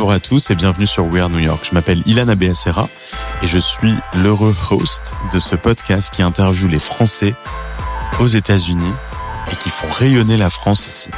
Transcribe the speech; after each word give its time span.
Bonjour 0.00 0.14
à 0.14 0.18
tous 0.18 0.50
et 0.50 0.54
bienvenue 0.54 0.86
sur 0.86 1.04
We 1.04 1.20
Are 1.20 1.28
New 1.28 1.40
York. 1.40 1.62
Je 1.68 1.74
m'appelle 1.74 2.00
Ilan 2.06 2.28
Abessera 2.28 2.88
et 3.42 3.46
je 3.46 3.58
suis 3.58 3.92
l'heureux 4.14 4.56
host 4.70 5.14
de 5.30 5.38
ce 5.38 5.56
podcast 5.56 6.10
qui 6.10 6.22
interviewe 6.22 6.68
les 6.68 6.78
Français 6.78 7.34
aux 8.18 8.26
États-Unis 8.26 8.94
et 9.52 9.56
qui 9.56 9.68
font 9.68 9.90
rayonner 9.90 10.38
la 10.38 10.48
France 10.48 10.86
ici. 10.86 11.10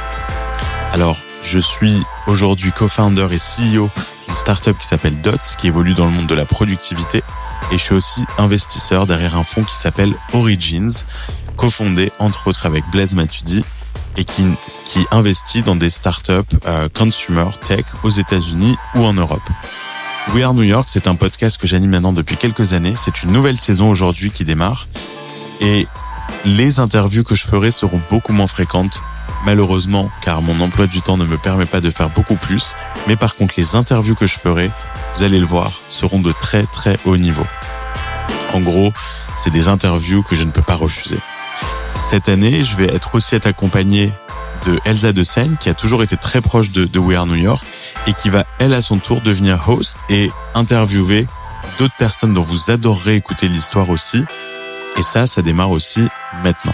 Alors, 0.91 1.15
je 1.45 1.59
suis 1.59 2.03
aujourd'hui 2.27 2.73
co-founder 2.73 3.27
et 3.31 3.37
CEO 3.37 3.89
d'une 4.27 4.35
startup 4.35 4.77
qui 4.77 4.85
s'appelle 4.85 5.21
Dots, 5.21 5.55
qui 5.57 5.67
évolue 5.67 5.93
dans 5.93 6.07
le 6.07 6.11
monde 6.11 6.27
de 6.27 6.35
la 6.35 6.45
productivité. 6.45 7.23
Et 7.71 7.77
je 7.77 7.83
suis 7.83 7.95
aussi 7.95 8.25
investisseur 8.37 9.07
derrière 9.07 9.37
un 9.37 9.43
fonds 9.43 9.63
qui 9.63 9.75
s'appelle 9.75 10.13
Origins, 10.33 11.05
cofondé 11.55 12.11
entre 12.19 12.49
autres 12.49 12.65
avec 12.65 12.83
Blaise 12.91 13.15
Matudi 13.15 13.63
et 14.17 14.23
qui, 14.23 14.45
qui 14.85 15.05
investit 15.11 15.61
dans 15.61 15.75
des 15.75 15.89
startups 15.89 16.31
euh, 16.65 16.87
consumer 16.93 17.49
tech 17.65 17.85
aux 18.03 18.09
États-Unis 18.09 18.75
ou 18.95 19.05
en 19.05 19.13
Europe. 19.13 19.47
We 20.33 20.43
Are 20.43 20.53
New 20.53 20.63
York, 20.63 20.87
c'est 20.89 21.07
un 21.07 21.15
podcast 21.15 21.57
que 21.57 21.67
j'anime 21.67 21.91
maintenant 21.91 22.13
depuis 22.13 22.37
quelques 22.37 22.73
années. 22.73 22.93
C'est 22.97 23.23
une 23.23 23.31
nouvelle 23.31 23.57
saison 23.57 23.89
aujourd'hui 23.89 24.31
qui 24.31 24.45
démarre. 24.45 24.87
Et 25.59 25.85
les 26.45 26.79
interviews 26.79 27.23
que 27.23 27.35
je 27.35 27.45
ferai 27.45 27.71
seront 27.71 28.01
beaucoup 28.09 28.33
moins 28.33 28.47
fréquentes, 28.47 29.01
malheureusement, 29.45 30.09
car 30.21 30.41
mon 30.41 30.59
emploi 30.61 30.87
du 30.87 31.01
temps 31.01 31.17
ne 31.17 31.25
me 31.25 31.37
permet 31.37 31.65
pas 31.65 31.81
de 31.81 31.89
faire 31.89 32.09
beaucoup 32.09 32.35
plus. 32.35 32.75
Mais 33.07 33.15
par 33.15 33.35
contre, 33.35 33.55
les 33.57 33.75
interviews 33.75 34.15
que 34.15 34.27
je 34.27 34.39
ferai, 34.39 34.71
vous 35.15 35.23
allez 35.23 35.39
le 35.39 35.45
voir, 35.45 35.71
seront 35.89 36.19
de 36.19 36.31
très 36.31 36.63
très 36.63 36.97
haut 37.05 37.17
niveau. 37.17 37.45
En 38.53 38.61
gros, 38.61 38.93
c'est 39.37 39.51
des 39.51 39.67
interviews 39.67 40.23
que 40.23 40.35
je 40.35 40.43
ne 40.43 40.51
peux 40.51 40.61
pas 40.61 40.75
refuser. 40.75 41.19
Cette 42.03 42.29
année, 42.29 42.63
je 42.63 42.75
vais 42.75 42.93
être 42.93 43.15
aussi 43.15 43.35
être 43.35 43.47
accompagné 43.47 44.11
de 44.65 44.79
Elsa 44.85 45.13
de 45.13 45.23
Seine, 45.23 45.57
qui 45.57 45.69
a 45.69 45.73
toujours 45.73 46.03
été 46.03 46.17
très 46.17 46.41
proche 46.41 46.71
de, 46.71 46.85
de 46.85 46.99
We 46.99 47.17
Are 47.17 47.25
New 47.25 47.35
York, 47.35 47.65
et 48.07 48.13
qui 48.13 48.29
va, 48.29 48.45
elle, 48.59 48.73
à 48.73 48.81
son 48.81 48.99
tour, 48.99 49.21
devenir 49.21 49.67
host 49.69 49.97
et 50.09 50.31
interviewer 50.53 51.27
d'autres 51.77 51.95
personnes 51.97 52.33
dont 52.33 52.43
vous 52.43 52.69
adorerez 52.69 53.15
écouter 53.15 53.47
l'histoire 53.47 53.89
aussi. 53.89 54.23
Et 54.97 55.03
ça, 55.03 55.27
ça 55.27 55.41
démarre 55.41 55.71
aussi 55.71 56.07
maintenant. 56.43 56.73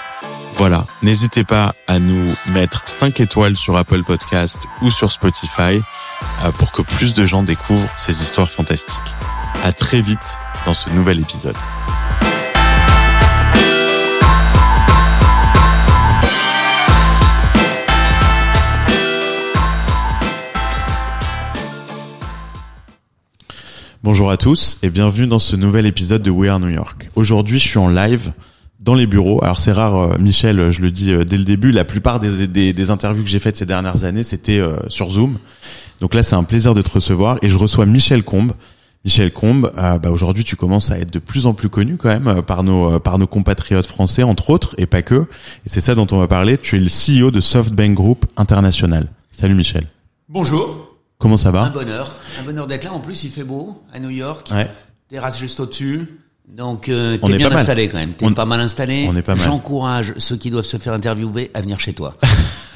Voilà, 0.55 0.85
n'hésitez 1.03 1.45
pas 1.45 1.73
à 1.87 1.99
nous 1.99 2.35
mettre 2.47 2.83
5 2.85 3.21
étoiles 3.21 3.55
sur 3.55 3.77
Apple 3.77 4.03
Podcast 4.03 4.67
ou 4.81 4.91
sur 4.91 5.09
Spotify 5.09 5.81
euh, 6.43 6.51
pour 6.57 6.73
que 6.73 6.81
plus 6.81 7.13
de 7.13 7.25
gens 7.25 7.43
découvrent 7.43 7.89
ces 7.95 8.21
histoires 8.21 8.51
fantastiques. 8.51 8.97
À 9.63 9.71
très 9.71 10.01
vite 10.01 10.37
dans 10.65 10.73
ce 10.73 10.89
nouvel 10.89 11.19
épisode. 11.19 11.55
Bonjour 24.01 24.31
à 24.31 24.37
tous 24.37 24.77
et 24.81 24.89
bienvenue 24.89 25.27
dans 25.27 25.39
ce 25.39 25.57
nouvel 25.57 25.85
épisode 25.85 26.21
de 26.21 26.31
We 26.31 26.49
Are 26.49 26.57
New 26.57 26.69
York. 26.69 27.09
Aujourd'hui, 27.17 27.59
je 27.59 27.67
suis 27.67 27.79
en 27.79 27.89
live 27.89 28.31
dans 28.79 28.93
les 28.93 29.05
bureaux. 29.05 29.43
Alors 29.43 29.59
c'est 29.59 29.73
rare, 29.73 29.97
euh, 29.97 30.17
Michel, 30.17 30.71
je 30.71 30.81
le 30.81 30.89
dis 30.89 31.11
euh, 31.11 31.25
dès 31.25 31.37
le 31.37 31.43
début, 31.43 31.73
la 31.73 31.83
plupart 31.83 32.21
des, 32.21 32.91
interviews 32.91 33.25
que 33.25 33.29
j'ai 33.29 33.39
faites 33.39 33.57
ces 33.57 33.65
dernières 33.65 34.05
années, 34.05 34.23
c'était 34.23 34.59
euh, 34.59 34.77
sur 34.87 35.09
Zoom. 35.09 35.37
Donc 35.99 36.13
là, 36.13 36.23
c'est 36.23 36.37
un 36.37 36.45
plaisir 36.45 36.73
de 36.75 36.81
te 36.81 36.89
recevoir 36.89 37.39
et 37.41 37.49
je 37.49 37.57
reçois 37.57 37.85
Michel 37.85 38.23
Combe. 38.23 38.53
Michel 39.03 39.33
Combe, 39.33 39.69
bah, 39.75 39.99
aujourd'hui, 40.09 40.45
tu 40.45 40.55
commences 40.55 40.91
à 40.91 40.97
être 40.97 41.11
de 41.11 41.19
plus 41.19 41.45
en 41.45 41.53
plus 41.53 41.67
connu 41.67 41.97
quand 41.97 42.07
même 42.07 42.41
par 42.41 42.63
nos 42.63 42.99
par 42.99 43.17
nos 43.17 43.27
compatriotes 43.27 43.85
français, 43.85 44.23
entre 44.23 44.49
autres, 44.49 44.75
et 44.77 44.85
pas 44.85 45.01
que. 45.01 45.25
Et 45.65 45.69
c'est 45.69 45.81
ça 45.81 45.95
dont 45.95 46.07
on 46.11 46.19
va 46.19 46.27
parler. 46.27 46.57
Tu 46.57 46.77
es 46.77 46.79
le 46.79 46.87
CEO 46.87 47.31
de 47.31 47.41
SoftBank 47.41 47.93
Group 47.95 48.25
International. 48.37 49.07
Salut 49.31 49.55
Michel. 49.55 49.87
Bonjour. 50.27 50.88
Comment 51.19 51.35
ça 51.35 51.51
va 51.51 51.63
Un 51.63 51.69
bonheur, 51.69 52.15
un 52.39 52.43
bonheur 52.43 52.65
d'être 52.65 52.85
là. 52.85 52.93
En 52.93 53.01
plus, 53.01 53.25
il 53.25 53.29
fait 53.29 53.43
beau 53.43 53.83
à 53.93 53.99
New 53.99 54.09
York. 54.09 54.47
Ouais. 54.53 54.69
Terrasse 55.09 55.37
juste 55.37 55.59
au-dessus. 55.59 56.17
Donc, 56.47 56.87
euh, 56.87 57.17
t'es 57.17 57.35
bien 57.37 57.49
mal. 57.49 57.59
installé 57.59 57.89
quand 57.89 57.97
même. 57.97 58.13
T'es 58.13 58.25
On- 58.25 58.33
pas 58.33 58.45
mal 58.45 58.61
installé. 58.61 59.05
On 59.07 59.15
est 59.17 59.21
pas 59.21 59.35
mal. 59.35 59.43
J'encourage 59.43 60.13
ceux 60.17 60.37
qui 60.37 60.49
doivent 60.49 60.63
se 60.65 60.77
faire 60.77 60.93
interviewer 60.93 61.51
à 61.53 61.59
venir 61.61 61.77
chez 61.81 61.91
toi. 61.91 62.15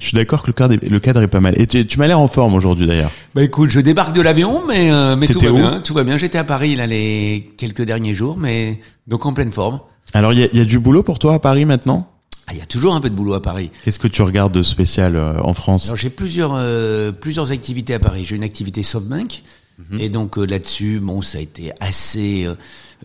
Je 0.00 0.06
suis 0.08 0.16
d'accord 0.16 0.42
que 0.42 0.48
le 0.48 0.52
cadre, 0.54 0.74
est, 0.74 0.88
le 0.88 0.98
cadre 0.98 1.22
est 1.22 1.28
pas 1.28 1.38
mal. 1.38 1.54
Et 1.56 1.68
tu, 1.68 1.86
tu 1.86 1.98
m'as 2.00 2.08
l'air 2.08 2.18
en 2.18 2.26
forme 2.26 2.54
aujourd'hui 2.54 2.86
d'ailleurs. 2.88 3.12
bah 3.36 3.44
écoute, 3.44 3.70
je 3.70 3.78
débarque 3.78 4.12
de 4.14 4.20
l'avion, 4.20 4.62
mais 4.66 4.90
euh, 4.90 5.14
mais 5.14 5.28
tout 5.28 5.38
va 5.38 5.52
bien. 5.52 5.80
Tout 5.80 5.94
va 5.94 6.02
bien. 6.02 6.16
J'étais 6.16 6.38
à 6.38 6.44
Paris 6.44 6.74
là 6.74 6.88
les 6.88 7.54
quelques 7.56 7.82
derniers 7.82 8.12
jours, 8.12 8.36
mais 8.36 8.80
donc 9.06 9.24
en 9.24 9.32
pleine 9.32 9.52
forme. 9.52 9.78
Alors 10.12 10.32
il 10.32 10.40
y 10.40 10.42
a, 10.42 10.48
il 10.52 10.58
y 10.58 10.60
a 10.60 10.64
du 10.64 10.80
boulot 10.80 11.04
pour 11.04 11.20
toi 11.20 11.34
à 11.34 11.38
Paris 11.38 11.64
maintenant? 11.64 12.08
Ah, 12.46 12.52
Il 12.52 12.58
y 12.58 12.62
a 12.62 12.66
toujours 12.66 12.94
un 12.94 13.00
peu 13.00 13.10
de 13.10 13.14
boulot 13.14 13.34
à 13.34 13.42
Paris. 13.42 13.70
Qu'est-ce 13.84 13.98
que 13.98 14.08
tu 14.08 14.22
regardes 14.22 14.52
de 14.52 14.62
spécial 14.62 15.16
euh, 15.16 15.40
en 15.42 15.54
France 15.54 15.86
Alors 15.86 15.96
j'ai 15.96 16.10
plusieurs 16.10 16.54
euh, 16.54 17.12
plusieurs 17.12 17.52
activités 17.52 17.94
à 17.94 17.98
Paris. 17.98 18.24
J'ai 18.24 18.36
une 18.36 18.44
activité 18.44 18.82
SoftBank 18.82 19.42
et 19.98 20.08
donc 20.08 20.38
euh, 20.38 20.44
là-dessus, 20.44 21.00
bon, 21.00 21.22
ça 21.22 21.38
a 21.38 21.40
été 21.40 21.72
assez 21.80 22.44
euh, 22.44 22.54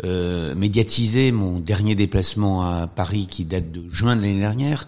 euh, 0.04 0.56
médiatisé. 0.56 1.32
Mon 1.32 1.60
dernier 1.60 1.96
déplacement 1.96 2.64
à 2.64 2.88
Paris, 2.88 3.28
qui 3.30 3.46
date 3.46 3.72
de 3.72 3.84
juin 3.90 4.16
de 4.16 4.22
l'année 4.22 4.40
dernière, 4.40 4.88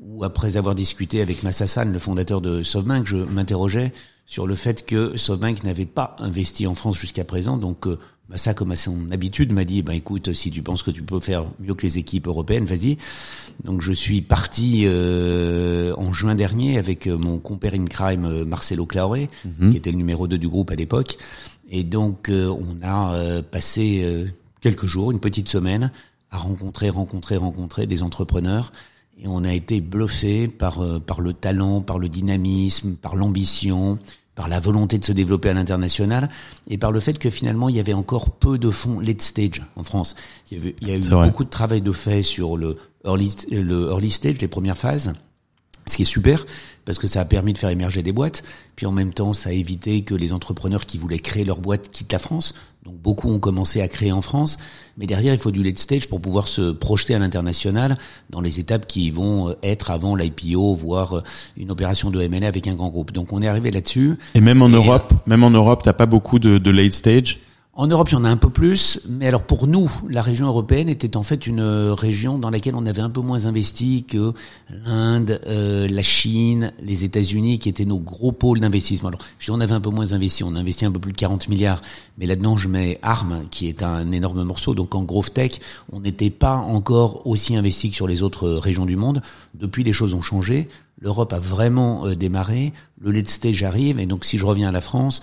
où 0.00 0.24
après 0.24 0.56
avoir 0.56 0.74
discuté 0.74 1.20
avec 1.20 1.42
Massassan, 1.42 1.92
le 1.92 1.98
fondateur 1.98 2.40
de 2.40 2.62
SoftBank, 2.62 3.06
je 3.06 3.16
m'interrogeais 3.16 3.92
sur 4.26 4.46
le 4.46 4.54
fait 4.54 4.86
que 4.86 5.16
SoftBank 5.16 5.64
n'avait 5.64 5.86
pas 5.86 6.16
investi 6.18 6.66
en 6.66 6.74
France 6.74 6.98
jusqu'à 6.98 7.24
présent. 7.24 7.56
Donc 7.56 7.86
euh, 8.30 8.32
Massa, 8.32 8.54
comme 8.54 8.70
à 8.70 8.76
son 8.76 9.10
habitude, 9.10 9.52
m'a 9.52 9.64
dit, 9.64 9.82
ben 9.82 9.92
écoute, 9.92 10.32
si 10.32 10.50
tu 10.50 10.62
penses 10.62 10.82
que 10.82 10.90
tu 10.90 11.02
peux 11.02 11.20
faire 11.20 11.44
mieux 11.58 11.74
que 11.74 11.82
les 11.82 11.98
équipes 11.98 12.26
européennes, 12.26 12.64
vas-y. 12.64 12.96
Donc 13.64 13.82
je 13.82 13.92
suis 13.92 14.22
parti 14.22 14.82
euh, 14.84 15.94
en 15.96 16.12
juin 16.12 16.34
dernier 16.34 16.78
avec 16.78 17.06
euh, 17.06 17.18
mon 17.18 17.38
compère 17.38 17.74
in 17.74 17.86
crime 17.86 18.24
euh, 18.24 18.44
Marcelo 18.44 18.86
Claure, 18.86 19.16
qui 19.70 19.76
était 19.76 19.90
le 19.90 19.98
numéro 19.98 20.28
2 20.28 20.38
du 20.38 20.48
groupe 20.48 20.70
à 20.70 20.74
l'époque. 20.74 21.18
Et 21.70 21.84
donc 21.84 22.28
euh, 22.28 22.48
on 22.48 22.84
a 22.84 23.14
euh, 23.14 23.42
passé 23.42 24.00
euh, 24.02 24.26
quelques 24.60 24.86
jours, 24.86 25.12
une 25.12 25.20
petite 25.20 25.48
semaine, 25.48 25.92
à 26.30 26.38
rencontrer, 26.38 26.90
rencontrer, 26.90 27.36
rencontrer 27.36 27.86
des 27.86 28.02
entrepreneurs. 28.02 28.72
Et 29.22 29.28
on 29.28 29.44
a 29.44 29.52
été 29.52 29.80
bluffé 29.80 30.48
par 30.48 30.82
euh, 30.82 30.98
par 30.98 31.20
le 31.20 31.32
talent, 31.32 31.80
par 31.80 31.98
le 31.98 32.08
dynamisme, 32.08 32.96
par 32.96 33.14
l'ambition, 33.14 33.98
par 34.40 34.48
la 34.48 34.58
volonté 34.58 34.96
de 34.96 35.04
se 35.04 35.12
développer 35.12 35.50
à 35.50 35.52
l'international 35.52 36.30
et 36.66 36.78
par 36.78 36.92
le 36.92 37.00
fait 37.00 37.18
que 37.18 37.28
finalement 37.28 37.68
il 37.68 37.76
y 37.76 37.78
avait 37.78 37.92
encore 37.92 38.30
peu 38.30 38.56
de 38.56 38.70
fonds 38.70 38.98
late 38.98 39.20
stage 39.20 39.60
en 39.76 39.84
France. 39.84 40.16
Il 40.50 40.56
y, 40.56 40.60
avait, 40.62 40.76
il 40.80 40.88
y 40.88 40.92
a 40.92 40.96
eu 40.96 41.00
vrai. 41.00 41.26
beaucoup 41.26 41.44
de 41.44 41.50
travail 41.50 41.82
de 41.82 41.92
fait 41.92 42.22
sur 42.22 42.56
le 42.56 42.78
early, 43.04 43.36
le 43.50 43.90
early 43.90 44.10
stage, 44.10 44.38
les 44.40 44.48
premières 44.48 44.78
phases. 44.78 45.12
Ce 45.86 45.96
qui 45.96 46.02
est 46.02 46.06
super, 46.06 46.46
parce 46.86 46.98
que 46.98 47.06
ça 47.06 47.20
a 47.20 47.26
permis 47.26 47.52
de 47.52 47.58
faire 47.58 47.68
émerger 47.68 48.02
des 48.02 48.12
boîtes, 48.12 48.42
puis 48.76 48.86
en 48.86 48.92
même 48.92 49.12
temps, 49.12 49.34
ça 49.34 49.50
a 49.50 49.52
évité 49.52 50.04
que 50.04 50.14
les 50.14 50.32
entrepreneurs 50.32 50.86
qui 50.86 50.96
voulaient 50.96 51.18
créer 51.18 51.44
leur 51.44 51.60
boîte 51.60 51.90
quittent 51.90 52.12
la 52.12 52.18
France. 52.18 52.54
Donc 52.84 52.94
beaucoup 52.96 53.30
ont 53.30 53.38
commencé 53.38 53.82
à 53.82 53.88
créer 53.88 54.10
en 54.10 54.22
France, 54.22 54.56
mais 54.96 55.06
derrière, 55.06 55.34
il 55.34 55.40
faut 55.40 55.50
du 55.50 55.62
late 55.62 55.78
stage 55.78 56.08
pour 56.08 56.20
pouvoir 56.20 56.48
se 56.48 56.70
projeter 56.70 57.14
à 57.14 57.18
l'international 57.18 57.98
dans 58.30 58.40
les 58.40 58.58
étapes 58.58 58.86
qui 58.86 59.10
vont 59.10 59.50
euh, 59.50 59.54
être 59.62 59.90
avant 59.90 60.16
l'IPO, 60.16 60.74
voire 60.74 61.18
euh, 61.18 61.22
une 61.58 61.70
opération 61.70 62.10
de 62.10 62.20
M&A 62.22 62.46
avec 62.46 62.66
un 62.68 62.74
grand 62.74 62.88
groupe. 62.88 63.12
Donc 63.12 63.34
on 63.34 63.42
est 63.42 63.48
arrivé 63.48 63.70
là-dessus. 63.70 64.16
Et 64.34 64.40
même 64.40 64.62
en 64.62 64.70
Et, 64.70 64.72
Europe, 64.72 65.12
même 65.26 65.44
en 65.44 65.50
Europe, 65.50 65.82
t'as 65.84 65.92
pas 65.92 66.06
beaucoup 66.06 66.38
de, 66.38 66.56
de 66.56 66.70
late 66.70 66.94
stage? 66.94 67.38
En 67.72 67.86
Europe, 67.86 68.08
il 68.10 68.14
y 68.14 68.16
en 68.16 68.24
a 68.24 68.28
un 68.28 68.36
peu 68.36 68.50
plus, 68.50 69.00
mais 69.08 69.28
alors 69.28 69.44
pour 69.44 69.68
nous, 69.68 69.88
la 70.08 70.22
région 70.22 70.48
européenne 70.48 70.88
était 70.88 71.16
en 71.16 71.22
fait 71.22 71.46
une 71.46 71.60
euh, 71.60 71.94
région 71.94 72.36
dans 72.36 72.50
laquelle 72.50 72.74
on 72.74 72.84
avait 72.84 73.00
un 73.00 73.10
peu 73.10 73.20
moins 73.20 73.46
investi 73.46 74.04
que 74.08 74.32
l'Inde, 74.68 75.40
euh, 75.46 75.86
la 75.88 76.02
Chine, 76.02 76.72
les 76.82 77.04
États-Unis, 77.04 77.60
qui 77.60 77.68
étaient 77.68 77.84
nos 77.84 78.00
gros 78.00 78.32
pôles 78.32 78.58
d'investissement. 78.58 79.08
Alors, 79.08 79.20
je 79.38 79.52
on 79.52 79.60
avait 79.60 79.72
un 79.72 79.80
peu 79.80 79.90
moins 79.90 80.12
investi, 80.12 80.42
on 80.42 80.56
a 80.56 80.58
investi 80.58 80.84
un 80.84 80.90
peu 80.90 80.98
plus 80.98 81.12
de 81.12 81.16
40 81.16 81.48
milliards, 81.48 81.80
mais 82.18 82.26
là-dedans, 82.26 82.56
je 82.56 82.66
mets 82.66 82.98
ARM, 83.02 83.46
qui 83.52 83.68
est 83.68 83.84
un 83.84 84.10
énorme 84.10 84.42
morceau. 84.42 84.74
Donc 84.74 84.96
en 84.96 85.04
growth 85.04 85.32
tech, 85.32 85.60
on 85.92 86.00
n'était 86.00 86.30
pas 86.30 86.56
encore 86.56 87.24
aussi 87.24 87.54
investi 87.56 87.90
que 87.90 87.94
sur 87.94 88.08
les 88.08 88.24
autres 88.24 88.48
euh, 88.48 88.58
régions 88.58 88.84
du 88.84 88.96
monde. 88.96 89.22
Depuis, 89.54 89.84
les 89.84 89.92
choses 89.92 90.12
ont 90.12 90.22
changé. 90.22 90.68
L'Europe 90.98 91.32
a 91.32 91.38
vraiment 91.38 92.04
euh, 92.04 92.16
démarré. 92.16 92.72
Le 93.00 93.12
late 93.12 93.28
stage 93.28 93.62
arrive, 93.62 94.00
et 94.00 94.06
donc 94.06 94.24
si 94.24 94.38
je 94.38 94.44
reviens 94.44 94.70
à 94.70 94.72
la 94.72 94.80
France, 94.80 95.22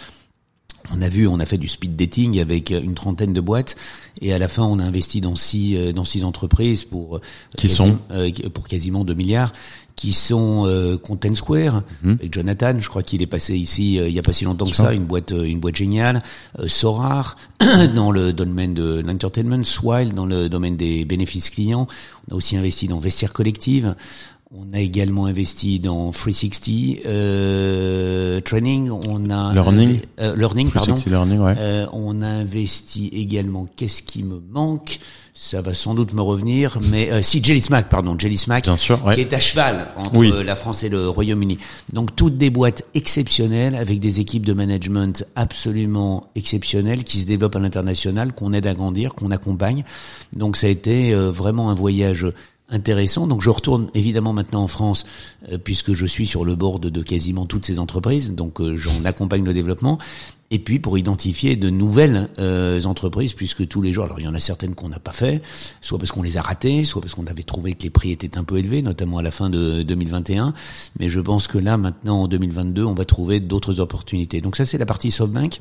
on 0.94 1.02
a 1.02 1.10
vu, 1.10 1.28
on 1.28 1.40
a 1.40 1.46
fait 1.46 1.58
du 1.58 1.68
speed 1.68 1.96
dating 1.96 2.40
avec 2.40 2.72
euh, 2.72 2.82
une 2.82 2.94
trentaine 2.96 3.34
de 3.34 3.42
boîtes 3.42 3.76
et 4.22 4.34
à 4.34 4.40
la 4.40 4.48
fin 4.48 4.64
on 4.64 4.80
a 4.80 4.84
investi 4.84 5.22
dans 5.22 5.36
six 5.36 5.76
euh, 5.78 5.92
dans 5.92 6.06
six 6.06 6.24
entreprises 6.24 6.86
pour 6.86 7.18
euh, 7.18 7.22
Qui 7.58 7.70
sont 7.70 8.00
euh, 8.12 8.30
pour 8.54 8.68
quasiment 8.68 9.04
2 9.04 9.14
milliards 9.14 9.54
qui 9.96 10.14
sont 10.14 10.66
euh, 10.68 10.96
Content 10.98 11.34
Square 11.34 11.82
avec 12.06 12.32
Jonathan, 12.32 12.76
je 12.80 12.88
crois 12.88 13.02
qu'il 13.02 13.22
est 13.24 13.28
passé 13.28 13.58
ici 13.58 14.00
euh, 14.00 14.08
il 14.08 14.14
y 14.14 14.20
a 14.20 14.22
pas 14.22 14.32
si 14.34 14.46
longtemps 14.46 14.66
que 14.66 14.72
Mhm. 14.72 14.86
Ça, 14.86 14.94
une 14.94 15.06
boîte 15.06 15.32
une 15.36 15.60
boîte 15.60 15.76
géniale, 15.76 16.22
euh, 16.60 16.68
Sorar 16.68 17.36
dans 17.96 18.12
le 18.12 18.32
domaine 18.32 18.74
de 18.76 19.02
l'entertainment, 19.06 19.64
Swile 19.64 20.14
dans 20.14 20.26
le 20.28 20.50
domaine 20.50 20.78
des 20.78 21.04
bénéfices 21.04 21.50
clients. 21.50 21.88
On 22.30 22.36
a 22.36 22.38
aussi 22.38 22.56
investi 22.58 22.88
dans 22.88 23.00
Vestiaire 23.00 23.34
Collective. 23.34 23.96
On 24.50 24.74
a 24.74 24.80
également 24.80 25.26
investi 25.26 25.78
dans 25.80 26.10
360 26.12 27.00
euh, 27.06 28.40
Training. 28.40 28.90
On 28.90 29.30
a 29.30 29.54
Learning. 29.54 30.00
Euh, 30.22 30.36
learning, 30.38 30.72
pardon. 30.72 30.96
Learning, 31.06 31.40
ouais. 31.40 31.56
Euh, 31.60 31.86
on 31.92 32.22
a 32.22 32.28
investi 32.28 33.10
également. 33.12 33.68
Qu'est-ce 33.76 34.04
qui 34.04 34.24
me 34.24 34.42
manque? 34.52 35.00
Ça 35.34 35.62
va 35.62 35.74
sans 35.74 35.94
doute 35.94 36.14
me 36.14 36.22
revenir, 36.22 36.80
mais 36.90 37.12
euh, 37.12 37.22
si 37.22 37.44
Jelly 37.44 37.62
Smack, 37.62 37.90
pardon, 37.90 38.16
Jelly 38.18 38.38
Smack, 38.38 38.64
Bien 38.64 38.78
sûr, 38.78 39.04
ouais. 39.06 39.14
qui 39.16 39.22
est 39.22 39.34
à 39.34 39.40
cheval 39.40 39.90
entre 39.98 40.18
Oui. 40.18 40.32
la 40.44 40.56
France 40.56 40.82
et 40.82 40.90
le 40.90 41.10
Royaume-Uni. 41.10 41.60
Donc 41.94 42.16
toutes 42.16 42.38
des 42.38 42.50
boîtes 42.50 42.84
exceptionnelles 42.96 43.76
avec 43.76 44.00
des 44.00 44.20
équipes 44.20 44.46
de 44.48 44.54
management 44.54 45.28
absolument 45.36 46.32
exceptionnelles 46.36 47.04
qui 47.04 47.20
se 47.20 47.28
développent 47.28 47.56
à 47.56 47.60
l'international, 47.60 48.34
qu'on 48.34 48.52
aide 48.54 48.66
à 48.66 48.74
grandir, 48.74 49.14
qu'on 49.14 49.30
accompagne. 49.30 49.84
Donc 50.36 50.58
ça 50.58 50.66
a 50.68 50.70
été 50.72 51.14
euh, 51.14 51.30
vraiment 51.30 51.70
un 51.70 51.76
voyage 51.76 52.26
intéressant. 52.70 53.28
Donc 53.28 53.42
je 53.42 53.50
retourne 53.50 53.90
évidemment 53.94 54.34
maintenant 54.34 54.64
en 54.64 54.68
France 54.68 55.06
euh, 55.52 55.58
puisque 55.58 55.94
je 55.94 56.06
suis 56.06 56.28
sur 56.28 56.46
le 56.46 56.56
board 56.56 56.88
de 56.88 57.02
quasiment 57.02 57.46
toutes 57.46 57.66
ces 57.66 57.80
entreprises. 57.80 58.34
Donc 58.34 58.60
euh, 58.60 58.78
j'en 58.78 59.06
accompagne 59.06 59.44
le 59.44 59.54
développement. 59.54 59.98
Et 60.50 60.60
puis 60.60 60.80
pour 60.80 60.98
identifier 60.98 61.58
de 61.58 61.70
nouvelles 61.70 62.30
euh, 62.40 62.82
entreprises, 62.84 63.34
puisque 63.34 63.68
tous 63.68 63.82
les 63.82 63.92
jours, 63.92 64.06
alors 64.06 64.20
il 64.20 64.24
y 64.24 64.30
en 64.30 64.34
a 64.34 64.40
certaines 64.40 64.76
qu'on 64.76 64.88
n'a 64.88 65.00
pas 65.00 65.12
fait, 65.12 65.42
soit 65.82 65.98
parce 65.98 66.12
qu'on 66.12 66.22
les 66.22 66.38
a 66.38 66.42
ratées, 66.42 66.86
soit 66.86 67.02
parce 67.02 67.16
qu'on 67.16 67.28
avait 67.28 67.44
trouvé 67.44 67.74
que 67.74 67.84
les 67.84 67.90
prix 67.90 68.12
étaient 68.12 68.38
un 68.38 68.46
peu 68.46 68.58
élevés, 68.58 68.82
notamment 68.82 69.18
à 69.18 69.22
la 69.22 69.32
fin 69.32 69.50
de 69.50 69.84
2021. 69.84 70.54
Mais 71.00 71.10
je 71.10 71.20
pense 71.20 71.48
que 71.48 71.58
là, 71.58 71.76
maintenant 71.76 72.22
en 72.22 72.28
2022, 72.30 72.86
on 72.86 72.94
va 72.94 73.04
trouver 73.04 73.42
d'autres 73.42 73.82
opportunités. 73.82 74.40
Donc 74.40 74.56
ça, 74.56 74.66
c'est 74.66 74.78
la 74.78 74.86
partie 74.86 75.12
SoftBank. 75.12 75.60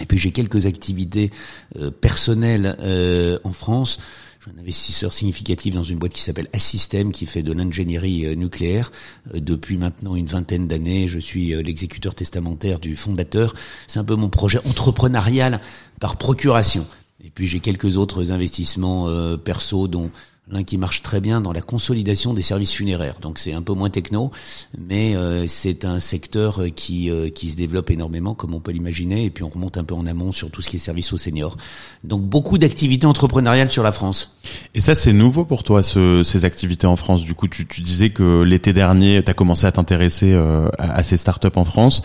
Et 0.00 0.06
puis 0.06 0.18
j'ai 0.18 0.30
quelques 0.30 0.66
activités 0.66 1.30
euh, 1.78 1.90
personnelles 1.90 2.76
euh, 2.80 3.38
en 3.44 3.52
France. 3.52 3.98
Un 4.48 4.60
investisseur 4.60 5.12
significatif 5.12 5.74
dans 5.74 5.82
une 5.82 5.98
boîte 5.98 6.12
qui 6.12 6.22
s'appelle 6.22 6.48
Assystem, 6.52 7.10
qui 7.10 7.26
fait 7.26 7.42
de 7.42 7.52
l'ingénierie 7.52 8.26
euh, 8.26 8.34
nucléaire. 8.36 8.92
Euh, 9.34 9.40
depuis 9.40 9.76
maintenant 9.76 10.14
une 10.14 10.26
vingtaine 10.26 10.68
d'années, 10.68 11.08
je 11.08 11.18
suis 11.18 11.52
euh, 11.52 11.62
l'exécuteur 11.62 12.14
testamentaire 12.14 12.78
du 12.78 12.94
fondateur. 12.94 13.54
C'est 13.88 13.98
un 13.98 14.04
peu 14.04 14.14
mon 14.14 14.28
projet 14.28 14.60
entrepreneurial 14.64 15.60
par 15.98 16.16
procuration. 16.16 16.86
Et 17.24 17.30
puis 17.30 17.46
j'ai 17.46 17.60
quelques 17.60 17.96
autres 17.96 18.30
investissements 18.30 19.08
euh, 19.08 19.36
perso, 19.36 19.88
dont 19.88 20.10
l'un 20.50 20.62
qui 20.62 20.78
marche 20.78 21.02
très 21.02 21.20
bien 21.20 21.40
dans 21.40 21.52
la 21.52 21.60
consolidation 21.60 22.32
des 22.32 22.42
services 22.42 22.72
funéraires. 22.72 23.16
Donc 23.20 23.38
c'est 23.38 23.52
un 23.52 23.62
peu 23.62 23.72
moins 23.72 23.90
techno, 23.90 24.30
mais 24.78 25.16
euh, 25.16 25.46
c'est 25.48 25.84
un 25.84 25.98
secteur 25.98 26.62
euh, 26.62 26.68
qui 26.68 27.10
euh, 27.10 27.28
qui 27.30 27.50
se 27.50 27.56
développe 27.56 27.90
énormément, 27.90 28.34
comme 28.34 28.54
on 28.54 28.60
peut 28.60 28.70
l'imaginer. 28.70 29.24
Et 29.24 29.30
puis 29.30 29.42
on 29.42 29.48
remonte 29.48 29.76
un 29.76 29.84
peu 29.84 29.94
en 29.94 30.06
amont 30.06 30.32
sur 30.32 30.50
tout 30.50 30.62
ce 30.62 30.68
qui 30.68 30.76
est 30.76 30.78
service 30.78 31.12
aux 31.12 31.18
seniors. 31.18 31.56
Donc 32.04 32.22
beaucoup 32.22 32.58
d'activités 32.58 33.06
entrepreneuriales 33.06 33.70
sur 33.70 33.82
la 33.82 33.92
France. 33.92 34.36
Et 34.74 34.80
ça, 34.80 34.94
c'est 34.94 35.12
nouveau 35.12 35.44
pour 35.44 35.64
toi, 35.64 35.82
ce, 35.82 36.22
ces 36.22 36.44
activités 36.44 36.86
en 36.86 36.96
France? 36.96 37.24
Du 37.24 37.34
coup, 37.34 37.48
tu, 37.48 37.66
tu 37.66 37.80
disais 37.80 38.10
que 38.10 38.42
l'été 38.42 38.72
dernier, 38.72 39.22
tu 39.24 39.30
as 39.30 39.34
commencé 39.34 39.66
à 39.66 39.72
t'intéresser 39.72 40.32
euh, 40.32 40.68
à, 40.78 40.98
à 40.98 41.02
ces 41.02 41.16
startups 41.16 41.48
en 41.56 41.64
France. 41.64 42.02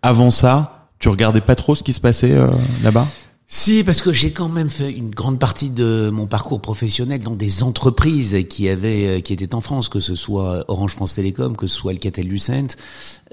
Avant 0.00 0.30
ça, 0.30 0.88
tu 0.98 1.08
regardais 1.10 1.40
pas 1.40 1.54
trop 1.54 1.74
ce 1.74 1.82
qui 1.82 1.92
se 1.92 2.00
passait 2.00 2.32
euh, 2.32 2.48
là-bas? 2.82 3.06
Si, 3.54 3.84
parce 3.84 4.00
que 4.00 4.14
j'ai 4.14 4.32
quand 4.32 4.48
même 4.48 4.70
fait 4.70 4.90
une 4.90 5.10
grande 5.10 5.38
partie 5.38 5.68
de 5.68 6.08
mon 6.08 6.26
parcours 6.26 6.62
professionnel 6.62 7.20
dans 7.20 7.36
des 7.36 7.62
entreprises 7.62 8.46
qui 8.48 8.66
avaient, 8.66 9.18
euh, 9.18 9.20
qui 9.20 9.34
étaient 9.34 9.54
en 9.54 9.60
France, 9.60 9.90
que 9.90 10.00
ce 10.00 10.14
soit 10.14 10.64
Orange 10.68 10.92
France 10.92 11.16
Télécom, 11.16 11.54
que 11.54 11.66
ce 11.66 11.76
soit 11.76 11.92
Alcatel 11.92 12.26
Lucent, 12.26 12.78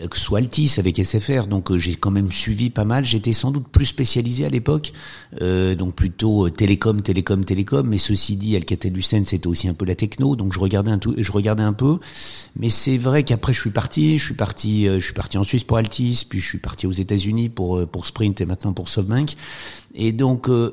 euh, 0.01 0.07
que 0.07 0.18
ce 0.18 0.24
soit 0.25 0.39
Altis 0.39 0.74
avec 0.77 1.00
SFR. 1.04 1.48
Donc 1.48 1.71
euh, 1.71 1.77
j'ai 1.77 1.95
quand 1.95 2.12
même 2.12 2.31
suivi 2.31 2.69
pas 2.69 2.86
mal. 2.86 3.06
J'étais 3.06 3.33
sans 3.33 3.51
doute 3.51 3.68
plus 3.68 3.86
spécialisé 3.86 4.45
à 4.45 4.50
l'époque, 4.50 4.92
euh, 5.42 5.75
donc 5.75 5.95
plutôt 5.95 6.50
télécom, 6.50 7.01
télécom, 7.01 7.44
télécom. 7.44 7.88
Mais 7.88 7.98
ceci 7.98 8.36
dit, 8.36 8.56
Alcatel 8.56 8.94
Lucent 8.94 9.24
c'était 9.25 9.48
aussi 9.48 9.68
un 9.68 9.74
peu 9.74 9.86
la 9.86 9.95
techno, 9.95 10.36
donc 10.36 10.54
je 10.54 10.60
regardais 10.60 10.92
un 10.92 11.00
tout, 11.00 11.16
je 11.18 11.31
regardais 11.31 11.63
un 11.63 11.74
peu. 11.74 11.98
Mais 12.57 12.69
c'est 12.69 12.98
vrai 12.98 13.24
qu'après 13.24 13.54
je 13.54 13.62
suis 13.62 13.71
parti, 13.71 14.18
je 14.18 14.25
suis 14.25 14.33
parti, 14.33 14.86
je 14.86 15.00
suis 15.00 15.13
parti 15.13 15.38
en 15.38 15.44
Suisse 15.44 15.63
pour 15.63 15.77
Altis, 15.77 16.25
puis 16.27 16.39
je 16.39 16.48
suis 16.48 16.60
parti 16.60 16.88
aux 16.88 16.92
États-Unis 16.92 17.50
pour 17.50 17.88
pour 17.88 18.06
Sprint 18.06 18.42
et 18.42 18.45
maintenant 18.45 18.74
pour 18.74 18.89
SoftBank. 18.89 19.36
Et 20.00 20.13
donc, 20.13 20.50
euh, 20.50 20.72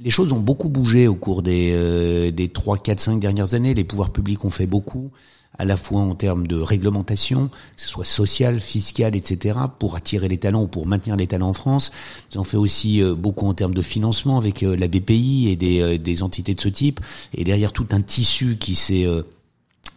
les 0.00 0.10
choses 0.10 0.32
ont 0.32 0.40
beaucoup 0.40 0.68
bougé 0.68 1.06
au 1.06 1.14
cours 1.14 1.42
des, 1.42 1.70
euh, 1.72 2.32
des 2.32 2.48
3, 2.48 2.78
4, 2.78 3.00
5 3.00 3.20
dernières 3.20 3.54
années. 3.54 3.72
Les 3.74 3.84
pouvoirs 3.84 4.10
publics 4.10 4.44
ont 4.44 4.50
fait 4.50 4.66
beaucoup, 4.66 5.12
à 5.56 5.64
la 5.64 5.76
fois 5.76 6.00
en 6.00 6.16
termes 6.16 6.48
de 6.48 6.56
réglementation, 6.56 7.48
que 7.48 7.82
ce 7.82 7.88
soit 7.88 8.04
sociale, 8.04 8.60
fiscale, 8.60 9.16
etc., 9.16 9.58
pour 9.78 9.94
attirer 9.94 10.28
les 10.28 10.38
talents 10.38 10.62
ou 10.62 10.66
pour 10.66 10.86
maintenir 10.86 11.16
les 11.16 11.28
talents 11.28 11.50
en 11.50 11.54
France. 11.54 11.92
Ils 12.32 12.40
ont 12.40 12.44
fait 12.44 12.56
aussi 12.56 13.02
euh, 13.02 13.14
beaucoup 13.14 13.46
en 13.46 13.54
termes 13.54 13.74
de 13.74 13.82
financement 13.82 14.36
avec 14.36 14.64
euh, 14.64 14.76
la 14.76 14.88
BPI 14.88 15.48
et 15.48 15.56
des, 15.56 15.80
euh, 15.80 15.96
des 15.96 16.24
entités 16.24 16.54
de 16.54 16.60
ce 16.60 16.68
type. 16.68 17.00
Et 17.34 17.44
derrière 17.44 17.72
tout 17.72 17.86
un 17.90 18.00
tissu 18.00 18.56
qui 18.58 18.74
s'est... 18.74 19.06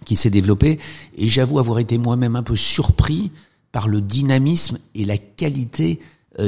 qui 0.05 0.15
s'est 0.15 0.29
développé 0.29 0.79
et 1.17 1.27
j'avoue 1.27 1.59
avoir 1.59 1.79
été 1.79 1.97
moi-même 1.97 2.35
un 2.35 2.43
peu 2.43 2.55
surpris 2.55 3.31
par 3.71 3.87
le 3.87 4.01
dynamisme 4.01 4.79
et 4.95 5.05
la 5.05 5.17
qualité 5.17 5.99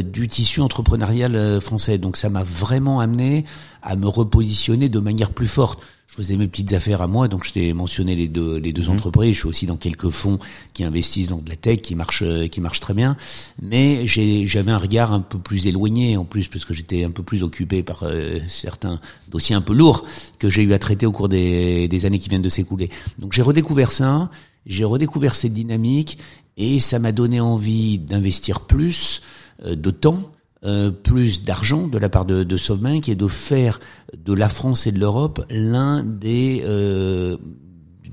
du 0.01 0.27
tissu 0.27 0.61
entrepreneurial 0.61 1.35
euh, 1.35 1.59
français. 1.59 1.97
Donc 1.97 2.17
ça 2.17 2.29
m'a 2.29 2.43
vraiment 2.43 2.99
amené 2.99 3.45
à 3.81 3.95
me 3.95 4.07
repositionner 4.07 4.89
de 4.89 4.99
manière 4.99 5.31
plus 5.31 5.47
forte. 5.47 5.81
Je 6.07 6.15
faisais 6.15 6.35
mes 6.35 6.47
petites 6.47 6.73
affaires 6.73 7.01
à 7.01 7.07
moi, 7.07 7.29
donc 7.29 7.45
je 7.45 7.53
t'ai 7.53 7.71
mentionné 7.71 8.15
les 8.15 8.27
deux 8.27 8.57
les 8.57 8.73
deux 8.73 8.89
entreprises. 8.89 9.33
Je 9.33 9.39
suis 9.39 9.47
aussi 9.47 9.65
dans 9.65 9.77
quelques 9.77 10.09
fonds 10.09 10.39
qui 10.73 10.83
investissent 10.83 11.29
dans 11.29 11.37
de 11.37 11.49
la 11.49 11.55
tech, 11.55 11.81
qui 11.81 11.95
marchent 11.95 12.23
euh, 12.23 12.47
qui 12.47 12.59
marchent 12.59 12.81
très 12.81 12.93
bien. 12.93 13.15
Mais 13.61 14.05
j'avais 14.05 14.71
un 14.71 14.77
regard 14.77 15.13
un 15.13 15.21
peu 15.21 15.39
plus 15.39 15.67
éloigné 15.67 16.17
en 16.17 16.25
plus 16.25 16.47
parce 16.47 16.65
que 16.65 16.73
j'étais 16.73 17.05
un 17.05 17.11
peu 17.11 17.23
plus 17.23 17.43
occupé 17.43 17.81
par 17.81 18.03
euh, 18.03 18.39
certains 18.49 18.99
dossiers 19.29 19.55
un 19.55 19.61
peu 19.61 19.73
lourds 19.73 20.05
que 20.37 20.49
j'ai 20.49 20.63
eu 20.63 20.73
à 20.73 20.79
traiter 20.79 21.05
au 21.05 21.13
cours 21.13 21.29
des 21.29 21.87
des 21.87 22.05
années 22.05 22.19
qui 22.19 22.29
viennent 22.29 22.41
de 22.41 22.49
s'écouler. 22.49 22.89
Donc 23.17 23.31
j'ai 23.31 23.41
redécouvert 23.41 23.91
ça, 23.91 24.29
j'ai 24.65 24.83
redécouvert 24.83 25.33
cette 25.33 25.53
dynamique 25.53 26.17
et 26.57 26.79
ça 26.79 26.99
m'a 26.99 27.11
donné 27.11 27.39
envie 27.39 27.97
d'investir 27.99 28.61
plus 28.61 29.21
euh, 29.21 29.41
de 29.65 29.91
temps, 29.91 30.19
euh, 30.63 30.91
plus 30.91 31.43
d'argent 31.43 31.87
de 31.87 31.97
la 31.97 32.07
part 32.09 32.25
de, 32.25 32.43
de 32.43 32.57
SoftBank 32.57 33.09
et 33.09 33.15
de 33.15 33.27
faire 33.27 33.79
de 34.25 34.33
la 34.33 34.47
France 34.49 34.85
et 34.87 34.91
de 34.91 34.99
l'Europe 34.99 35.43
l'un 35.49 36.03
des 36.03 36.63
euh, 36.65 37.35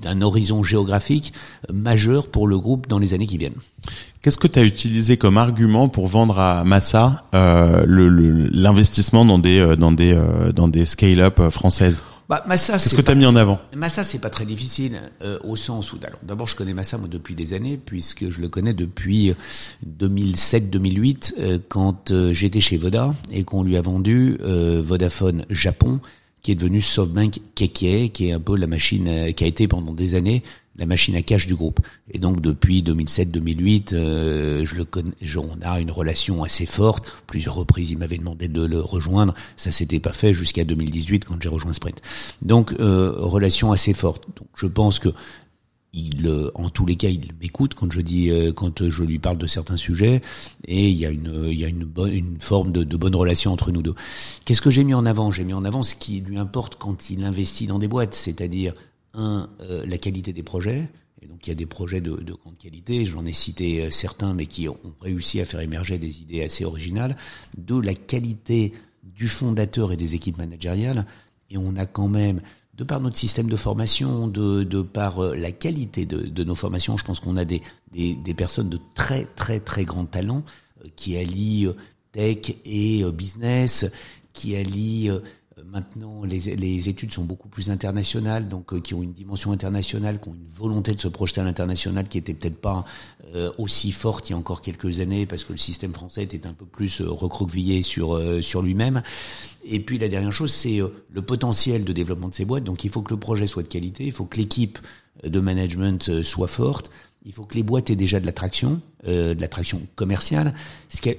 d'un 0.03 0.23
horizon 0.23 0.63
géographique 0.63 1.33
majeur 1.73 2.29
pour 2.29 2.47
le 2.47 2.57
groupe 2.59 2.87
dans 2.87 3.01
les 3.01 3.15
années 3.15 3.27
qui 3.27 3.37
viennent. 3.37 3.57
Qu'est-ce 4.23 4.39
que 4.39 4.47
tu 4.47 4.59
as 4.59 4.63
utilisé 4.65 5.17
comme 5.17 5.37
argument 5.39 5.89
pour 5.89 6.07
vendre 6.07 6.39
à 6.39 6.63
Massa 6.65 7.25
euh, 7.35 7.85
le- 7.85 8.09
le- 8.09 8.49
l'investissement 8.53 9.25
dans 9.25 9.39
des 9.41 9.59
euh, 9.59 9.75
dans 9.77 9.91
des 9.93 10.13
euh, 10.15 10.53
dans 10.53 10.69
des 10.69 10.87
scale-up 10.87 11.41
euh, 11.41 11.51
françaises? 11.51 12.01
Bah, 12.29 12.45
Massa, 12.47 12.75
Qu'est-ce 12.75 12.91
c'est 12.91 12.97
que 12.97 13.01
tu 13.01 13.11
as 13.11 13.15
mis 13.15 13.25
en 13.25 13.37
avant 13.37 13.59
Massa, 13.75 14.05
c'est 14.05 14.19
pas 14.19 14.29
très 14.29 14.45
difficile 14.45 15.01
euh, 15.23 15.39
au 15.45 15.57
sens 15.57 15.95
où, 15.95 15.99
d'abord, 16.23 16.47
je 16.47 16.55
connais 16.57 16.75
Massa 16.75 16.99
moi 16.99 17.09
depuis 17.09 17.35
des 17.35 17.55
années 17.55 17.79
puisque 17.83 18.29
je 18.29 18.41
le 18.43 18.49
connais 18.49 18.75
depuis 18.75 19.33
2007-2008 19.87 21.35
euh, 21.39 21.59
quand 21.69 22.11
euh, 22.11 22.35
j'étais 22.35 22.61
chez 22.61 22.77
Voda 22.77 23.15
et 23.31 23.45
qu'on 23.45 23.63
lui 23.63 23.79
a 23.79 23.83
vendu 23.83 24.37
euh, 24.43 24.83
Vodafone 24.85 25.47
Japon, 25.49 26.01
qui 26.43 26.53
est 26.53 26.55
devenu 26.55 26.81
SoftBank 26.81 27.41
Keke, 27.55 28.13
qui 28.13 28.29
est 28.29 28.33
un 28.33 28.41
peu 28.41 28.57
la 28.57 28.67
machine 28.67 29.09
euh, 29.09 29.33
qui 29.33 29.45
a 29.45 29.47
été 29.47 29.67
pendant 29.67 29.93
des 29.95 30.15
années 30.15 30.43
la 30.79 30.87
machine 30.87 31.15
à 31.17 31.23
cash 31.23 31.47
du 31.47 31.55
groupe. 31.55 31.81
Et 32.11 32.19
donc 32.19 32.41
depuis 32.41 32.83
2007-2008, 32.83 33.93
euh, 33.93 34.65
je 34.65 34.77
le 34.77 34.85
connais, 34.85 35.13
on 35.37 35.59
a 35.63 35.81
une 35.81 35.91
relation 35.91 36.45
assez 36.45 36.67
forte. 36.67 37.05
Plusieurs 37.27 37.55
reprises, 37.55 37.91
il 37.91 37.99
m'avait 37.99 38.19
demandé 38.19 38.49
de 38.49 38.65
le 38.65 38.81
rejoindre. 38.81 39.35
Ça 39.57 39.73
s'était 39.73 40.01
pas 40.01 40.13
fait 40.13 40.33
jusqu'à 40.33 40.65
2018 40.65 41.25
quand 41.25 41.43
j'ai 41.43 41.49
rejoint 41.49 41.73
Sprint. 41.73 42.01
Donc 42.43 42.75
euh, 42.81 43.13
relation 43.17 43.73
assez 43.73 43.93
forte. 43.93 44.25
Donc 44.37 44.49
je 44.57 44.67
pense 44.67 44.99
que 44.99 45.09
il, 45.95 46.27
euh, 46.27 46.51
en 46.55 46.69
tous 46.69 46.87
les 46.87 46.97
cas, 46.97 47.09
il 47.09 47.23
m'écoute 47.41 47.75
quand 47.75 47.91
je 47.91 48.01
dis, 48.01 48.31
euh, 48.31 48.53
quand 48.53 48.89
je 48.89 49.03
lui 49.03 49.19
parle 49.19 49.39
de 49.39 49.47
certains 49.47 49.77
sujets, 49.77 50.21
et 50.67 50.89
il 50.89 50.97
y 50.97 51.07
a 51.07 51.11
une, 51.11 51.47
il 51.47 51.59
y 51.59 51.65
a 51.65 51.69
une 51.69 51.85
bonne, 51.85 52.13
une 52.13 52.41
forme 52.41 52.73
de, 52.73 52.85
de 52.85 52.97
bonne 52.97 53.15
relation 53.15 53.53
entre 53.53 53.73
nous 53.73 53.83
deux. 53.83 53.95
Qu'est-ce 54.45 54.61
que 54.61 54.71
j'ai 54.71 54.85
mis 54.85 54.95
en 54.95 55.07
avant? 55.07 55.33
J'ai 55.33 55.45
mis 55.45 55.55
en 55.55 55.65
avant 55.65 55.83
ce 55.83 55.95
qui 55.95 56.21
lui 56.21 56.39
importe 56.39 56.77
quand 56.77 57.11
il 57.11 57.25
investit 57.25 57.67
dans 57.67 57.79
des 57.79 57.89
boîtes, 57.89 58.15
c'est-à-dire 58.15 58.75
un, 59.15 59.49
euh, 59.61 59.85
la 59.87 59.99
qualité 59.99 60.33
des 60.33 60.43
projets. 60.43 60.89
Et 61.23 61.27
donc 61.27 61.47
il 61.47 61.51
y 61.51 61.53
a 61.53 61.57
des 61.57 61.67
projets 61.67 62.01
de, 62.01 62.17
de 62.17 62.33
grande 62.33 62.59
qualité, 62.59 63.05
j'en 63.05 63.25
ai 63.27 63.33
cité 63.33 63.83
euh, 63.83 63.91
certains, 63.91 64.35
mais 64.35 64.47
qui 64.47 64.69
ont 64.69 64.79
réussi 65.01 65.41
à 65.41 65.45
faire 65.45 65.61
émerger 65.61 65.99
des 65.99 66.21
idées 66.23 66.43
assez 66.43 66.65
originales. 66.65 67.17
Deux, 67.57 67.81
la 67.81 67.95
qualité 67.95 68.73
du 69.03 69.29
fondateur 69.29 69.93
et 69.93 69.97
des 69.97 70.15
équipes 70.15 70.39
managériales. 70.39 71.07
Et 71.51 71.59
on 71.59 71.77
a 71.77 71.87
quand 71.87 72.09
même 72.09 72.41
de 72.75 72.85
par 72.85 73.01
notre 73.01 73.17
système 73.17 73.49
de 73.49 73.57
formation, 73.57 74.29
de, 74.29 74.63
de 74.63 74.83
par 74.83 75.19
euh, 75.19 75.35
la 75.35 75.51
qualité 75.51 76.07
de, 76.07 76.45
nos 76.45 76.55
formations, 76.55 76.97
je 76.97 77.05
pense 77.05 77.19
qu'on 77.19 77.37
a 77.37 77.45
des, 77.45 77.63
des, 77.93 78.15
des 78.15 78.35
personnes 78.35 78.69
de 78.69 78.79
très 78.95 79.25
très 79.25 79.59
très 79.59 79.85
grands 79.85 80.05
talents 80.05 80.45
euh, 80.85 80.89
qui 80.95 81.17
allient 81.17 81.75
tech 82.13 82.55
et 82.65 83.05
business, 83.13 83.91
qui 84.33 84.55
allient 84.55 85.11
maintenant 85.67 86.25
les, 86.25 86.57
les 86.57 86.89
études 86.89 87.13
sont 87.13 87.25
beaucoup 87.25 87.49
plus 87.49 87.71
internationales, 87.71 88.49
donc 88.49 88.73
euh, 88.73 88.81
qui 88.81 88.95
ont 88.95 89.03
une 89.03 89.13
dimension 89.13 89.53
internationale, 89.53 90.21
qui 90.21 90.29
ont 90.29 90.35
une 90.35 90.49
volonté 90.49 90.95
de 90.95 91.01
se 91.01 91.09
projeter 91.09 91.41
à 91.41 91.45
l'international 91.45 92.09
qui 92.09 92.19
était 92.19 92.35
peut-être 92.35 92.61
pas 92.61 92.85
euh, 93.35 93.51
aussi 93.59 93.93
forte 93.93 94.29
il 94.29 94.33
y 94.33 94.35
a 94.35 94.39
encore 94.39 94.63
quelques 94.63 95.01
années 95.01 95.27
parce 95.27 95.45
que 95.45 95.53
le 95.53 95.59
système 95.59 95.93
français 95.93 96.23
était 96.23 96.47
un 96.47 96.55
peu 96.55 96.65
plus 96.65 97.01
euh, 97.01 97.11
recroquevillé 97.11 97.83
sur 97.83 98.17
euh, 98.17 98.41
sur 98.41 98.63
lui-même. 98.63 99.03
Et 99.65 99.81
puis 99.81 99.99
la 99.99 100.09
dernière 100.09 100.33
chose, 100.33 100.53
c'est 100.53 100.81
euh, 100.81 100.89
le 101.13 101.23
potentiel 101.23 101.85
de 101.85 101.93
développement 101.93 102.29
de 102.29 102.35
ces 102.35 102.45
boîtes. 102.45 102.65
Donc 102.65 102.85
il 102.85 102.91
faut 102.91 103.03
que 103.03 103.13
le 103.13 103.21
projet 103.21 103.47
soit 103.47 103.63
de 103.63 103.69
qualité, 103.69 104.05
il 104.05 104.13
faut 104.13 104.25
que 104.25 104.39
l'équipe 104.39 104.79
de 105.25 105.41
management 105.41 106.23
soit 106.23 106.47
forte. 106.47 106.93
Il 107.25 107.33
faut 107.33 107.45
que 107.45 107.55
les 107.55 107.63
boîtes 107.63 107.91
aient 107.91 107.97
déjà 107.97 108.21
de 108.21 108.27
l'attraction, 108.27 108.81
euh, 109.07 109.35
de 109.35 109.41
l'attraction 109.41 109.83
commerciale, 109.97 110.55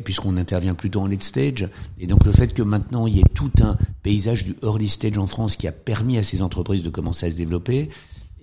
puisqu'on 0.03 0.37
intervient 0.37 0.73
plutôt 0.73 1.01
en 1.01 1.07
late 1.07 1.23
stage. 1.23 1.67
Et 1.99 2.07
donc 2.07 2.25
le 2.25 2.31
fait 2.31 2.53
que 2.53 2.61
maintenant 2.61 3.05
il 3.05 3.17
y 3.17 3.19
ait 3.19 3.33
tout 3.33 3.51
un 3.61 3.77
paysage 4.01 4.45
du 4.45 4.55
early 4.63 4.87
stage 4.87 5.17
en 5.17 5.27
France 5.27 5.55
qui 5.55 5.67
a 5.67 5.71
permis 5.71 6.17
à 6.17 6.23
ces 6.23 6.41
entreprises 6.41 6.83
de 6.83 6.89
commencer 6.89 7.27
à 7.27 7.31
se 7.31 7.35
développer, 7.35 7.89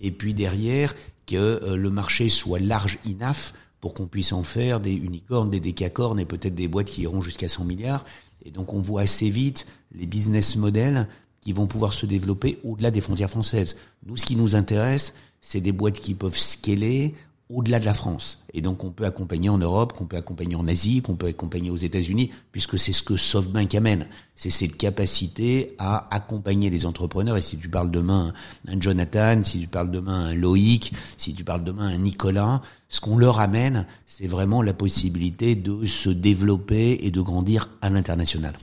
et 0.01 0.11
puis 0.11 0.35
derrière 0.35 0.95
que 1.27 1.37
euh, 1.37 1.77
le 1.77 1.91
marché 1.91 2.29
soit 2.29 2.61
large 2.61 2.99
enough 3.07 3.53
pour 3.81 3.95
qu'on 3.95 4.07
puisse 4.07 4.33
en 4.33 4.43
faire 4.43 4.81
des 4.81 4.95
unicornes, 4.95 5.51
des 5.51 5.61
décacornes 5.61 6.21
et 6.21 6.25
peut-être 6.25 6.55
des 6.55 6.69
boîtes 6.69 6.89
qui 6.89 7.03
iront 7.03 7.23
jusqu'à 7.23 7.49
100 7.49 7.65
milliards. 7.65 8.05
Et 8.45 8.51
donc 8.51 8.73
on 8.75 8.81
voit 8.81 9.03
assez 9.03 9.31
vite 9.31 9.67
les 9.93 10.07
business 10.07 10.57
models 10.57 11.09
qui 11.41 11.53
vont 11.53 11.67
pouvoir 11.67 11.93
se 11.93 12.07
développer 12.07 12.59
au-delà 12.65 12.91
des 12.91 13.01
frontières 13.01 13.31
françaises. 13.31 13.77
Nous, 14.05 14.17
ce 14.17 14.27
qui 14.27 14.37
nous 14.37 14.57
intéresse, 14.57 15.15
c'est 15.41 15.61
des 15.61 15.73
boîtes 15.73 16.01
qui 16.01 16.15
peuvent 16.15 16.37
scaler 16.37 17.15
au-delà 17.49 17.79
de 17.79 17.85
la 17.85 17.95
France. 17.95 18.43
Et 18.53 18.61
donc 18.61 18.83
on 18.83 18.91
peut 18.91 19.05
accompagner 19.05 19.49
en 19.49 19.59
Europe, 19.59 19.93
qu'on 19.93 20.07
peut 20.07 20.17
accompagner 20.17 20.57
en 20.57 20.67
Asie, 20.67 21.03
qu'on 21.03 21.15
peut 21.15 21.29
accompagner 21.29 21.71
aux 21.71 21.77
États-Unis, 21.77 22.31
puisque 22.51 22.79
c'est 22.79 22.93
ce 22.93 23.03
que 23.03 23.17
SoftBank 23.17 23.75
amène. 23.75 24.07
C'est 24.35 24.51
cette 24.51 24.77
capacité 24.77 25.75
à 25.79 26.09
accompagner 26.15 26.71
les 26.71 26.87
entrepreneurs. 26.87 27.37
Et 27.37 27.43
si 27.43 27.57
tu 27.57 27.69
parles 27.69 27.91
demain 27.91 28.33
un 28.67 28.81
Jonathan, 28.81 29.43
si 29.43 29.61
tu 29.61 29.69
parles 29.69 29.91
demain 29.91 30.27
un 30.27 30.35
Loïc, 30.35 30.93
si 31.17 31.35
tu 31.35 31.45
parles 31.45 31.63
demain 31.63 31.87
un 31.87 31.99
Nicolas, 31.99 32.63
ce 32.89 33.01
qu'on 33.01 33.17
leur 33.17 33.41
amène, 33.41 33.87
c'est 34.07 34.27
vraiment 34.27 34.63
la 34.63 34.73
possibilité 34.73 35.55
de 35.55 35.87
se 35.87 36.11
développer 36.11 36.99
et 37.03 37.11
de 37.11 37.21
grandir 37.21 37.71
à 37.81 37.91
l'international. 37.91 38.55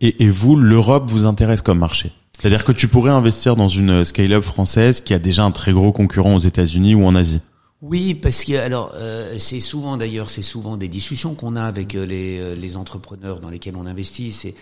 Et, 0.00 0.24
et 0.24 0.28
vous, 0.28 0.54
l'Europe 0.56 1.10
vous 1.10 1.26
intéresse 1.26 1.62
comme 1.62 1.78
marché? 1.78 2.12
C'est-à-dire 2.38 2.62
que 2.62 2.70
tu 2.70 2.86
pourrais 2.86 3.10
investir 3.10 3.56
dans 3.56 3.68
une 3.68 4.04
scale-up 4.04 4.44
française 4.44 5.00
qui 5.00 5.12
a 5.12 5.18
déjà 5.18 5.42
un 5.42 5.50
très 5.50 5.72
gros 5.72 5.90
concurrent 5.90 6.36
aux 6.36 6.40
États-Unis 6.40 6.94
ou 6.94 7.04
en 7.04 7.16
Asie? 7.16 7.40
Oui, 7.80 8.14
parce 8.14 8.44
que 8.44 8.54
alors 8.54 8.92
euh, 8.94 9.38
c'est 9.38 9.60
souvent 9.60 9.96
d'ailleurs 9.96 10.30
c'est 10.30 10.42
souvent 10.42 10.76
des 10.76 10.88
discussions 10.88 11.36
qu'on 11.36 11.54
a 11.54 11.62
avec 11.62 11.94
euh, 11.94 12.04
les, 12.04 12.40
euh, 12.40 12.54
les 12.56 12.76
entrepreneurs 12.76 13.38
dans 13.38 13.50
lesquels 13.50 13.76
on 13.76 13.86
investit. 13.86 14.32
C'est 14.32 14.54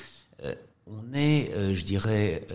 on 0.89 1.15
est, 1.15 1.51
je 1.75 1.83
dirais, 1.83 2.47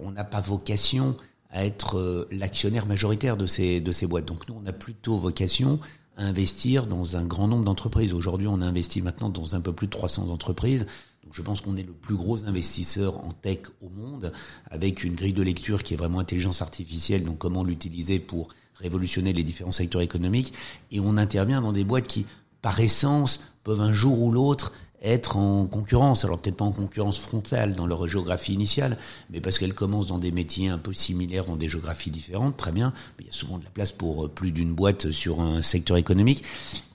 on 0.00 0.10
n'a 0.10 0.24
pas 0.24 0.40
vocation 0.40 1.16
à 1.50 1.64
être 1.64 2.26
l'actionnaire 2.32 2.86
majoritaire 2.86 3.36
de 3.36 3.46
ces 3.46 3.80
de 3.80 3.92
ces 3.92 4.06
boîtes. 4.08 4.24
Donc 4.24 4.48
nous 4.48 4.60
on 4.60 4.66
a 4.66 4.72
plutôt 4.72 5.16
vocation 5.16 5.78
à 6.16 6.24
investir 6.24 6.88
dans 6.88 7.16
un 7.16 7.24
grand 7.24 7.46
nombre 7.46 7.64
d'entreprises. 7.64 8.14
Aujourd'hui 8.14 8.48
on 8.48 8.62
investit 8.62 9.00
maintenant 9.00 9.28
dans 9.28 9.54
un 9.54 9.60
peu 9.60 9.72
plus 9.72 9.86
de 9.86 9.92
300 9.92 10.30
entreprises. 10.30 10.86
Donc 11.22 11.34
je 11.34 11.42
pense 11.42 11.60
qu'on 11.60 11.76
est 11.76 11.86
le 11.86 11.92
plus 11.92 12.16
gros 12.16 12.46
investisseur 12.46 13.24
en 13.24 13.30
tech 13.30 13.58
au 13.80 13.90
monde, 13.90 14.32
avec 14.70 15.04
une 15.04 15.14
grille 15.14 15.34
de 15.34 15.42
lecture 15.42 15.84
qui 15.84 15.94
est 15.94 15.98
vraiment 15.98 16.18
intelligence 16.18 16.62
artificielle. 16.62 17.22
Donc 17.22 17.38
comment 17.38 17.62
l'utiliser 17.62 18.18
pour 18.18 18.48
révolutionner 18.80 19.32
les 19.32 19.42
différents 19.42 19.72
secteurs 19.72 20.02
économiques, 20.02 20.52
et 20.90 21.00
on 21.00 21.16
intervient 21.16 21.60
dans 21.60 21.72
des 21.72 21.84
boîtes 21.84 22.06
qui, 22.06 22.26
par 22.62 22.80
essence, 22.80 23.40
peuvent 23.64 23.80
un 23.80 23.92
jour 23.92 24.20
ou 24.22 24.32
l'autre 24.32 24.72
être 25.02 25.36
en 25.36 25.66
concurrence, 25.66 26.24
alors 26.24 26.40
peut-être 26.40 26.56
pas 26.56 26.64
en 26.64 26.72
concurrence 26.72 27.18
frontale 27.18 27.74
dans 27.74 27.86
leur 27.86 28.08
géographie 28.08 28.54
initiale, 28.54 28.96
mais 29.30 29.40
parce 29.40 29.58
qu'elles 29.58 29.74
commencent 29.74 30.08
dans 30.08 30.18
des 30.18 30.32
métiers 30.32 30.68
un 30.68 30.78
peu 30.78 30.92
similaires, 30.92 31.44
dans 31.44 31.56
des 31.56 31.68
géographies 31.68 32.10
différentes, 32.10 32.56
très 32.56 32.72
bien, 32.72 32.92
mais 33.18 33.24
il 33.24 33.26
y 33.26 33.30
a 33.30 33.32
souvent 33.32 33.58
de 33.58 33.64
la 33.64 33.70
place 33.70 33.92
pour 33.92 34.24
euh, 34.24 34.28
plus 34.28 34.52
d'une 34.52 34.74
boîte 34.74 35.10
sur 35.10 35.40
un 35.40 35.62
secteur 35.62 35.96
économique. 35.96 36.44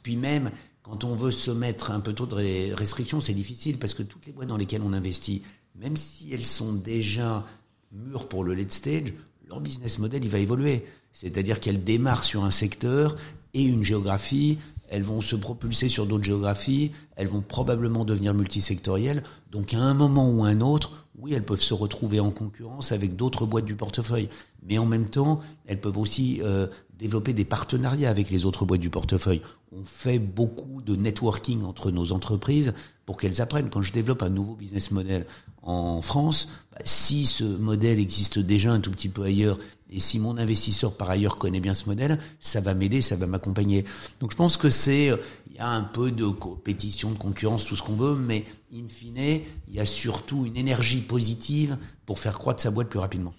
Puis 0.03 0.17
même, 0.17 0.51
quand 0.83 1.03
on 1.03 1.15
veut 1.15 1.31
se 1.31 1.51
mettre 1.51 1.91
un 1.91 1.99
peu 1.99 2.13
trop 2.13 2.25
de 2.25 2.73
restrictions, 2.73 3.21
c'est 3.21 3.33
difficile, 3.33 3.77
parce 3.77 3.93
que 3.93 4.03
toutes 4.03 4.25
les 4.25 4.33
boîtes 4.33 4.49
dans 4.49 4.57
lesquelles 4.57 4.81
on 4.83 4.93
investit, 4.93 5.43
même 5.75 5.95
si 5.95 6.33
elles 6.33 6.43
sont 6.43 6.73
déjà 6.73 7.45
mûres 7.91 8.27
pour 8.27 8.43
le 8.43 8.55
late 8.55 8.71
stage, 8.71 9.13
leur 9.47 9.61
business 9.61 9.99
model, 9.99 10.23
il 10.23 10.29
va 10.29 10.39
évoluer. 10.39 10.85
C'est-à-dire 11.11 11.59
qu'elles 11.59 11.83
démarrent 11.83 12.23
sur 12.23 12.43
un 12.43 12.51
secteur 12.51 13.15
et 13.53 13.63
une 13.63 13.83
géographie, 13.83 14.57
elles 14.91 15.03
vont 15.03 15.21
se 15.21 15.37
propulser 15.37 15.87
sur 15.87 16.05
d'autres 16.05 16.25
géographies, 16.25 16.91
elles 17.15 17.27
vont 17.27 17.41
probablement 17.41 18.03
devenir 18.03 18.33
multisectorielles. 18.33 19.23
Donc 19.49 19.73
à 19.73 19.79
un 19.79 19.93
moment 19.93 20.29
ou 20.29 20.43
à 20.43 20.49
un 20.49 20.59
autre, 20.59 20.91
oui, 21.17 21.33
elles 21.33 21.45
peuvent 21.45 21.61
se 21.61 21.73
retrouver 21.73 22.19
en 22.19 22.31
concurrence 22.31 22.91
avec 22.91 23.15
d'autres 23.15 23.45
boîtes 23.45 23.65
du 23.65 23.75
portefeuille. 23.75 24.27
Mais 24.67 24.77
en 24.77 24.85
même 24.85 25.09
temps, 25.09 25.39
elles 25.65 25.79
peuvent 25.79 25.97
aussi 25.97 26.41
euh, 26.43 26.67
développer 26.99 27.33
des 27.33 27.45
partenariats 27.45 28.09
avec 28.09 28.29
les 28.29 28.45
autres 28.45 28.65
boîtes 28.65 28.81
du 28.81 28.89
portefeuille. 28.89 29.41
On 29.71 29.83
fait 29.85 30.19
beaucoup 30.19 30.81
de 30.81 30.95
networking 30.95 31.63
entre 31.63 31.89
nos 31.91 32.11
entreprises 32.11 32.73
pour 33.05 33.17
qu'elles 33.17 33.41
apprennent. 33.41 33.69
Quand 33.69 33.81
je 33.81 33.93
développe 33.93 34.23
un 34.23 34.29
nouveau 34.29 34.55
business 34.55 34.91
model 34.91 35.25
en 35.61 36.01
France, 36.01 36.49
bah, 36.71 36.79
si 36.83 37.25
ce 37.25 37.43
modèle 37.43 37.99
existe 37.99 38.39
déjà 38.39 38.73
un 38.73 38.79
tout 38.79 38.91
petit 38.91 39.09
peu 39.09 39.23
ailleurs 39.23 39.57
et 39.91 39.99
si 39.99 40.19
mon 40.19 40.37
investisseur 40.37 40.93
par 40.93 41.09
ailleurs 41.09 41.35
connaît 41.35 41.59
bien 41.59 41.73
ce 41.73 41.87
modèle, 41.87 42.17
ça 42.39 42.61
va 42.61 42.73
m'aider, 42.73 43.01
ça 43.01 43.17
va 43.17 43.27
m'accompagner. 43.27 43.83
Donc 44.21 44.31
je 44.31 44.37
pense 44.37 44.55
que 44.55 44.69
c'est, 44.69 45.07
il 45.49 45.55
y 45.57 45.59
a 45.59 45.69
un 45.69 45.83
peu 45.83 46.11
de 46.11 46.25
compétition, 46.25 47.11
de 47.11 47.17
concurrence, 47.17 47.65
tout 47.65 47.75
ce 47.75 47.83
qu'on 47.83 47.95
veut, 47.95 48.15
mais 48.15 48.45
in 48.73 48.87
fine, 48.87 49.41
il 49.67 49.75
y 49.75 49.79
a 49.79 49.85
surtout 49.85 50.45
une 50.45 50.55
énergie 50.55 51.01
positive 51.01 51.77
pour 52.05 52.19
faire 52.19 52.39
croître 52.39 52.61
sa 52.61 52.71
boîte 52.71 52.87
plus 52.87 52.99
rapidement. 52.99 53.33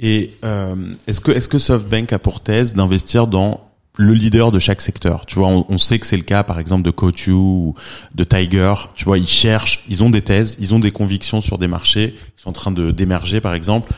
Et 0.00 0.32
euh, 0.44 0.94
est-ce 1.06 1.20
que 1.20 1.30
est-ce 1.30 1.48
que 1.48 1.58
SoftBank 1.58 2.12
a 2.12 2.18
pour 2.18 2.40
thèse 2.40 2.74
d'investir 2.74 3.26
dans 3.26 3.70
le 3.96 4.12
leader 4.12 4.50
de 4.50 4.58
chaque 4.58 4.80
secteur? 4.80 5.24
Tu 5.24 5.36
vois, 5.36 5.48
on, 5.48 5.78
sait 5.78 6.00
que 6.00 6.06
c'est 6.06 6.16
le 6.16 6.24
cas, 6.24 6.42
par 6.42 6.58
exemple, 6.58 6.82
de 6.82 6.90
Coach 6.90 7.28
ou 7.28 7.74
de 8.14 8.24
Tiger. 8.24 8.74
Tu 8.96 9.04
vois, 9.04 9.18
ils 9.18 9.28
cherchent, 9.28 9.84
ils 9.88 10.02
ont 10.02 10.10
des 10.10 10.22
thèses, 10.22 10.56
ils 10.58 10.74
ont 10.74 10.80
des 10.80 10.90
convictions 10.90 11.40
sur 11.40 11.58
des 11.58 11.68
marchés, 11.68 12.16
ils 12.16 12.40
sont 12.40 12.50
en 12.50 12.52
train 12.52 12.72
de 12.72 12.90
d'émerger, 12.90 13.40
par 13.40 13.54
exemple 13.54 13.92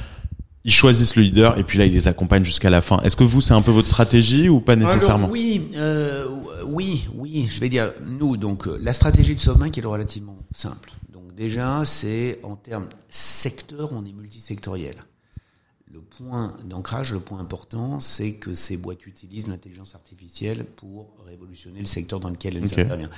ils 0.67 0.73
choisissent 0.73 1.15
le 1.15 1.23
leader 1.23 1.57
et 1.59 1.65
puis 1.65 1.79
là 1.79 1.87
ils 1.87 1.93
les 1.93 2.09
accompagnent 2.09 2.45
jusqu'à 2.45 2.71
la 2.71 2.83
fin. 2.83 2.99
Est-ce 2.99 3.15
que 3.15 3.23
vous 3.23 3.41
c'est 3.41 3.55
un 3.55 3.63
peu 3.63 3.71
votre 3.71 3.87
stratégie 3.87 4.49
ou 4.49 4.61
pas 4.61 4.75
nécessairement? 4.75 5.29
Oui, 5.31 5.69
euh, 5.77 6.27
oui, 6.67 7.09
oui. 7.15 7.47
Je 7.49 7.61
vais 7.61 7.69
dire 7.69 7.93
nous 8.05 8.37
donc 8.37 8.67
euh, 8.67 8.77
la 8.83 8.93
stratégie 8.93 9.37
de 9.37 9.41
SoftBank 9.41 9.79
est 9.79 9.87
relativement 9.87 10.37
simple. 10.53 10.91
Donc 11.13 11.35
déjà 11.37 11.85
c'est 11.85 12.41
en 12.43 12.57
termes 12.57 12.89
secteur, 13.09 13.93
on 13.93 14.05
est 14.05 14.13
multisectoriel. 14.13 14.97
Le 15.93 16.01
point 16.01 16.57
d'ancrage, 16.65 17.13
le 17.13 17.21
point 17.21 17.39
important, 17.39 18.01
c'est 18.01 18.33
que 18.33 18.55
ces 18.55 18.77
boîtes 18.77 19.07
utilisent 19.07 19.47
l'intelligence 19.47 19.95
artificielle 19.95 20.65
pour 20.65 21.15
révolutionner 21.27 21.79
le 21.79 21.87
secteur 21.87 22.19
dans 22.19 22.29
lequel 22.29 22.57
elles 22.57 22.65
interviennent. 22.65 23.09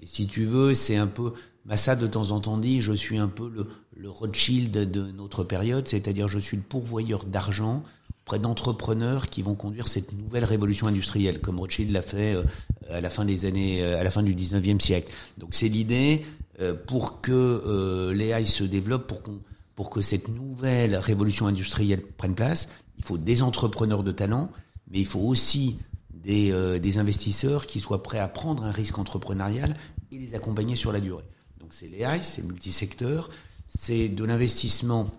Et 0.00 0.06
si 0.06 0.26
tu 0.26 0.44
veux, 0.44 0.74
c'est 0.74 0.96
un 0.96 1.06
peu, 1.06 1.32
Massa 1.64 1.94
de 1.94 2.06
temps 2.06 2.30
en 2.32 2.40
temps 2.40 2.58
dit, 2.58 2.80
je 2.80 2.92
suis 2.92 3.18
un 3.18 3.28
peu 3.28 3.48
le, 3.48 3.68
le 3.96 4.10
Rothschild 4.10 4.90
de 4.90 5.12
notre 5.12 5.44
période, 5.44 5.86
c'est-à-dire 5.86 6.28
je 6.28 6.38
suis 6.38 6.56
le 6.56 6.62
pourvoyeur 6.62 7.24
d'argent 7.24 7.84
auprès 8.24 8.38
d'entrepreneurs 8.38 9.26
qui 9.28 9.42
vont 9.42 9.54
conduire 9.54 9.88
cette 9.88 10.12
nouvelle 10.12 10.44
révolution 10.44 10.86
industrielle, 10.86 11.40
comme 11.40 11.58
Rothschild 11.58 11.90
l'a 11.90 12.02
fait 12.02 12.34
euh, 12.34 12.44
à 12.90 13.00
la 13.00 13.10
fin 13.10 13.24
des 13.24 13.46
années, 13.46 13.82
euh, 13.82 14.00
à 14.00 14.04
la 14.04 14.10
fin 14.10 14.22
du 14.22 14.34
19e 14.34 14.80
siècle. 14.80 15.12
Donc 15.38 15.54
c'est 15.54 15.68
l'idée 15.68 16.24
euh, 16.60 16.74
pour 16.74 17.20
que 17.20 18.12
l'AI 18.12 18.44
se 18.44 18.64
développe, 18.64 19.06
pour 19.06 19.22
qu'on 19.22 19.40
pour 19.74 19.88
que 19.88 20.02
cette 20.02 20.28
nouvelle 20.28 20.96
révolution 20.96 21.46
industrielle 21.46 22.02
prenne 22.02 22.34
place, 22.34 22.68
il 22.98 23.04
faut 23.04 23.16
des 23.16 23.40
entrepreneurs 23.40 24.04
de 24.04 24.12
talent, 24.12 24.50
mais 24.90 25.00
il 25.00 25.06
faut 25.06 25.20
aussi 25.20 25.78
des, 26.22 26.78
des 26.80 26.98
investisseurs 26.98 27.66
qui 27.66 27.80
soient 27.80 28.02
prêts 28.02 28.18
à 28.18 28.28
prendre 28.28 28.64
un 28.64 28.70
risque 28.70 28.98
entrepreneurial 28.98 29.76
et 30.10 30.18
les 30.18 30.34
accompagner 30.34 30.76
sur 30.76 30.92
la 30.92 31.00
durée. 31.00 31.24
Donc 31.60 31.74
c'est 31.74 31.88
l'AI, 31.88 32.22
c'est 32.22 32.42
multisecteur, 32.42 33.28
c'est 33.66 34.08
de 34.08 34.24
l'investissement 34.24 35.10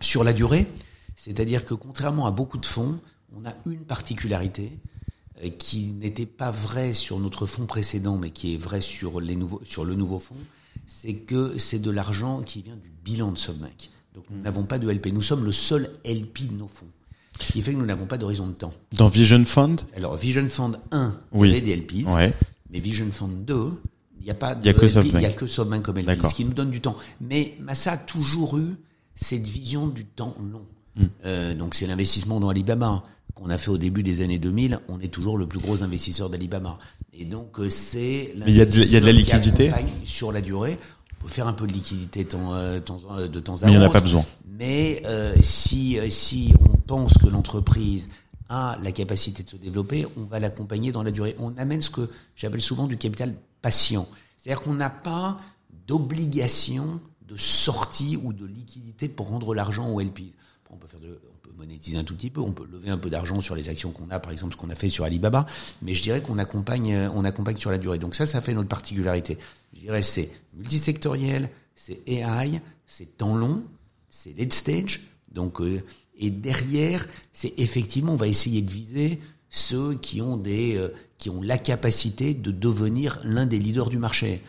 sur 0.00 0.24
la 0.24 0.32
durée. 0.32 0.66
C'est-à-dire 1.16 1.64
que 1.64 1.74
contrairement 1.74 2.26
à 2.26 2.30
beaucoup 2.30 2.58
de 2.58 2.66
fonds, 2.66 3.00
on 3.36 3.44
a 3.44 3.54
une 3.66 3.84
particularité 3.84 4.78
euh, 5.44 5.48
qui 5.50 5.88
n'était 5.88 6.26
pas 6.26 6.50
vraie 6.50 6.92
sur 6.92 7.18
notre 7.18 7.46
fonds 7.46 7.66
précédent, 7.66 8.16
mais 8.16 8.30
qui 8.30 8.54
est 8.54 8.58
vraie 8.58 8.80
sur, 8.80 9.20
les 9.20 9.36
nouveaux, 9.36 9.60
sur 9.64 9.84
le 9.84 9.94
nouveau 9.94 10.18
fonds, 10.18 10.36
c'est 10.86 11.14
que 11.14 11.58
c'est 11.58 11.78
de 11.78 11.90
l'argent 11.90 12.40
qui 12.42 12.62
vient 12.62 12.76
du 12.76 12.90
bilan 13.04 13.32
de 13.32 13.38
SoftBank. 13.38 13.90
Donc 14.14 14.24
nous 14.30 14.40
n'avons 14.40 14.64
pas 14.64 14.78
de 14.78 14.90
LP. 14.90 15.08
Nous 15.12 15.22
sommes 15.22 15.44
le 15.44 15.52
seul 15.52 15.90
LP 16.04 16.48
de 16.48 16.54
nos 16.54 16.68
fonds. 16.68 16.88
Ce 17.40 17.52
qui 17.52 17.62
fait 17.62 17.72
que 17.72 17.78
nous 17.78 17.86
n'avons 17.86 18.06
pas 18.06 18.18
d'horizon 18.18 18.46
de 18.46 18.52
temps. 18.52 18.72
Dans 18.96 19.08
Vision 19.08 19.44
Fund 19.44 19.76
Alors 19.94 20.16
Vision 20.16 20.46
Fund 20.48 20.72
1, 20.90 21.14
oui. 21.32 21.48
il 21.48 21.50
y 21.52 21.56
avait 21.56 21.66
des 21.66 21.76
LPs. 21.76 22.34
Mais 22.70 22.80
Vision 22.80 23.06
Fund 23.10 23.44
2, 23.46 23.72
il 24.20 24.24
n'y 24.24 24.30
a 24.30 24.34
pas 24.34 24.54
de 24.54 24.62
il 24.62 24.66
y 24.66 24.70
a 24.70 24.74
que 24.74 24.86
il 24.86 25.20
y 25.20 25.26
a 25.26 25.30
que 25.32 25.46
SoftBank 25.46 25.82
comme 25.82 25.98
LP, 25.98 26.26
ce 26.26 26.34
qui 26.34 26.44
nous 26.44 26.52
donne 26.52 26.70
du 26.70 26.80
temps. 26.80 26.96
Mais 27.20 27.54
Massa 27.60 27.92
a 27.92 27.96
toujours 27.96 28.58
eu 28.58 28.76
cette 29.14 29.46
vision 29.46 29.88
du 29.88 30.04
temps 30.04 30.34
long. 30.40 30.66
Hmm. 30.96 31.06
Euh, 31.24 31.54
donc 31.54 31.74
c'est 31.74 31.86
l'investissement 31.86 32.40
dans 32.40 32.48
Alibaba 32.48 33.02
qu'on 33.34 33.50
a 33.50 33.58
fait 33.58 33.70
au 33.70 33.78
début 33.78 34.02
des 34.02 34.20
années 34.20 34.38
2000. 34.38 34.80
On 34.88 35.00
est 35.00 35.08
toujours 35.08 35.38
le 35.38 35.46
plus 35.46 35.60
gros 35.60 35.82
investisseur 35.82 36.28
d'Alibaba. 36.28 36.78
Et 37.12 37.24
donc 37.24 37.58
euh, 37.60 37.68
c'est 37.70 38.32
il 38.46 38.54
y 38.56 38.60
a 38.60 38.64
de, 38.66 39.06
la 39.06 39.12
liquidité 39.12 39.72
sur 40.04 40.32
la 40.32 40.40
durée. 40.40 40.78
On 41.20 41.24
peut 41.24 41.30
faire 41.30 41.48
un 41.48 41.52
peu 41.52 41.66
de 41.66 41.72
liquidité 41.72 42.26
euh, 42.34 42.74
de 42.74 42.78
temps, 42.80 42.98
de 42.98 43.40
temps 43.40 43.52
à 43.52 43.56
autre. 43.56 43.66
Mais 43.66 43.72
il 43.72 43.78
n'y 43.78 43.84
en 43.84 43.88
a 43.88 43.90
pas 43.92 44.00
besoin. 44.00 44.24
Mais 44.58 45.02
euh, 45.06 45.36
si 45.40 45.98
si 46.10 46.52
on 46.68 46.76
pense 46.76 47.14
que 47.14 47.28
l'entreprise 47.28 48.08
a 48.48 48.76
la 48.82 48.92
capacité 48.92 49.42
de 49.42 49.50
se 49.50 49.56
développer, 49.56 50.06
on 50.16 50.24
va 50.24 50.40
l'accompagner 50.40 50.90
dans 50.90 51.02
la 51.02 51.10
durée. 51.10 51.36
On 51.38 51.56
amène 51.58 51.80
ce 51.80 51.90
que 51.90 52.10
j'appelle 52.34 52.60
souvent 52.60 52.86
du 52.86 52.96
capital 52.96 53.34
patient. 53.62 54.08
C'est-à-dire 54.36 54.62
qu'on 54.62 54.74
n'a 54.74 54.90
pas 54.90 55.36
d'obligation 55.86 57.00
de 57.26 57.36
sortie 57.36 58.18
ou 58.22 58.32
de 58.32 58.46
liquidité 58.46 59.08
pour 59.08 59.28
rendre 59.28 59.54
l'argent 59.54 59.90
aux 59.90 60.00
LPs. 60.00 60.34
on 60.70 60.76
peut 60.76 60.86
faire 60.86 61.00
on 61.02 61.38
peut 61.48 61.54
monétiser 61.56 61.98
un 61.98 62.04
tout 62.04 62.14
petit 62.14 62.30
peu, 62.30 62.40
on 62.40 62.52
peut 62.52 62.66
lever 62.70 62.90
un 62.90 62.98
peu 62.98 63.10
d'argent 63.10 63.40
sur 63.40 63.54
les 63.54 63.68
actions 63.68 63.90
qu'on 63.90 64.10
a, 64.10 64.18
par 64.18 64.32
exemple 64.32 64.54
ce 64.54 64.58
qu'on 64.58 64.70
a 64.70 64.74
fait 64.74 64.88
sur 64.88 65.04
Alibaba, 65.04 65.46
mais 65.82 65.94
je 65.94 66.02
dirais 66.02 66.22
qu'on 66.22 66.38
accompagne, 66.38 66.94
euh, 66.94 67.10
on 67.14 67.24
accompagne 67.24 67.58
sur 67.58 67.70
la 67.70 67.78
durée. 67.78 67.98
Donc 67.98 68.14
ça, 68.14 68.26
ça 68.26 68.40
fait 68.40 68.54
notre 68.54 68.68
particularité. 68.68 69.38
Je 69.74 69.80
dirais 69.80 70.02
c'est 70.02 70.30
multisectoriel, 70.54 71.50
c'est 71.74 72.00
AI, 72.08 72.62
c'est 72.86 73.18
temps 73.18 73.36
long, 73.36 73.64
c'est 74.10 74.36
late 74.36 74.52
stage. 74.52 75.02
Donc 75.32 75.60
euh, 75.60 75.82
et 76.18 76.30
derrière, 76.30 77.06
c'est 77.32 77.54
effectivement, 77.58 78.12
on 78.12 78.16
va 78.16 78.26
essayer 78.26 78.60
de 78.60 78.70
viser 78.70 79.20
ceux 79.50 79.94
qui 79.94 80.20
ont 80.20 80.36
des, 80.36 80.76
euh, 80.76 80.88
qui 81.16 81.30
ont 81.30 81.40
la 81.40 81.58
capacité 81.58 82.34
de 82.34 82.50
devenir 82.50 83.20
l'un 83.24 83.46
des 83.46 83.58
leaders 83.58 83.88
du 83.88 83.98
marché. 83.98 84.42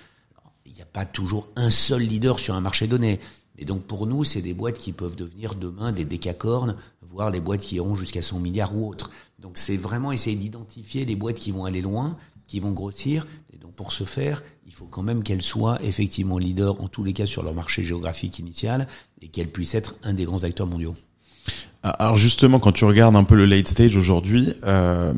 Il 0.66 0.74
n'y 0.74 0.82
a 0.82 0.86
pas 0.86 1.06
toujours 1.06 1.48
un 1.56 1.70
seul 1.70 2.02
leader 2.02 2.40
sur 2.40 2.56
un 2.56 2.62
marché 2.62 2.88
donné. 2.88 3.20
Et 3.58 3.66
donc 3.66 3.84
pour 3.84 4.08
nous, 4.08 4.24
c'est 4.24 4.42
des 4.42 4.54
boîtes 4.54 4.80
qui 4.80 4.94
peuvent 4.94 5.16
devenir 5.16 5.56
demain 5.56 5.92
des 5.92 6.06
décacornes, 6.06 6.76
voire 7.02 7.30
les 7.30 7.42
boîtes 7.42 7.62
qui 7.62 7.76
iront 7.76 7.96
jusqu'à 7.96 8.22
100 8.22 8.40
milliards 8.40 8.76
ou 8.76 8.88
autres. 8.88 9.12
Donc 9.38 9.58
c'est 9.58 9.78
vraiment 9.78 10.12
essayer 10.12 10.36
d'identifier 10.36 11.06
les 11.06 11.16
boîtes 11.16 11.38
qui 11.38 11.52
vont 11.52 11.66
aller 11.66 11.82
loin, 11.82 12.18
qui 12.48 12.60
vont 12.60 12.72
grossir. 12.72 13.28
Et 13.54 13.58
donc 13.58 13.74
pour 13.74 13.92
ce 13.92 14.06
faire, 14.06 14.44
il 14.70 14.76
faut 14.76 14.86
quand 14.86 15.02
même 15.02 15.24
qu'elles 15.24 15.42
soient 15.42 15.80
effectivement 15.82 16.38
leaders 16.38 16.80
en 16.80 16.88
tous 16.88 17.04
les 17.04 17.12
cas 17.12 17.26
sur 17.26 17.42
leur 17.42 17.56
marché 17.56 17.82
géographique 17.82 18.38
initial 18.38 18.88
et 19.20 19.28
qu'elles 19.28 19.48
puissent 19.48 19.74
être 19.74 19.96
un 20.04 20.14
des 20.14 20.26
grands 20.26 20.44
acteurs 20.44 20.68
mondiaux. 20.68 20.94
Alors 21.82 22.18
justement, 22.18 22.60
quand 22.60 22.72
tu 22.72 22.86
regardes 22.86 23.16
un 23.16 23.24
peu 23.24 23.34
le 23.34 23.46
late 23.46 23.68
stage 23.68 23.98
aujourd'hui, 23.98 24.54
euh, 24.66 25.12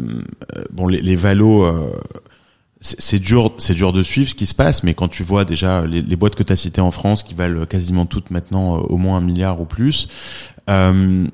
bon 0.72 0.88
les, 0.88 1.01
les 1.01 1.17
valos, 1.17 1.65
euh, 1.65 1.91
c'est 2.79 3.20
dur, 3.20 3.51
c'est 3.58 3.74
dur 3.74 3.91
de 3.91 4.03
suivre 4.03 4.29
ce 4.29 4.36
qui 4.36 4.46
se 4.46 4.55
passe, 4.55 4.84
mais 4.84 4.93
quand 4.93 5.10
tu 5.10 5.22
vois 5.22 5.43
déjà 5.43 5.86
les, 5.86 6.01
les 6.01 6.15
boîtes 6.15 6.36
que 6.36 6.43
tu 6.43 6.53
as 6.53 6.55
citées 6.55 6.79
en 6.79 6.91
France, 6.91 7.22
qui 7.22 7.34
valent 7.34 7.65
quasiment 7.65 8.05
toutes 8.05 8.31
maintenant 8.31 8.77
euh, 8.77 8.84
au 8.84 8.96
moins 8.96 9.17
un 9.17 9.22
milliard 9.22 9.60
ou 9.60 9.65
plus, 9.65 10.08
euh, 10.70 11.27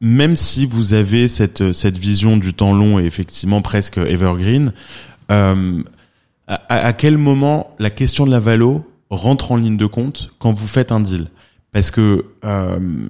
même 0.00 0.34
si 0.34 0.66
vous 0.66 0.94
avez 0.94 1.28
cette 1.28 1.72
cette 1.72 1.96
vision 1.96 2.38
du 2.38 2.54
temps 2.54 2.72
long 2.72 2.98
et 2.98 3.04
effectivement 3.04 3.62
presque 3.62 3.98
evergreen, 3.98 4.72
euh, 5.30 5.80
à, 6.48 6.86
à, 6.86 6.92
quel 6.92 7.18
moment 7.18 7.74
la 7.78 7.90
question 7.90 8.26
de 8.26 8.30
la 8.30 8.40
valo 8.40 8.84
rentre 9.10 9.52
en 9.52 9.56
ligne 9.56 9.76
de 9.76 9.86
compte 9.86 10.30
quand 10.38 10.52
vous 10.52 10.66
faites 10.66 10.92
un 10.92 11.00
deal? 11.00 11.28
Parce 11.72 11.90
que 11.90 12.24
euh, 12.44 13.08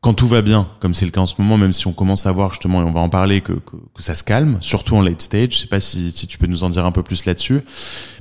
quand 0.00 0.14
tout 0.14 0.28
va 0.28 0.42
bien, 0.42 0.68
comme 0.80 0.94
c'est 0.94 1.04
le 1.04 1.10
cas 1.10 1.20
en 1.20 1.26
ce 1.26 1.34
moment, 1.38 1.56
même 1.56 1.72
si 1.72 1.86
on 1.86 1.92
commence 1.92 2.26
à 2.26 2.32
voir 2.32 2.52
justement, 2.52 2.80
et 2.80 2.84
on 2.84 2.92
va 2.92 3.00
en 3.00 3.08
parler, 3.08 3.40
que, 3.40 3.52
que, 3.52 3.76
que 3.94 4.02
ça 4.02 4.14
se 4.14 4.24
calme, 4.24 4.58
surtout 4.60 4.96
en 4.96 5.02
late 5.02 5.20
stage. 5.20 5.52
Je 5.52 5.58
sais 5.58 5.66
pas 5.66 5.80
si, 5.80 6.12
si 6.12 6.26
tu 6.26 6.38
peux 6.38 6.46
nous 6.46 6.64
en 6.64 6.70
dire 6.70 6.86
un 6.86 6.92
peu 6.92 7.02
plus 7.02 7.26
là-dessus. 7.26 7.60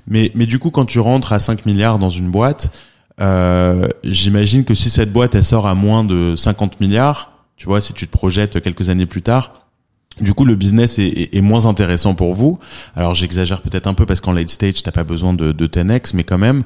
Mais, 0.07 0.31
mais 0.35 0.45
du 0.45 0.59
coup, 0.59 0.71
quand 0.71 0.85
tu 0.85 0.99
rentres 0.99 1.33
à 1.33 1.39
5 1.39 1.65
milliards 1.65 1.99
dans 1.99 2.09
une 2.09 2.31
boîte, 2.31 2.71
euh, 3.21 3.87
j'imagine 4.03 4.65
que 4.65 4.75
si 4.75 4.89
cette 4.89 5.11
boîte, 5.11 5.35
elle 5.35 5.45
sort 5.45 5.67
à 5.67 5.75
moins 5.75 6.03
de 6.03 6.35
50 6.35 6.79
milliards, 6.79 7.31
tu 7.55 7.65
vois, 7.65 7.81
si 7.81 7.93
tu 7.93 8.07
te 8.07 8.11
projettes 8.11 8.61
quelques 8.61 8.89
années 8.89 9.05
plus 9.05 9.21
tard, 9.21 9.68
du 10.21 10.33
coup, 10.33 10.45
le 10.45 10.55
business 10.55 10.99
est, 10.99 11.41
moins 11.41 11.65
intéressant 11.65 12.15
pour 12.15 12.33
vous. 12.33 12.59
Alors, 12.95 13.15
j'exagère 13.15 13.61
peut-être 13.61 13.87
un 13.87 13.93
peu 13.93 14.05
parce 14.05 14.21
qu'en 14.21 14.31
late 14.31 14.49
stage, 14.49 14.83
t'as 14.83 14.91
pas 14.91 15.03
besoin 15.03 15.33
de, 15.33 15.51
de 15.51 15.67
10x, 15.67 16.11
mais 16.13 16.23
quand 16.23 16.37
même, 16.37 16.63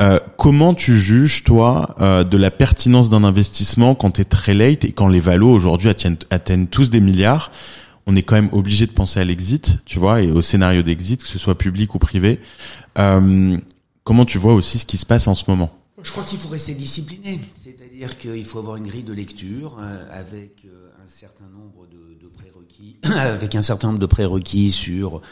euh, 0.00 0.18
comment 0.36 0.74
tu 0.74 0.98
juges 0.98 1.44
toi 1.44 1.96
euh, 2.00 2.24
de 2.24 2.36
la 2.36 2.50
pertinence 2.50 3.10
d'un 3.10 3.24
investissement 3.24 3.94
quand 3.94 4.12
t'es 4.12 4.24
très 4.24 4.54
late 4.54 4.84
et 4.84 4.92
quand 4.92 5.08
les 5.08 5.20
valos 5.20 5.50
aujourd'hui 5.50 5.88
atteignent, 5.88 6.16
atteignent 6.30 6.66
tous 6.66 6.90
des 6.90 7.00
milliards? 7.00 7.50
On 8.06 8.16
est 8.16 8.22
quand 8.22 8.34
même 8.34 8.48
obligé 8.52 8.86
de 8.86 8.92
penser 8.92 9.20
à 9.20 9.24
l'exit, 9.24 9.78
tu 9.84 9.98
vois, 9.98 10.22
et 10.22 10.30
au 10.30 10.42
scénario 10.42 10.82
d'exit, 10.82 11.22
que 11.22 11.28
ce 11.28 11.38
soit 11.38 11.56
public 11.56 11.94
ou 11.94 11.98
privé. 11.98 12.40
Euh, 12.98 13.56
comment 14.04 14.24
tu 14.24 14.38
vois 14.38 14.54
aussi 14.54 14.78
ce 14.78 14.86
qui 14.86 14.96
se 14.96 15.06
passe 15.06 15.28
en 15.28 15.34
ce 15.34 15.44
moment? 15.48 15.70
Je 16.02 16.10
crois 16.12 16.24
qu'il 16.24 16.38
faut 16.38 16.48
rester 16.48 16.74
discipliné, 16.74 17.38
c'est-à-dire 17.54 18.16
qu'il 18.16 18.44
faut 18.44 18.58
avoir 18.58 18.76
une 18.76 18.86
grille 18.86 19.02
de 19.02 19.12
lecture 19.12 19.76
euh, 19.78 20.06
avec 20.10 20.64
euh, 20.64 20.88
un 21.04 21.08
certain 21.08 21.48
nombre 21.52 21.86
de 21.88 22.09
avec 23.04 23.54
un 23.54 23.62
certain 23.62 23.88
nombre 23.88 23.98
de 23.98 24.06
prérequis 24.06 24.70
sur, 24.70 25.22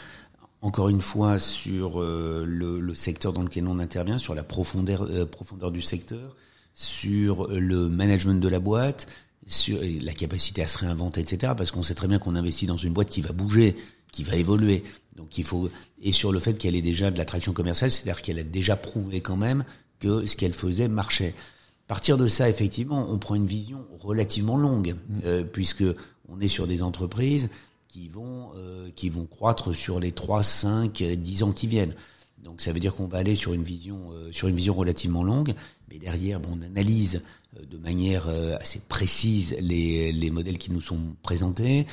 encore 0.61 0.89
une 0.89 1.01
fois, 1.01 1.39
sur 1.39 2.01
euh, 2.01 2.43
le, 2.45 2.79
le, 2.79 2.95
secteur 2.95 3.33
dans 3.33 3.43
lequel 3.43 3.67
on 3.67 3.79
intervient, 3.79 4.17
sur 4.17 4.35
la 4.35 4.43
profondeur, 4.43 5.03
euh, 5.03 5.25
profondeur 5.25 5.71
du 5.71 5.81
secteur, 5.81 6.35
sur 6.73 7.47
le 7.47 7.89
management 7.89 8.39
de 8.39 8.47
la 8.47 8.59
boîte, 8.59 9.07
sur 9.45 9.79
la 9.81 10.13
capacité 10.13 10.61
à 10.61 10.67
se 10.67 10.77
réinventer, 10.77 11.21
etc. 11.21 11.53
Parce 11.57 11.71
qu'on 11.71 11.83
sait 11.83 11.95
très 11.95 12.07
bien 12.07 12.19
qu'on 12.19 12.35
investit 12.35 12.67
dans 12.67 12.77
une 12.77 12.93
boîte 12.93 13.09
qui 13.09 13.21
va 13.21 13.33
bouger, 13.33 13.75
qui 14.11 14.23
va 14.23 14.35
évoluer. 14.35 14.83
Donc 15.15 15.37
il 15.37 15.43
faut 15.43 15.69
et 16.01 16.11
sur 16.11 16.31
le 16.31 16.39
fait 16.39 16.53
qu'elle 16.53 16.75
ait 16.75 16.81
déjà 16.81 17.11
de 17.11 17.17
l'attraction 17.17 17.51
commerciale, 17.51 17.91
c'est-à-dire 17.91 18.21
qu'elle 18.21 18.39
a 18.39 18.43
déjà 18.43 18.75
prouvé 18.75 19.21
quand 19.21 19.35
même 19.35 19.65
que 19.99 20.25
ce 20.25 20.35
qu'elle 20.35 20.53
faisait 20.53 20.87
marchait. 20.87 21.35
À 21.85 21.89
partir 21.89 22.17
de 22.17 22.27
ça, 22.27 22.49
effectivement, 22.49 23.07
on 23.09 23.17
prend 23.17 23.35
une 23.35 23.47
vision 23.47 23.85
relativement 23.99 24.55
longue, 24.55 24.95
mmh. 24.95 25.19
euh, 25.25 25.43
puisque 25.43 25.83
on 26.31 26.39
est 26.39 26.47
sur 26.47 26.67
des 26.67 26.81
entreprises 26.81 27.49
qui 27.87 28.07
vont 28.07 28.51
euh, 28.55 28.89
qui 28.95 29.09
vont 29.09 29.25
croître 29.25 29.75
sur 29.75 29.99
les 29.99 30.11
3, 30.11 30.43
5, 30.43 31.03
10 31.03 31.43
ans 31.43 31.51
qui 31.51 31.67
viennent. 31.67 31.95
Donc 32.43 32.61
ça 32.61 32.71
veut 32.71 32.79
dire 32.79 32.95
qu'on 32.95 33.07
va 33.07 33.17
aller 33.17 33.35
sur 33.35 33.53
une 33.53 33.63
vision 33.63 34.11
euh, 34.13 34.31
sur 34.31 34.47
une 34.47 34.55
vision 34.55 34.73
relativement 34.73 35.23
longue, 35.23 35.53
mais 35.89 35.99
derrière 35.99 36.39
bon, 36.39 36.57
on 36.59 36.61
analyse 36.65 37.21
euh, 37.57 37.65
de 37.65 37.77
manière 37.77 38.27
euh, 38.27 38.55
assez 38.59 38.79
précise 38.79 39.55
les, 39.59 40.11
les 40.11 40.31
modèles 40.31 40.57
qui 40.57 40.71
nous 40.71 40.81
sont 40.81 40.99
présentés. 41.21 41.85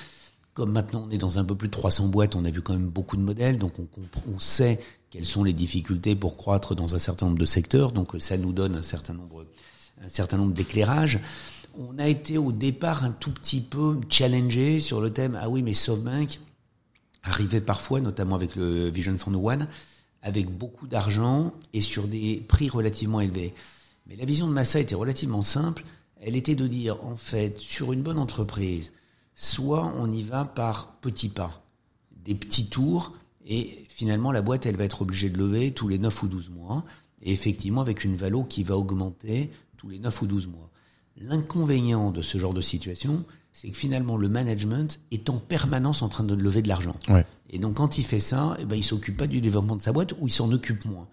Comme 0.55 0.73
maintenant 0.73 1.05
on 1.07 1.11
est 1.11 1.19
dans 1.19 1.39
un 1.39 1.45
peu 1.45 1.55
plus 1.55 1.69
de 1.69 1.73
300 1.73 2.09
boîtes, 2.09 2.37
on 2.37 2.45
a 2.45 2.51
vu 2.51 2.63
quand 2.63 2.75
même 2.75 2.89
beaucoup 2.89 3.17
de 3.17 3.23
modèles, 3.23 3.59
donc 3.59 3.79
on, 3.79 3.87
on 4.27 4.39
sait 4.39 4.81
quelles 5.11 5.27
sont 5.27 5.45
les 5.45 5.53
difficultés 5.53 6.15
pour 6.15 6.37
croître 6.37 6.75
dans 6.75 6.95
un 6.95 6.99
certain 6.99 7.27
nombre 7.27 7.39
de 7.39 7.47
secteurs, 7.47 7.93
donc 7.93 8.15
ça 8.21 8.39
nous 8.39 8.53
donne 8.53 8.77
un 8.77 8.83
certain 8.83 9.13
nombre 9.13 9.45
un 10.05 10.09
certain 10.09 10.37
nombre 10.37 10.53
d'éclairages 10.53 11.19
on 11.79 11.99
a 11.99 12.09
été 12.09 12.39
au 12.39 12.53
départ 12.53 13.05
un 13.05 13.11
tout 13.11 13.31
petit 13.31 13.61
peu 13.61 14.01
challengé 14.09 14.81
sur 14.81 15.01
le 15.01 15.11
thème 15.11 15.39
ah 15.41 15.49
oui 15.49 15.63
mais 15.63 15.75
SoftBank 15.75 16.41
arrivait 17.23 17.61
parfois 17.61 18.01
notamment 18.01 18.35
avec 18.35 18.57
le 18.57 18.89
Vision 18.89 19.17
Fund 19.19 19.37
One 19.37 19.69
avec 20.23 20.51
beaucoup 20.51 20.87
d'argent 20.87 21.53
et 21.73 21.81
sur 21.81 22.09
des 22.09 22.45
prix 22.49 22.69
relativement 22.69 23.21
élevés. 23.21 23.55
Mais 24.07 24.17
la 24.17 24.25
vision 24.25 24.49
de 24.49 24.53
Massa 24.53 24.81
était 24.81 24.95
relativement 24.95 25.43
simple, 25.43 25.85
elle 26.21 26.37
était 26.37 26.55
de 26.55 26.67
dire 26.67 27.03
en 27.05 27.17
fait 27.17 27.59
sur 27.59 27.93
une 27.93 28.03
bonne 28.03 28.19
entreprise, 28.19 28.93
soit 29.35 29.85
on 29.97 30.11
y 30.11 30.23
va 30.23 30.45
par 30.45 30.97
petits 31.01 31.29
pas, 31.29 31.63
des 32.25 32.35
petits 32.35 32.69
tours 32.69 33.13
et 33.47 33.85
finalement 33.89 34.33
la 34.33 34.43
boîte 34.43 34.67
elle 34.67 34.77
va 34.77 34.85
être 34.85 35.03
obligée 35.03 35.31
de 35.31 35.39
lever 35.39 35.73
tous 35.73 35.89
les 35.89 35.99
9 35.99 36.23
ou 36.23 36.29
12 36.29 36.51
mois 36.51 36.85
et 37.23 37.33
effectivement 37.33 37.81
avec 37.81 38.03
une 38.03 38.17
valo 38.17 38.45
qui 38.45 38.65
va 38.65 38.77
augmenter 38.77 39.51
tous 39.77 39.89
les 39.89 39.99
9 39.99 40.23
ou 40.23 40.27
12 40.27 40.49
mois. 40.49 40.71
L'inconvénient 41.19 42.11
de 42.11 42.23
ce 42.23 42.39
genre 42.39 42.55
de 42.55 42.61
situation, 42.61 43.25
c'est 43.53 43.71
que 43.71 43.77
finalement 43.77 44.17
le 44.17 44.29
management 44.29 45.01
est 45.11 45.31
en 45.31 45.39
permanence 45.39 46.03
en 46.03 46.09
train 46.09 46.25
de 46.25 46.35
lever 46.35 46.61
de 46.61 46.69
l'argent. 46.69 46.97
Ouais. 47.09 47.25
Et 47.49 47.59
donc 47.59 47.75
quand 47.75 47.97
il 47.97 48.05
fait 48.05 48.21
ça, 48.21 48.57
eh 48.59 48.65
ben, 48.65 48.77
il 48.77 48.85
s'occupe 48.85 49.17
pas 49.17 49.27
du 49.27 49.41
développement 49.41 49.77
de 49.77 49.83
sa 49.83 49.93
boîte 49.93 50.13
ou 50.21 50.29
il 50.29 50.33
s'en 50.33 50.53
occupe 50.53 50.85
moins. 50.85 51.09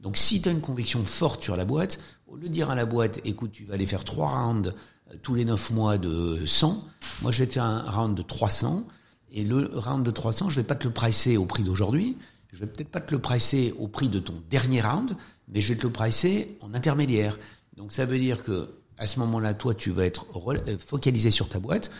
Donc 0.00 0.16
si 0.16 0.42
tu 0.42 0.48
as 0.48 0.52
une 0.52 0.60
conviction 0.60 1.04
forte 1.04 1.42
sur 1.42 1.56
la 1.56 1.64
boîte, 1.64 2.00
au 2.26 2.36
lieu 2.36 2.48
de 2.48 2.52
dire 2.52 2.70
à 2.70 2.74
la 2.74 2.84
boîte, 2.84 3.20
écoute, 3.24 3.52
tu 3.52 3.64
vas 3.64 3.74
aller 3.74 3.86
faire 3.86 4.04
trois 4.04 4.28
rounds 4.28 4.74
euh, 5.12 5.16
tous 5.22 5.34
les 5.34 5.44
neuf 5.44 5.70
mois 5.70 5.96
de 5.96 6.44
100, 6.44 6.84
moi 7.22 7.32
je 7.32 7.38
vais 7.38 7.46
te 7.46 7.54
faire 7.54 7.64
un 7.64 7.90
round 7.90 8.16
de 8.16 8.22
300, 8.22 8.86
et 9.32 9.44
le 9.44 9.70
round 9.74 10.04
de 10.04 10.10
300, 10.10 10.50
je 10.50 10.56
vais 10.56 10.66
pas 10.66 10.74
te 10.74 10.86
le 10.86 10.92
pricer 10.92 11.36
au 11.36 11.46
prix 11.46 11.62
d'aujourd'hui, 11.62 12.16
je 12.52 12.58
vais 12.58 12.66
peut-être 12.66 12.90
pas 12.90 13.00
te 13.00 13.14
le 13.14 13.20
pricer 13.20 13.74
au 13.78 13.88
prix 13.88 14.08
de 14.08 14.18
ton 14.18 14.34
dernier 14.50 14.80
round, 14.80 15.16
mais 15.48 15.60
je 15.60 15.72
vais 15.72 15.78
te 15.78 15.86
le 15.86 15.92
pricer 15.92 16.58
en 16.60 16.74
intermédiaire. 16.74 17.38
Donc 17.76 17.92
ça 17.92 18.06
veut 18.06 18.18
dire 18.18 18.42
que 18.42 18.70
à 18.98 19.06
ce 19.06 19.18
moment-là, 19.20 19.54
toi, 19.54 19.74
tu 19.74 19.90
vas 19.90 20.06
être 20.06 20.26
euh, 20.48 20.76
focalisé 20.78 21.30
sur 21.30 21.48
ta 21.48 21.58
boîte. 21.58 21.90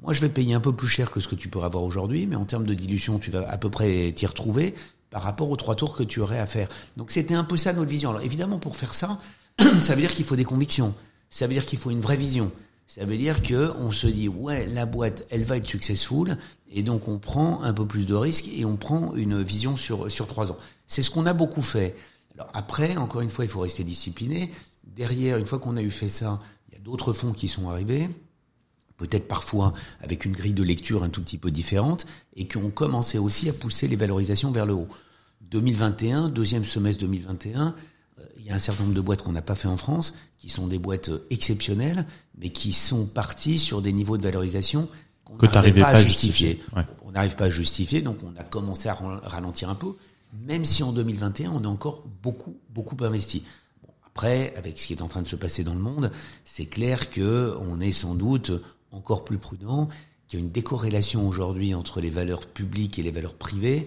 Moi, 0.00 0.12
je 0.12 0.20
vais 0.20 0.28
payer 0.28 0.54
un 0.54 0.60
peu 0.60 0.74
plus 0.74 0.88
cher 0.88 1.10
que 1.10 1.20
ce 1.20 1.28
que 1.28 1.34
tu 1.34 1.48
pourrais 1.48 1.66
avoir 1.66 1.84
aujourd'hui, 1.84 2.26
mais 2.26 2.36
en 2.36 2.44
termes 2.44 2.66
de 2.66 2.74
dilution, 2.74 3.18
tu 3.18 3.30
vas 3.30 3.48
à 3.48 3.58
peu 3.58 3.70
près 3.70 4.12
t'y 4.12 4.26
retrouver 4.26 4.74
par 5.10 5.22
rapport 5.22 5.50
aux 5.50 5.56
trois 5.56 5.74
tours 5.74 5.94
que 5.94 6.02
tu 6.02 6.20
aurais 6.20 6.38
à 6.38 6.46
faire. 6.46 6.68
Donc, 6.96 7.10
c'était 7.10 7.34
un 7.34 7.44
peu 7.44 7.56
ça 7.56 7.72
notre 7.72 7.90
vision. 7.90 8.10
Alors, 8.10 8.22
évidemment, 8.22 8.58
pour 8.58 8.76
faire 8.76 8.94
ça, 8.94 9.18
ça 9.82 9.94
veut 9.94 10.00
dire 10.00 10.14
qu'il 10.14 10.24
faut 10.24 10.36
des 10.36 10.44
convictions. 10.44 10.94
Ça 11.30 11.46
veut 11.46 11.54
dire 11.54 11.66
qu'il 11.66 11.78
faut 11.78 11.90
une 11.90 12.00
vraie 12.00 12.16
vision. 12.16 12.50
Ça 12.86 13.04
veut 13.04 13.18
dire 13.18 13.42
que 13.42 13.70
on 13.76 13.92
se 13.92 14.06
dit 14.06 14.28
ouais, 14.28 14.66
la 14.66 14.86
boîte, 14.86 15.24
elle 15.28 15.44
va 15.44 15.58
être 15.58 15.66
successful, 15.66 16.38
et 16.72 16.82
donc 16.82 17.06
on 17.06 17.18
prend 17.18 17.62
un 17.62 17.74
peu 17.74 17.86
plus 17.86 18.06
de 18.06 18.14
risques 18.14 18.48
et 18.56 18.64
on 18.64 18.76
prend 18.76 19.14
une 19.14 19.42
vision 19.42 19.76
sur 19.76 20.10
sur 20.10 20.26
trois 20.26 20.50
ans. 20.50 20.56
C'est 20.86 21.02
ce 21.02 21.10
qu'on 21.10 21.26
a 21.26 21.34
beaucoup 21.34 21.60
fait. 21.60 21.94
Alors 22.34 22.48
après, 22.54 22.96
encore 22.96 23.20
une 23.20 23.28
fois, 23.28 23.44
il 23.44 23.50
faut 23.50 23.60
rester 23.60 23.84
discipliné 23.84 24.50
derrière, 24.94 25.36
une 25.38 25.46
fois 25.46 25.58
qu'on 25.58 25.76
a 25.76 25.82
eu 25.82 25.90
fait 25.90 26.08
ça, 26.08 26.40
il 26.68 26.74
y 26.74 26.76
a 26.76 26.80
d'autres 26.80 27.12
fonds 27.12 27.32
qui 27.32 27.48
sont 27.48 27.68
arrivés, 27.68 28.08
peut-être 28.96 29.28
parfois 29.28 29.72
avec 30.02 30.24
une 30.24 30.32
grille 30.32 30.52
de 30.52 30.62
lecture 30.62 31.02
un 31.02 31.08
tout 31.08 31.22
petit 31.22 31.38
peu 31.38 31.50
différente, 31.50 32.06
et 32.36 32.46
qui 32.46 32.56
ont 32.58 32.70
commencé 32.70 33.18
aussi 33.18 33.48
à 33.48 33.52
pousser 33.52 33.88
les 33.88 33.96
valorisations 33.96 34.50
vers 34.50 34.66
le 34.66 34.74
haut. 34.74 34.88
2021, 35.50 36.28
deuxième 36.28 36.64
semestre 36.64 37.00
2021, 37.02 37.74
euh, 38.18 38.24
il 38.38 38.44
y 38.44 38.50
a 38.50 38.54
un 38.54 38.58
certain 38.58 38.82
nombre 38.82 38.94
de 38.94 39.00
boîtes 39.00 39.22
qu'on 39.22 39.32
n'a 39.32 39.42
pas 39.42 39.54
fait 39.54 39.68
en 39.68 39.76
France, 39.76 40.14
qui 40.38 40.48
sont 40.48 40.66
des 40.66 40.78
boîtes 40.78 41.08
euh, 41.08 41.26
exceptionnelles, 41.30 42.04
mais 42.36 42.50
qui 42.50 42.72
sont 42.72 43.06
parties 43.06 43.58
sur 43.58 43.80
des 43.80 43.92
niveaux 43.92 44.18
de 44.18 44.22
valorisation 44.22 44.88
qu'on 45.24 45.36
n'arrivait 45.36 45.80
pas, 45.80 45.92
pas, 45.92 45.98
à 45.98 46.02
justifier. 46.02 46.48
justifier. 46.48 46.76
Ouais. 46.76 46.86
On 47.04 47.12
n'arrive 47.12 47.36
pas 47.36 47.44
à 47.46 47.50
justifier, 47.50 48.02
donc 48.02 48.18
on 48.24 48.38
a 48.38 48.44
commencé 48.44 48.88
à 48.88 48.94
ralentir 48.94 49.70
un 49.70 49.74
peu, 49.74 49.94
même 50.46 50.64
si 50.64 50.82
en 50.82 50.92
2021, 50.92 51.50
on 51.52 51.64
a 51.64 51.68
encore 51.68 52.04
beaucoup, 52.22 52.56
beaucoup 52.70 52.96
investi. 53.02 53.44
Après, 54.18 54.52
avec 54.56 54.80
ce 54.80 54.88
qui 54.88 54.94
est 54.94 55.02
en 55.02 55.06
train 55.06 55.22
de 55.22 55.28
se 55.28 55.36
passer 55.36 55.62
dans 55.62 55.74
le 55.74 55.80
monde, 55.80 56.10
c'est 56.44 56.66
clair 56.66 57.08
que 57.08 57.56
on 57.60 57.80
est 57.80 57.92
sans 57.92 58.16
doute 58.16 58.50
encore 58.90 59.24
plus 59.24 59.38
prudent, 59.38 59.88
qu'il 60.26 60.40
y 60.40 60.42
a 60.42 60.44
une 60.44 60.50
décorrélation 60.50 61.28
aujourd'hui 61.28 61.72
entre 61.72 62.00
les 62.00 62.10
valeurs 62.10 62.48
publiques 62.48 62.98
et 62.98 63.04
les 63.04 63.12
valeurs 63.12 63.36
privées, 63.36 63.86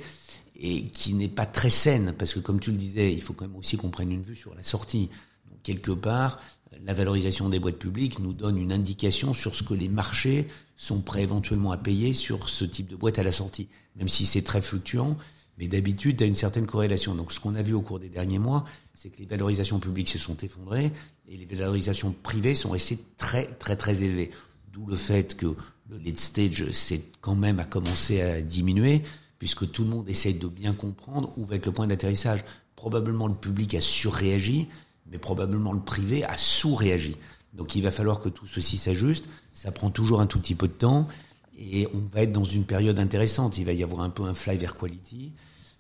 et 0.56 0.86
qui 0.86 1.16
n'est 1.16 1.28
pas 1.28 1.46
très 1.46 1.70
saine, 1.70 2.16
parce 2.18 2.34
que 2.34 2.40
comme 2.40 2.62
tu 2.62 2.72
le 2.72 2.78
disais, 2.78 3.12
il 3.12 3.22
faut 3.22 3.34
quand 3.34 3.46
même 3.46 3.58
aussi 3.58 3.76
qu'on 3.76 3.90
prenne 3.90 4.10
une 4.10 4.22
vue 4.22 4.38
sur 4.38 4.56
la 4.56 4.64
sortie. 4.64 5.10
Donc, 5.50 5.62
quelque 5.64 5.92
part, 5.92 6.40
la 6.86 6.94
valorisation 6.94 7.50
des 7.50 7.60
boîtes 7.60 7.76
publiques 7.76 8.20
nous 8.20 8.32
donne 8.32 8.58
une 8.58 8.72
indication 8.72 9.34
sur 9.34 9.54
ce 9.54 9.64
que 9.64 9.74
les 9.74 9.90
marchés 9.90 10.48
sont 10.78 11.02
prêts 11.02 11.24
éventuellement 11.24 11.74
à 11.74 11.78
payer 11.78 12.14
sur 12.14 12.48
ce 12.48 12.64
type 12.64 12.88
de 12.88 12.96
boîte 12.96 13.20
à 13.20 13.24
la 13.24 13.34
sortie, 13.34 13.68
même 13.98 14.08
si 14.08 14.26
c'est 14.26 14.44
très 14.44 14.62
fluctuant. 14.62 15.18
Mais 15.62 15.68
d'habitude, 15.68 16.18
tu 16.18 16.24
as 16.24 16.28
une 16.28 16.34
certaine 16.34 16.66
corrélation. 16.66 17.14
Donc 17.14 17.32
ce 17.32 17.40
qu'on 17.40 17.54
a 17.54 17.62
vu 17.62 17.74
au 17.74 17.82
cours 17.82 18.00
des 18.00 18.10
derniers 18.10 18.40
mois, 18.40 18.66
c'est 18.96 19.10
que 19.10 19.20
les 19.20 19.28
valorisations 19.28 19.80
publiques 19.80 20.10
se 20.10 20.18
sont 20.18 20.36
effondrées 20.38 20.92
et 21.30 21.38
les 21.38 21.46
valorisations 21.46 22.16
privées 22.24 22.56
sont 22.56 22.72
restées 22.72 22.98
très 23.16 23.46
très 23.46 23.76
très 23.76 24.02
élevées. 24.02 24.32
D'où 24.74 24.88
le 24.88 24.96
fait 24.96 25.38
que 25.38 25.46
le 25.88 26.00
late 26.00 26.18
stage 26.18 26.72
c'est 26.72 27.04
quand 27.22 27.36
même 27.36 27.60
à 27.60 27.66
commencer 27.66 28.22
à 28.22 28.42
diminuer, 28.42 29.04
puisque 29.38 29.72
tout 29.72 29.84
le 29.84 29.92
monde 29.92 30.10
essaye 30.10 30.34
de 30.34 30.48
bien 30.48 30.74
comprendre 30.74 31.32
où 31.38 31.46
va 31.46 31.58
être 31.58 31.68
le 31.68 31.74
point 31.74 31.86
d'atterrissage. 31.86 32.44
Probablement 32.76 33.28
le 33.28 33.36
public 33.36 33.76
a 33.76 33.82
surréagi, 33.82 34.68
mais 35.12 35.20
probablement 35.20 35.74
le 35.74 35.82
privé 35.82 36.24
a 36.24 36.40
sous-réagi. 36.40 37.18
Donc 37.54 37.76
il 37.76 37.84
va 37.84 37.92
falloir 37.92 38.20
que 38.20 38.30
tout 38.30 38.48
ceci 38.48 38.80
s'ajuste. 38.80 39.26
Ça 39.54 39.72
prend 39.72 39.92
toujours 39.92 40.22
un 40.22 40.26
tout 40.26 40.40
petit 40.40 40.56
peu 40.56 40.68
de 40.68 40.74
temps 40.74 41.08
et 41.56 41.88
on 41.94 42.00
va 42.12 42.24
être 42.24 42.32
dans 42.32 42.44
une 42.44 42.64
période 42.64 42.98
intéressante. 42.98 43.60
Il 43.60 43.66
va 43.66 43.74
y 43.74 43.84
avoir 43.84 44.02
un 44.02 44.10
peu 44.10 44.24
un 44.24 44.34
fly 44.34 44.58
vers 44.58 44.76
quality. 44.76 45.34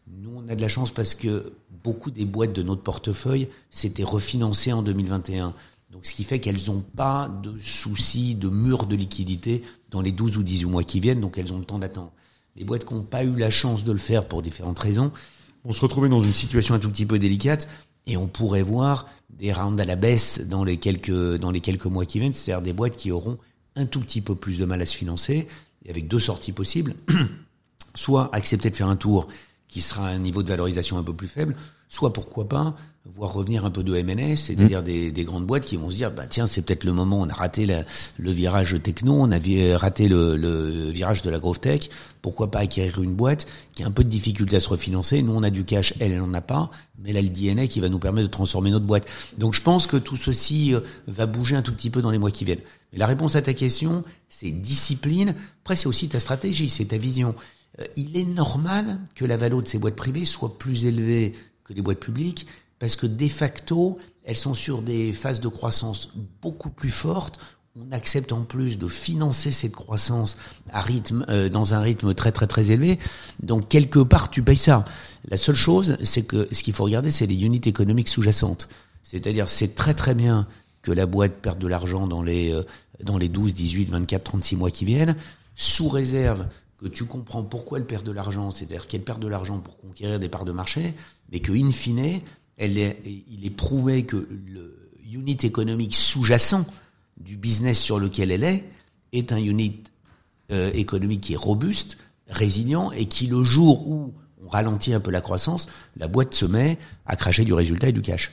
Nous, 0.08 0.32
on 0.36 0.48
a 0.50 0.56
de 0.56 0.62
la 0.62 0.68
chance 0.68 0.92
parce 0.92 1.16
que 1.16 1.54
beaucoup 1.84 2.12
des 2.12 2.26
boîtes 2.26 2.54
de 2.54 2.64
notre 2.64 2.82
portefeuille 2.82 3.48
s'étaient 3.70 4.04
refinancées 4.04 4.74
en 4.74 4.82
2021. 4.82 5.54
Donc, 5.92 6.06
ce 6.06 6.14
qui 6.14 6.24
fait 6.24 6.40
qu'elles 6.40 6.62
n'ont 6.68 6.82
pas 6.82 7.28
de 7.28 7.58
soucis 7.60 8.36
de 8.36 8.50
mur 8.50 8.86
de 8.86 8.96
liquidité 8.96 9.64
dans 9.90 10.02
les 10.02 10.12
12 10.12 10.38
ou 10.38 10.44
18 10.44 10.66
mois 10.66 10.84
qui 10.84 11.00
viennent, 11.00 11.22
donc 11.22 11.38
elles 11.38 11.54
ont 11.54 11.60
le 11.60 11.66
temps 11.66 11.80
d'attendre. 11.80 12.12
Les 12.56 12.66
boîtes 12.66 12.86
qui 12.86 12.94
n'ont 12.94 13.04
pas 13.04 13.24
eu 13.24 13.36
la 13.36 13.50
chance 13.50 13.84
de 13.84 13.92
le 13.92 13.98
faire 13.98 14.28
pour 14.28 14.42
différentes 14.42 14.80
raisons 14.80 15.12
vont 15.64 15.72
se 15.72 15.82
retrouver 15.82 16.10
dans 16.10 16.20
une 16.20 16.34
situation 16.34 16.76
un 16.76 16.80
tout 16.80 16.90
petit 16.90 17.06
peu 17.06 17.20
délicate 17.20 17.70
et 18.08 18.18
on 18.18 18.28
pourrait 18.28 18.64
voir 18.64 19.08
des 19.30 19.54
rounds 19.54 19.82
à 19.82 19.86
la 19.86 19.96
baisse 19.96 20.42
dans 20.48 20.64
les 20.64 20.78
quelques, 20.78 21.38
dans 21.38 21.52
les 21.52 21.62
quelques 21.62 21.86
mois 21.86 22.06
qui 22.06 22.20
viennent, 22.20 22.34
c'est-à-dire 22.34 22.62
des 22.62 22.74
boîtes 22.74 22.98
qui 22.98 23.12
auront 23.12 23.38
un 23.76 23.86
tout 23.86 24.00
petit 24.00 24.22
peu 24.22 24.36
plus 24.36 24.58
de 24.58 24.66
mal 24.66 24.82
à 24.82 24.86
se 24.86 24.96
financer, 24.96 25.48
et 25.86 25.90
avec 25.90 26.08
deux 26.08 26.20
sorties 26.20 26.52
possibles, 26.52 26.96
soit 27.96 28.30
accepter 28.34 28.70
de 28.70 28.76
faire 28.76 28.88
un 28.88 28.96
tour 28.96 29.28
qui 29.72 29.82
sera 29.82 30.08
un 30.08 30.20
niveau 30.20 30.44
de 30.44 30.50
valorisation 30.50 31.00
un 31.00 31.04
peu 31.04 31.14
plus 31.14 31.30
faible, 31.30 31.56
soit 31.88 32.14
pourquoi 32.14 32.48
pas 32.48 32.76
voir 33.06 33.34
revenir 33.34 33.66
un 33.66 33.72
peu 33.72 33.84
de 33.84 34.00
MNS, 34.00 34.36
c'est-à-dire 34.36 34.82
mmh. 34.82 34.86
des, 34.86 35.12
des, 35.12 35.24
grandes 35.24 35.48
boîtes 35.48 35.66
qui 35.66 35.76
vont 35.76 35.90
se 35.90 35.96
dire 35.96 36.12
bah 36.12 36.28
tiens 36.28 36.46
c'est 36.46 36.62
peut-être 36.62 36.84
le 36.84 36.94
moment 36.94 37.20
on 37.20 37.30
a 37.30 37.34
raté 37.34 37.66
le 37.66 38.32
virage 38.32 38.76
techno, 38.84 39.14
on 39.14 39.32
a 39.32 39.40
raté 39.78 40.08
le, 40.08 40.38
le, 40.38 40.90
virage 40.92 41.24
de 41.24 41.32
la 41.32 41.40
growth 41.40 41.62
tech, 41.62 41.90
pourquoi 42.22 42.52
pas 42.52 42.60
acquérir 42.60 43.02
une 43.02 43.16
boîte 43.16 43.48
qui 43.74 43.82
a 43.82 43.88
un 43.88 43.92
peu 43.92 44.04
de 44.04 44.10
difficulté 44.10 44.58
à 44.58 44.60
se 44.60 44.70
refinancer, 44.70 45.24
nous 45.24 45.34
on 45.34 45.42
a 45.42 45.50
du 45.50 45.66
cash, 45.66 45.96
elle 46.00 46.12
elle 46.12 46.22
en 46.22 46.34
a 46.36 46.42
pas, 46.42 46.70
mais 47.00 47.10
elle 47.10 47.18
a 47.18 47.22
le 47.22 47.30
DNA 47.30 47.66
qui 47.66 47.80
va 47.80 47.90
nous 47.90 47.98
permettre 47.98 48.28
de 48.28 48.32
transformer 48.32 48.70
notre 48.70 48.86
boîte. 48.86 49.08
Donc 49.40 49.56
je 49.56 49.64
pense 49.64 49.88
que 49.88 49.98
tout 49.98 50.16
ceci 50.16 50.76
euh, 50.76 50.82
va 51.08 51.26
bouger 51.26 51.56
un 51.56 51.64
tout 51.64 51.74
petit 51.74 51.90
peu 51.90 52.04
dans 52.04 52.12
les 52.12 52.20
mois 52.20 52.30
qui 52.30 52.46
viennent. 52.46 52.62
Mais 52.94 53.00
la 53.00 53.08
réponse 53.08 53.36
à 53.36 53.42
ta 53.42 53.54
question, 53.54 54.04
c'est 54.30 54.52
discipline. 54.52 55.34
Après 55.64 55.76
c'est 55.76 55.88
aussi 55.88 56.08
ta 56.08 56.20
stratégie, 56.20 56.70
c'est 56.70 56.86
ta 56.86 56.98
vision. 56.98 57.34
Euh, 57.80 57.86
il 57.96 58.18
est 58.18 58.26
normal 58.26 59.00
que 59.16 59.26
la 59.26 59.38
valeur 59.38 59.62
de 59.62 59.68
ces 59.68 59.78
boîtes 59.78 59.96
privées 59.96 60.26
soit 60.26 60.58
plus 60.58 60.86
élevée 60.86 61.34
que 61.64 61.74
les 61.74 61.82
boîtes 61.82 62.00
publiques 62.00 62.48
parce 62.80 62.96
que 62.96 63.06
de 63.06 63.28
facto, 63.28 64.00
elles 64.24 64.36
sont 64.38 64.56
sur 64.56 64.82
des 64.82 65.14
phases 65.14 65.40
de 65.40 65.48
croissance 65.48 66.10
beaucoup 66.42 66.72
plus 66.72 66.90
fortes. 66.90 67.40
On 67.80 67.92
accepte 67.92 68.34
en 68.34 68.42
plus 68.42 68.78
de 68.78 68.88
financer 68.88 69.52
cette 69.52 69.76
croissance 69.76 70.38
à 70.74 70.82
rythme, 70.82 71.26
euh, 71.30 71.48
dans 71.48 71.74
un 71.74 71.80
rythme 71.80 72.14
très 72.14 72.32
très 72.32 72.48
très 72.48 72.72
élevé. 72.72 73.00
Donc 73.42 73.70
quelque 73.70 74.00
part, 74.00 74.30
tu 74.30 74.42
payes 74.42 74.58
ça. 74.58 74.84
La 75.26 75.38
seule 75.38 75.56
chose, 75.56 75.98
c'est 76.04 76.24
que 76.24 76.48
ce 76.52 76.64
qu'il 76.64 76.74
faut 76.74 76.84
regarder, 76.84 77.12
c'est 77.12 77.28
les 77.28 77.44
unités 77.44 77.70
économiques 77.70 78.10
sous-jacentes. 78.10 78.68
C'est-à-dire, 79.04 79.48
c'est 79.48 79.76
très 79.76 79.94
très 79.94 80.16
bien 80.16 80.48
que 80.82 80.92
la 80.92 81.06
boîte 81.06 81.34
perde 81.34 81.60
de 81.60 81.68
l'argent 81.68 82.08
dans 82.08 82.24
les 82.24 82.52
euh, 82.52 82.64
dans 83.04 83.18
les 83.18 83.30
12, 83.30 83.54
18, 83.54 83.90
24, 83.90 84.24
36 84.24 84.56
mois 84.56 84.72
qui 84.72 84.86
viennent, 84.86 85.16
sous 85.56 85.90
réserve 85.90 86.48
que 86.82 86.88
tu 86.88 87.06
comprends 87.06 87.44
pourquoi 87.44 87.78
elle 87.78 87.86
perd 87.86 88.04
de 88.04 88.12
l'argent, 88.12 88.50
c'est-à-dire 88.50 88.88
qu'elle 88.88 89.04
perd 89.04 89.22
de 89.22 89.28
l'argent 89.28 89.60
pour 89.60 89.80
conquérir 89.80 90.20
des 90.20 90.30
parts 90.30 90.46
de 90.46 90.52
marché, 90.52 90.96
mais 91.32 91.40
que 91.40 91.52
in 91.52 91.70
fine, 91.70 92.22
elle 92.58 92.78
est, 92.78 92.98
il 93.06 93.46
est 93.46 93.56
prouvé 93.56 94.04
que 94.04 94.28
le 94.54 94.90
unit 95.12 95.38
économique 95.44 95.96
sous-jacent 95.96 96.66
du 97.18 97.38
business 97.38 97.80
sur 97.80 98.00
lequel 98.00 98.32
elle 98.32 98.44
est 98.44 98.64
est 99.14 99.32
un 99.32 99.38
unit 99.38 99.84
euh, 100.52 100.72
économique 100.74 101.22
qui 101.22 101.34
est 101.34 101.38
robuste, 101.38 101.98
résilient 102.28 102.92
et 102.92 103.06
qui 103.06 103.28
le 103.28 103.44
jour 103.44 103.88
où 103.88 104.14
on 104.44 104.50
ralentit 104.50 104.94
un 104.94 105.00
peu 105.00 105.12
la 105.12 105.22
croissance, 105.22 105.68
la 105.98 106.08
boîte 106.08 106.34
se 106.34 106.46
met 106.46 106.80
à 107.06 107.16
cracher 107.16 107.46
du 107.46 107.54
résultat 107.54 107.90
et 107.90 107.92
du 107.92 108.02
cash. 108.02 108.32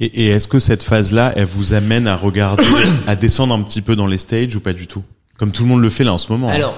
Et, 0.00 0.06
et 0.06 0.28
est-ce 0.28 0.48
que 0.48 0.58
cette 0.58 0.82
phase-là, 0.82 1.32
elle 1.36 1.44
vous 1.44 1.74
amène 1.74 2.06
à 2.06 2.16
regarder, 2.16 2.64
à 3.06 3.16
descendre 3.16 3.54
un 3.54 3.62
petit 3.62 3.82
peu 3.82 3.96
dans 3.96 4.06
les 4.06 4.18
stages 4.18 4.56
ou 4.56 4.60
pas 4.60 4.72
du 4.72 4.86
tout? 4.86 5.04
Comme 5.36 5.52
tout 5.52 5.64
le 5.64 5.68
monde 5.68 5.82
le 5.82 5.90
fait 5.90 6.04
là 6.04 6.14
en 6.14 6.18
ce 6.18 6.32
moment. 6.32 6.50
Hein. 6.50 6.72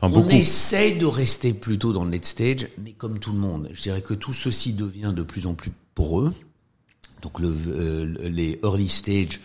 On 0.00 0.28
essaye 0.28 0.96
de 0.96 1.06
rester 1.06 1.52
plutôt 1.52 1.92
dans 1.92 2.04
le 2.04 2.12
late 2.12 2.24
stage, 2.24 2.68
mais 2.78 2.92
comme 2.92 3.18
tout 3.18 3.32
le 3.32 3.38
monde, 3.38 3.68
je 3.72 3.82
dirais 3.82 4.02
que 4.02 4.14
tout 4.14 4.32
ceci 4.32 4.72
devient 4.72 5.12
de 5.14 5.22
plus 5.22 5.46
en 5.46 5.54
plus 5.54 5.72
pour 5.94 6.20
eux. 6.20 6.32
Donc 7.22 7.40
le, 7.40 7.48
euh, 7.48 8.28
les 8.28 8.60
early 8.62 8.88
stage 8.88 9.40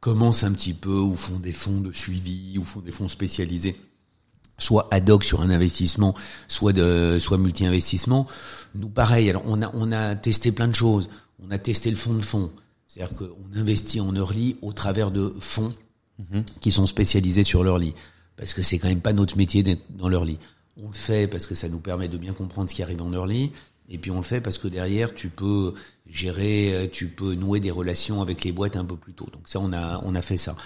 commencent 0.00 0.42
un 0.42 0.52
petit 0.52 0.74
peu 0.74 0.98
ou 0.98 1.14
font 1.14 1.38
des 1.38 1.52
fonds 1.52 1.80
de 1.80 1.92
suivi 1.92 2.58
ou 2.58 2.64
font 2.64 2.80
des 2.80 2.90
fonds 2.90 3.06
spécialisés, 3.06 3.76
soit 4.58 4.88
ad 4.90 5.08
hoc 5.08 5.22
sur 5.22 5.40
un 5.40 5.50
investissement, 5.50 6.14
soit 6.48 6.72
de 6.72 7.18
soit 7.20 7.38
multi-investissement. 7.38 8.26
Nous 8.74 8.88
pareil, 8.88 9.30
alors 9.30 9.42
on 9.46 9.62
a 9.62 9.70
on 9.74 9.92
a 9.92 10.16
testé 10.16 10.50
plein 10.50 10.68
de 10.68 10.74
choses. 10.74 11.08
On 11.46 11.50
a 11.52 11.58
testé 11.58 11.90
le 11.90 11.96
fonds 11.96 12.14
de 12.14 12.20
fonds, 12.22 12.50
c'est-à-dire 12.88 13.16
qu'on 13.16 13.58
investit 13.58 14.00
en 14.00 14.14
early 14.16 14.56
au 14.62 14.72
travers 14.72 15.12
de 15.12 15.32
fonds 15.38 15.72
mhm. 16.18 16.44
qui 16.60 16.72
sont 16.72 16.86
spécialisés 16.86 17.44
sur 17.44 17.62
l'early 17.62 17.94
parce 18.40 18.54
que 18.54 18.62
c'est 18.62 18.78
quand 18.78 18.88
même 18.88 19.02
pas 19.02 19.12
notre 19.12 19.36
métier 19.36 19.62
d'être 19.62 19.82
dans 19.90 20.08
l'early. 20.08 20.38
On 20.82 20.88
le 20.88 20.94
fait 20.94 21.28
parce 21.28 21.46
que 21.46 21.54
ça 21.54 21.68
nous 21.68 21.78
permet 21.78 22.08
de 22.08 22.16
bien 22.16 22.32
comprendre 22.32 22.70
ce 22.70 22.74
qui 22.74 22.82
arrive 22.82 23.02
en 23.02 23.12
early, 23.12 23.52
et 23.90 23.98
puis 23.98 24.10
on 24.10 24.16
le 24.16 24.22
fait 24.22 24.40
parce 24.40 24.56
que 24.56 24.66
derrière 24.66 25.14
tu 25.14 25.28
peux 25.28 25.74
gérer, 26.08 26.74
euh, 26.74 26.86
tu 26.90 27.08
peux 27.08 27.34
nouer 27.34 27.60
des 27.60 27.70
relations 27.70 28.22
avec 28.22 28.42
les 28.42 28.52
boîtes 28.52 28.76
un 28.76 28.84
peu 28.86 28.96
plus 28.96 29.12
tôt. 29.12 29.26
Donc 29.30 29.42
ça, 29.44 29.60
on 29.60 29.74
a 29.74 30.00
on 30.04 30.14
a 30.14 30.22
fait 30.22 30.38
ça. 30.38 30.56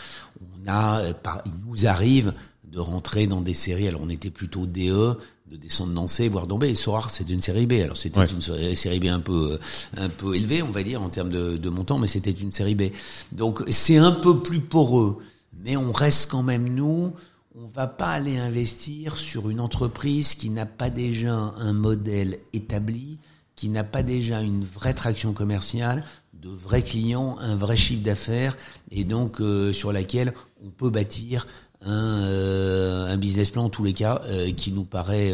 On 0.41 0.69
a, 0.69 1.01
euh, 1.01 1.13
il 1.47 1.53
nous 1.67 1.87
arrive 1.89 2.33
de 2.63 2.79
rentrer 2.79 3.27
dans 3.27 3.41
des 3.41 3.55
séries. 3.55 3.89
Alors 3.89 4.03
on 4.05 4.09
était 4.09 4.31
plutôt 4.31 4.67
DE, 4.67 5.19
de 5.51 5.57
descendre 5.57 5.95
dans 5.95 6.07
C, 6.07 6.29
voire 6.29 6.47
B. 6.47 6.63
Et 6.65 6.77
Sorar, 6.77 7.11
c'est 7.11 7.29
une 7.29 7.41
série 7.41 7.67
B. 7.67 7.73
Alors 7.83 7.97
c'était 7.97 8.25
une 8.25 8.77
série 8.77 9.01
B 9.01 9.07
un 9.07 9.19
peu 9.19 9.59
un 9.97 10.11
peu 10.11 10.37
élevée, 10.37 10.63
on 10.63 10.71
va 10.71 10.85
dire 10.85 11.03
en 11.03 11.09
termes 11.09 11.31
de, 11.31 11.57
de 11.57 11.69
montant, 11.71 11.99
mais 11.99 12.07
c'était 12.07 12.31
une 12.31 12.53
série 12.53 12.77
B. 12.77 12.85
Donc 13.33 13.65
c'est 13.69 13.97
un 13.97 14.13
peu 14.13 14.39
plus 14.39 14.61
poreux, 14.61 15.19
mais 15.65 15.77
on 15.77 15.91
reste 15.91 16.31
quand 16.31 16.45
même 16.45 16.73
nous 16.73 17.13
on 17.57 17.69
va 17.69 17.87
pas 17.87 18.09
aller 18.09 18.37
investir 18.37 19.17
sur 19.17 19.49
une 19.49 19.61
entreprise 19.61 20.35
qui 20.35 20.51
n'a 20.51 20.67
pas 20.67 20.91
déjà 20.91 21.33
un 21.33 21.73
modèle 21.73 22.39
établi, 22.53 23.19
qui 23.55 23.69
n'a 23.69 23.85
pas 23.85 24.03
déjà 24.03 24.41
une 24.41 24.65
vraie 24.65 24.95
traction 24.95 25.33
commerciale, 25.33 26.05
de 26.33 26.49
vrais 26.49 26.83
clients, 26.83 27.37
un 27.41 27.55
vrai 27.55 27.77
chiffre 27.77 28.03
d'affaires, 28.03 28.57
et 28.91 29.05
donc 29.05 29.41
euh, 29.41 29.73
sur 29.73 29.93
laquelle 29.93 30.35
on 30.65 30.71
peut 30.71 30.91
bâtir 30.91 31.47
un, 31.87 32.23
euh, 32.23 33.07
un, 33.07 33.17
business 33.19 33.51
plan 33.51 33.65
en 33.65 33.69
tous 33.69 33.85
les 33.85 33.93
cas 33.93 34.23
euh, 34.25 34.51
qui 34.51 34.73
nous 34.73 34.85
paraît 34.85 35.33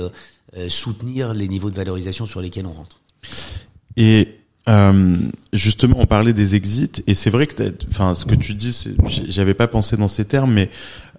soutenir 0.68 1.32
les 1.32 1.48
niveaux 1.48 1.70
de 1.70 1.76
valorisation 1.76 2.26
sur 2.26 2.42
lesquels 2.42 2.66
on 2.66 2.72
rentre. 2.72 3.00
Et 3.96 4.36
justement, 5.52 5.96
on 5.98 6.06
parlait 6.06 6.32
des 6.32 6.54
exits, 6.54 7.02
et 7.06 7.14
c'est 7.14 7.30
vrai 7.30 7.46
que, 7.46 7.74
enfin, 7.88 8.14
ce 8.14 8.26
que 8.26 8.34
tu 8.34 8.54
dis, 8.54 8.88
j'avais 9.06 9.54
pas 9.54 9.68
pensé 9.68 9.96
dans 9.96 10.08
ces 10.08 10.24
termes, 10.24 10.52
mais 10.52 10.70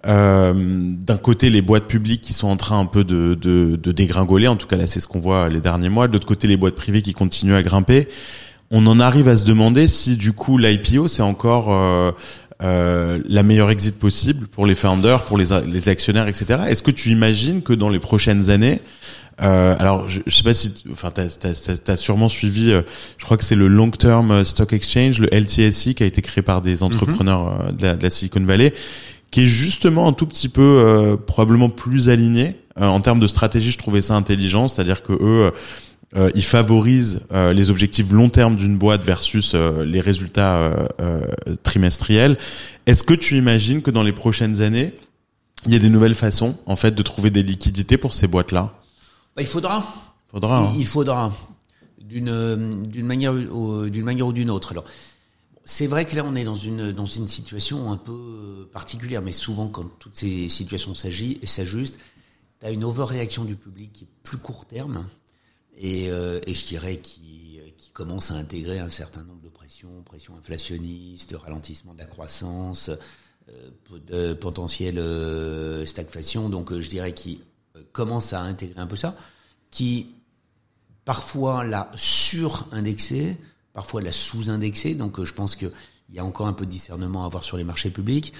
euh, 0.06 0.52
d'un 0.54 1.16
côté 1.16 1.50
les 1.50 1.62
boîtes 1.62 1.86
publiques 1.86 2.22
qui 2.22 2.32
sont 2.32 2.48
en 2.48 2.56
train 2.56 2.78
un 2.78 2.86
peu 2.86 3.04
de, 3.04 3.34
de, 3.34 3.76
de 3.76 3.92
dégringoler, 3.92 4.48
en 4.48 4.56
tout 4.56 4.66
cas 4.66 4.76
là 4.76 4.86
c'est 4.86 5.00
ce 5.00 5.06
qu'on 5.06 5.20
voit 5.20 5.48
les 5.48 5.60
derniers 5.60 5.88
mois, 5.88 6.08
de 6.08 6.12
l'autre 6.12 6.26
côté 6.26 6.48
les 6.48 6.56
boîtes 6.56 6.74
privées 6.74 7.02
qui 7.02 7.14
continuent 7.14 7.54
à 7.54 7.62
grimper. 7.62 8.08
On 8.70 8.86
en 8.86 9.00
arrive 9.00 9.28
à 9.28 9.36
se 9.36 9.44
demander 9.44 9.86
si 9.86 10.16
du 10.16 10.32
coup 10.32 10.58
l'IPO 10.58 11.06
c'est 11.06 11.22
encore 11.22 11.72
euh, 11.72 12.10
euh, 12.62 13.18
la 13.28 13.42
meilleure 13.42 13.70
exit 13.70 13.98
possible 13.98 14.46
pour 14.46 14.66
les 14.66 14.76
founders, 14.76 15.24
pour 15.24 15.36
les, 15.36 15.46
les 15.66 15.88
actionnaires, 15.88 16.28
etc. 16.28 16.60
Est-ce 16.68 16.82
que 16.82 16.92
tu 16.92 17.10
imagines 17.10 17.62
que 17.62 17.72
dans 17.72 17.88
les 17.88 17.98
prochaines 17.98 18.50
années, 18.50 18.80
euh, 19.40 19.74
alors 19.80 20.06
je, 20.06 20.20
je, 20.26 20.36
sais 20.36 20.44
pas 20.44 20.54
si, 20.54 20.72
enfin 20.92 21.10
t'as 21.10 21.26
as, 21.88 21.96
sûrement 21.96 22.28
suivi, 22.28 22.70
euh, 22.70 22.82
je 23.18 23.24
crois 23.24 23.36
que 23.36 23.42
c'est 23.42 23.56
le 23.56 23.66
Long 23.66 23.90
Term 23.90 24.44
Stock 24.44 24.72
Exchange, 24.72 25.18
le 25.18 25.28
LTSI, 25.32 25.96
qui 25.96 26.04
a 26.04 26.06
été 26.06 26.22
créé 26.22 26.42
par 26.42 26.62
des 26.62 26.76
mhm. 26.76 26.82
entrepreneurs 26.84 27.72
de, 27.72 27.82
la, 27.82 27.96
de, 27.96 28.02
la, 28.02 28.10
Silicon 28.10 28.44
Valley, 28.44 28.72
qui 29.32 29.44
est 29.44 29.48
justement 29.48 30.06
un 30.06 30.12
tout 30.12 30.26
petit 30.26 30.48
peu 30.48 30.62
euh, 30.62 31.16
probablement 31.16 31.68
plus 31.68 32.08
aligné 32.08 32.56
euh, 32.78 32.86
en 32.86 33.00
termes 33.00 33.18
de 33.18 33.26
stratégie. 33.26 33.72
Je 33.72 33.78
trouvais 33.78 34.02
ça 34.02 34.14
intelligent, 34.14 34.68
c'est-à-dire 34.68 35.02
que 35.02 35.12
eux 35.12 35.50
euh, 36.14 36.30
il 36.34 36.44
favorise 36.44 37.20
euh, 37.32 37.54
les 37.54 37.70
objectifs 37.70 38.10
long 38.10 38.28
terme 38.28 38.56
d'une 38.56 38.76
boîte 38.76 39.02
versus 39.02 39.52
euh, 39.54 39.84
les 39.84 40.00
résultats 40.00 40.88
trimestriels. 41.62 42.36
Est-ce 42.86 43.02
que 43.02 43.14
tu 43.14 43.36
imagines 43.36 43.82
que 43.82 43.90
dans 43.90 44.02
les 44.02 44.12
prochaines 44.12 44.60
années, 44.60 44.92
il 45.66 45.72
y 45.72 45.76
a 45.76 45.78
des 45.78 45.88
nouvelles 45.88 46.14
façons 46.14 46.56
en 46.66 46.76
fait 46.76 46.94
de 46.94 47.02
trouver 47.02 47.30
des 47.30 47.42
liquidités 47.42 47.96
pour 47.96 48.14
ces 48.14 48.26
boîtes-là? 48.26 48.74
Bah, 49.36 49.42
Il 49.42 49.46
faudra. 49.46 49.84
Faudra. 50.30 50.60
Il, 50.60 50.64
hein. 50.64 50.72
il 50.80 50.86
faudra 50.86 51.32
d'une 52.00 52.84
d'une 52.86 53.06
manière 53.06 53.32
d'une 53.32 54.04
manière 54.04 54.26
ou 54.26 54.32
d'une 54.32 54.50
autre. 54.50 54.72
Alors 54.72 54.84
c'est 55.64 55.86
vrai 55.86 56.04
que 56.04 56.16
là, 56.16 56.24
on 56.24 56.34
est 56.34 56.44
dans 56.44 56.56
une 56.56 56.92
dans 56.92 57.06
une 57.06 57.28
situation 57.28 57.90
un 57.92 57.96
peu 57.96 58.68
particulière, 58.72 59.22
mais 59.22 59.32
souvent, 59.32 59.68
quand 59.68 59.84
toutes 59.98 60.16
ces 60.16 60.48
situations 60.48 60.94
s'ajustent, 60.94 61.98
tu 62.60 62.66
as 62.66 62.70
une 62.70 62.84
overréaction 62.84 63.44
du 63.44 63.56
public 63.56 63.92
qui 63.92 64.04
est 64.04 64.08
plus 64.22 64.38
court 64.38 64.66
terme, 64.66 65.06
et, 65.76 66.10
euh, 66.10 66.40
et 66.46 66.54
je 66.54 66.66
dirais 66.66 66.98
qui, 66.98 67.60
qui 67.78 67.90
commence 67.90 68.30
à 68.30 68.34
intégrer 68.34 68.78
un 68.78 68.88
certain 68.90 69.22
nombre 69.22 69.42
de 69.42 69.48
pressions, 69.48 70.02
pression 70.04 70.36
inflationniste, 70.36 71.34
ralentissement 71.36 71.94
de 71.94 71.98
la 71.98 72.06
croissance, 72.06 72.90
euh, 74.10 74.34
potentielle 74.34 74.98
euh, 74.98 75.84
stagflation. 75.86 76.48
Donc, 76.48 76.72
euh, 76.72 76.80
je 76.80 76.88
dirais 76.88 77.14
qui 77.14 77.40
euh, 77.76 77.82
commence 77.92 78.32
à 78.32 78.40
intégrer 78.40 78.80
un 78.80 78.86
peu 78.86 78.96
ça, 78.96 79.16
qui 79.70 80.08
parfois 81.04 81.64
l'a 81.64 81.90
surindexé, 81.96 83.36
parfois 83.72 84.02
la 84.02 84.12
sous-indexé. 84.12 84.94
Donc 84.94 85.18
euh, 85.18 85.24
je 85.24 85.34
pense 85.34 85.56
qu'il 85.56 85.70
y 86.12 86.18
a 86.18 86.24
encore 86.24 86.46
un 86.46 86.52
peu 86.52 86.66
de 86.66 86.70
discernement 86.70 87.24
à 87.24 87.26
avoir 87.26 87.44
sur 87.44 87.56
les 87.56 87.64
marchés 87.64 87.90
publics. 87.90 88.32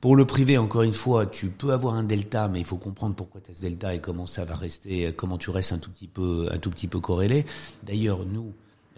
Pour 0.00 0.14
le 0.14 0.24
privé, 0.24 0.58
encore 0.58 0.82
une 0.82 0.92
fois, 0.92 1.26
tu 1.26 1.48
peux 1.48 1.72
avoir 1.72 1.94
un 1.94 2.04
delta, 2.04 2.46
mais 2.46 2.60
il 2.60 2.64
faut 2.64 2.76
comprendre 2.76 3.16
pourquoi 3.16 3.40
tu 3.40 3.50
as 3.50 3.54
ce 3.54 3.62
delta 3.62 3.94
et 3.94 4.00
comment 4.00 4.28
ça 4.28 4.44
va 4.44 4.54
rester, 4.54 5.12
comment 5.12 5.38
tu 5.38 5.50
restes 5.50 5.72
un 5.72 5.78
tout 5.78 5.90
petit 5.90 6.06
peu, 6.06 6.48
un 6.52 6.58
tout 6.58 6.70
petit 6.70 6.86
peu 6.86 7.00
corrélé. 7.00 7.44
D'ailleurs, 7.82 8.24
nous, 8.24 8.52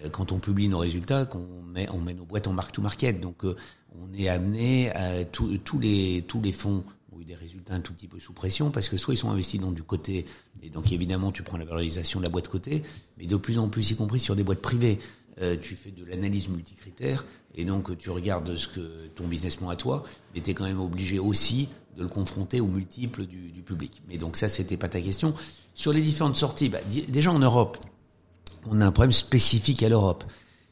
euh, 0.04 0.10
quand 0.10 0.32
on 0.32 0.38
publie 0.38 0.68
nos 0.68 0.78
résultats, 0.78 1.24
qu'on 1.24 1.46
met, 1.72 1.88
on 1.90 2.00
met 2.00 2.14
nos 2.14 2.24
boîtes 2.24 2.46
en 2.46 2.52
mark 2.52 2.72
to 2.72 2.82
market, 2.82 3.20
donc 3.20 3.44
euh, 3.44 3.56
on 3.98 4.12
est 4.18 4.28
amené 4.28 4.90
à 4.90 5.24
tous 5.24 5.78
les 5.78 6.22
tous 6.26 6.40
les 6.40 6.52
fonds 6.52 6.84
ont 7.12 7.20
eu 7.20 7.24
des 7.24 7.34
résultats 7.34 7.74
un 7.74 7.80
tout 7.80 7.92
petit 7.92 8.06
peu 8.06 8.20
sous 8.20 8.32
pression 8.32 8.70
parce 8.70 8.88
que 8.88 8.96
soit 8.96 9.14
ils 9.14 9.16
sont 9.16 9.30
investis 9.30 9.60
dans 9.60 9.72
du 9.72 9.82
côté 9.82 10.26
et 10.62 10.68
donc 10.68 10.92
évidemment 10.92 11.32
tu 11.32 11.42
prends 11.42 11.56
la 11.56 11.64
valorisation 11.64 12.20
de 12.20 12.24
la 12.24 12.30
boîte 12.30 12.48
côté, 12.48 12.82
mais 13.18 13.26
de 13.26 13.36
plus 13.36 13.58
en 13.58 13.68
plus 13.68 13.90
y 13.90 13.96
compris 13.96 14.20
sur 14.20 14.36
des 14.36 14.44
boîtes 14.44 14.60
privées. 14.60 14.98
Euh, 15.40 15.56
tu 15.60 15.74
fais 15.74 15.90
de 15.90 16.04
l'analyse 16.04 16.50
multicritère 16.50 17.24
et 17.54 17.64
donc 17.64 17.96
tu 17.96 18.10
regardes 18.10 18.54
ce 18.54 18.68
que 18.68 19.06
ton 19.14 19.26
business 19.26 19.56
plan 19.56 19.70
à 19.70 19.76
toi, 19.76 20.04
mais 20.34 20.42
tu 20.42 20.50
es 20.50 20.54
quand 20.54 20.64
même 20.64 20.80
obligé 20.80 21.18
aussi 21.18 21.68
de 21.96 22.02
le 22.02 22.08
confronter 22.08 22.60
aux 22.60 22.66
multiples 22.66 23.24
du, 23.24 23.62
public. 23.62 24.02
Mais 24.08 24.18
donc 24.18 24.36
ça, 24.36 24.48
c'était 24.48 24.76
pas 24.76 24.88
ta 24.88 25.00
question. 25.00 25.34
Sur 25.74 25.92
les 25.92 26.02
différentes 26.02 26.36
sorties, 26.36 26.68
bah, 26.68 26.80
déjà 27.08 27.30
en 27.30 27.38
Europe, 27.38 27.78
on 28.66 28.80
a 28.80 28.86
un 28.86 28.92
problème 28.92 29.12
spécifique 29.12 29.82
à 29.82 29.88
l'Europe. 29.88 30.24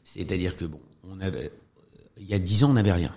C'est-à-dire 0.03 0.57
que 0.57 0.65
bon, 0.65 0.81
on 1.03 1.19
avait, 1.19 1.51
il 2.19 2.29
y 2.29 2.33
a 2.33 2.39
dix 2.39 2.63
ans, 2.63 2.71
on 2.71 2.73
n'avait 2.73 2.91
rien. 2.91 3.15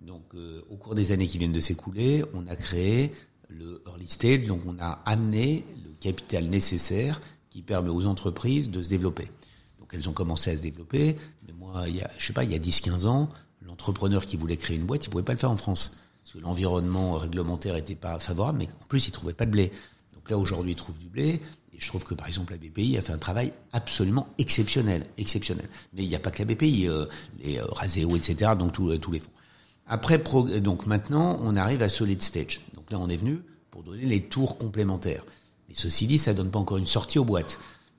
Donc, 0.00 0.22
euh, 0.34 0.62
au 0.70 0.76
cours 0.76 0.94
des 0.94 1.12
années 1.12 1.26
qui 1.26 1.38
viennent 1.38 1.52
de 1.52 1.60
s'écouler, 1.60 2.24
on 2.32 2.46
a 2.46 2.56
créé 2.56 3.12
le 3.48 3.82
early 3.86 4.08
stage, 4.08 4.44
donc 4.44 4.60
on 4.66 4.78
a 4.78 5.02
amené 5.04 5.64
le 5.84 5.90
capital 6.00 6.44
nécessaire 6.44 7.20
qui 7.50 7.62
permet 7.62 7.90
aux 7.90 8.06
entreprises 8.06 8.70
de 8.70 8.82
se 8.82 8.88
développer. 8.88 9.28
Donc 9.88 10.00
elles 10.00 10.08
ont 10.08 10.12
commencé 10.12 10.50
à 10.50 10.56
se 10.56 10.60
développer. 10.60 11.16
Mais 11.46 11.54
moi, 11.54 11.84
il 11.88 11.96
y 11.96 12.02
a, 12.02 12.10
je 12.18 12.26
sais 12.26 12.34
pas, 12.34 12.44
il 12.44 12.52
y 12.52 12.54
a 12.54 12.58
10-15 12.58 13.06
ans, 13.06 13.30
l'entrepreneur 13.62 14.26
qui 14.26 14.36
voulait 14.36 14.58
créer 14.58 14.76
une 14.76 14.84
boîte, 14.84 15.06
il 15.06 15.08
pouvait 15.08 15.24
pas 15.24 15.32
le 15.32 15.38
faire 15.38 15.50
en 15.50 15.56
France. 15.56 15.96
Parce 16.22 16.34
que 16.34 16.38
l'environnement 16.40 17.14
réglementaire 17.14 17.74
était 17.74 17.94
pas 17.94 18.18
favorable, 18.18 18.58
mais 18.58 18.68
en 18.82 18.86
plus, 18.86 19.08
il 19.08 19.12
trouvait 19.12 19.32
pas 19.32 19.46
de 19.46 19.50
blé. 19.50 19.72
Donc 20.14 20.28
là, 20.28 20.36
aujourd'hui, 20.36 20.72
il 20.72 20.76
trouve 20.76 20.98
du 20.98 21.08
blé. 21.08 21.40
Et 21.72 21.80
je 21.80 21.86
trouve 21.86 22.04
que, 22.04 22.12
par 22.12 22.26
exemple, 22.26 22.52
la 22.52 22.58
BPI 22.58 22.98
a 22.98 23.02
fait 23.02 23.14
un 23.14 23.18
travail 23.18 23.52
absolument 23.72 24.28
exceptionnel. 24.36 25.06
exceptionnel. 25.16 25.68
Mais 25.94 26.02
il 26.02 26.08
n'y 26.08 26.16
a 26.16 26.18
pas 26.18 26.30
que 26.30 26.40
la 26.40 26.44
BPI, 26.44 26.86
euh, 26.88 27.06
les 27.42 27.58
euh, 27.58 28.16
etc., 28.16 28.52
donc 28.58 28.78
euh, 28.80 28.98
tous 28.98 29.12
les 29.12 29.20
fonds. 29.20 29.30
Après, 29.86 30.18
donc 30.60 30.86
maintenant, 30.86 31.38
on 31.40 31.56
arrive 31.56 31.80
à 31.80 31.88
Solid 31.88 32.20
Stage. 32.20 32.60
Donc 32.74 32.90
là, 32.90 32.98
on 33.00 33.08
est 33.08 33.16
venu 33.16 33.38
pour 33.70 33.82
donner 33.82 34.04
les 34.04 34.20
tours 34.20 34.58
complémentaires. 34.58 35.24
Mais 35.68 35.74
ceci 35.74 36.06
dit, 36.06 36.18
ça 36.18 36.34
donne 36.34 36.50
pas 36.50 36.58
encore 36.58 36.76
une 36.76 36.86
sortie 36.86 37.18
aux 37.18 37.24
boîtes. 37.24 37.58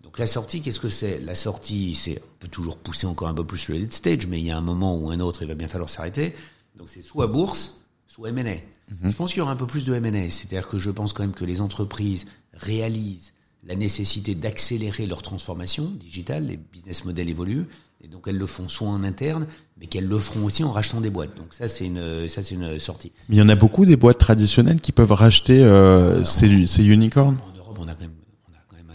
Donc 0.10 0.18
la 0.18 0.26
sortie, 0.26 0.62
qu'est-ce 0.62 0.80
que 0.80 0.90
c'est? 0.90 1.20
La 1.20 1.36
sortie, 1.36 1.94
c'est 1.94 2.20
on 2.20 2.40
peut 2.40 2.48
toujours 2.48 2.78
pousser 2.78 3.06
encore 3.06 3.28
un 3.28 3.34
peu 3.36 3.44
plus 3.44 3.68
le 3.68 3.76
lead 3.76 3.94
stage, 3.94 4.26
mais 4.26 4.40
il 4.40 4.46
y 4.48 4.50
a 4.50 4.58
un 4.58 4.62
moment 4.62 4.98
ou 4.98 5.12
un 5.12 5.20
autre, 5.20 5.44
il 5.44 5.48
va 5.48 5.54
bien 5.54 5.68
falloir 5.68 5.88
s'arrêter. 5.88 6.34
Donc 6.76 6.90
c'est 6.90 7.04
soit 7.04 7.28
bourse, 7.28 7.86
soit 8.08 8.30
M&A. 8.30 8.42
Mhm. 8.42 9.12
Je 9.12 9.16
pense 9.16 9.30
qu'il 9.30 9.38
y 9.38 9.42
aura 9.42 9.52
un 9.52 9.56
peu 9.56 9.68
plus 9.68 9.86
de 9.86 9.94
M&A, 9.94 10.32
c'est-à-dire 10.32 10.68
que 10.68 10.80
je 10.80 10.90
pense 10.90 11.14
quand 11.14 11.22
même 11.22 11.36
que 11.36 11.46
les 11.46 11.62
entreprises 11.62 12.26
réalisent 12.54 13.34
la 13.64 13.76
nécessité 13.76 14.34
d'accélérer 14.34 15.06
leur 15.06 15.22
transformation 15.22 15.92
digitale, 16.00 16.48
les 16.48 16.58
business 16.58 17.06
models 17.06 17.30
évoluent, 17.30 17.68
et 18.04 18.08
donc 18.08 18.24
elles 18.26 18.38
le 18.38 18.48
font 18.48 18.68
soit 18.68 18.88
en 18.88 19.04
interne, 19.04 19.46
mais 19.80 19.86
qu'elles 19.86 20.08
le 20.08 20.18
feront 20.18 20.44
aussi 20.46 20.64
en 20.64 20.72
rachetant 20.72 21.02
des 21.02 21.12
boîtes. 21.12 21.38
Donc 21.38 21.54
ça 21.54 21.68
c'est 21.68 21.86
une 21.86 22.28
ça 22.28 22.42
c'est 22.42 22.56
une 22.56 22.80
sortie. 22.80 23.12
Mais 23.28 23.36
il 23.36 23.40
y 23.40 23.44
en 23.44 23.50
a 23.50 23.56
beaucoup 23.56 23.86
des 23.86 23.96
boîtes 23.96 24.18
traditionnelles 24.18 24.82
qui 24.82 24.92
peuvent 24.92 25.12
racheter 25.12 25.64
euh, 25.64 26.24
ces, 26.24 26.66
ces 26.66 26.84
unicorns? 26.84 27.38
En 27.48 27.56
Europe, 27.56 27.78
on 27.80 27.88
a 27.88 27.94
quand 27.94 28.02
même 28.02 28.19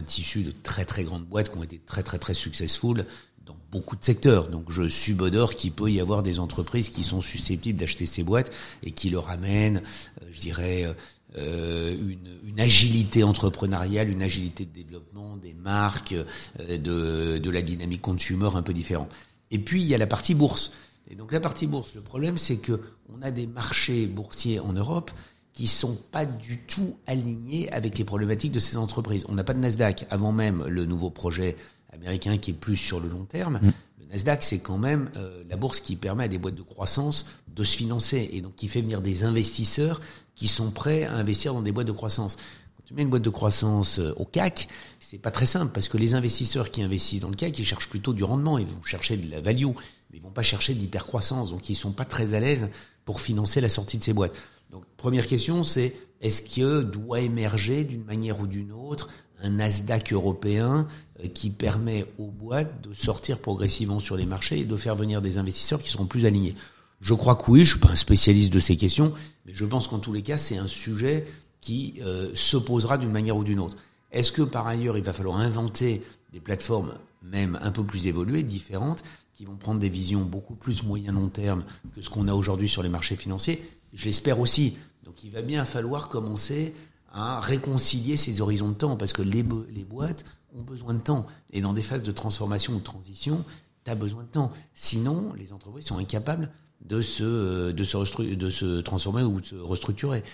tissu 0.05 0.43
de 0.43 0.53
très 0.63 0.85
très 0.85 1.05
grandes 1.05 1.25
boîtes 1.25 1.51
qui 1.51 1.59
ont 1.59 1.63
été 1.63 1.79
très 1.79 2.03
très 2.03 2.19
très 2.19 2.35
successful 2.35 3.05
dans 3.45 3.57
beaucoup 3.71 3.97
de 3.97 4.05
secteurs. 4.05 4.49
Donc 4.49 4.71
je 4.71 4.89
subodore 4.89 5.55
qu'il 5.55 5.73
peut 5.73 5.91
y 5.91 6.01
avoir 6.01 6.23
des 6.23 6.39
entreprises 6.39 6.91
qui 6.91 7.05
sont 7.05 7.21
susceptibles 7.21 7.79
d'acheter 7.79 8.07
ces 8.07 8.23
boîtes 8.23 8.53
et 8.83 8.93
qui 8.93 9.11
leur 9.11 9.31
amènent, 9.31 9.83
euh, 10.23 10.27
je 10.33 10.41
dirais, 10.41 10.95
euh, 11.37 11.97
une, 11.97 12.39
une, 12.45 12.61
agilité 12.61 13.25
entrepreneuriale, 13.25 14.09
une 14.09 14.23
agilité 14.23 14.65
de 14.65 14.73
développement, 14.73 15.37
des 15.37 15.55
marques, 15.55 16.15
euh, 16.15 16.79
de, 16.79 17.39
de 17.39 17.51
la 17.51 17.61
dynamique 17.61 18.03
consumer 18.03 18.51
un 18.55 18.63
peu 18.63 18.73
différent. 18.73 19.09
Et 19.51 19.59
puis 19.59 19.83
il 19.83 19.89
y 19.89 19.95
a 19.95 19.99
la 19.99 20.07
partie 20.07 20.35
bourse. 20.35 20.73
Et 21.11 21.17
donc 21.17 21.33
la 21.33 21.41
partie 21.41 21.67
bourse, 21.67 21.95
le 21.95 22.01
problème 22.01 22.39
c'est 22.39 22.57
que 22.57 22.81
on 23.13 23.21
a 23.21 23.31
des 23.31 23.47
marchés 23.47 24.07
boursiers 24.07 24.61
en 24.61 24.73
Europe 24.73 25.11
qui 25.55 25.69
sont 25.69 25.97
pas 26.11 26.27
du 26.27 26.59
tout 26.59 26.97
alignés 27.07 27.73
avec 27.73 27.97
les 27.97 28.05
problématiques 28.05 28.53
de 28.53 28.59
ces 28.59 28.77
entreprises. 28.77 29.25
On 29.29 29.35
n'a 29.35 29.45
pas 29.45 29.55
de 29.55 29.61
Nasdaq 29.61 30.05
avant 30.11 30.33
même 30.33 30.65
le 30.67 30.85
nouveau 30.85 31.11
projet 31.11 31.57
américain 31.93 32.37
qui 32.39 32.51
est 32.51 32.55
plus 32.55 32.77
sur 32.77 32.99
le 32.99 33.09
long 33.09 33.25
terme. 33.25 33.61
Mm. 33.63 33.73
Le 34.01 34.07
Nasdaq, 34.07 34.43
c'est 34.43 34.59
quand 34.59 34.79
même 34.79 35.11
euh, 35.17 35.45
la 35.49 35.57
bourse 35.57 35.81
qui 35.81 35.95
permet 35.95 36.25
à 36.25 36.29
des 36.29 36.39
boîtes 36.39 36.57
de 36.57 36.63
croissance 36.63 37.27
de 37.47 37.63
se 37.63 37.77
financer 37.77 38.29
et 38.33 38.41
donc 38.41 38.57
qui 38.57 38.67
fait 38.67 38.83
venir 38.83 39.01
des 39.01 39.23
investisseurs 39.23 40.01
qui 40.35 40.49
sont 40.49 40.73
prêts 40.73 41.05
à 41.05 41.15
investir 41.15 41.55
dans 41.55 41.63
des 41.63 41.71
boîtes 41.71 41.87
de 41.87 41.93
croissance. 41.93 42.35
Quand 42.77 42.83
tu 42.85 42.95
mets 42.95 43.03
une 43.03 43.11
boîte 43.11 43.23
de 43.23 43.31
croissance 43.31 44.01
euh, 44.01 44.13
au 44.17 44.25
CAC, 44.25 44.67
c'est 44.99 45.19
pas 45.19 45.31
très 45.31 45.47
simple 45.47 45.71
parce 45.73 45.87
que 45.87 45.97
les 45.97 46.15
investisseurs 46.15 46.73
qui 46.73 46.83
investissent 46.83 47.21
dans 47.21 47.31
le 47.31 47.37
CAC, 47.37 47.57
ils 47.61 47.65
cherchent 47.65 47.89
plutôt 47.89 48.13
du 48.13 48.25
rendement, 48.25 48.59
ils 48.59 48.67
vont 48.67 48.83
chercher 48.83 49.17
de 49.17 49.31
la 49.31 49.41
value, 49.41 49.67
mais 50.11 50.19
ils 50.19 50.23
vont 50.23 50.31
pas 50.31 50.43
chercher 50.43 50.75
de 50.75 50.81
l'hypercroissance, 50.81 51.51
donc 51.51 51.71
ils 51.71 51.77
sont 51.77 51.93
pas 51.93 52.05
très 52.05 52.35
à 52.35 52.41
l'aise 52.41 52.71
pour 53.05 53.21
financer 53.21 53.61
la 53.61 53.69
sortie 53.69 53.99
de 53.99 54.03
ces 54.03 54.13
boîtes. 54.13 54.35
Donc, 54.75 54.83
première 54.97 55.29
question, 55.29 55.63
c'est 55.63 55.95
est-ce 56.21 56.43
que 56.43 56.83
doit 56.83 57.21
émerger 57.21 57.85
d'une 57.85 58.03
manière 58.03 58.41
ou 58.41 58.49
d'une 58.49 58.73
autre 58.73 59.09
un 59.41 59.51
Nasdaq 59.51 60.13
européen 60.13 60.89
euh, 61.23 61.29
qui 61.29 61.51
permet 61.51 62.05
aux 62.19 62.27
boîtes 62.27 62.81
de 62.83 62.93
sortir 62.93 63.39
progressivement 63.39 64.01
sur 64.01 64.17
les 64.17 64.27
marchés 64.27 64.59
et 64.59 64.65
de 64.65 64.77
faire 64.77 64.97
venir 64.97 65.23
des 65.23 65.39
investisseurs 65.39 65.79
qui 65.79 65.91
seront 65.91 66.07
plus 66.07 66.27
alignés? 66.27 66.57
Je 67.01 67.15
crois 67.15 67.37
que 67.37 67.49
oui, 67.53 67.65
je 67.65 67.71
suis 67.71 67.79
pas 67.79 67.91
un 67.91 67.95
spécialiste 67.95 68.53
de 68.53 68.59
ces 68.59 68.77
questions, 68.77 69.13
mais 69.47 69.55
je 69.55 69.65
pense 69.65 69.87
qu'en 69.87 70.01
tous 70.01 70.13
les 70.13 70.23
cas, 70.23 70.39
c'est 70.39 70.57
un 70.57 70.67
sujet 70.67 71.25
qui 71.61 71.95
euh, 72.03 72.31
se 72.35 72.57
posera 72.57 72.99
d'une 72.99 73.13
manière 73.13 73.37
ou 73.37 73.45
d'une 73.45 73.61
autre. 73.61 73.77
Est-ce 74.11 74.33
que 74.33 74.43
par 74.43 74.67
ailleurs, 74.67 74.99
il 74.99 75.05
va 75.05 75.13
falloir 75.13 75.37
inventer 75.37 76.03
des 76.33 76.41
plateformes 76.41 76.95
même 77.23 77.61
un 77.63 77.71
peu 77.71 77.85
plus 77.85 78.09
évoluées, 78.09 78.43
différentes, 78.43 79.05
qui 79.35 79.45
vont 79.45 79.57
prendre 79.57 79.81
des 79.81 79.89
visions 79.89 80.23
beaucoup 80.23 80.55
plus 80.55 80.83
moyen 80.85 81.13
long 81.13 81.29
terme 81.29 81.65
que 81.95 82.03
ce 82.03 82.11
qu'on 82.11 82.29
a 82.29 82.35
aujourd'hui 82.35 82.69
sur 82.69 82.83
les 82.83 82.89
marchés 82.89 83.17
financiers 83.17 83.63
je 83.95 84.05
l'espère 84.05 84.41
aussi. 84.41 84.77
Donc 85.05 85.25
il 85.25 85.31
va 85.31 85.43
bien 85.43 85.65
falloir 85.65 86.09
commencer 86.09 86.75
à 87.13 87.41
réconcilier 87.41 88.17
ces 88.17 88.41
horizons 88.41 88.69
de 88.69 88.75
temps, 88.75 88.97
parce 88.97 89.13
que 89.13 89.23
les, 89.23 89.43
boîtes 89.43 90.25
ont 90.57 90.63
besoin 90.63 90.95
de 90.95 90.99
temps. 91.01 91.27
Et 91.53 91.61
dans 91.61 91.73
des 91.73 91.83
phases 91.83 92.03
de 92.03 92.13
transformation 92.13 92.75
ou 92.75 92.79
de 92.79 92.85
transition, 92.85 93.45
tu 93.85 93.91
as 93.91 93.95
besoin 93.95 94.25
de 94.25 94.29
temps. 94.29 94.53
Sinon, 94.75 95.33
les 95.39 95.53
entreprises 95.53 95.87
sont 95.87 95.99
incapables 95.99 96.51
de 96.85 97.01
se, 97.01 97.73
se, 97.85 98.23
de 98.23 98.51
se 98.51 98.81
transformer 98.81 99.23
ou 99.23 99.41
de 99.41 99.47
se 99.47 99.55
restructurer. 99.55 100.25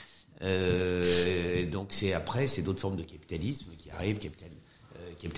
Euh, 0.42 1.66
donc 1.66 1.88
c'est 1.90 2.14
après, 2.14 2.46
c'est 2.46 2.62
d'autres 2.62 2.80
formes 2.80 2.96
de 2.96 3.02
capitalisme 3.02 3.66
qui 3.78 3.90
arrivent, 3.90 4.18
capital, 4.18 4.48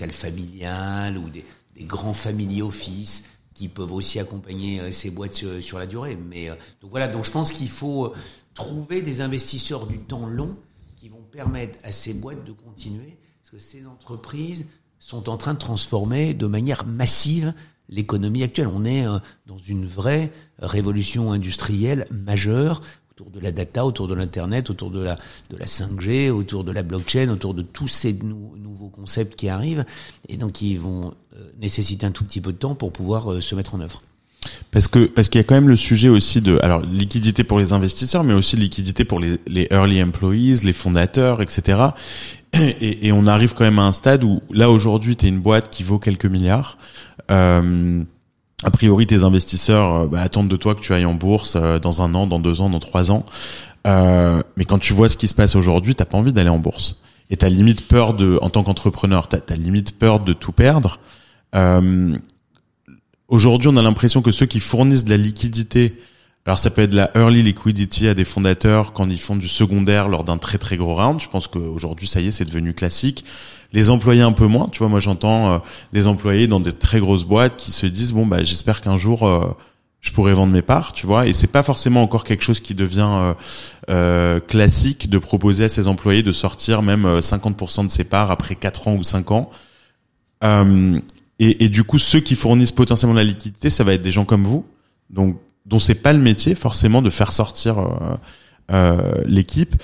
euh, 0.09 0.13
familial 0.13 1.17
ou 1.17 1.29
des, 1.29 1.45
des 1.75 1.83
grands 1.83 2.13
family 2.13 2.61
office 2.61 3.25
qui 3.53 3.67
peuvent 3.67 3.93
aussi 3.93 4.19
accompagner 4.19 4.79
euh, 4.79 4.91
ces 4.91 5.09
boîtes 5.09 5.33
sur, 5.33 5.79
la 5.79 5.85
durée. 5.85 6.17
Mais 6.29 6.49
euh, 6.49 6.55
donc 6.81 6.91
voilà, 6.91 7.07
donc 7.07 7.25
je 7.25 7.31
pense 7.31 7.51
qu'il 7.51 7.69
faut 7.69 8.07
euh, 8.07 8.13
trouver 8.53 9.01
des 9.01 9.21
investisseurs 9.21 9.87
du 9.87 9.99
temps 9.99 10.25
long 10.25 10.57
qui 10.97 11.09
vont 11.09 11.23
permettre 11.31 11.77
à 11.83 11.91
ces 11.91 12.13
boîtes 12.13 12.45
de 12.45 12.51
continuer, 12.51 13.17
parce 13.41 13.51
que 13.51 13.59
ces 13.59 13.85
entreprises 13.85 14.65
sont 14.99 15.29
en 15.29 15.37
train 15.37 15.53
de 15.53 15.59
transformer 15.59 16.33
de 16.33 16.47
manière 16.47 16.85
massive 16.85 17.53
l'économie 17.89 18.43
actuelle. 18.43 18.69
On 18.73 18.85
est 18.85 19.05
dans 19.45 19.57
une 19.57 19.85
vraie 19.85 20.31
révolution 20.59 21.33
industrielle 21.33 22.07
majeure. 22.09 22.79
Autour 23.13 23.31
de 23.31 23.39
la 23.39 23.51
data, 23.51 23.85
autour 23.85 24.07
de 24.07 24.15
l'internet, 24.15 24.69
autour 24.69 24.89
de 24.89 24.99
la 25.03 25.17
de 25.49 25.57
la 25.57 25.65
5G, 25.65 26.31
autour 26.31 26.63
de 26.63 26.71
la 26.71 26.81
blockchain, 26.81 27.29
autour 27.29 27.53
de 27.53 27.61
tous 27.61 27.87
ces 27.87 28.13
nouveaux 28.13 28.89
concepts 28.89 29.35
qui 29.35 29.49
arrivent 29.49 29.85
et 30.27 30.37
donc 30.37 30.53
qui 30.53 30.77
vont 30.77 31.13
euh, 31.35 31.51
nécessiter 31.61 32.05
un 32.05 32.11
tout 32.11 32.23
petit 32.23 32.41
peu 32.41 32.51
de 32.51 32.57
temps 32.57 32.73
pour 32.73 32.91
pouvoir 32.91 33.31
euh, 33.31 33.41
se 33.41 33.53
mettre 33.53 33.75
en 33.75 33.81
œuvre. 33.81 34.01
Parce 34.71 34.87
que 34.87 35.05
parce 35.05 35.29
qu'il 35.29 35.39
y 35.39 35.43
a 35.43 35.45
quand 35.45 35.55
même 35.55 35.69
le 35.69 35.75
sujet 35.75 36.09
aussi 36.09 36.41
de 36.41 36.57
alors 36.63 36.81
liquidité 36.81 37.43
pour 37.43 37.59
les 37.59 37.71
investisseurs, 37.71 38.23
mais 38.23 38.33
aussi 38.33 38.57
liquidité 38.57 39.05
pour 39.05 39.19
les, 39.19 39.37
early 39.71 40.01
employees, 40.01 40.61
les 40.63 40.73
fondateurs, 40.73 41.41
etc. 41.41 41.89
Et, 42.53 43.07
et, 43.07 43.11
on 43.11 43.25
arrive 43.25 43.53
quand 43.53 43.63
même 43.63 43.79
à 43.79 43.83
un 43.83 43.93
stade 43.93 44.23
où 44.23 44.41
là 44.51 44.69
aujourd'hui 44.69 45.15
tu 45.15 45.25
es 45.25 45.29
une 45.29 45.39
boîte 45.39 45.69
qui 45.69 45.83
vaut 45.83 45.99
quelques 45.99 46.25
milliards. 46.25 46.77
Euh, 47.31 48.03
a 48.63 48.71
priori, 48.71 49.05
tes 49.05 49.23
investisseurs 49.23 49.93
euh, 49.93 50.07
bah, 50.07 50.21
attendent 50.21 50.47
de 50.47 50.55
toi 50.55 50.75
que 50.75 50.81
tu 50.81 50.93
ailles 50.93 51.05
en 51.05 51.13
bourse 51.13 51.55
euh, 51.55 51.79
dans 51.79 52.01
un 52.01 52.15
an, 52.15 52.27
dans 52.27 52.39
deux 52.39 52.61
ans, 52.61 52.69
dans 52.69 52.79
trois 52.79 53.11
ans. 53.11 53.25
Euh, 53.85 54.41
mais 54.55 54.65
quand 54.65 54.79
tu 54.79 54.93
vois 54.93 55.09
ce 55.09 55.17
qui 55.17 55.27
se 55.27 55.35
passe 55.35 55.55
aujourd'hui, 55.55 55.95
t'as 55.95 56.05
pas 56.05 56.17
envie 56.17 56.33
d'aller 56.33 56.49
en 56.49 56.59
bourse. 56.59 57.01
Et 57.29 57.37
t'as 57.37 57.49
limite 57.49 57.87
peur 57.87 58.13
de, 58.13 58.39
en 58.41 58.49
tant 58.49 58.63
qu'entrepreneur, 58.63 59.27
t'as 59.27 59.39
as 59.49 59.55
limite 59.55 59.97
peur 59.97 60.19
de 60.19 60.33
tout 60.33 60.51
perdre. 60.51 60.99
Aujourd'hui, 63.27 63.69
on 63.69 63.77
a 63.77 63.81
l'impression 63.81 64.21
que 64.21 64.31
ceux 64.31 64.45
qui 64.45 64.59
fournissent 64.59 65.05
de 65.05 65.09
la 65.09 65.17
liquidité, 65.17 65.97
alors 66.45 66.59
ça 66.59 66.69
peut 66.69 66.81
être 66.81 66.93
la 66.93 67.09
early 67.15 67.41
liquidity 67.41 68.07
à 68.07 68.13
des 68.13 68.25
fondateurs 68.25 68.91
quand 68.91 69.09
ils 69.09 69.19
font 69.19 69.37
du 69.37 69.47
secondaire 69.47 70.09
lors 70.09 70.25
d'un 70.25 70.37
très 70.37 70.57
très 70.57 70.75
gros 70.75 70.93
round. 70.93 71.21
Je 71.21 71.29
pense 71.29 71.47
qu'aujourd'hui, 71.47 72.05
ça 72.07 72.19
y 72.19 72.27
est, 72.27 72.31
c'est 72.31 72.45
devenu 72.45 72.73
classique 72.73 73.23
les 73.73 73.89
employés 73.89 74.21
un 74.21 74.33
peu 74.33 74.45
moins. 74.45 74.69
Tu 74.69 74.79
vois, 74.79 74.87
moi 74.87 74.99
j'entends 74.99 75.51
euh, 75.51 75.57
des 75.93 76.05
employés 76.05 76.47
dans 76.47 76.59
des 76.59 76.73
très 76.73 76.99
grosses 76.99 77.25
boîtes 77.25 77.57
qui 77.57 77.71
se 77.71 77.85
disent 77.85 78.13
bon 78.13 78.25
bah 78.25 78.43
j'espère 78.43 78.81
qu'un 78.81 78.97
jour 78.97 79.27
euh, 79.27 79.55
je 80.01 80.11
pourrai 80.11 80.33
vendre 80.33 80.51
mes 80.51 80.61
parts, 80.61 80.91
tu 80.91 81.07
vois. 81.07 81.27
Et 81.27 81.33
c'est 81.33 81.47
pas 81.47 81.63
forcément 81.63 82.03
encore 82.03 82.25
quelque 82.25 82.43
chose 82.43 82.59
qui 82.59 82.75
devient 82.75 83.33
euh, 83.89 84.39
classique 84.41 85.09
de 85.09 85.17
proposer 85.17 85.63
à 85.63 85.69
ses 85.69 85.87
employés 85.87 86.23
de 86.23 86.33
sortir 86.33 86.81
même 86.81 87.19
50% 87.19 87.87
de 87.87 87.91
ses 87.91 88.03
parts 88.03 88.29
après 88.29 88.55
4 88.55 88.89
ans 88.89 88.95
ou 88.95 89.03
5 89.03 89.31
ans. 89.31 89.49
Et, 91.39 91.63
et, 91.63 91.69
du 91.69 91.85
coup, 91.85 91.99
ceux 91.99 92.19
qui 92.19 92.35
fournissent 92.35 92.73
potentiellement 92.73 93.15
la 93.15 93.23
liquidité, 93.23 93.69
ça 93.69 93.85
va 93.85 93.93
être 93.93 94.01
des 94.01 94.11
gens 94.11 94.25
comme 94.25 94.43
vous, 94.43 94.65
donc 95.09 95.37
dont 95.65 95.79
c'est 95.79 95.95
pas 95.95 96.13
le 96.13 96.19
métier 96.19 96.55
forcément 96.55 97.01
de 97.01 97.09
faire 97.09 97.31
sortir 97.33 97.77
l'équipe. 99.25 99.75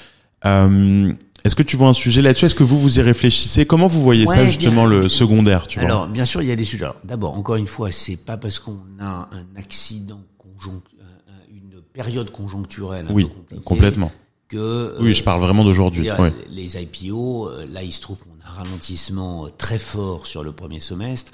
Euh, 0.46 1.13
est-ce 1.46 1.56
que 1.56 1.63
tu 1.63 1.78
vois 1.78 1.88
un 1.88 1.94
sujet 1.94 2.22
là-dessus? 2.22 2.46
Est-ce 2.46 2.56
que 2.56 2.63
vous 2.63 2.80
vous 2.80 3.00
y 3.00 3.02
réfléchissez? 3.02 3.65
Comment 3.65 3.88
vous 3.88 4.02
voyez 4.02 4.28
ça 4.28 4.46
justement 4.46 4.86
le 4.86 5.08
secondaire 5.10 5.68
tu 5.68 5.80
Alors 5.80 6.08
bien 6.08 6.26
sûr, 6.26 6.42
il 6.42 6.50
y 6.50 6.52
a 6.52 6.56
des 6.56 6.65
sujets. 6.65 6.88
D'abord, 7.04 7.38
encore 7.38 7.56
une 7.56 7.65
fois, 7.68 7.92
c'est 7.92 8.18
pas 8.18 8.38
parce 8.38 8.60
qu'on 8.60 8.80
a 9.00 9.30
un 9.32 9.58
accident 9.58 10.22
conjoncturel, 10.38 11.06
une 11.50 11.82
période 11.94 12.32
conjoncturelle 12.32 13.06
oui, 13.10 13.28
complètement. 13.63 14.12
Que 14.50 14.96
oui, 15.00 15.13
je 15.13 15.24
parle 15.24 15.42
vraiment 15.42 15.63
d'aujourd'hui. 15.63 16.10
Les 16.50 16.82
IPO, 16.82 17.50
euh, 17.50 17.68
là, 17.70 17.84
il 17.84 17.94
se 17.94 18.02
trouve 18.02 18.18
qu'on 18.18 18.44
a 18.44 18.50
un 18.50 18.63
ralentissement 18.63 19.46
euh, 19.46 19.50
très 19.56 19.78
fort 19.78 20.26
sur 20.26 20.44
le 20.44 20.52
premier 20.52 20.80
semestre, 20.80 21.32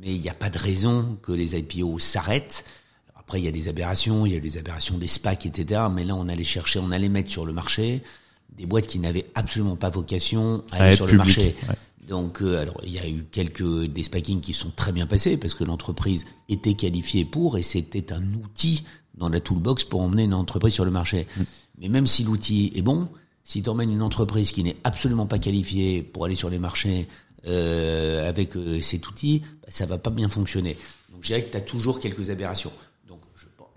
mais 0.00 0.14
il 0.14 0.20
n'y 0.22 0.30
a 0.30 0.34
pas 0.34 0.48
de 0.48 0.56
raison 0.58 1.18
que 1.20 1.32
les 1.32 1.58
IPO 1.58 1.98
s'arrêtent. 1.98 2.64
Après, 3.26 3.40
il 3.40 3.44
y 3.44 3.48
a 3.48 3.52
des 3.52 3.68
aberrations, 3.68 4.26
il 4.26 4.32
y 4.32 4.36
a 4.36 4.40
des 4.40 4.58
aberrations 4.58 4.98
des 4.98 5.06
SPAC, 5.06 5.46
etc. 5.46 5.82
Mais 5.92 6.04
là, 6.04 6.14
on 6.14 6.28
allait 6.28 6.44
chercher, 6.44 6.78
on 6.78 6.90
allait 6.90 7.08
mettre 7.08 7.30
sur 7.30 7.46
le 7.46 7.52
marché 7.52 8.02
des 8.56 8.66
boîtes 8.66 8.86
qui 8.86 8.98
n'avaient 8.98 9.26
absolument 9.34 9.76
pas 9.76 9.90
vocation 9.90 10.62
à, 10.70 10.84
aller 10.84 10.96
sur 10.96 11.06
le 11.06 11.14
marché. 11.14 11.56
Donc, 12.06 12.42
euh, 12.42 12.60
alors 12.60 12.80
il 12.84 12.92
y 12.92 12.98
a 12.98 13.08
eu 13.08 13.24
quelques 13.30 13.86
des 13.86 14.02
qui 14.02 14.52
sont 14.52 14.70
très 14.70 14.92
bien 14.92 15.06
passés 15.06 15.36
parce 15.36 15.54
que 15.54 15.64
l'entreprise 15.64 16.24
était 16.48 16.74
qualifiée 16.74 17.24
pour 17.24 17.56
et 17.56 17.62
c'était 17.62 18.12
un 18.12 18.22
outil 18.34 18.84
dans 19.14 19.28
la 19.28 19.40
toolbox 19.40 19.84
pour 19.84 20.02
emmener 20.02 20.24
une 20.24 20.34
entreprise 20.34 20.74
sur 20.74 20.84
le 20.84 20.90
marché. 20.90 21.26
Mm. 21.36 21.42
Mais 21.80 21.88
même 21.88 22.06
si 22.06 22.24
l'outil 22.24 22.72
est 22.74 22.82
bon, 22.82 23.08
si 23.42 23.62
tu 23.62 23.68
emmènes 23.68 23.90
une 23.90 24.02
entreprise 24.02 24.52
qui 24.52 24.62
n'est 24.64 24.76
absolument 24.84 25.26
pas 25.26 25.38
qualifiée 25.38 26.02
pour 26.02 26.24
aller 26.24 26.34
sur 26.34 26.50
les 26.50 26.58
marchés 26.58 27.08
euh, 27.46 28.28
avec 28.28 28.56
euh, 28.56 28.80
cet 28.80 29.08
outil, 29.08 29.40
bah, 29.62 29.68
ça 29.68 29.86
va 29.86 29.98
pas 29.98 30.10
bien 30.10 30.28
fonctionner. 30.28 30.76
Donc, 31.12 31.22
je 31.22 31.28
dirais 31.28 31.44
que 31.44 31.50
tu 31.50 31.56
as 31.56 31.62
toujours 31.62 32.00
quelques 32.00 32.30
aberrations. 32.30 32.72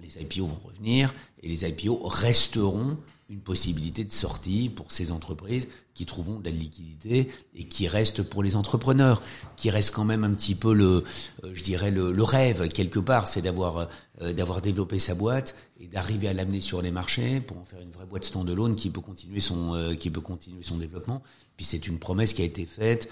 Les 0.08 0.22
IPO 0.22 0.46
vont 0.46 0.68
revenir 0.68 1.14
et 1.44 1.50
les 1.50 1.68
IPO 1.68 2.00
resteront 2.04 2.98
une 3.30 3.42
possibilité 3.42 4.06
de 4.06 4.12
sortie 4.12 4.70
pour 4.70 4.94
ces 4.94 5.12
entreprises 5.12 5.68
qui 5.94 6.06
trouveront 6.06 6.40
de 6.40 6.46
la 6.46 6.52
liquidité 6.52 7.30
et 7.56 7.66
qui 7.66 7.90
restent 7.90 8.24
pour 8.24 8.42
les 8.42 8.56
entrepreneurs, 8.56 9.22
qui 9.58 9.70
reste 9.70 9.92
quand 9.92 10.06
même 10.06 10.24
un 10.24 10.34
petit 10.34 10.56
peu 10.56 10.74
le, 10.74 11.04
euh, 11.44 11.52
je 11.54 11.64
dirais 11.64 11.92
le, 11.92 12.14
le, 12.14 12.24
rêve 12.24 12.70
quelque 12.70 13.00
part, 13.00 13.28
c'est 13.28 13.42
d'avoir 13.42 13.90
euh, 14.22 14.32
d'avoir 14.32 14.62
développé 14.62 14.98
sa 14.98 15.14
boîte 15.14 15.56
et 15.80 15.88
d'arriver 15.88 16.30
à 16.30 16.34
l'amener 16.34 16.62
sur 16.62 16.82
les 16.82 16.92
marchés 16.92 17.42
pour 17.42 17.58
en 17.58 17.66
faire 17.66 17.82
une 17.82 17.92
vraie 17.92 18.06
boîte 18.06 18.24
standalone 18.24 18.76
qui 18.76 18.90
peut 18.90 19.02
continuer 19.02 19.42
son 19.42 19.76
euh, 19.76 19.94
qui 19.96 20.10
peut 20.10 20.22
continuer 20.22 20.64
son 20.64 20.78
développement. 20.78 21.22
Puis 21.58 21.66
c'est 21.66 21.86
une 21.88 22.00
promesse 22.00 22.34
qui 22.34 22.44
a 22.44 22.46
été 22.46 22.66
faite 22.66 23.10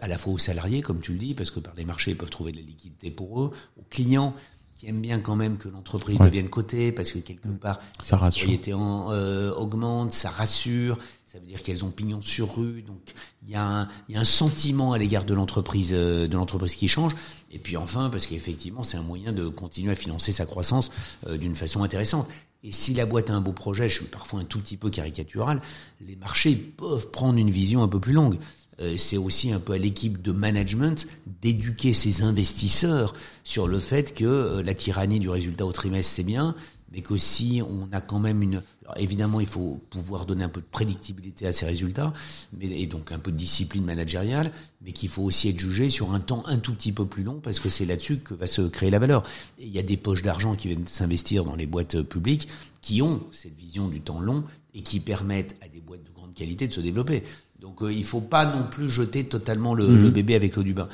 à 0.00 0.08
la 0.08 0.16
fois 0.16 0.32
aux 0.32 0.38
salariés, 0.38 0.80
comme 0.80 1.00
tu 1.00 1.12
le 1.12 1.18
dis, 1.18 1.34
parce 1.34 1.50
que 1.50 1.60
par 1.60 1.74
les 1.74 1.84
marchés 1.84 2.12
ils 2.12 2.16
peuvent 2.16 2.30
trouver 2.30 2.52
de 2.52 2.56
la 2.56 2.62
liquidité 2.62 3.10
pour 3.10 3.42
eux, 3.42 3.52
aux 3.78 3.84
clients 3.90 4.34
qui 4.76 4.88
aiment 4.88 5.00
bien 5.00 5.20
quand 5.20 5.36
même 5.36 5.56
que 5.56 5.68
l'entreprise 5.68 6.18
devienne 6.18 6.48
cotée 6.48 6.92
parce 6.92 7.12
que 7.12 7.18
quelque 7.18 7.48
mm. 7.48 7.58
part 7.58 7.78
ça 8.02 8.16
rassure. 8.16 8.50
En, 8.78 9.12
euh, 9.12 9.52
augmente, 9.54 10.12
ça 10.12 10.30
rassure, 10.30 10.98
ça 11.26 11.38
veut 11.38 11.46
dire 11.46 11.62
qu'elles 11.62 11.84
ont 11.84 11.90
pignon 11.90 12.20
sur 12.20 12.56
rue, 12.56 12.82
donc 12.82 13.00
il 13.44 13.50
y 13.50 13.54
a 13.54 13.64
un, 13.64 13.88
y 14.08 14.16
a 14.16 14.20
un 14.20 14.24
sentiment 14.24 14.92
à 14.92 14.98
l'égard 14.98 15.24
de 15.24 15.34
l'entreprise 15.34 15.90
euh, 15.92 16.26
de 16.26 16.36
l'entreprise 16.36 16.74
qui 16.74 16.88
change. 16.88 17.14
Et 17.52 17.58
puis 17.58 17.76
enfin 17.76 18.10
parce 18.10 18.26
qu'effectivement 18.26 18.82
c'est 18.82 18.96
un 18.96 19.02
moyen 19.02 19.32
de 19.32 19.48
continuer 19.48 19.92
à 19.92 19.96
financer 19.96 20.32
sa 20.32 20.46
croissance 20.46 20.90
euh, 21.28 21.36
d'une 21.36 21.56
façon 21.56 21.82
intéressante. 21.82 22.28
Et 22.66 22.72
si 22.72 22.94
la 22.94 23.04
boîte 23.04 23.28
a 23.28 23.34
un 23.34 23.42
beau 23.42 23.52
projet, 23.52 23.90
je 23.90 23.96
suis 23.96 24.06
parfois 24.06 24.40
un 24.40 24.44
tout 24.44 24.58
petit 24.58 24.78
peu 24.78 24.88
caricatural, 24.88 25.60
les 26.00 26.16
marchés 26.16 26.56
peuvent 26.56 27.10
prendre 27.10 27.38
une 27.38 27.50
vision 27.50 27.82
un 27.82 27.88
peu 27.88 28.00
plus 28.00 28.14
longue. 28.14 28.38
Euh, 28.80 28.96
c'est 28.96 29.16
aussi 29.16 29.52
un 29.52 29.60
peu 29.60 29.72
à 29.74 29.78
l'équipe 29.78 30.20
de 30.20 30.32
management 30.32 31.06
d'éduquer 31.42 31.94
ses 31.94 32.22
investisseurs 32.22 33.14
sur 33.44 33.68
le 33.68 33.78
fait 33.78 34.14
que 34.14 34.24
euh, 34.24 34.62
la 34.62 34.74
tyrannie 34.74 35.20
du 35.20 35.28
résultat 35.28 35.64
au 35.64 35.72
trimestre 35.72 36.12
c'est 36.12 36.24
bien, 36.24 36.56
mais 36.92 37.00
qu'aussi 37.00 37.62
on 37.68 37.88
a 37.92 38.00
quand 38.00 38.18
même 38.18 38.42
une. 38.42 38.62
Alors 38.82 38.98
évidemment, 38.98 39.40
il 39.40 39.46
faut 39.46 39.80
pouvoir 39.88 40.26
donner 40.26 40.44
un 40.44 40.48
peu 40.48 40.60
de 40.60 40.66
prédictibilité 40.70 41.46
à 41.46 41.52
ces 41.52 41.64
résultats, 41.64 42.12
mais 42.52 42.66
et 42.66 42.86
donc 42.86 43.12
un 43.12 43.18
peu 43.18 43.32
de 43.32 43.36
discipline 43.36 43.84
managériale, 43.84 44.52
mais 44.82 44.92
qu'il 44.92 45.08
faut 45.08 45.22
aussi 45.22 45.48
être 45.48 45.58
jugé 45.58 45.88
sur 45.88 46.12
un 46.12 46.20
temps 46.20 46.44
un 46.46 46.58
tout 46.58 46.74
petit 46.74 46.92
peu 46.92 47.06
plus 47.06 47.22
long 47.22 47.40
parce 47.42 47.60
que 47.60 47.70
c'est 47.70 47.86
là-dessus 47.86 48.18
que 48.18 48.34
va 48.34 48.46
se 48.46 48.62
créer 48.62 48.90
la 48.90 48.98
valeur. 48.98 49.22
Et 49.58 49.64
il 49.66 49.72
y 49.72 49.78
a 49.78 49.82
des 49.82 49.96
poches 49.96 50.22
d'argent 50.22 50.54
qui 50.54 50.68
viennent 50.68 50.86
s'investir 50.86 51.44
dans 51.44 51.56
les 51.56 51.66
boîtes 51.66 52.02
publiques 52.02 52.48
qui 52.82 53.00
ont 53.00 53.22
cette 53.32 53.56
vision 53.56 53.88
du 53.88 54.02
temps 54.02 54.20
long 54.20 54.44
et 54.74 54.82
qui 54.82 55.00
permettent 55.00 55.56
à 55.62 55.68
des 55.68 55.80
boîtes 55.80 56.04
de 56.04 56.12
grande 56.12 56.34
qualité 56.34 56.68
de 56.68 56.72
se 56.72 56.80
développer. 56.80 57.22
Donc 57.64 57.82
euh, 57.82 57.90
il 57.90 58.04
faut 58.04 58.20
pas 58.20 58.44
non 58.44 58.64
plus 58.70 58.90
jeter 58.90 59.24
totalement 59.24 59.74
le, 59.74 59.88
mhm. 59.88 60.10
bébé 60.10 60.34
avec 60.34 60.54
l'eau 60.54 60.62
du 60.62 60.74
bain. 60.74 60.86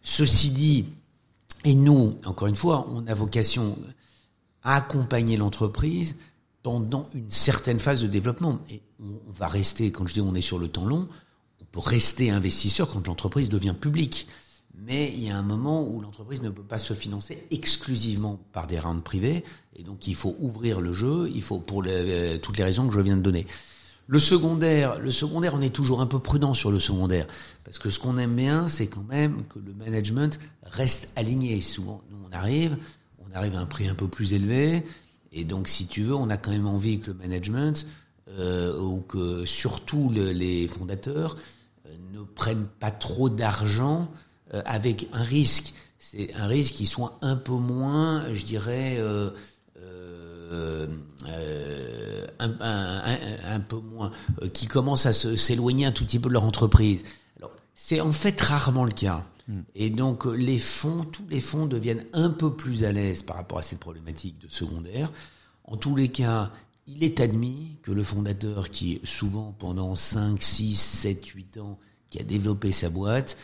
Ceci 0.00 0.48
dit, 0.48 0.86
et 1.64 1.74
nous, 1.74 2.16
encore 2.24 2.48
une 2.48 2.56
fois, 2.56 2.86
on 2.90 3.06
a 3.06 3.12
vocation 3.12 3.76
à 4.62 4.76
accompagner 4.76 5.36
l'entreprise 5.36 6.16
pendant 6.62 7.10
une 7.14 7.30
certaine 7.30 7.78
phase 7.78 8.00
de 8.00 8.06
développement. 8.06 8.60
Et 8.70 8.80
on, 8.98 9.30
va 9.30 9.46
rester, 9.46 9.92
quand 9.92 10.06
je 10.06 10.14
dis 10.14 10.20
on 10.22 10.34
est 10.34 10.40
sur 10.40 10.58
le 10.58 10.68
temps 10.68 10.86
long, 10.86 11.06
on 11.60 11.64
peut 11.70 11.80
rester 11.80 12.30
investisseur 12.30 12.88
quand 12.88 13.06
l'entreprise 13.06 13.50
devient 13.50 13.74
publique. 13.78 14.26
Mais 14.86 15.12
il 15.14 15.22
y 15.22 15.28
a 15.28 15.36
un 15.36 15.42
moment 15.42 15.86
où 15.86 16.00
l'entreprise 16.00 16.40
ne 16.40 16.48
peut 16.48 16.62
pas 16.62 16.78
se 16.78 16.94
financer 16.94 17.46
exclusivement 17.50 18.40
par 18.52 18.66
des 18.66 18.78
rounds 18.78 19.02
privés, 19.02 19.44
et 19.74 19.82
donc 19.82 20.06
il 20.06 20.14
faut 20.14 20.36
ouvrir 20.38 20.80
le 20.80 20.92
jeu, 20.94 21.30
il 21.34 21.42
faut 21.42 21.58
pour 21.58 21.82
les, 21.82 22.38
toutes 22.40 22.56
les 22.56 22.64
raisons 22.64 22.88
que 22.88 22.94
je 22.94 23.00
viens 23.00 23.16
de 23.16 23.22
donner. 23.22 23.46
Le 24.08 24.20
secondaire, 24.20 25.00
le 25.00 25.10
secondaire, 25.10 25.54
on 25.54 25.60
est 25.60 25.74
toujours 25.74 26.00
un 26.00 26.06
peu 26.06 26.20
prudent 26.20 26.54
sur 26.54 26.70
le 26.70 26.78
secondaire 26.78 27.26
parce 27.64 27.78
que 27.78 27.90
ce 27.90 27.98
qu'on 27.98 28.18
aime 28.18 28.36
bien, 28.36 28.68
c'est 28.68 28.86
quand 28.86 29.04
même 29.08 29.42
que 29.48 29.58
le 29.58 29.74
management 29.74 30.38
reste 30.62 31.10
aligné. 31.16 31.60
Souvent, 31.60 32.02
nous 32.10 32.18
on 32.28 32.32
arrive, 32.32 32.78
on 33.18 33.36
arrive 33.36 33.56
à 33.56 33.60
un 33.60 33.66
prix 33.66 33.88
un 33.88 33.96
peu 33.96 34.06
plus 34.06 34.32
élevé 34.32 34.84
et 35.32 35.44
donc 35.44 35.66
si 35.66 35.86
tu 35.86 36.02
veux, 36.02 36.14
on 36.14 36.30
a 36.30 36.36
quand 36.36 36.52
même 36.52 36.68
envie 36.68 37.00
que 37.00 37.08
le 37.08 37.14
management 37.14 37.86
euh, 38.38 38.78
ou 38.80 39.00
que 39.00 39.44
surtout 39.44 40.10
les 40.12 40.68
fondateurs 40.68 41.36
euh, 41.86 41.90
ne 42.12 42.22
prennent 42.22 42.68
pas 42.78 42.92
trop 42.92 43.28
d'argent 43.28 44.08
euh, 44.54 44.62
avec 44.66 45.08
un 45.12 45.22
risque. 45.22 45.74
C'est 45.98 46.32
un 46.34 46.46
risque 46.46 46.74
qui 46.74 46.86
soit 46.86 47.18
un 47.22 47.34
peu 47.34 47.54
moins, 47.54 48.32
je 48.32 48.44
dirais. 48.44 48.98
Euh, 50.50 50.86
euh, 51.28 52.26
un, 52.38 52.54
un, 52.60 53.54
un, 53.54 53.60
peu 53.60 53.78
moins, 53.78 54.10
euh, 54.42 54.48
qui 54.48 54.66
commencent 54.66 55.06
à 55.06 55.12
s'éloigner 55.12 55.86
un 55.86 55.92
tout 55.92 56.04
petit 56.04 56.18
peu 56.18 56.28
de 56.28 56.34
leur 56.34 56.44
entreprise. 56.44 57.02
Alors, 57.38 57.50
c'est 57.74 58.00
en 58.00 58.12
fait 58.12 58.40
rarement 58.40 58.84
le 58.84 58.92
cas. 58.92 59.26
Hmm. 59.48 59.62
Et 59.74 59.90
donc, 59.90 60.24
les 60.26 60.58
fonds, 60.58 61.04
tous 61.04 61.26
les 61.28 61.40
fonds 61.40 61.66
deviennent 61.66 62.04
un 62.12 62.30
peu 62.30 62.52
plus 62.52 62.84
à 62.84 62.92
l'aise 62.92 63.22
par 63.22 63.36
rapport 63.36 63.58
à 63.58 63.62
cette 63.62 63.80
problématique 63.80 64.38
de 64.38 64.48
secondaire. 64.48 65.10
En 65.64 65.76
tous 65.76 65.96
les 65.96 66.08
cas, 66.08 66.52
il 66.86 67.02
est 67.02 67.20
admis 67.20 67.78
que 67.82 67.90
le 67.90 68.04
fondateur 68.04 68.70
qui, 68.70 69.00
souvent 69.02 69.54
pendant 69.58 69.96
5, 69.96 70.40
6, 70.40 70.76
7, 70.76 71.26
8 71.26 71.58
ans, 71.58 71.78
qui 72.10 72.20
a 72.20 72.22
développé 72.22 72.70
sa 72.70 72.88
boîte, 72.88 73.36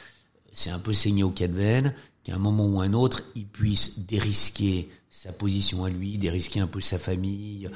c'est 0.53 0.70
un 0.70 0.78
peu 0.78 0.92
saigné 0.92 1.24
au 1.24 1.30
cas 1.30 1.48
de 1.48 1.55
veine, 1.55 1.94
qu'à 2.22 2.34
un 2.34 2.38
moment 2.38 2.66
ou 2.66 2.80
un 2.80 2.92
autre, 2.92 3.22
il 3.34 3.46
puisse 3.46 4.00
dérisquer 4.00 4.88
sa 5.14 5.30
position 5.30 5.84
à 5.84 5.90
lui, 5.90 6.16
dérisquer 6.16 6.60
un 6.60 6.66
peu 6.66 6.80
sa 6.80 6.98
famille, 6.98 7.68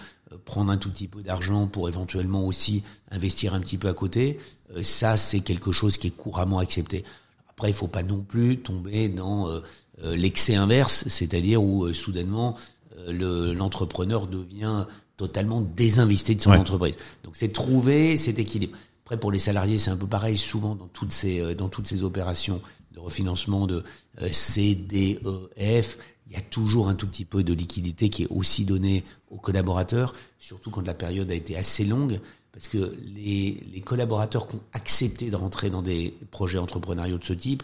prendre 0.47 0.73
un 0.73 0.79
tout 0.79 0.91
petit 0.91 1.07
peu 1.07 1.23
d'argent 1.23 1.67
pour 1.67 1.89
éventuellement 1.89 2.47
aussi 2.47 2.83
investir 3.11 3.53
un 3.53 3.61
petit 3.61 3.77
peu 3.77 3.89
à 3.89 3.93
côté, 3.93 4.41
ça 4.81 5.19
c'est 5.19 5.41
quelque 5.41 5.71
chose 5.71 5.99
qui 5.99 6.07
est 6.07 6.17
couramment 6.17 6.61
accepté. 6.61 7.05
Après, 7.51 7.69
il 7.69 7.75
faut 7.75 7.89
pas 7.89 8.03
non 8.03 8.21
plus 8.21 8.59
tomber 8.59 9.11
dans 9.11 9.51
l'excès 10.03 10.55
inverse, 10.55 11.05
c'est-à-dire 11.09 11.63
où 11.63 11.93
soudainement 11.93 12.57
l'entrepreneur 13.07 14.27
devient 14.27 14.87
totalement 15.17 15.61
désinvesti 15.61 16.37
de 16.37 16.43
son 16.43 16.51
entreprise. 16.53 16.97
Donc 17.25 17.37
c'est 17.37 17.53
trouver 17.53 18.17
cet 18.17 18.39
équilibre. 18.39 18.77
Après 19.05 19.19
pour 19.19 19.33
les 19.33 19.39
salariés 19.39 19.79
c'est 19.79 19.91
un 19.91 19.97
peu 19.97 20.07
pareil 20.07 20.37
souvent 20.37 20.75
dans 20.75 20.89
toutes 20.89 21.13
ces 21.13 21.41
euh, 21.41 21.55
dans 21.55 21.69
toutes 21.69 21.87
ces 21.87 22.03
opérations 22.03 22.61
de 22.93 23.01
refinancement 23.01 23.67
de 23.67 23.85
euh, 24.21 24.29
CDEF, 24.31 25.99
il 26.27 26.33
y 26.33 26.37
a 26.37 26.41
toujours 26.41 26.89
un 26.89 26.95
tout 26.95 27.07
petit 27.07 27.25
peu 27.25 27.45
de 27.45 27.53
liquidité 27.53 28.11
qui 28.11 28.25
est 28.25 28.29
aussi 28.31 28.65
donnée 28.65 29.05
aux 29.31 29.39
collaborateurs, 29.39 30.13
surtout 30.39 30.71
quand 30.71 30.85
la 30.87 30.95
période 30.95 31.31
a 31.31 31.35
été 31.35 31.57
assez 31.57 31.85
longue, 31.85 32.21
parce 32.53 32.69
que 32.69 32.97
les, 33.15 33.63
les 33.73 33.81
collaborateurs 33.81 34.49
qui 34.49 34.57
ont 34.57 34.63
accepté 34.73 35.31
de 35.31 35.37
rentrer 35.37 35.71
dans 35.71 35.83
des 35.83 36.15
projets 36.31 36.59
entrepreneuriaux 36.59 37.19
de 37.19 37.25
ce 37.25 37.35
type, 37.35 37.63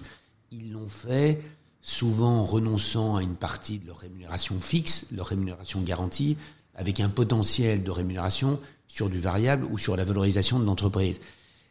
ils 0.50 0.72
l'ont 0.72 0.88
fait 0.88 1.40
souvent 1.80 2.40
en 2.40 2.44
renonçant 2.44 3.16
à 3.16 3.22
une 3.22 3.34
partie 3.34 3.78
de 3.78 3.86
leur 3.86 3.98
rémunération 3.98 4.60
fixe, 4.60 5.06
leur 5.12 5.26
rémunération 5.26 5.80
garantie, 5.80 6.36
avec 6.74 7.00
un 7.00 7.08
potentiel 7.08 7.82
de 7.82 7.90
rémunération 7.90 8.60
sur 8.86 9.10
du 9.10 9.20
variable 9.20 9.66
ou 9.70 9.78
sur 9.78 9.96
la 9.96 10.04
valorisation 10.04 10.58
de 10.58 10.64
l'entreprise. 10.64 11.20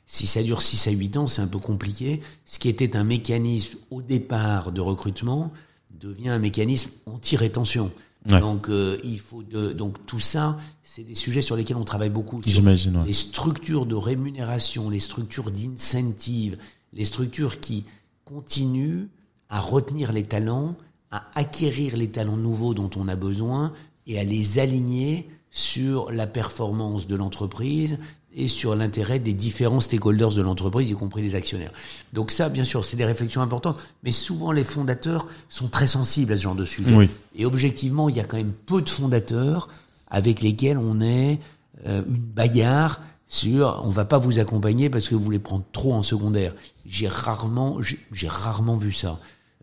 Si 0.06 0.28
ça 0.28 0.44
dure 0.44 0.62
6 0.62 0.88
à 0.88 0.92
8 0.92 1.18
ans, 1.18 1.28
c'est 1.28 1.42
un 1.42 1.48
peu 1.48 1.60
compliqué. 1.60 2.22
Ce 2.46 2.60
qui 2.60 2.68
était 2.68 2.98
un 2.98 3.04
mécanisme 3.04 3.78
au 3.92 4.02
départ 4.02 4.72
de 4.72 4.82
recrutement 4.82 5.54
devient 6.02 6.30
un 6.30 6.40
mécanisme 6.40 6.92
anti-rétention. 7.06 7.92
Donc 8.26 8.70
euh, 8.70 9.00
il 9.04 9.20
faut 9.20 9.42
de, 9.42 9.74
donc 9.74 10.06
tout 10.06 10.20
ça, 10.20 10.60
c'est 10.84 11.04
des 11.04 11.16
sujets 11.16 11.42
sur 11.42 11.56
lesquels 11.56 11.78
on 11.78 11.84
travaille 11.84 12.12
beaucoup. 12.12 12.40
J'imagine. 12.46 13.04
Les 13.06 13.14
structures 13.14 13.88
de 13.88 13.96
rémunération, 13.96 14.90
les 14.90 15.00
structures 15.00 15.50
d'incentive, 15.50 16.58
les 16.94 17.06
structures 17.06 17.60
qui 17.60 17.86
continuent 18.26 19.08
à 19.50 19.60
retenir 19.60 20.12
les 20.12 20.24
talents, 20.24 20.76
à 21.10 21.24
acquérir 21.34 21.98
les 21.98 22.10
talents 22.10 22.38
nouveaux 22.38 22.76
dont 22.76 22.92
on 22.96 23.08
a 23.08 23.16
besoin 23.16 23.74
et 24.06 24.20
à 24.20 24.24
les 24.24 24.60
aligner 24.60 25.28
sur 25.50 26.12
la 26.12 26.28
performance 26.28 27.08
de 27.08 27.16
l'entreprise 27.16 27.98
et 28.36 28.48
sur 28.48 28.76
l'intérêt 28.76 29.20
des 29.20 29.34
différents 29.34 29.80
stakeholders 29.80 30.34
de 30.34 30.42
l'entreprise, 30.42 30.90
y 30.90 30.94
compris 30.94 31.22
les 31.22 31.36
actionnaires. 31.36 31.72
Donc 32.14 32.32
ça, 32.32 32.50
bien 32.50 32.64
sûr, 32.64 32.86
c'est 32.86 32.98
des 32.98 33.06
réflexions 33.06 33.42
importantes, 33.42 33.80
mais 34.04 34.12
souvent 34.12 34.52
les 34.52 34.64
fondateurs 34.64 35.28
sont 35.50 35.68
très 35.68 35.88
sensibles 35.88 36.34
à 36.34 36.38
ce 36.38 36.44
genre 36.44 36.56
de 36.56 36.66
sujet. 36.66 37.10
Et 37.36 37.46
objectivement, 37.46 38.10
il 38.10 38.16
y 38.16 38.20
a 38.20 38.24
quand 38.24 38.38
même 38.38 38.54
peu 38.54 38.82
de 38.82 38.90
fondateurs 38.90 39.68
avec 40.10 40.42
lesquels 40.42 40.78
on 40.78 41.02
est 41.02 41.40
euh, 41.88 42.04
une 42.08 42.18
bagarre 42.18 43.02
sur 43.28 43.82
on 43.86 43.90
va 43.90 44.06
pas 44.06 44.18
vous 44.18 44.40
accompagner 44.40 44.90
parce 44.90 45.08
que 45.08 45.16
vous 45.16 45.24
voulez 45.24 45.40
prendre 45.40 45.64
trop 45.72 45.94
en 45.94 46.04
secondaire. 46.04 46.54
J'ai 46.86 47.08
rarement, 47.08 47.78
j'ai 48.12 48.28
rarement 48.28 48.76
vu 48.76 48.92
ça. 48.92 49.20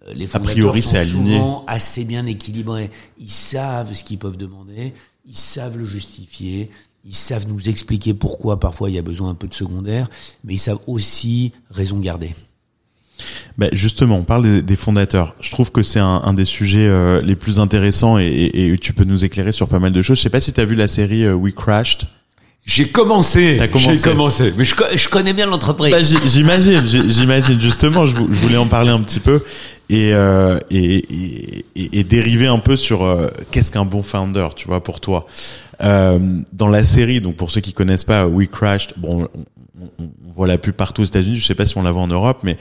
Euh, 0.07 0.15
les 0.15 0.35
a 0.35 0.41
priori, 0.41 0.83
sont 0.83 1.05
souvent 1.05 1.65
assez 1.67 2.05
bien 2.05 2.27
équilibrés. 2.27 2.91
Ils 3.19 3.31
savent 3.31 3.93
ce 3.93 4.05
qu'ils 4.05 4.19
peuvent 4.19 4.39
demander, 4.39 4.95
ils 5.27 5.37
savent 5.37 5.77
le 5.77 5.85
justifier, 5.85 6.71
ils 7.09 7.17
savent 7.17 7.47
nous 7.49 7.69
expliquer 7.69 8.13
pourquoi 8.13 8.61
parfois 8.61 8.91
il 8.91 8.97
y 8.97 8.99
a 8.99 9.03
besoin 9.03 9.31
un 9.31 9.35
peu 9.35 9.49
de 9.49 9.55
secondaire, 9.55 10.09
mais 10.45 10.55
ils 10.55 10.59
savent 10.59 10.81
aussi 10.87 11.53
raison 11.71 11.99
garder. 11.99 12.35
Ben 13.57 13.71
justement, 13.73 14.17
on 14.17 14.23
parle 14.23 14.63
des, 14.63 14.77
fondateurs. 14.77 15.35
Je 15.41 15.51
trouve 15.51 15.73
que 15.73 15.83
c'est 15.83 15.99
un, 15.99 16.33
des 16.35 16.45
sujets 16.45 16.87
euh, 16.87 17.21
les 17.23 17.35
plus 17.35 17.59
intéressants 17.59 18.19
et, 18.19 18.51
et, 18.55 18.79
tu 18.79 18.93
peux 18.93 19.03
nous 19.03 19.25
éclairer 19.25 19.51
sur 19.51 19.67
pas 19.67 19.81
mal 19.81 19.93
de 19.93 20.03
choses. 20.03 20.19
Je 20.19 20.23
sais 20.23 20.31
pas 20.31 20.39
si 20.39 20.53
tu 20.53 20.61
as 20.61 20.65
vu 20.65 20.77
la 20.77 20.87
série 20.87 21.25
euh, 21.25 21.35
We 21.35 21.53
Crashed. 21.53 22.07
J'ai 22.69 22.87
commencé. 22.87 23.59
J'ai 23.79 23.99
commencé. 23.99 24.53
Mais 24.57 24.65
je, 24.65 24.75
je 24.95 25.09
connais 25.09 25.33
bien 25.33 25.47
l'entreprise. 25.47 25.91
Bah, 25.91 26.03
j'imagine, 26.03 26.85
j'imagine 27.09 27.59
justement. 27.59 28.05
Je, 28.05 28.15
voulais 28.15 28.59
en 28.59 28.67
parler 28.67 28.91
un 28.91 29.01
petit 29.01 29.21
peu 29.21 29.43
et 29.89 30.13
euh, 30.13 30.59
et, 30.71 31.65
et, 31.77 31.99
et, 31.99 32.05
dériver 32.05 32.47
un 32.47 32.59
peu 32.59 32.77
sur 32.77 33.05
euh, 33.05 33.29
qu'est-ce 33.51 33.73
qu'un 33.73 33.87
bon 33.87 34.03
founder, 34.03 34.49
tu 34.55 34.69
vois, 34.69 34.83
pour 34.83 35.01
toi? 35.01 35.27
Euh, 35.81 36.19
dans 36.53 36.69
la 36.69 36.83
série, 36.85 37.21
donc 37.21 37.37
pour 37.37 37.51
ceux 37.51 37.61
qui 37.61 37.73
connaissent 37.73 38.05
pas, 38.05 38.27
We 38.27 38.49
Crashed. 38.49 38.95
Bon, 38.97 39.29
on, 39.81 39.85
on, 40.01 40.09
voit 40.35 40.47
la 40.47 40.59
pub 40.59 40.75
partout 40.75 41.03
aux 41.03 41.05
États-Unis. 41.05 41.37
Je 41.37 41.45
sais 41.45 41.55
pas 41.55 41.67
si 41.67 41.77
on 41.79 41.83
la 41.83 41.93
voit 41.93 42.03
en 42.03 42.09
Europe, 42.09 42.41
mais 42.43 42.57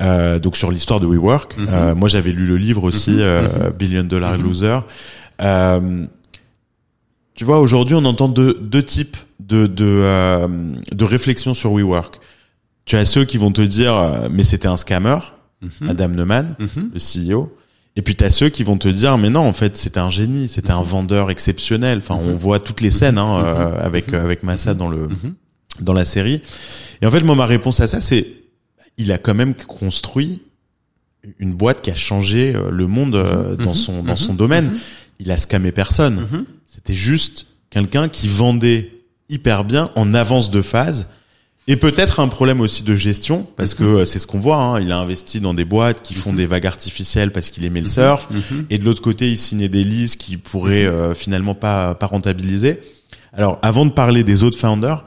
euh, 0.00 0.38
donc 0.38 0.56
sur 0.56 0.70
l'histoire 0.70 1.00
de 1.00 1.06
WeWork. 1.06 1.58
Mm-hmm. 1.58 1.66
Euh, 1.70 1.94
moi, 1.94 2.08
j'avais 2.08 2.32
lu 2.32 2.46
le 2.46 2.56
livre 2.56 2.84
aussi, 2.84 3.12
mm-hmm. 3.12 3.20
Euh, 3.20 3.48
mm-hmm. 3.48 3.72
Billion 3.72 4.04
Dollar 4.04 4.36
Loser. 4.38 4.80
tu 7.34 7.44
vois, 7.44 7.60
aujourd'hui, 7.60 7.94
on 7.94 8.04
entend 8.04 8.28
deux, 8.28 8.58
deux 8.60 8.82
types 8.82 9.16
de 9.40 9.66
de, 9.66 9.84
euh, 9.86 10.48
de 10.92 11.04
réflexion 11.04 11.54
sur 11.54 11.72
WeWork. 11.72 12.20
Tu 12.84 12.96
as 12.96 13.04
ceux 13.04 13.24
qui 13.24 13.38
vont 13.38 13.52
te 13.52 13.62
dire 13.62 13.94
euh, 13.94 14.28
mais 14.30 14.44
c'était 14.44 14.68
un 14.68 14.76
scammer, 14.76 15.18
mhm. 15.60 15.88
Adam 15.88 16.08
Neumann, 16.08 16.56
mhm. 16.58 16.90
le 16.94 17.00
CEO. 17.34 17.52
Et 17.98 18.02
puis 18.02 18.14
tu 18.14 18.22
as 18.22 18.30
ceux 18.30 18.48
qui 18.48 18.62
vont 18.62 18.78
te 18.78 18.86
dire 18.86 19.18
mais 19.18 19.28
non 19.28 19.40
en 19.40 19.52
fait 19.52 19.76
c'était 19.76 19.98
un 19.98 20.08
génie, 20.08 20.48
c'était 20.48 20.70
un 20.70 20.82
mhm. 20.82 20.86
vendeur 20.86 21.30
exceptionnel. 21.32 21.98
Enfin 21.98 22.14
on 22.14 22.36
voit 22.36 22.60
toutes 22.60 22.80
les 22.80 22.92
scènes 22.92 23.18
hein, 23.18 23.42
euh, 23.44 23.84
avec 23.84 24.14
avec 24.14 24.44
Massa 24.44 24.72
dans 24.72 24.88
le 24.88 25.08
dans 25.80 25.92
la 25.92 26.04
série. 26.04 26.40
Et 27.02 27.06
en 27.06 27.10
fait 27.10 27.20
moi 27.22 27.34
ma 27.34 27.44
réponse 27.44 27.80
à 27.80 27.88
ça 27.88 28.00
c'est 28.00 28.28
il 28.98 29.10
a 29.10 29.18
quand 29.18 29.34
même 29.34 29.52
construit 29.54 30.42
une 31.40 31.52
boîte 31.54 31.82
qui 31.82 31.90
a 31.90 31.96
changé 31.96 32.54
le 32.70 32.86
monde 32.86 33.56
dans 33.58 33.74
son 33.74 34.04
dans 34.04 34.16
son 34.16 34.32
domaine. 34.32 34.78
Il 35.18 35.32
a 35.32 35.36
scamé 35.36 35.72
personne. 35.72 36.24
C'était 36.66 36.94
juste 36.94 37.48
quelqu'un 37.68 38.08
qui 38.08 38.28
vendait 38.28 38.92
hyper 39.28 39.64
bien 39.64 39.90
en 39.96 40.14
avance 40.14 40.52
de 40.52 40.62
phase. 40.62 41.08
Et 41.70 41.76
peut-être 41.76 42.18
un 42.18 42.28
problème 42.28 42.62
aussi 42.62 42.82
de 42.82 42.96
gestion, 42.96 43.46
parce 43.56 43.74
que 43.74 43.84
euh, 43.84 44.04
c'est 44.06 44.18
ce 44.18 44.26
qu'on 44.26 44.40
voit, 44.40 44.56
hein, 44.56 44.80
il 44.80 44.90
a 44.90 44.98
investi 44.98 45.38
dans 45.38 45.52
des 45.52 45.66
boîtes 45.66 46.00
qui 46.00 46.14
font 46.14 46.30
mhm. 46.30 46.38
des 46.38 46.46
vagues 46.46 46.66
artificielles 46.66 47.30
parce 47.30 47.50
qu'il 47.50 47.62
aimait 47.66 47.82
le 47.82 47.86
mhm. 47.86 47.92
surf, 47.92 48.28
mhm. 48.30 48.64
et 48.70 48.78
de 48.78 48.86
l'autre 48.86 49.02
côté, 49.02 49.30
il 49.30 49.36
signait 49.36 49.68
des 49.68 49.84
leases 49.84 50.16
qui 50.16 50.38
pourraient 50.38 50.86
euh, 50.86 51.12
finalement 51.12 51.54
pas, 51.54 51.94
pas 51.94 52.06
rentabiliser. 52.06 52.80
Alors, 53.34 53.58
avant 53.60 53.84
de 53.84 53.90
parler 53.90 54.24
des 54.24 54.44
autres 54.44 54.58
founders, 54.58 55.04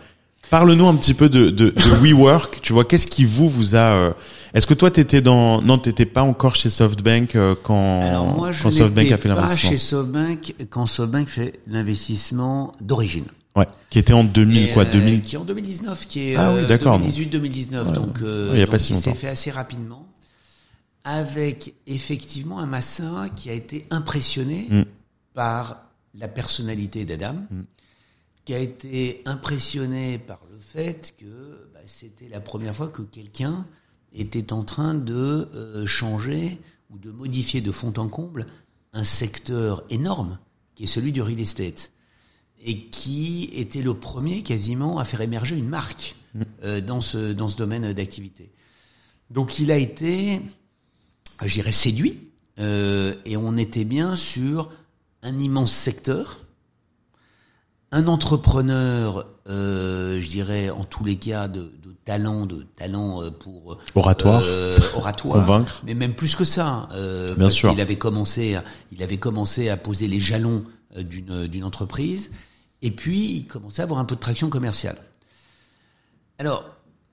parle-nous 0.51 0.88
un 0.88 0.93
petit 0.93 1.16
peu 1.16 1.30
de, 1.30 1.49
de, 1.49 1.72
de 1.72 1.91
WeWork. 2.03 2.59
Tu 2.62 2.74
vois, 2.74 2.86
qu'est-ce 2.86 3.07
qui 3.07 3.26
vous 3.26 3.49
vous 3.49 3.76
a 3.76 3.95
euh, 3.95 4.12
Est-ce 4.53 4.68
que 4.68 4.76
toi, 4.76 4.91
t'étais 4.91 5.22
dans 5.22 5.64
Non, 5.64 5.80
t'étais 5.80 6.05
pas 6.05 6.22
encore 6.22 6.53
chez 6.53 6.70
SoftBank 6.70 7.36
quand 7.64 8.03
Alors 8.03 8.36
moi, 8.36 8.51
je 8.51 8.62
quand 8.62 8.70
SoftBank 8.70 9.12
a 9.12 9.18
fait 9.18 9.30
l'investissement? 9.30 9.70
Pas 9.70 9.76
chez 9.76 9.78
SoftBank 9.80 10.55
quand 10.70 10.86
SoftBank 10.86 11.28
fait 11.28 11.59
l'investissement 11.66 12.74
d'origine. 12.80 13.26
Ouais, 13.56 13.68
qui 13.89 13.99
était 13.99 14.14
en 14.14 14.24
2000 14.24 14.74
quoi, 14.74 14.86
2000 14.86 15.16
euh, 15.16 15.22
qui 15.22 15.36
est 15.36 15.38
en 15.38 15.43
2019 15.43 16.08
qui 16.08 16.30
est 16.30 16.36
ah, 16.38 16.54
oui, 16.54 16.66
2018 16.68 17.26
2019 17.26 17.91
donc 17.91 18.22
euh, 18.22 18.54
il, 18.56 18.62
a 18.62 18.68
pas 18.68 18.80
si 18.80 18.95
s'est 18.95 19.14
fait 19.14 19.28
assez 19.28 19.52
rapidement 19.52 20.08
avec 21.04 21.76
effectivement 21.86 22.60
un 22.60 22.66
massin 22.66 23.28
qui 23.36 23.49
a 23.49 23.54
été 23.54 23.86
impressionné 23.89 24.68
mm. 24.70 24.84
par 25.34 25.84
la 26.14 26.30
personnalité 26.30 27.04
d'Adam 27.04 27.34
mm. 27.34 27.62
qui 28.45 28.54
a 28.54 28.60
été 28.60 29.22
impressionné 29.26 30.18
par 30.18 30.39
le 30.49 30.58
fait 30.58 31.14
que 31.20 31.70
bah, 31.74 31.82
c'était 31.86 32.30
la 32.30 32.39
première 32.39 32.74
fois 32.74 32.88
que 32.88 33.02
quelqu'un 33.02 33.66
était 34.14 34.54
en 34.54 34.64
train 34.64 34.93
de 34.93 35.49
euh, 35.54 35.86
changer 35.86 36.58
ou 36.89 36.97
de 36.97 37.12
modifier 37.12 37.60
de 37.60 37.72
fond 37.74 37.93
en 37.97 38.08
comble 38.08 38.47
un 38.93 39.04
secteur 39.04 39.84
énorme 39.89 40.39
qui 40.76 40.84
est 40.84 40.88
celui 40.88 41.12
du 41.12 41.22
real 41.22 41.39
estate 41.41 41.91
et 42.64 42.86
qui 42.86 43.49
était 43.53 43.82
le 43.82 43.93
premier 43.93 44.43
quasiment 44.43 44.99
à 44.99 45.05
faire 45.05 45.22
émerger 45.22 45.55
une 45.55 45.68
marque 45.70 46.16
mm. 46.34 46.41
euh, 46.64 46.82
dans 46.82 47.01
ce 47.01 47.34
dans 47.34 47.47
ce 47.47 47.57
domaine 47.57 47.93
d'activité. 47.93 48.51
Donc 49.30 49.59
il 49.59 49.72
a 49.72 49.78
été, 49.78 50.41
je 51.43 51.53
dirais, 51.53 51.72
séduit 51.72 52.32
euh, 52.59 53.16
et 53.26 53.38
on 53.38 53.57
était 53.57 53.86
bien 53.86 54.16
sur 54.16 54.70
un 55.24 55.38
immense 55.39 55.72
secteur, 55.72 56.39
un 57.91 58.07
entrepreneur, 58.07 59.26
euh, 59.47 60.20
je 60.20 60.30
dirais 60.30 60.70
en 60.70 60.84
tous 60.84 61.03
les 61.03 61.16
cas 61.16 61.47
de, 61.47 61.62
de 61.62 61.95
talent, 62.03 62.45
de 62.45 62.66
talent 62.76 63.22
euh, 63.22 63.32
pour 63.32 63.78
oratoire, 63.95 64.41
euh, 64.45 64.78
oratoire, 64.95 65.45
convaincre, 65.45 65.82
mais 65.86 65.93
même 65.93 66.14
plus 66.14 66.36
que 66.36 66.45
ça. 66.45 66.89
Euh, 66.93 67.36
bien 67.36 67.49
sûr, 67.49 67.72
il 67.72 67.80
avait 67.80 67.97
commencé, 67.97 68.57
il 68.91 69.03
avait 69.03 69.18
commencé 69.18 69.70
à 69.70 69.78
poser 69.78 70.07
les 70.07 70.20
jalons 70.20 70.64
d'une 70.97 71.47
d'une 71.47 71.64
entreprise. 71.64 72.32
Et 72.82 72.91
puis, 72.91 73.36
il 73.36 73.47
commençait 73.47 73.82
à 73.82 73.84
avoir 73.84 73.99
un 73.99 74.05
peu 74.05 74.15
de 74.15 74.19
traction 74.19 74.49
commerciale. 74.49 74.97
Alors, 76.38 76.65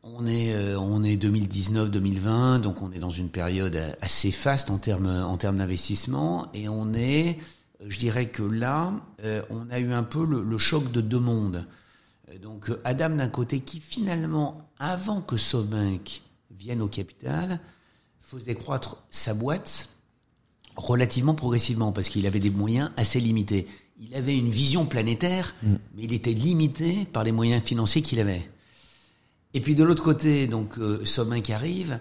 on 0.02 0.26
est, 0.26 0.54
euh, 0.54 1.04
est 1.04 1.16
2019-2020, 1.16 2.60
donc 2.60 2.82
on 2.82 2.92
est 2.92 2.98
dans 2.98 3.10
une 3.10 3.28
période 3.28 3.78
assez 4.00 4.30
faste 4.30 4.70
en 4.70 4.78
termes, 4.78 5.06
en 5.06 5.36
termes 5.36 5.58
d'investissement, 5.58 6.46
et 6.54 6.68
on 6.68 6.94
est, 6.94 7.38
je 7.86 7.98
dirais 7.98 8.28
que 8.28 8.42
là, 8.42 8.92
euh, 9.24 9.42
on 9.50 9.68
a 9.70 9.78
eu 9.78 9.92
un 9.92 10.02
peu 10.02 10.24
le, 10.24 10.58
choc 10.58 10.90
de 10.90 11.00
deux 11.00 11.18
mondes. 11.18 11.66
Donc, 12.42 12.70
Adam 12.84 13.10
d'un 13.10 13.28
côté, 13.28 13.60
qui 13.60 13.80
finalement, 13.80 14.58
avant 14.78 15.20
que 15.20 15.36
SoftBank 15.36 16.22
vienne 16.50 16.82
au 16.82 16.88
capital, 16.88 17.60
faisait 18.20 18.54
croître 18.54 18.98
sa 19.10 19.34
boîte 19.34 19.88
relativement 20.76 21.34
progressivement 21.34 21.92
parce 21.92 22.08
qu'il 22.08 22.26
avait 22.26 22.40
des 22.40 22.50
moyens 22.50 22.90
assez 22.96 23.20
limités. 23.20 23.66
Il 24.00 24.14
avait 24.14 24.36
une 24.36 24.50
vision 24.50 24.86
planétaire, 24.86 25.54
mm. 25.62 25.74
mais 25.96 26.02
il 26.04 26.12
était 26.12 26.32
limité 26.32 27.06
par 27.12 27.24
les 27.24 27.32
moyens 27.32 27.62
financiers 27.62 28.02
qu'il 28.02 28.20
avait. 28.20 28.48
Et 29.54 29.60
puis 29.60 29.74
de 29.74 29.84
l'autre 29.84 30.02
côté, 30.02 30.46
donc 30.46 30.78
euh, 30.78 31.02
qui 31.42 31.52
arrive 31.52 31.98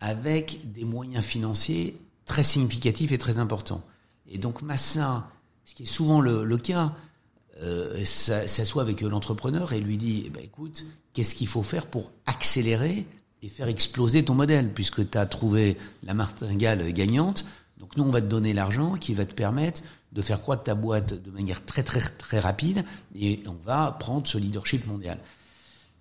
avec 0.00 0.72
des 0.72 0.84
moyens 0.84 1.24
financiers 1.24 1.96
très 2.24 2.44
significatifs 2.44 3.12
et 3.12 3.18
très 3.18 3.38
importants. 3.38 3.82
Et 4.30 4.38
donc 4.38 4.62
Massa, 4.62 5.28
ce 5.64 5.74
qui 5.74 5.84
est 5.84 5.86
souvent 5.86 6.20
le, 6.20 6.56
cas, 6.56 6.94
euh, 7.62 8.04
s'assoit 8.04 8.82
avec 8.82 9.00
l'entrepreneur 9.00 9.72
et 9.72 9.80
lui 9.80 9.96
dit 9.96 10.24
eh 10.26 10.30
ben, 10.30 10.42
écoute, 10.42 10.84
qu'est-ce 11.12 11.34
qu'il 11.34 11.48
faut 11.48 11.62
faire 11.62 11.86
pour 11.86 12.12
accélérer 12.26 13.06
et 13.42 13.48
faire 13.48 13.68
exploser 13.68 14.24
ton 14.24 14.34
modèle, 14.34 14.72
puisque 14.72 15.08
tu 15.08 15.18
as 15.18 15.26
trouvé 15.26 15.76
la 16.04 16.14
martingale 16.14 16.92
gagnante. 16.92 17.46
Donc 17.78 17.96
nous, 17.96 18.04
on 18.04 18.10
va 18.10 18.20
te 18.20 18.26
donner 18.26 18.52
l'argent 18.52 18.94
qui 18.94 19.14
va 19.14 19.24
te 19.24 19.34
permettre 19.34 19.82
de 20.12 20.22
faire 20.22 20.40
croître 20.40 20.64
ta 20.64 20.74
boîte 20.74 21.14
de 21.14 21.30
manière 21.30 21.64
très 21.64 21.82
très 21.82 22.00
très 22.00 22.40
rapide 22.40 22.84
et 23.14 23.42
on 23.46 23.56
va 23.64 23.92
prendre 23.92 24.26
ce 24.26 24.38
leadership 24.38 24.86
mondial. 24.86 25.18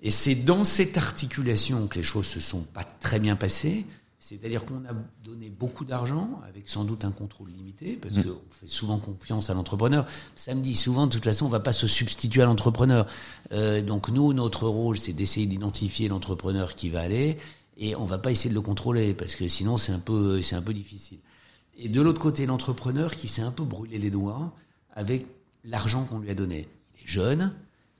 Et 0.01 0.11
c'est 0.11 0.35
dans 0.35 0.63
cette 0.63 0.97
articulation 0.97 1.87
que 1.87 1.97
les 1.97 2.03
choses 2.03 2.25
se 2.25 2.39
sont 2.39 2.61
pas 2.61 2.83
très 2.83 3.19
bien 3.19 3.35
passées. 3.35 3.85
C'est-à-dire 4.21 4.65
qu'on 4.65 4.85
a 4.85 4.93
donné 5.23 5.49
beaucoup 5.49 5.85
d'argent 5.85 6.41
avec 6.47 6.69
sans 6.69 6.83
doute 6.83 7.05
un 7.05 7.11
contrôle 7.11 7.49
limité 7.49 7.95
parce 7.95 8.15
mmh. 8.15 8.23
qu'on 8.23 8.51
fait 8.51 8.67
souvent 8.67 8.97
confiance 8.99 9.49
à 9.49 9.53
l'entrepreneur. 9.53 10.05
Samedi, 10.35 10.75
souvent, 10.75 11.07
de 11.07 11.13
toute 11.13 11.23
façon, 11.23 11.45
on 11.45 11.49
va 11.49 11.61
pas 11.61 11.73
se 11.73 11.87
substituer 11.87 12.41
à 12.41 12.45
l'entrepreneur. 12.45 13.07
Euh, 13.53 13.81
donc 13.81 14.09
nous, 14.09 14.33
notre 14.33 14.67
rôle, 14.67 14.97
c'est 14.97 15.13
d'essayer 15.13 15.47
d'identifier 15.47 16.09
l'entrepreneur 16.09 16.75
qui 16.75 16.89
va 16.89 16.99
aller 17.01 17.37
et 17.77 17.95
on 17.95 18.05
va 18.05 18.19
pas 18.19 18.29
essayer 18.29 18.49
de 18.49 18.55
le 18.55 18.61
contrôler 18.61 19.13
parce 19.13 19.35
que 19.35 19.47
sinon 19.47 19.77
c'est 19.77 19.93
un 19.93 19.99
peu 19.99 20.41
c'est 20.41 20.55
un 20.55 20.61
peu 20.61 20.73
difficile. 20.73 21.19
Et 21.81 21.87
de 21.87 22.01
l'autre 22.01 22.21
côté, 22.21 22.45
l'entrepreneur 22.45 23.15
qui 23.15 23.29
s'est 23.29 23.41
un 23.41 23.51
peu 23.51 23.63
brûlé 23.63 23.97
les 23.97 24.11
doigts 24.11 24.53
avec 24.91 25.25
l'argent 25.63 26.03
qu'on 26.03 26.19
lui 26.19 26.29
a 26.29 26.35
donné. 26.35 26.67
Il 26.93 27.03
est 27.05 27.07
jeune, 27.07 27.53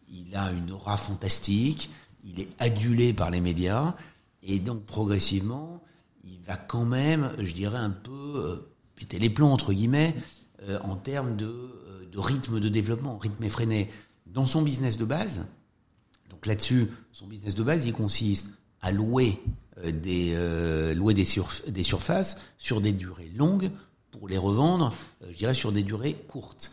il 0.09 0.36
a 0.36 0.51
une 0.51 0.69
aura 0.71 0.97
fantastique, 0.97 1.89
il 2.25 2.41
est 2.41 2.49
adulé 2.59 3.13
par 3.13 3.32
les 3.32 3.39
médias 3.39 3.95
et 4.43 4.59
donc 4.59 4.84
progressivement 4.84 5.82
il 6.25 6.39
va 6.45 6.57
quand 6.57 6.84
même, 6.84 7.32
je 7.39 7.53
dirais, 7.53 7.77
un 7.77 7.89
peu 7.89 8.11
euh, 8.11 8.57
péter 8.95 9.17
les 9.17 9.30
plombs, 9.30 9.51
entre 9.51 9.71
guillemets, 9.71 10.13
euh, 10.63 10.77
en 10.84 10.97
termes 10.97 11.38
de, 11.38 11.45
euh, 11.45 12.05
de, 12.11 12.19
rythme 12.19 12.59
de 12.59 12.67
développement, 12.67 13.17
rythme 13.17 13.43
effréné. 13.43 13.89
Dans 14.25 14.45
son 14.45 14.61
business 14.61 14.97
de 14.97 15.05
base, 15.05 15.45
donc 16.30 16.45
là-dessus, 16.45 16.89
son 17.13 17.27
business 17.27 17.55
de 17.55 17.63
base, 17.63 17.86
il 17.86 17.93
consiste 17.93 18.51
à 18.82 18.91
louer 18.91 19.41
des, 19.84 20.36
louer 20.95 21.13
des, 21.13 21.25
des 21.67 21.84
surfaces 21.84 22.38
sur 22.57 22.82
des 22.82 22.91
durées 22.91 23.32
longues 23.36 23.71
pour 24.11 24.27
les 24.27 24.38
revendre, 24.38 24.93
je 25.30 25.36
dirais, 25.36 25.53
sur 25.53 25.71
des 25.71 25.84
durées 25.84 26.15
courtes. 26.27 26.71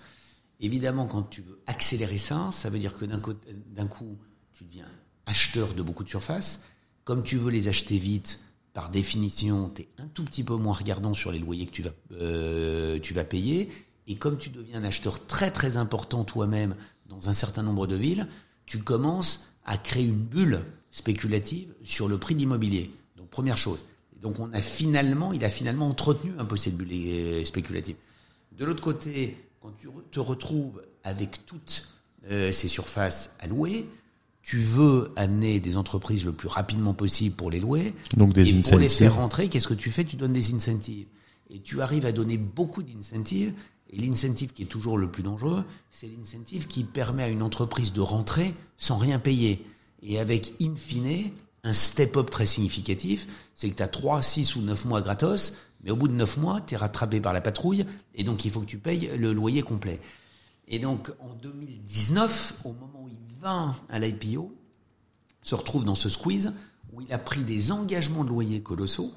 Évidemment, 0.61 1.07
quand 1.07 1.22
tu 1.22 1.42
veux 1.42 1.61
accélérer 1.66 2.18
ça, 2.18 2.50
ça 2.52 2.70
veut 2.70 2.78
dire 2.78 2.96
que 2.96 3.04
d'un 3.04 3.86
coup, 3.86 4.16
tu 4.52 4.64
deviens 4.64 4.88
acheteur 5.26 5.74
de 5.74 5.82
beaucoup 5.82 6.04
de 6.04 6.09
surfaces. 6.09 6.62
Comme 7.04 7.22
tu 7.22 7.36
veux 7.36 7.50
les 7.50 7.68
acheter 7.68 7.98
vite, 7.98 8.40
par 8.72 8.90
définition, 8.90 9.70
tu 9.74 9.82
es 9.82 9.88
un 9.98 10.07
tout 10.07 10.24
petit 10.24 10.44
peu 10.44 10.57
moins 10.57 10.74
regardant 10.74 11.14
sur 11.14 11.30
les 11.30 11.38
loyers 11.38 11.66
que 11.66 11.72
tu 11.72 11.82
vas, 11.82 11.90
euh, 12.12 12.98
tu 13.00 13.14
vas 13.14 13.24
payer. 13.24 13.70
Et 14.07 14.16
comme 14.16 14.38
tu 14.38 14.50
deviens 14.50 14.80
un 14.80 14.84
acheteur 14.84 15.26
très 15.26 15.50
très 15.50 15.76
important 15.76 16.24
toi-même 16.24 16.76
dans 17.07 17.28
un 17.28 17.32
certain 17.32 17.62
nombre 17.62 17.86
de 17.86 17.96
villes, 17.96 18.26
tu 18.64 18.78
commences 18.78 19.48
à 19.64 19.76
créer 19.76 20.04
une 20.04 20.24
bulle 20.24 20.64
spéculative 20.97 21.68
sur 21.84 22.09
le 22.09 22.16
prix 22.16 22.34
d'immobilier. 22.34 22.90
Donc 23.18 23.28
première 23.28 23.59
chose. 23.59 23.84
donc 24.22 24.40
on 24.40 24.51
a 24.55 24.62
finalement, 24.62 25.34
il 25.34 25.44
a 25.44 25.51
finalement 25.51 25.88
entretenu 25.88 26.32
un 26.38 26.47
peu 26.47 26.57
cette 26.57 26.74
bulle 26.74 26.88
euh, 26.90 27.44
spéculative. 27.44 27.97
De 28.57 28.64
l'autre 28.64 28.80
côté, 28.82 29.36
quand 29.61 29.72
tu 29.76 29.88
te 30.11 30.20
retrouves 30.20 30.82
avec 31.05 31.44
toutes 31.44 31.88
euh, 32.30 32.51
ces 32.51 32.68
surfaces 32.68 33.36
à 33.40 33.47
louer, 33.47 33.86
tu 34.40 34.59
veux 34.59 35.12
amener 35.16 35.61
des 35.61 35.76
entreprises 35.76 36.24
le 36.24 36.32
plus 36.32 36.49
rapidement 36.49 36.94
possible 36.94 37.36
pour 37.36 37.51
les 37.51 37.61
louer. 37.61 37.92
Donc 38.16 38.32
des 38.32 38.49
et 38.49 38.51
incentives. 38.53 38.70
Pour 38.70 38.78
les 38.78 38.88
faire 38.88 39.16
rentrer, 39.16 39.49
qu'est-ce 39.51 39.68
que 39.68 39.74
tu 39.74 39.90
fais? 39.90 40.05
Tu 40.05 40.16
donnes 40.16 40.32
des 40.32 40.55
incentives. 40.55 41.09
Et 41.51 41.61
tu 41.61 41.82
arrives 41.82 42.07
à 42.07 42.12
donner 42.12 42.38
beaucoup 42.38 42.82
d'incentives. 42.82 43.53
Et 43.90 43.99
l'incentive 43.99 44.55
qui 44.55 44.62
est 44.62 44.66
toujours 44.66 44.97
le 44.97 45.11
plus 45.11 45.22
dangereux, 45.22 45.62
c'est 45.90 46.07
l'incentive 46.07 46.68
qui 46.68 46.84
permet 46.84 47.22
à 47.22 47.28
une 47.28 47.42
entreprise 47.42 47.92
de 47.92 48.01
rentrer 48.01 48.55
sans 48.78 48.97
rien 48.97 49.18
payer. 49.18 49.62
Et 50.03 50.18
avec, 50.18 50.55
in 50.61 50.74
fine, 50.76 51.30
un 51.64 51.72
step-up 51.72 52.30
très 52.30 52.47
significatif, 52.47 53.26
c'est 53.55 53.70
que 53.70 53.76
tu 53.76 53.82
as 53.82 53.88
3, 53.88 54.22
6 54.22 54.57
ou 54.57 54.62
9 54.62 54.84
mois 54.84 55.03
gratos, 55.03 55.55
mais 55.82 55.90
au 55.90 55.97
bout 55.97 56.09
de 56.09 56.14
9 56.14 56.36
mois, 56.38 56.61
tu 56.61 56.74
es 56.74 56.76
rattrapé 56.76 57.20
par 57.20 57.32
la 57.32 57.40
patrouille, 57.40 57.86
et 58.14 58.24
donc 58.24 58.44
il 58.44 58.51
faut 58.51 58.61
que 58.61 58.66
tu 58.66 58.78
payes 58.78 59.11
le 59.18 59.32
loyer 59.32 59.62
complet. 59.62 60.01
Et 60.68 60.78
donc 60.78 61.12
en 61.20 61.34
2019, 61.34 62.55
au 62.64 62.72
moment 62.72 63.05
où 63.05 63.09
il 63.09 63.40
va 63.40 63.74
à 63.88 63.99
l'IPO, 63.99 64.53
se 65.42 65.55
retrouve 65.55 65.84
dans 65.84 65.94
ce 65.94 66.09
squeeze 66.09 66.53
où 66.92 67.01
il 67.01 67.12
a 67.12 67.18
pris 67.18 67.42
des 67.42 67.72
engagements 67.72 68.24
de 68.24 68.30
loyer 68.30 68.62
colossaux 68.62 69.14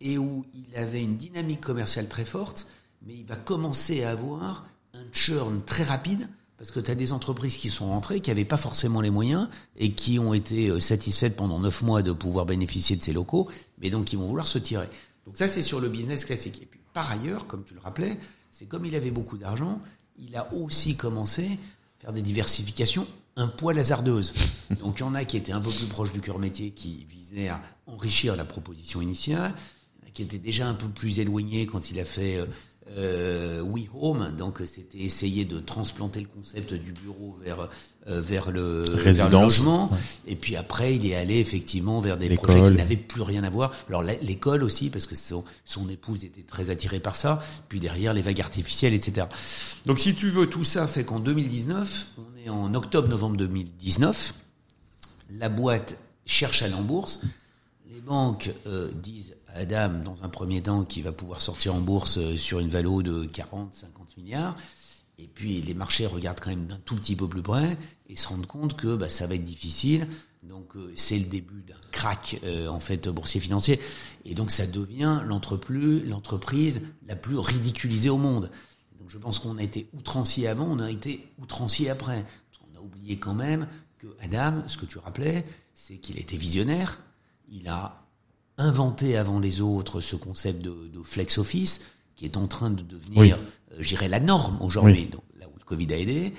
et 0.00 0.16
où 0.16 0.46
il 0.54 0.76
avait 0.76 1.02
une 1.02 1.16
dynamique 1.16 1.60
commerciale 1.60 2.08
très 2.08 2.24
forte, 2.24 2.68
mais 3.02 3.14
il 3.14 3.26
va 3.26 3.36
commencer 3.36 4.02
à 4.04 4.10
avoir 4.10 4.64
un 4.94 5.04
churn 5.12 5.62
très 5.64 5.84
rapide 5.84 6.28
parce 6.60 6.72
que 6.72 6.80
tu 6.80 6.90
as 6.90 6.94
des 6.94 7.14
entreprises 7.14 7.56
qui 7.56 7.70
sont 7.70 7.86
rentrées, 7.86 8.20
qui 8.20 8.28
n'avaient 8.28 8.44
pas 8.44 8.58
forcément 8.58 9.00
les 9.00 9.08
moyens 9.08 9.48
et 9.78 9.92
qui 9.92 10.18
ont 10.18 10.34
été 10.34 10.68
euh, 10.68 10.78
satisfaites 10.78 11.34
pendant 11.34 11.58
neuf 11.58 11.80
mois 11.80 12.02
de 12.02 12.12
pouvoir 12.12 12.44
bénéficier 12.44 12.96
de 12.96 13.02
ces 13.02 13.14
locaux, 13.14 13.48
mais 13.78 13.88
donc 13.88 14.04
qui 14.04 14.16
vont 14.16 14.26
vouloir 14.26 14.46
se 14.46 14.58
tirer. 14.58 14.86
Donc 15.24 15.38
ça, 15.38 15.48
c'est 15.48 15.62
sur 15.62 15.80
le 15.80 15.88
business 15.88 16.26
classique. 16.26 16.60
Et 16.60 16.66
puis, 16.66 16.78
par 16.92 17.10
ailleurs, 17.10 17.46
comme 17.46 17.64
tu 17.64 17.72
le 17.72 17.80
rappelais, 17.80 18.18
c'est 18.50 18.66
comme 18.66 18.84
il 18.84 18.94
avait 18.94 19.10
beaucoup 19.10 19.38
d'argent, 19.38 19.80
il 20.18 20.36
a 20.36 20.52
aussi 20.52 20.96
commencé 20.96 21.44
à 21.44 22.02
faire 22.02 22.12
des 22.12 22.20
diversifications 22.20 23.06
un 23.36 23.48
poil 23.48 23.78
hasardeuses. 23.78 24.34
Donc 24.80 24.98
il 24.98 25.00
y 25.00 25.04
en 25.04 25.14
a 25.14 25.24
qui 25.24 25.38
étaient 25.38 25.52
un 25.52 25.62
peu 25.62 25.70
plus 25.70 25.86
proches 25.86 26.12
du 26.12 26.20
cœur 26.20 26.38
métier, 26.38 26.72
qui 26.72 27.06
visaient 27.08 27.48
à 27.48 27.62
enrichir 27.86 28.36
la 28.36 28.44
proposition 28.44 29.00
initiale, 29.00 29.54
qui 30.12 30.20
étaient 30.24 30.36
déjà 30.36 30.68
un 30.68 30.74
peu 30.74 30.88
plus 30.88 31.20
éloignés 31.20 31.64
quand 31.64 31.90
il 31.90 31.98
a 32.00 32.04
fait 32.04 32.38
euh, 32.96 33.60
We 33.62 33.84
Home, 33.94 34.34
donc 34.36 34.60
c'était 34.66 34.98
essayer 34.98 35.44
de 35.44 35.60
transplanter 35.60 36.20
le 36.20 36.26
concept 36.26 36.74
du 36.74 36.92
bureau 36.92 37.36
vers 37.42 37.68
euh, 38.08 38.20
vers, 38.20 38.50
le, 38.50 38.84
vers 38.84 39.28
le 39.28 39.38
logement. 39.38 39.90
Et 40.26 40.34
puis 40.34 40.56
après, 40.56 40.96
il 40.96 41.06
est 41.06 41.14
allé 41.14 41.38
effectivement 41.38 42.00
vers 42.00 42.16
des 42.16 42.34
projets 42.34 42.62
qui 42.62 42.72
n'avaient 42.72 42.96
plus 42.96 43.20
rien 43.20 43.44
à 43.44 43.50
voir. 43.50 43.72
Alors 43.88 44.02
l'école 44.02 44.64
aussi, 44.64 44.88
parce 44.88 45.06
que 45.06 45.14
son, 45.14 45.44
son 45.66 45.88
épouse 45.90 46.24
était 46.24 46.42
très 46.42 46.70
attirée 46.70 46.98
par 46.98 47.14
ça. 47.14 47.40
Puis 47.68 47.78
derrière, 47.78 48.14
les 48.14 48.22
vagues 48.22 48.40
artificielles, 48.40 48.94
etc. 48.94 49.26
Donc 49.84 50.00
si 50.00 50.14
tu 50.14 50.30
veux, 50.30 50.48
tout 50.48 50.64
ça 50.64 50.86
fait 50.86 51.04
qu'en 51.04 51.20
2019, 51.20 52.06
on 52.16 52.46
est 52.46 52.48
en 52.48 52.74
octobre-novembre 52.74 53.36
2019, 53.36 54.34
la 55.38 55.50
boîte 55.50 55.98
cherche 56.24 56.62
à 56.62 56.74
en 56.74 56.82
bourse. 56.82 57.20
Les 57.90 58.00
banques 58.00 58.50
euh, 58.66 58.90
disent 59.02 59.34
Adam, 59.54 59.90
dans 60.04 60.22
un 60.22 60.28
premier 60.28 60.62
temps, 60.62 60.84
qui 60.84 61.02
va 61.02 61.12
pouvoir 61.12 61.40
sortir 61.40 61.74
en 61.74 61.80
bourse 61.80 62.18
euh, 62.18 62.36
sur 62.36 62.60
une 62.60 62.68
valeur 62.68 63.02
de 63.02 63.24
40, 63.24 63.74
50 63.74 64.16
milliards. 64.16 64.56
Et 65.18 65.26
puis 65.26 65.60
les 65.60 65.74
marchés 65.74 66.06
regardent 66.06 66.40
quand 66.40 66.50
même 66.50 66.66
d'un 66.66 66.78
tout 66.78 66.96
petit 66.96 67.14
peu 67.14 67.28
plus 67.28 67.42
près 67.42 67.76
et 68.08 68.16
se 68.16 68.28
rendent 68.28 68.46
compte 68.46 68.76
que 68.76 68.96
bah, 68.96 69.08
ça 69.08 69.26
va 69.26 69.34
être 69.34 69.44
difficile. 69.44 70.08
Donc 70.42 70.74
euh, 70.76 70.92
c'est 70.96 71.18
le 71.18 71.26
début 71.26 71.62
d'un 71.62 71.74
crack 71.92 72.40
euh, 72.44 72.68
en 72.68 72.80
fait 72.80 73.08
boursier 73.08 73.40
financier. 73.40 73.78
Et 74.24 74.34
donc 74.34 74.50
ça 74.50 74.66
devient 74.66 75.20
l'entreprise 75.26 76.80
la 77.06 77.16
plus 77.16 77.38
ridiculisée 77.38 78.08
au 78.08 78.16
monde. 78.16 78.50
Donc 78.98 79.10
je 79.10 79.18
pense 79.18 79.38
qu'on 79.38 79.58
a 79.58 79.62
été 79.62 79.88
outrancier 79.92 80.48
avant, 80.48 80.64
on 80.64 80.80
a 80.80 80.90
été 80.90 81.28
outrancier 81.38 81.90
après. 81.90 82.24
Qu'on 82.58 82.78
a 82.78 82.82
oublié 82.82 83.18
quand 83.18 83.34
même 83.34 83.66
que 83.98 84.06
Adam, 84.20 84.62
ce 84.66 84.78
que 84.78 84.86
tu 84.86 84.98
rappelais, 84.98 85.44
c'est 85.74 85.98
qu'il 85.98 86.18
était 86.18 86.38
visionnaire. 86.38 86.98
Il 87.50 87.68
a 87.68 87.99
inventé 88.60 89.16
avant 89.16 89.40
les 89.40 89.60
autres 89.60 90.00
ce 90.00 90.16
concept 90.16 90.62
de, 90.62 90.74
flex 91.02 91.38
office 91.38 91.80
qui 92.14 92.24
est 92.24 92.36
en 92.36 92.46
train 92.46 92.70
de 92.70 92.82
devenir, 92.82 93.36
euh, 93.72 93.76
j'irais, 93.80 94.08
la 94.08 94.20
norme 94.20 94.58
aujourd'hui, 94.60 95.10
là 95.38 95.46
où 95.48 95.58
le 95.58 95.64
Covid 95.64 95.92
a 95.92 95.98
aidé. 95.98 96.34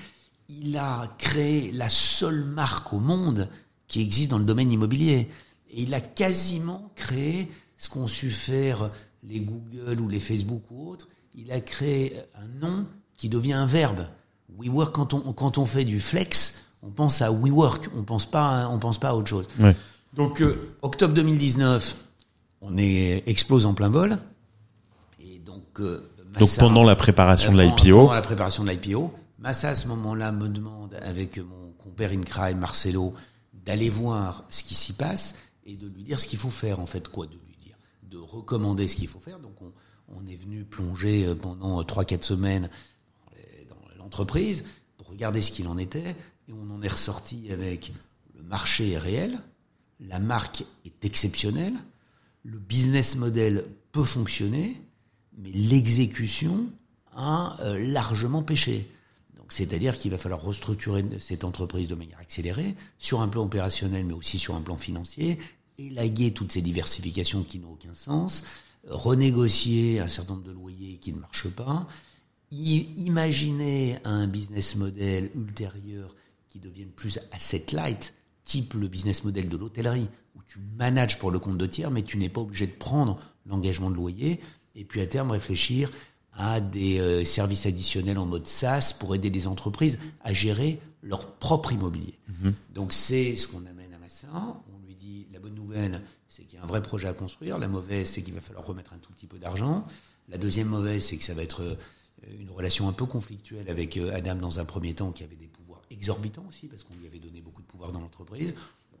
Il 0.48 0.76
a 0.76 1.08
créé 1.18 1.72
la 1.72 1.88
seule 1.88 2.44
marque 2.44 2.92
au 2.92 3.00
monde 3.00 3.48
qui 3.88 4.00
existe 4.00 4.30
dans 4.30 4.38
le 4.38 4.44
domaine 4.44 4.70
immobilier. 4.70 5.28
Et 5.70 5.82
il 5.82 5.94
a 5.94 6.00
quasiment 6.00 6.90
créé 6.94 7.50
ce 7.76 7.88
qu'ont 7.88 8.06
su 8.06 8.30
faire 8.30 8.90
les 9.24 9.40
Google 9.40 10.00
ou 10.00 10.08
les 10.08 10.20
Facebook 10.20 10.62
ou 10.70 10.90
autres. 10.90 11.08
Il 11.34 11.50
a 11.50 11.60
créé 11.60 12.16
un 12.36 12.48
nom 12.60 12.86
qui 13.16 13.28
devient 13.28 13.54
un 13.54 13.66
verbe. 13.66 14.06
WeWork, 14.58 14.94
quand 14.94 15.14
on, 15.14 15.32
quand 15.32 15.58
on 15.58 15.66
fait 15.66 15.84
du 15.84 16.00
flex, 16.00 16.58
on 16.82 16.90
pense 16.90 17.22
à 17.22 17.30
WeWork, 17.30 17.90
on 17.94 18.02
pense 18.02 18.26
pas, 18.26 18.68
on 18.68 18.78
pense 18.78 18.98
pas 18.98 19.10
à 19.10 19.14
autre 19.14 19.28
chose. 19.28 19.48
Donc, 20.14 20.42
euh, 20.42 20.74
octobre 20.82 21.14
2019, 21.14 21.96
on 22.62 22.78
est 22.78 23.22
explose 23.26 23.66
en 23.66 23.74
plein 23.74 23.90
vol. 23.90 24.16
Et 25.20 25.38
donc, 25.40 25.80
euh, 25.80 26.10
donc 26.38 26.56
pendant 26.56 26.84
la 26.84 26.96
préparation 26.96 27.52
de 27.52 27.58
euh, 27.60 27.64
l'IPO. 27.64 27.98
Pendant 27.98 28.14
la 28.14 28.22
préparation 28.22 28.64
de 28.64 28.70
l'IPO, 28.70 29.12
Massa 29.38 29.70
à 29.70 29.74
ce 29.74 29.88
moment-là 29.88 30.32
me 30.32 30.48
demande 30.48 30.94
avec 31.02 31.38
mon 31.38 31.72
compère 31.72 32.12
et 32.12 32.54
Marcelo 32.54 33.12
d'aller 33.52 33.90
voir 33.90 34.44
ce 34.48 34.62
qui 34.62 34.74
s'y 34.74 34.92
passe 34.92 35.34
et 35.66 35.76
de 35.76 35.88
lui 35.88 36.04
dire 36.04 36.18
ce 36.18 36.26
qu'il 36.26 36.38
faut 36.38 36.50
faire 36.50 36.80
en 36.80 36.86
fait 36.86 37.08
quoi 37.08 37.26
de 37.26 37.32
lui 37.32 37.56
dire, 37.62 37.76
de 38.04 38.18
recommander 38.18 38.88
ce 38.88 38.96
qu'il 38.96 39.08
faut 39.08 39.20
faire. 39.20 39.40
Donc 39.40 39.60
on, 39.60 39.72
on 40.08 40.26
est 40.26 40.36
venu 40.36 40.64
plonger 40.64 41.34
pendant 41.34 41.82
trois 41.84 42.04
quatre 42.04 42.24
semaines 42.24 42.68
dans 43.68 44.02
l'entreprise 44.02 44.64
pour 44.96 45.08
regarder 45.08 45.42
ce 45.42 45.50
qu'il 45.50 45.68
en 45.68 45.78
était 45.78 46.16
et 46.48 46.52
on 46.52 46.72
en 46.72 46.82
est 46.82 46.88
ressorti 46.88 47.50
avec 47.52 47.92
le 48.36 48.42
marché 48.42 48.92
est 48.92 48.98
réel, 48.98 49.38
la 50.00 50.18
marque 50.18 50.64
est 50.84 51.04
exceptionnelle, 51.04 51.74
le 52.42 52.58
business 52.58 53.16
model 53.16 53.64
peut 53.92 54.04
fonctionner, 54.04 54.80
mais 55.38 55.50
l'exécution 55.52 56.66
a 57.14 57.56
largement 57.78 58.42
pêché. 58.42 58.90
C'est-à-dire 59.48 59.98
qu'il 59.98 60.10
va 60.10 60.16
falloir 60.16 60.40
restructurer 60.40 61.04
cette 61.18 61.44
entreprise 61.44 61.86
de 61.86 61.94
manière 61.94 62.18
accélérée, 62.18 62.74
sur 62.96 63.20
un 63.20 63.28
plan 63.28 63.42
opérationnel, 63.44 64.06
mais 64.06 64.14
aussi 64.14 64.38
sur 64.38 64.54
un 64.54 64.62
plan 64.62 64.78
financier, 64.78 65.38
élaguer 65.76 66.32
toutes 66.32 66.52
ces 66.52 66.62
diversifications 66.62 67.42
qui 67.42 67.58
n'ont 67.58 67.72
aucun 67.72 67.92
sens, 67.92 68.44
renégocier 68.88 70.00
un 70.00 70.08
certain 70.08 70.34
nombre 70.34 70.46
de 70.46 70.52
loyers 70.52 70.96
qui 70.96 71.12
ne 71.12 71.20
marchent 71.20 71.50
pas, 71.50 71.86
imaginer 72.50 73.98
un 74.04 74.26
business 74.26 74.76
model 74.76 75.30
ultérieur 75.34 76.14
qui 76.48 76.58
devienne 76.58 76.90
plus 76.90 77.18
asset 77.30 77.66
light, 77.72 78.14
type 78.44 78.72
le 78.72 78.88
business 78.88 79.22
model 79.22 79.50
de 79.50 79.56
l'hôtellerie, 79.58 80.08
où 80.36 80.40
tu 80.46 80.58
manages 80.76 81.18
pour 81.18 81.30
le 81.30 81.38
compte 81.38 81.58
de 81.58 81.66
tiers, 81.66 81.90
mais 81.90 82.02
tu 82.02 82.16
n'es 82.16 82.28
pas 82.28 82.40
obligé 82.40 82.66
de 82.66 82.72
prendre 82.72 83.18
l'engagement 83.46 83.90
de 83.90 83.96
loyer, 83.96 84.40
et 84.74 84.84
puis 84.84 85.00
à 85.00 85.06
terme 85.06 85.30
réfléchir 85.30 85.90
à 86.32 86.60
des 86.60 86.98
euh, 86.98 87.24
services 87.24 87.66
additionnels 87.66 88.18
en 88.18 88.26
mode 88.26 88.46
SaaS 88.46 88.94
pour 88.98 89.14
aider 89.14 89.30
les 89.30 89.46
entreprises 89.46 89.98
à 90.22 90.32
gérer 90.32 90.80
leur 91.02 91.34
propre 91.34 91.72
immobilier. 91.72 92.18
Mhm. 92.28 92.54
Donc 92.72 92.92
c'est 92.92 93.36
ce 93.36 93.48
qu'on 93.48 93.66
amène 93.66 93.92
à 93.92 93.98
Massin. 93.98 94.56
On 94.74 94.86
lui 94.86 94.94
dit 94.94 95.26
la 95.32 95.40
bonne 95.40 95.54
nouvelle, 95.54 96.02
c'est 96.28 96.44
qu'il 96.44 96.58
y 96.58 96.62
a 96.62 96.64
un 96.64 96.68
vrai 96.68 96.80
projet 96.80 97.08
à 97.08 97.12
construire. 97.12 97.58
La 97.58 97.68
mauvaise, 97.68 98.08
c'est 98.08 98.22
qu'il 98.22 98.34
va 98.34 98.40
falloir 98.40 98.64
remettre 98.64 98.94
un 98.94 98.98
tout 98.98 99.12
petit 99.12 99.26
peu 99.26 99.38
d'argent. 99.38 99.84
La 100.28 100.38
deuxième 100.38 100.68
mauvaise, 100.68 101.04
c'est 101.04 101.16
que 101.16 101.24
ça 101.24 101.34
va 101.34 101.42
être 101.42 101.62
euh, 101.62 101.74
une 102.38 102.50
relation 102.50 102.88
un 102.88 102.92
peu 102.92 103.04
conflictuelle 103.04 103.68
avec 103.68 103.96
euh, 103.96 104.14
Adam 104.14 104.36
dans 104.36 104.58
un 104.58 104.64
premier 104.64 104.94
temps, 104.94 105.12
qui 105.12 105.24
avait 105.24 105.36
des 105.36 105.48
pouvoirs 105.48 105.82
exorbitants 105.90 106.46
aussi, 106.48 106.68
parce 106.68 106.84
qu'on 106.84 106.94
lui 106.94 107.06
avait 107.06 107.18
donné 107.18 107.40
beaucoup 107.40 107.60
de 107.60 107.66
pouvoir 107.66 107.92
dans 107.92 108.00
l'entreprise. 108.00 108.54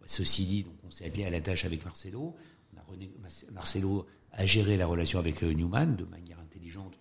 Ceci 0.06 0.44
dit, 0.44 0.62
donc 0.64 0.74
on 0.84 0.90
s'est 0.90 1.06
attelé 1.06 1.24
à 1.24 1.30
la 1.30 1.40
tâche 1.40 1.64
avec 1.64 1.84
Marcelo. 1.84 2.34
On 2.74 2.78
a 2.78 3.52
Marcelo 3.52 4.06
a 4.32 4.46
géré 4.46 4.76
la 4.76 4.86
relation 4.86 5.18
avec 5.18 5.42
Newman 5.42 5.96
de 5.96 6.04
manière 6.04 6.38
intelligente 6.40 6.94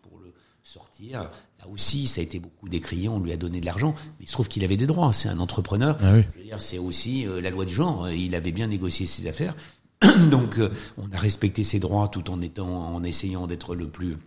sortir. 0.64 1.30
Là 1.60 1.68
aussi, 1.72 2.08
ça 2.08 2.22
a 2.22 2.24
été 2.24 2.40
beaucoup 2.40 2.70
décrié, 2.70 3.10
on 3.10 3.20
lui 3.20 3.32
a 3.32 3.38
donné 3.38 3.62
de 3.62 3.66
l'argent, 3.66 3.94
mais 4.20 4.26
il 4.26 4.28
se 4.28 4.34
trouve 4.34 4.48
qu'il 4.48 4.64
avait 4.64 4.78
des 4.78 4.86
droits. 4.86 5.14
C'est 5.14 5.30
un 5.30 5.40
entrepreneur. 5.40 5.98
Ah 6.02 6.58
c'est 6.60 6.78
aussi 6.78 7.28
euh, 7.28 7.42
la 7.42 7.50
loi 7.50 7.66
du 7.66 7.74
genre. 7.74 8.10
Il 8.10 8.36
avait 8.36 8.52
bien 8.52 8.68
négocié 8.68 9.06
ses 9.06 9.28
affaires. 9.28 9.56
Donc, 10.30 10.58
euh, 10.58 10.70
on 10.98 11.12
a 11.12 11.18
respecté 11.18 11.64
ses 11.64 11.80
droits 11.80 12.08
tout 12.08 12.30
en 12.30 12.42
étant, 12.42 12.68
en 12.68 13.04
essayant 13.04 13.48
d'être 13.48 13.76
le 13.76 13.88
plus 13.88 14.18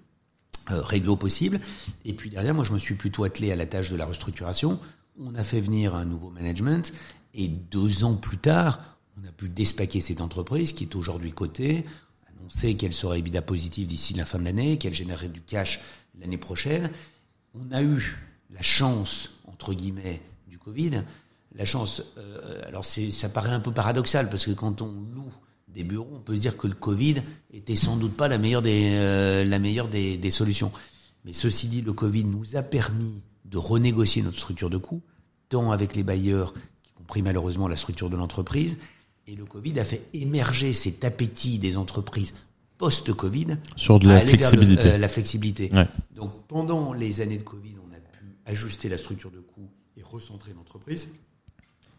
euh, 0.70 0.80
réglo 0.82 1.16
possible. 1.16 1.60
Et 2.04 2.12
puis 2.12 2.30
derrière, 2.30 2.54
moi, 2.54 2.64
je 2.64 2.72
me 2.72 2.78
suis 2.78 2.94
plutôt 2.94 3.24
attelé 3.24 3.52
à 3.52 3.56
la 3.56 3.66
tâche 3.66 3.90
de 3.90 3.96
la 3.96 4.06
restructuration. 4.06 4.78
On 5.20 5.34
a 5.34 5.44
fait 5.44 5.60
venir 5.60 5.94
un 5.94 6.04
nouveau 6.04 6.30
management 6.30 6.92
et 7.34 7.48
deux 7.48 8.04
ans 8.04 8.14
plus 8.14 8.38
tard, 8.38 8.78
on 9.20 9.28
a 9.28 9.32
pu 9.32 9.48
despaquer 9.48 10.00
cette 10.00 10.20
entreprise 10.20 10.72
qui 10.72 10.84
est 10.84 10.94
aujourd'hui 10.94 11.32
cotée. 11.32 11.84
annoncer 12.38 12.74
qu'elle 12.76 12.92
serait 12.92 13.18
EBITDA 13.18 13.42
positive 13.42 13.86
d'ici 13.86 14.14
la 14.14 14.24
fin 14.24 14.38
de 14.38 14.44
l'année, 14.44 14.78
qu'elle 14.78 14.94
générerait 14.94 15.28
du 15.28 15.40
cash 15.40 15.80
l'année 16.18 16.38
prochaine. 16.38 16.90
On 17.54 17.72
a 17.72 17.82
eu 17.82 18.18
la 18.50 18.62
chance, 18.62 19.32
entre 19.46 19.74
guillemets, 19.74 20.20
du 20.48 20.58
Covid. 20.58 21.02
La 21.54 21.64
chance, 21.64 22.02
euh, 22.18 22.62
alors 22.66 22.84
ça 22.84 23.28
paraît 23.28 23.50
un 23.50 23.60
peu 23.60 23.72
paradoxal 23.72 24.28
parce 24.28 24.46
que 24.46 24.50
quand 24.52 24.82
on 24.82 24.90
loue 24.90 25.32
des 25.68 25.84
bureaux, 25.84 26.10
on 26.14 26.20
peut 26.20 26.36
se 26.36 26.40
dire 26.40 26.56
que 26.56 26.66
le 26.66 26.74
Covid 26.74 27.16
était 27.52 27.76
sans 27.76 27.96
doute 27.96 28.16
pas 28.16 28.28
la 28.28 28.38
meilleure 28.38 28.62
des, 28.62 28.92
euh, 28.94 30.30
solutions. 30.30 30.72
Mais 31.24 31.32
ceci 31.32 31.68
dit, 31.68 31.82
le 31.82 31.92
Covid 31.92 32.24
nous 32.24 32.56
a 32.56 32.62
permis 32.62 33.22
de 33.44 33.58
renégocier 33.58 34.22
notre 34.22 34.38
structure 34.38 34.70
de 34.70 34.78
coûts, 34.78 35.02
tant 35.48 35.70
avec 35.72 35.94
les 35.94 36.02
bailleurs, 36.02 36.54
compris 37.04 37.20
malheureusement 37.20 37.68
la 37.68 37.76
structure 37.76 38.08
de 38.08 38.16
l'entreprise, 38.16 38.78
et 39.26 39.36
le 39.36 39.44
Covid 39.44 39.78
a 39.78 39.84
fait 39.84 40.02
émerger 40.14 40.72
cet 40.72 41.04
appétit 41.04 41.58
des 41.58 41.76
entreprises 41.76 42.32
post-Covid. 42.78 43.58
Sur 43.76 43.98
de 43.98 44.08
la 44.08 44.20
flexibilité. 44.20 44.92
Euh, 44.92 44.98
la 44.98 45.08
flexibilité. 45.08 45.70
Donc 46.16 46.32
pendant 46.48 46.94
les 46.94 47.20
années 47.20 47.36
de 47.36 47.42
Covid, 47.42 47.74
on 47.86 47.92
a 47.94 47.98
pu 47.98 48.24
ajuster 48.46 48.88
la 48.88 48.96
structure 48.96 49.30
de 49.30 49.40
coûts 49.40 49.68
et 49.98 50.02
recentrer 50.02 50.52
l'entreprise. 50.54 51.10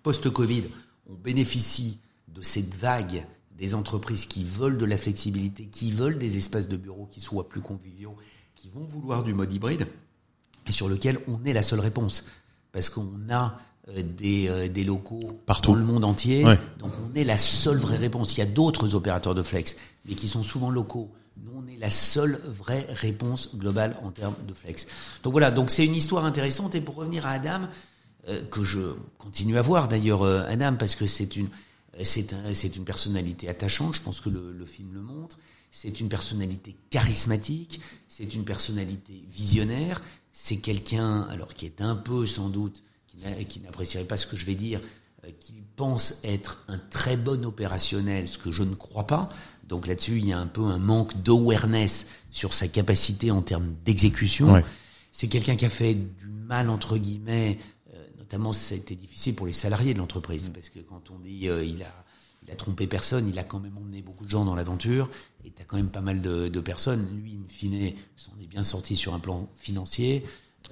Post-Covid, 0.02 0.64
on 1.08 1.14
bénéficie 1.14 2.00
de 2.28 2.42
cette 2.42 2.74
vague 2.74 3.26
des 3.58 3.76
entreprises 3.76 4.26
qui 4.26 4.44
veulent 4.44 4.78
de 4.78 4.86
la 4.86 4.98
flexibilité, 4.98 5.68
qui 5.68 5.92
veulent 5.92 6.18
des 6.18 6.38
espaces 6.38 6.68
de 6.68 6.78
bureau 6.78 7.08
qui 7.10 7.22
soient 7.22 7.48
plus 7.48 7.62
conviviaux, 7.62 8.16
qui 8.56 8.70
vont 8.70 8.84
vouloir 8.84 9.24
du 9.24 9.34
mode 9.34 9.54
hybride, 9.54 9.88
et 10.68 10.72
sur 10.72 10.90
lequel 10.90 11.20
on 11.28 11.46
est 11.46 11.54
la 11.54 11.62
seule 11.62 11.80
réponse. 11.80 12.26
Parce 12.72 12.90
qu'on 12.90 13.30
a 13.30 13.58
des, 13.94 14.48
euh, 14.50 14.68
des 14.68 14.84
locaux 14.84 15.40
Partout. 15.46 15.72
dans 15.72 15.78
le 15.78 15.86
monde 15.86 16.06
entier. 16.06 16.44
Donc 16.80 16.92
on 17.04 17.16
est 17.16 17.24
la 17.24 17.38
seule 17.38 17.78
vraie 17.78 17.98
réponse. 17.98 18.36
Il 18.36 18.40
y 18.40 18.44
a 18.44 18.48
d'autres 18.48 18.96
opérateurs 18.96 19.36
de 19.36 19.44
flex, 19.44 19.76
mais 20.08 20.16
qui 20.16 20.28
sont 20.28 20.44
souvent 20.44 20.70
locaux. 20.70 21.12
Nous, 21.44 21.52
on 21.56 21.68
est 21.68 21.78
la 21.78 21.90
seule 21.90 22.42
vraie 22.46 22.88
réponse 22.90 23.56
globale 23.56 23.98
en 24.02 24.12
termes 24.12 24.36
de 24.48 24.54
flex. 24.54 24.88
Donc 25.24 25.34
voilà, 25.34 25.52
donc 25.52 25.70
c'est 25.70 25.86
une 25.86 25.96
histoire 25.96 26.26
intéressante. 26.26 26.76
Et 26.76 26.82
pour 26.82 26.96
revenir 26.96 27.26
à 27.26 27.32
Adam, 27.32 27.68
euh, 28.30 28.42
que 28.50 28.64
je 28.64 28.80
continue 29.18 29.58
à 29.58 29.62
voir 29.62 29.88
d'ailleurs 29.88 30.24
Adam, 30.24 30.76
parce 30.78 30.96
que 30.96 31.06
c'est 31.06 31.36
une 31.36 31.50
c'est 32.04 32.34
un, 32.34 32.54
c'est 32.54 32.76
une 32.76 32.84
personnalité 32.86 33.48
attachante. 33.48 33.96
Je 33.96 34.02
pense 34.02 34.20
que 34.20 34.30
le, 34.30 34.52
le 34.52 34.66
film 34.66 34.90
le 34.94 35.02
montre. 35.02 35.38
C'est 35.72 36.00
une 36.00 36.08
personnalité 36.10 36.76
charismatique. 36.90 37.82
C'est 38.10 38.34
une 38.34 38.46
personnalité 38.46 39.24
visionnaire. 39.30 40.02
C'est 40.32 40.58
quelqu'un 40.58 41.22
alors 41.30 41.54
qui 41.54 41.66
est 41.66 41.82
un 41.82 41.96
peu 41.96 42.26
sans 42.26 42.50
doute 42.50 42.82
qui 43.50 43.60
n'apprécierait 43.62 44.06
pas 44.06 44.18
ce 44.18 44.28
que 44.28 44.38
je 44.38 44.46
vais 44.46 44.56
dire, 44.56 44.82
euh, 45.26 45.30
qui 45.40 45.64
pense 45.76 46.20
être 46.24 46.64
un 46.68 46.78
très 46.78 47.18
bon 47.18 47.46
opérationnel, 47.46 48.28
ce 48.28 48.38
que 48.38 48.52
je 48.52 48.64
ne 48.64 48.76
crois 48.76 49.08
pas. 49.08 49.30
Donc 49.68 49.88
là-dessus, 49.88 50.18
il 50.20 50.28
y 50.28 50.34
a 50.34 50.40
un 50.40 50.48
peu 50.48 50.64
un 50.64 50.78
manque 50.78 51.22
d'awareness 51.24 52.06
sur 52.30 52.54
sa 52.54 52.68
capacité 52.68 53.32
en 53.32 53.42
termes 53.42 53.74
d'exécution. 53.84 54.62
C'est 55.12 55.28
quelqu'un 55.28 55.56
qui 55.56 55.66
a 55.66 55.70
fait 55.70 55.96
du 55.96 56.28
mal, 56.28 56.70
entre 56.70 56.98
guillemets, 56.98 57.58
euh, 57.94 58.06
notamment 58.20 58.54
ça 58.54 58.76
a 58.76 58.78
été 58.78 58.96
difficile 58.96 59.34
pour 59.34 59.48
les 59.48 59.54
salariés 59.54 59.94
de 59.94 60.00
l'entreprise, 60.00 60.52
parce 60.54 60.70
que 60.70 60.80
quand 60.80 61.10
on 61.10 61.20
dit 61.20 61.48
euh, 61.48 61.64
il, 61.64 61.82
a, 61.84 62.06
il 62.44 62.52
a 62.52 62.56
trompé 62.56 62.86
personne, 62.86 63.28
il 63.28 63.40
a 63.40 63.44
quand 63.44 63.60
même 63.60 63.78
emmené 63.78 64.02
beaucoup 64.02 64.26
de 64.26 64.30
gens 64.30 64.46
dans 64.46 64.56
l'aventure, 64.56 65.10
et 65.46 65.52
tu 65.52 65.62
as 65.62 65.66
quand 65.66 65.78
même 65.78 65.90
pas 65.90 66.02
mal 66.02 66.22
de, 66.22 66.48
de 66.48 66.60
personnes. 66.60 67.08
Lui, 67.16 67.34
in 67.34 67.48
fine, 67.48 67.94
s'en 68.16 68.34
est 68.42 68.48
bien 68.48 68.64
sorti 68.64 68.96
sur 68.96 69.14
un 69.14 69.20
plan 69.20 69.50
financier. 69.56 70.26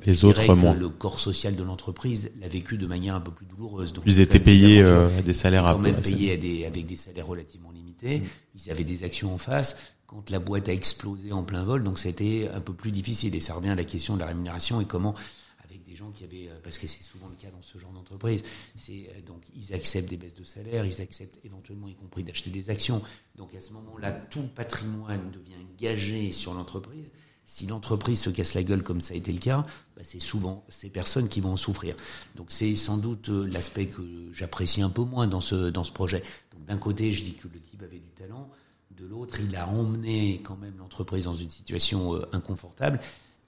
Les 0.05 0.25
autres 0.25 0.53
moins. 0.55 0.73
Le 0.73 0.89
corps 0.89 1.19
social 1.19 1.55
de 1.55 1.63
l'entreprise 1.63 2.31
l'a 2.39 2.47
vécu 2.47 2.77
de 2.77 2.85
manière 2.85 3.15
un 3.15 3.21
peu 3.21 3.31
plus 3.31 3.45
douloureuse. 3.45 3.93
Donc, 3.93 4.03
ils 4.07 4.19
étaient 4.19 4.39
payés 4.39 4.81
euh, 4.81 5.07
à 5.17 5.21
des 5.21 5.33
salaires 5.33 5.63
quand 5.63 5.79
même 5.79 6.01
payés 6.01 6.33
à 6.33 6.37
des, 6.37 6.65
avec 6.65 6.85
des 6.85 6.97
salaires 6.97 7.27
relativement 7.27 7.71
limités. 7.71 8.19
Mm. 8.19 8.23
Ils 8.55 8.71
avaient 8.71 8.83
des 8.83 9.03
actions 9.03 9.33
en 9.33 9.37
face. 9.37 9.77
Quand 10.07 10.29
la 10.29 10.39
boîte 10.39 10.69
a 10.69 10.73
explosé 10.73 11.31
en 11.31 11.43
plein 11.43 11.63
vol, 11.63 11.83
donc 11.83 11.97
ça 11.97 12.07
a 12.07 12.11
été 12.11 12.49
un 12.49 12.61
peu 12.61 12.73
plus 12.73 12.91
difficile. 12.91 13.35
Et 13.35 13.39
ça 13.39 13.53
revient 13.53 13.69
à 13.69 13.75
la 13.75 13.83
question 13.83 14.15
de 14.15 14.19
la 14.19 14.27
rémunération 14.27 14.79
et 14.81 14.85
comment, 14.85 15.15
avec 15.63 15.83
des 15.83 15.95
gens 15.95 16.11
qui 16.11 16.23
avaient, 16.23 16.49
euh, 16.49 16.59
parce 16.63 16.77
que 16.77 16.87
c'est 16.87 17.03
souvent 17.03 17.27
le 17.27 17.35
cas 17.35 17.49
dans 17.49 17.61
ce 17.61 17.77
genre 17.77 17.91
d'entreprise, 17.91 18.43
c'est 18.75 19.09
euh, 19.15 19.21
donc 19.25 19.41
ils 19.55 19.73
acceptent 19.73 20.09
des 20.09 20.17
baisses 20.17 20.35
de 20.35 20.43
salaire, 20.43 20.85
ils 20.85 21.01
acceptent 21.01 21.39
éventuellement 21.43 21.87
y 21.87 21.95
compris 21.95 22.23
d'acheter 22.23 22.49
des 22.49 22.69
actions. 22.69 23.01
Donc 23.35 23.55
à 23.55 23.59
ce 23.59 23.71
moment-là, 23.73 24.11
tout 24.11 24.41
le 24.41 24.49
patrimoine 24.49 25.31
devient 25.31 25.65
gagé 25.79 26.31
sur 26.31 26.53
l'entreprise 26.53 27.11
si 27.45 27.67
l'entreprise 27.67 28.19
se 28.21 28.29
casse 28.29 28.53
la 28.53 28.63
gueule 28.63 28.83
comme 28.83 29.01
ça 29.01 29.13
a 29.13 29.17
été 29.17 29.31
le 29.31 29.39
cas, 29.39 29.65
bah 29.95 30.03
c'est 30.03 30.21
souvent 30.21 30.63
ces 30.69 30.89
personnes 30.89 31.27
qui 31.27 31.41
vont 31.41 31.51
en 31.51 31.57
souffrir. 31.57 31.95
Donc 32.35 32.47
c'est 32.49 32.73
sans 32.75 32.97
doute 32.97 33.29
euh, 33.29 33.45
l'aspect 33.51 33.87
que 33.87 34.01
j'apprécie 34.31 34.81
un 34.81 34.89
peu 34.89 35.03
moins 35.03 35.27
dans 35.27 35.41
ce 35.41 35.69
dans 35.69 35.83
ce 35.83 35.91
projet. 35.91 36.23
Donc 36.53 36.65
d'un 36.65 36.77
côté, 36.77 37.11
je 37.13 37.23
dis 37.23 37.33
que 37.33 37.47
le 37.53 37.59
type 37.59 37.83
avait 37.83 37.99
du 37.99 38.09
talent, 38.17 38.49
de 38.97 39.05
l'autre, 39.05 39.39
il 39.39 39.55
a 39.55 39.67
emmené 39.67 40.41
quand 40.43 40.57
même 40.57 40.73
l'entreprise 40.79 41.25
dans 41.25 41.35
une 41.35 41.49
situation 41.49 42.15
euh, 42.15 42.21
inconfortable. 42.31 42.99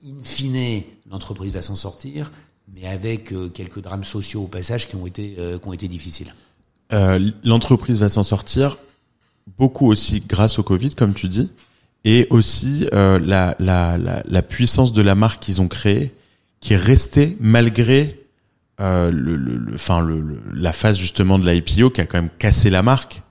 In 0.05 0.21
fine, 0.21 0.83
l'entreprise 1.09 1.53
va 1.53 1.61
s'en 1.61 1.75
sortir, 1.75 2.31
mais 2.73 2.85
avec 2.85 3.31
euh, 3.31 3.49
quelques 3.49 3.81
drames 3.81 4.03
sociaux 4.03 4.43
au 4.43 4.47
passage 4.47 4.87
qui 4.87 4.95
ont 4.97 5.07
été 5.07 5.35
qui 5.35 5.67
ont 5.67 5.73
été 5.73 5.87
difficiles. 5.87 6.35
l'entreprise 6.91 7.99
va 7.99 8.09
s'en 8.09 8.23
sortir 8.23 8.77
beaucoup 9.57 9.87
aussi 9.87 10.19
grâce 10.19 10.59
au 10.59 10.63
Covid, 10.63 10.95
comme 10.95 11.13
tu 11.13 11.27
dis 11.27 11.49
et 12.05 12.27
aussi 12.29 12.87
euh, 12.93 13.19
la, 13.19 13.55
la, 13.59 13.97
la, 13.97 14.23
la, 14.25 14.41
puissance 14.41 14.93
de 14.93 15.01
la 15.01 15.15
marque 15.15 15.43
qu'ils 15.43 15.59
ont 15.59 15.67
créée, 15.67 16.13
qui 16.61 16.73
est 16.73 16.77
restée 16.77 17.35
malgré 17.41 18.21
euh, 18.79 19.11
le, 19.11 19.35
le, 19.35 19.57
le, 19.57 19.73
enfin, 19.73 20.01
le, 20.01 20.23
la 20.53 20.71
phase 20.71 20.97
justement 20.97 21.39
de 21.39 21.49
l'IPO 21.49 21.89
qui 21.89 22.01
a 22.01 22.05
quand 22.05 22.19
même 22.21 22.29
cassé 22.37 22.69
la 22.69 22.83
marque. 22.83 23.23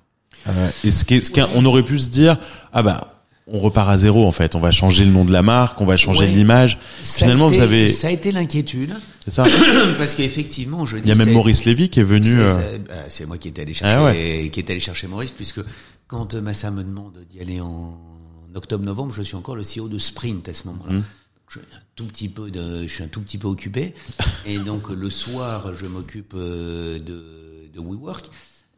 Euh, 0.48 0.70
et 0.82 0.90
ce 0.90 1.04
qui, 1.04 1.24
ce 1.24 1.30
qui 1.30 1.40
on 1.54 1.64
aurait 1.64 1.84
pu 1.84 1.98
se 1.98 2.10
dire, 2.10 2.36
ah 2.72 2.82
bah 2.82 3.10
on 3.46 3.60
repart 3.60 3.88
à 3.90 3.98
zéro 3.98 4.26
en 4.26 4.32
fait. 4.32 4.56
On 4.56 4.60
va 4.60 4.70
changer 4.70 5.04
le 5.04 5.10
nom 5.10 5.24
de 5.24 5.32
la 5.32 5.42
marque, 5.42 5.80
on 5.80 5.86
va 5.86 5.96
changer 5.96 6.26
l'image. 6.26 6.78
Finalement, 7.02 7.48
vous 7.48 7.60
avez. 7.60 7.88
Ça 7.88 8.08
a 8.08 8.10
été 8.10 8.32
l'inquiétude. 8.32 8.94
C'est 9.24 9.30
ça. 9.30 9.44
Parce 9.98 10.14
qu'effectivement, 10.14 10.84
je. 10.84 10.96
Il 10.96 11.06
y 11.06 11.12
a 11.12 11.14
même 11.14 11.32
Maurice 11.32 11.64
Lévy 11.64 11.90
qui 11.90 12.00
est 12.00 12.04
venu. 12.04 12.34
Euh, 12.34 12.78
bah, 12.88 12.94
c'est 13.08 13.26
moi 13.26 13.38
qui 13.38 13.48
étais 13.48 13.62
allé 13.62 13.72
chercher, 13.72 13.98
ah 13.98 14.12
qui 14.50 14.60
est 14.60 14.70
allé 14.70 14.80
chercher 14.80 15.06
Maurice, 15.06 15.30
puisque 15.30 15.60
quand 16.08 16.34
Massa 16.34 16.70
me 16.70 16.82
demande 16.82 17.18
d'y 17.30 17.40
aller 17.40 17.60
en 17.60 18.13
en 18.54 18.58
octobre-novembre, 18.58 19.12
je 19.12 19.22
suis 19.22 19.36
encore 19.36 19.56
le 19.56 19.62
CEO 19.62 19.88
de 19.88 19.98
Sprint 19.98 20.48
à 20.48 20.54
ce 20.54 20.66
moment-là. 20.68 20.94
Mhm. 20.94 21.04
Je 21.48 21.58
suis 21.58 21.68
un 21.74 21.80
tout 21.94 22.06
petit 22.06 22.28
peu 22.28 22.50
de, 22.50 22.82
je 22.82 22.92
suis 22.92 23.04
un 23.04 23.08
tout 23.08 23.20
petit 23.20 23.38
peu 23.38 23.48
occupé. 23.48 23.94
Et 24.46 24.58
donc 24.58 24.88
le 24.90 25.10
soir, 25.10 25.74
je 25.74 25.86
m'occupe 25.86 26.32
euh, 26.34 26.98
de, 26.98 27.68
de 27.72 27.80
WeWork. 27.80 28.30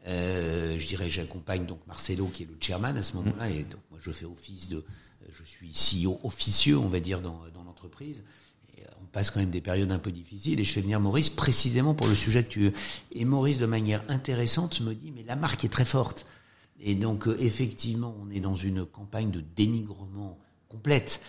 Euh, 0.07 0.77
je 0.79 0.87
dirais, 0.87 1.09
j'accompagne 1.09 1.65
donc 1.65 1.79
Marcelo 1.87 2.27
qui 2.27 2.43
est 2.43 2.45
le 2.45 2.55
chairman 2.59 2.95
à 2.95 3.03
ce 3.03 3.15
moment-là, 3.17 3.49
et 3.49 3.63
donc 3.63 3.81
moi 3.91 3.99
je 4.01 4.11
fais 4.11 4.25
office 4.25 4.69
de, 4.69 4.85
je 5.31 5.43
suis 5.43 5.71
CEO 5.71 6.19
officieux, 6.23 6.77
on 6.77 6.87
va 6.87 7.01
dire, 7.01 7.19
dans, 7.19 7.41
dans 7.53 7.63
l'entreprise. 7.65 8.23
Et 8.77 8.83
euh, 8.83 8.87
on 9.01 9.05
passe 9.05 9.31
quand 9.31 9.41
même 9.41 9.49
des 9.49 9.59
périodes 9.59 9.91
un 9.91 9.99
peu 9.99 10.11
difficiles, 10.11 10.59
et 10.59 10.65
je 10.65 10.71
fais 10.71 10.81
venir 10.81 11.01
Maurice 11.01 11.29
précisément 11.29 11.93
pour 11.93 12.07
le 12.07 12.15
sujet 12.15 12.43
que 12.43 12.49
tu. 12.49 12.71
Et 13.11 13.25
Maurice, 13.25 13.57
de 13.57 13.65
manière 13.65 14.01
intéressante, 14.07 14.79
me 14.79 14.93
dit, 14.93 15.11
mais 15.13 15.23
la 15.23 15.35
marque 15.35 15.65
est 15.65 15.69
très 15.69 15.85
forte. 15.85 16.25
Et 16.79 16.95
donc, 16.95 17.27
euh, 17.27 17.35
effectivement, 17.39 18.15
on 18.21 18.29
est 18.29 18.39
dans 18.39 18.55
une 18.55 18.85
campagne 18.85 19.31
de 19.31 19.41
dénigrement 19.55 20.37
complète 20.69 21.21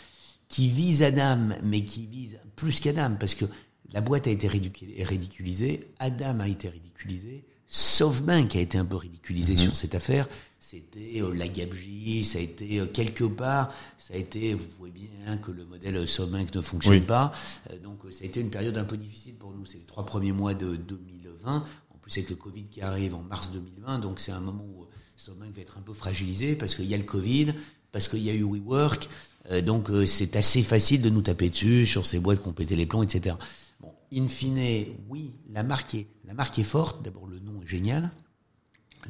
qui 0.48 0.68
vise 0.70 1.02
Adam, 1.02 1.50
mais 1.62 1.84
qui 1.84 2.06
vise 2.06 2.38
plus 2.56 2.80
qu'Adam, 2.80 3.16
parce 3.18 3.34
que 3.34 3.44
la 3.92 4.00
boîte 4.00 4.26
a 4.26 4.30
été 4.30 4.48
ridiculisée, 4.48 5.92
Adam 5.98 6.40
a 6.40 6.48
été 6.48 6.68
ridiculisé, 6.68 7.44
SoftBank 7.66 8.56
a 8.56 8.60
été 8.60 8.78
un 8.78 8.84
peu 8.86 8.96
ridiculisé 8.96 9.56
sur 9.56 9.76
cette 9.76 9.94
affaire. 9.94 10.26
C'était 10.58 11.20
euh, 11.22 11.34
la 11.34 11.48
gabegie, 11.48 12.24
ça 12.24 12.38
a 12.38 12.42
été 12.42 12.80
euh, 12.80 12.86
quelque 12.86 13.24
part, 13.24 13.70
ça 13.98 14.14
a 14.14 14.16
été, 14.16 14.54
vous 14.54 14.66
voyez 14.78 14.92
bien 15.24 15.36
que 15.36 15.50
le 15.52 15.64
modèle 15.66 16.06
SoftBank 16.08 16.54
ne 16.54 16.60
fonctionne 16.62 16.94
Oui. 16.94 17.00
pas. 17.00 17.32
Euh, 17.70 17.78
donc 17.78 18.00
ça 18.10 18.24
a 18.24 18.26
été 18.26 18.40
une 18.40 18.50
période 18.50 18.76
un 18.76 18.84
peu 18.84 18.96
difficile 18.96 19.34
pour 19.34 19.52
nous. 19.52 19.66
C'est 19.66 19.78
les 19.78 19.84
trois 19.84 20.04
premiers 20.06 20.32
mois 20.32 20.54
de 20.54 20.76
2020. 20.76 21.64
En 21.94 21.98
plus 21.98 22.16
avec 22.16 22.30
le 22.30 22.36
Covid 22.36 22.64
qui 22.64 22.80
arrive 22.80 23.14
en 23.14 23.22
mars 23.22 23.50
2020, 23.50 23.98
donc 23.98 24.18
c'est 24.20 24.32
un 24.32 24.40
moment 24.40 24.64
où 24.64 24.86
SoftBank 25.18 25.52
va 25.52 25.62
être 25.62 25.78
un 25.78 25.82
peu 25.82 25.94
fragilisé 25.94 26.54
parce 26.54 26.76
qu'il 26.76 26.84
y 26.84 26.94
a 26.94 26.96
le 26.96 27.02
Covid, 27.02 27.52
parce 27.90 28.06
qu'il 28.06 28.22
y 28.22 28.30
a 28.30 28.34
eu 28.34 28.44
WeWork. 28.44 29.08
Euh, 29.50 29.60
donc 29.60 29.90
euh, 29.90 30.06
c'est 30.06 30.36
assez 30.36 30.62
facile 30.62 31.02
de 31.02 31.10
nous 31.10 31.22
taper 31.22 31.50
dessus 31.50 31.86
sur 31.86 32.06
ces 32.06 32.20
boîtes 32.20 32.40
qui 32.40 32.48
ont 32.48 32.52
pété 32.52 32.76
les 32.76 32.86
plombs, 32.86 33.02
etc. 33.02 33.34
Bon, 33.80 33.92
in 34.12 34.28
fine, 34.28 34.86
oui, 35.08 35.34
la 35.50 35.64
marque 35.64 35.96
est, 35.96 36.06
la 36.24 36.34
marque 36.34 36.60
est 36.60 36.64
forte. 36.64 37.02
D'abord, 37.02 37.26
le 37.26 37.40
nom 37.40 37.60
est 37.62 37.66
génial. 37.66 38.10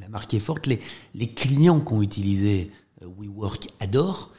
La 0.00 0.08
marque 0.08 0.32
est 0.32 0.40
forte. 0.40 0.66
Les, 0.66 0.80
les 1.14 1.30
clients 1.34 1.80
qui 1.80 1.92
ont 1.92 2.00
utilisé 2.00 2.70
euh, 3.02 3.08
WeWork 3.18 3.68
adorent. 3.78 4.32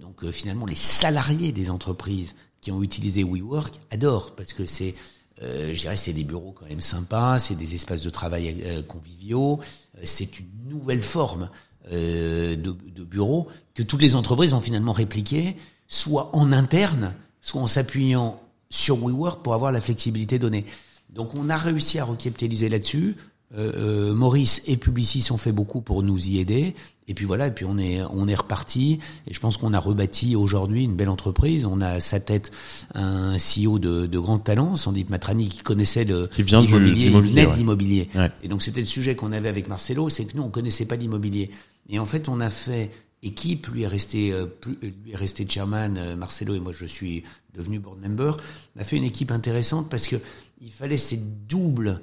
Donc 0.00 0.28
finalement, 0.32 0.66
les 0.66 0.74
salariés 0.74 1.52
des 1.52 1.70
entreprises 1.70 2.34
qui 2.60 2.72
ont 2.72 2.82
utilisé 2.82 3.22
WeWork 3.24 3.80
adorent 3.90 4.34
parce 4.34 4.52
que 4.52 4.66
c'est, 4.66 4.96
euh, 5.42 5.74
je 5.74 5.80
dirais, 5.80 5.96
c'est 5.96 6.12
des 6.12 6.24
bureaux 6.24 6.54
quand 6.58 6.66
même 6.68 6.80
sympas, 6.80 7.38
c'est 7.38 7.54
des 7.54 7.74
espaces 7.74 8.02
de 8.02 8.10
travail 8.10 8.62
euh, 8.64 8.82
conviviaux, 8.82 9.60
euh, 9.96 10.00
c'est 10.04 10.40
une 10.40 10.46
nouvelle 10.68 11.02
forme 11.02 11.50
euh, 11.92 12.56
de, 12.56 12.72
de 12.72 13.04
bureau 13.04 13.48
que 13.74 13.82
toutes 13.82 14.02
les 14.02 14.14
entreprises 14.14 14.52
ont 14.54 14.60
finalement 14.60 14.92
répliqué, 14.92 15.56
soit 15.88 16.30
en 16.34 16.52
interne, 16.52 17.14
soit 17.40 17.60
en 17.60 17.66
s'appuyant 17.66 18.40
sur 18.70 18.96
WeWork 18.96 19.42
pour 19.42 19.54
avoir 19.54 19.72
la 19.72 19.80
flexibilité 19.80 20.38
donnée. 20.38 20.64
Donc 21.10 21.34
on 21.34 21.48
a 21.50 21.56
réussi 21.56 21.98
à 21.98 22.04
recapitaliser 22.04 22.68
là-dessus. 22.68 23.16
Euh, 23.56 24.10
euh, 24.10 24.14
Maurice 24.14 24.62
et 24.66 24.76
Publicis 24.76 25.30
ont 25.30 25.36
fait 25.36 25.52
beaucoup 25.52 25.80
pour 25.80 26.02
nous 26.02 26.28
y 26.28 26.38
aider. 26.38 26.74
Et 27.08 27.14
puis 27.14 27.24
voilà, 27.24 27.46
et 27.46 27.52
puis 27.52 27.64
on 27.64 27.78
est 27.78 28.02
on 28.10 28.26
est 28.26 28.34
reparti. 28.34 28.98
Et 29.28 29.34
je 29.34 29.38
pense 29.38 29.56
qu'on 29.56 29.72
a 29.72 29.78
rebâti 29.78 30.34
aujourd'hui 30.34 30.84
une 30.84 30.96
belle 30.96 31.08
entreprise. 31.08 31.64
On 31.64 31.80
a 31.80 31.88
à 31.88 32.00
sa 32.00 32.18
tête 32.18 32.50
un 32.94 33.36
CEO 33.36 33.78
de, 33.78 34.06
de 34.06 34.18
grand 34.18 34.38
talent, 34.38 34.74
Sandeep 34.74 35.10
Matrani, 35.10 35.48
qui 35.48 35.62
connaissait 35.62 36.04
le 36.04 36.26
Qui 36.26 36.42
vient 36.42 36.60
l'immobilier, 36.60 36.90
il 36.90 37.04
l'immobilier, 37.06 37.32
venait 37.32 37.44
de 37.44 37.50
ouais. 37.50 37.56
l'immobilier. 37.56 38.08
Ouais. 38.16 38.30
Et 38.42 38.48
donc 38.48 38.62
c'était 38.62 38.80
le 38.80 38.86
sujet 38.86 39.14
qu'on 39.14 39.30
avait 39.30 39.48
avec 39.48 39.68
Marcelo, 39.68 40.08
c'est 40.08 40.24
que 40.24 40.36
nous 40.36 40.42
on 40.42 40.50
connaissait 40.50 40.86
pas 40.86 40.96
l'immobilier. 40.96 41.50
Et 41.88 42.00
en 42.00 42.06
fait 42.06 42.28
on 42.28 42.40
a 42.40 42.50
fait 42.50 42.90
équipe, 43.22 43.68
lui 43.68 43.82
est 43.82 43.86
resté 43.86 44.32
euh, 44.32 44.46
lui 44.82 45.12
est 45.12 45.16
resté 45.16 45.46
chairman, 45.48 45.96
euh, 45.96 46.16
Marcelo 46.16 46.54
et 46.54 46.60
moi 46.60 46.72
je 46.72 46.86
suis 46.86 47.22
devenu 47.54 47.78
board 47.78 48.00
member. 48.00 48.32
On 48.76 48.80
a 48.80 48.84
fait 48.84 48.96
une 48.96 49.04
équipe 49.04 49.30
intéressante 49.30 49.88
parce 49.88 50.06
que 50.06 50.16
il 50.60 50.70
fallait 50.70 50.98
cette 50.98 51.46
double 51.46 51.88
euh, 51.88 51.98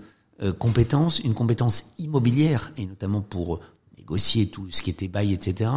compétence, 0.60 1.20
une 1.20 1.34
compétence 1.34 1.86
immobilière 2.00 2.72
et 2.78 2.86
notamment 2.86 3.22
pour 3.22 3.62
négocier 3.98 4.48
tout 4.48 4.68
ce 4.72 4.82
qui 4.82 4.90
était 4.90 5.08
bail, 5.08 5.34
etc. 5.34 5.70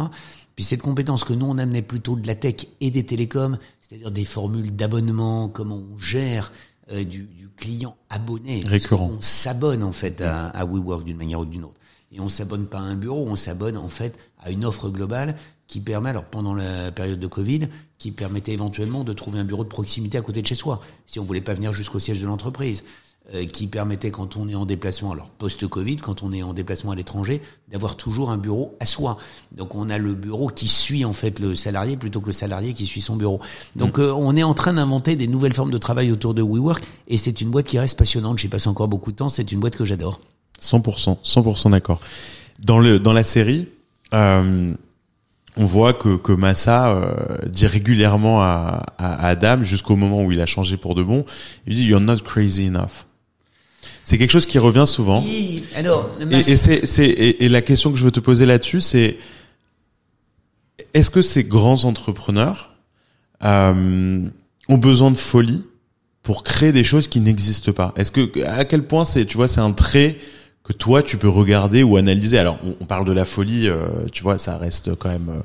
Puis 0.55 0.65
cette 0.65 0.81
compétence 0.81 1.23
que 1.23 1.33
nous 1.33 1.45
on 1.45 1.57
amenait 1.57 1.81
plutôt 1.81 2.15
de 2.15 2.27
la 2.27 2.35
tech 2.35 2.67
et 2.81 2.91
des 2.91 3.05
télécoms, 3.05 3.57
c'est-à-dire 3.79 4.11
des 4.11 4.25
formules 4.25 4.75
d'abonnement, 4.75 5.47
comment 5.47 5.77
on 5.77 5.97
gère 5.97 6.51
euh, 6.91 7.03
du, 7.03 7.23
du 7.23 7.49
client 7.49 7.95
abonné, 8.09 8.63
Récurrent. 8.65 9.07
qu'on 9.09 9.21
s'abonne 9.21 9.83
en 9.83 9.91
fait 9.91 10.21
à, 10.21 10.47
à 10.47 10.65
WeWork 10.65 11.03
d'une 11.03 11.17
manière 11.17 11.39
ou 11.41 11.45
d'une 11.45 11.63
autre. 11.65 11.79
Et 12.11 12.19
on 12.21 12.29
s'abonne 12.29 12.65
pas 12.65 12.79
à 12.79 12.83
un 12.83 12.95
bureau, 12.95 13.25
on 13.27 13.35
s'abonne 13.35 13.77
en 13.77 13.89
fait 13.89 14.17
à 14.39 14.51
une 14.51 14.63
offre 14.65 14.89
globale 14.89 15.35
qui 15.67 15.81
permet, 15.81 16.09
alors 16.09 16.23
pendant 16.23 16.53
la 16.53 16.91
période 16.93 17.19
de 17.19 17.27
Covid, 17.27 17.67
qui 17.97 18.11
permettait 18.11 18.53
éventuellement 18.53 19.03
de 19.03 19.11
trouver 19.11 19.39
un 19.39 19.43
bureau 19.43 19.65
de 19.65 19.69
proximité 19.69 20.17
à 20.17 20.21
côté 20.21 20.41
de 20.41 20.47
chez 20.47 20.55
soi, 20.55 20.79
si 21.05 21.19
on 21.19 21.23
voulait 21.25 21.41
pas 21.41 21.53
venir 21.53 21.73
jusqu'au 21.73 21.99
siège 21.99 22.21
de 22.21 22.25
l'entreprise, 22.25 22.83
euh, 22.83 23.06
qui 23.51 23.67
permettait 23.67 24.09
quand 24.09 24.37
on 24.37 24.47
est 24.47 24.55
en 24.55 24.65
déplacement, 24.65 25.11
alors 25.11 25.29
post-Covid, 25.29 25.97
quand 25.97 26.23
on 26.23 26.31
est 26.31 26.43
en 26.43 26.53
déplacement 26.53 26.91
à 26.91 26.95
l'étranger, 26.95 27.41
d'avoir 27.69 27.97
toujours 27.97 28.29
un 28.29 28.37
bureau 28.37 28.75
à 28.79 28.85
soi. 28.85 29.17
Donc 29.51 29.75
on 29.75 29.89
a 29.89 29.97
le 29.97 30.13
bureau 30.13 30.47
qui 30.47 30.67
suit 30.67 31.03
en 31.03 31.13
fait 31.13 31.39
le 31.39 31.55
salarié 31.55 31.97
plutôt 31.97 32.21
que 32.21 32.27
le 32.27 32.31
salarié 32.31 32.73
qui 32.73 32.85
suit 32.85 33.01
son 33.01 33.15
bureau. 33.15 33.39
Donc 33.75 33.99
euh, 33.99 34.11
on 34.11 34.35
est 34.35 34.43
en 34.43 34.53
train 34.53 34.73
d'inventer 34.73 35.15
des 35.15 35.27
nouvelles 35.27 35.53
formes 35.53 35.71
de 35.71 35.77
travail 35.77 36.11
autour 36.11 36.33
de 36.33 36.41
WeWork 36.41 36.83
et 37.07 37.17
c'est 37.17 37.41
une 37.41 37.49
boîte 37.49 37.65
qui 37.65 37.79
reste 37.79 37.97
passionnante. 37.97 38.39
J'y 38.39 38.47
passe 38.47 38.67
encore 38.67 38.87
beaucoup 38.87 39.11
de 39.11 39.17
temps. 39.17 39.29
C'est 39.29 39.51
une 39.51 39.59
boîte 39.59 39.75
que 39.75 39.85
j'adore. 39.85 40.21
100%, 40.61 41.17
100% 41.23 41.71
d'accord. 41.71 41.99
Dans 42.63 42.79
le 42.79 42.99
dans 42.99 43.13
la 43.13 43.23
série, 43.23 43.67
euh, 44.13 44.73
on 45.57 45.65
voit 45.65 45.93
que 45.93 46.15
que 46.15 46.31
Massa 46.31 46.91
euh, 46.91 47.37
dit 47.47 47.67
régulièrement 47.67 48.41
à, 48.41 48.83
à 48.97 49.27
Adam 49.27 49.63
jusqu'au 49.63 49.95
moment 49.95 50.23
où 50.23 50.31
il 50.31 50.41
a 50.41 50.45
changé 50.45 50.77
pour 50.77 50.95
de 50.95 51.03
bon, 51.03 51.25
il 51.67 51.75
dit 51.75 51.83
you're 51.83 51.99
not 51.99 52.19
crazy 52.19 52.65
enough. 52.65 53.05
C'est 54.07 54.17
quelque 54.17 54.31
chose 54.31 54.45
qui 54.45 54.57
revient 54.57 54.85
souvent. 54.87 55.21
Oui, 55.21 55.65
alors, 55.75 56.09
Et, 56.31 56.37
et 56.37 56.55
c'est 56.55 56.87
c'est 56.87 57.09
et, 57.09 57.43
et 57.43 57.49
la 57.49 57.61
question 57.61 57.91
que 57.91 57.97
je 57.97 58.05
veux 58.05 58.11
te 58.11 58.21
poser 58.21 58.45
là-dessus, 58.45 58.79
c'est 58.79 59.17
est-ce 60.93 61.11
que 61.11 61.21
ces 61.21 61.43
grands 61.43 61.83
entrepreneurs 61.83 62.71
euh, 63.43 64.21
ont 64.69 64.77
besoin 64.77 65.11
de 65.11 65.17
folie 65.17 65.61
pour 66.23 66.43
créer 66.43 66.71
des 66.71 66.85
choses 66.85 67.09
qui 67.09 67.19
n'existent 67.19 67.73
pas? 67.73 67.93
Est-ce 67.97 68.13
que 68.13 68.45
à 68.45 68.63
quel 68.63 68.87
point 68.87 69.03
c'est 69.03 69.25
tu 69.25 69.35
vois 69.35 69.49
c'est 69.49 69.59
un 69.59 69.73
trait 69.73 70.15
que 70.63 70.71
toi 70.71 71.03
tu 71.03 71.17
peux 71.17 71.27
regarder 71.27 71.83
ou 71.83 71.97
analyser? 71.97 72.37
Alors 72.37 72.59
on, 72.63 72.77
on 72.79 72.85
parle 72.85 73.05
de 73.05 73.11
la 73.11 73.25
folie, 73.25 73.67
euh, 73.67 74.07
tu 74.13 74.23
vois, 74.23 74.39
ça 74.39 74.57
reste 74.57 74.95
quand 74.95 75.09
même 75.09 75.43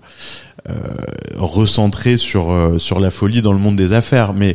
euh, 0.69 0.71
euh, 0.71 0.95
recentré 1.37 2.17
sur 2.17 2.53
euh, 2.53 2.79
sur 2.79 3.01
la 3.01 3.11
folie 3.11 3.43
dans 3.43 3.53
le 3.53 3.59
monde 3.59 3.75
des 3.75 3.93
affaires, 3.93 4.33
mais 4.35 4.55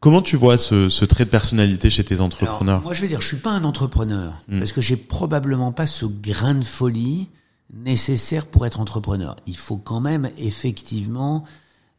Comment 0.00 0.22
tu 0.22 0.36
vois 0.36 0.56
ce, 0.56 0.88
ce 0.88 1.04
trait 1.04 1.26
de 1.26 1.30
personnalité 1.30 1.90
chez 1.90 2.04
tes 2.04 2.22
entrepreneurs 2.22 2.76
Alors, 2.76 2.82
Moi, 2.82 2.94
je 2.94 3.02
veux 3.02 3.08
dire, 3.08 3.20
je 3.20 3.26
suis 3.28 3.36
pas 3.36 3.50
un 3.50 3.64
entrepreneur 3.64 4.32
parce 4.58 4.72
que 4.72 4.80
j'ai 4.80 4.96
probablement 4.96 5.72
pas 5.72 5.86
ce 5.86 6.06
grain 6.06 6.54
de 6.54 6.64
folie 6.64 7.28
nécessaire 7.72 8.46
pour 8.46 8.64
être 8.64 8.80
entrepreneur. 8.80 9.36
Il 9.46 9.56
faut 9.58 9.76
quand 9.76 10.00
même 10.00 10.30
effectivement 10.38 11.44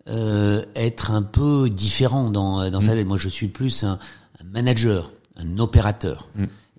euh, 0.10 0.64
être 0.76 1.12
un 1.12 1.22
peu 1.22 1.70
différent 1.70 2.32
dans 2.32 2.70
dans 2.72 2.82
sa 2.82 2.95
vie. 2.95 3.06
Moi, 3.06 3.18
je 3.18 3.30
suis 3.30 3.47
plus 3.47 3.84
un, 3.84 3.99
un 4.41 4.43
manager, 4.52 5.12
un 5.38 5.60
opérateur. 5.60 6.30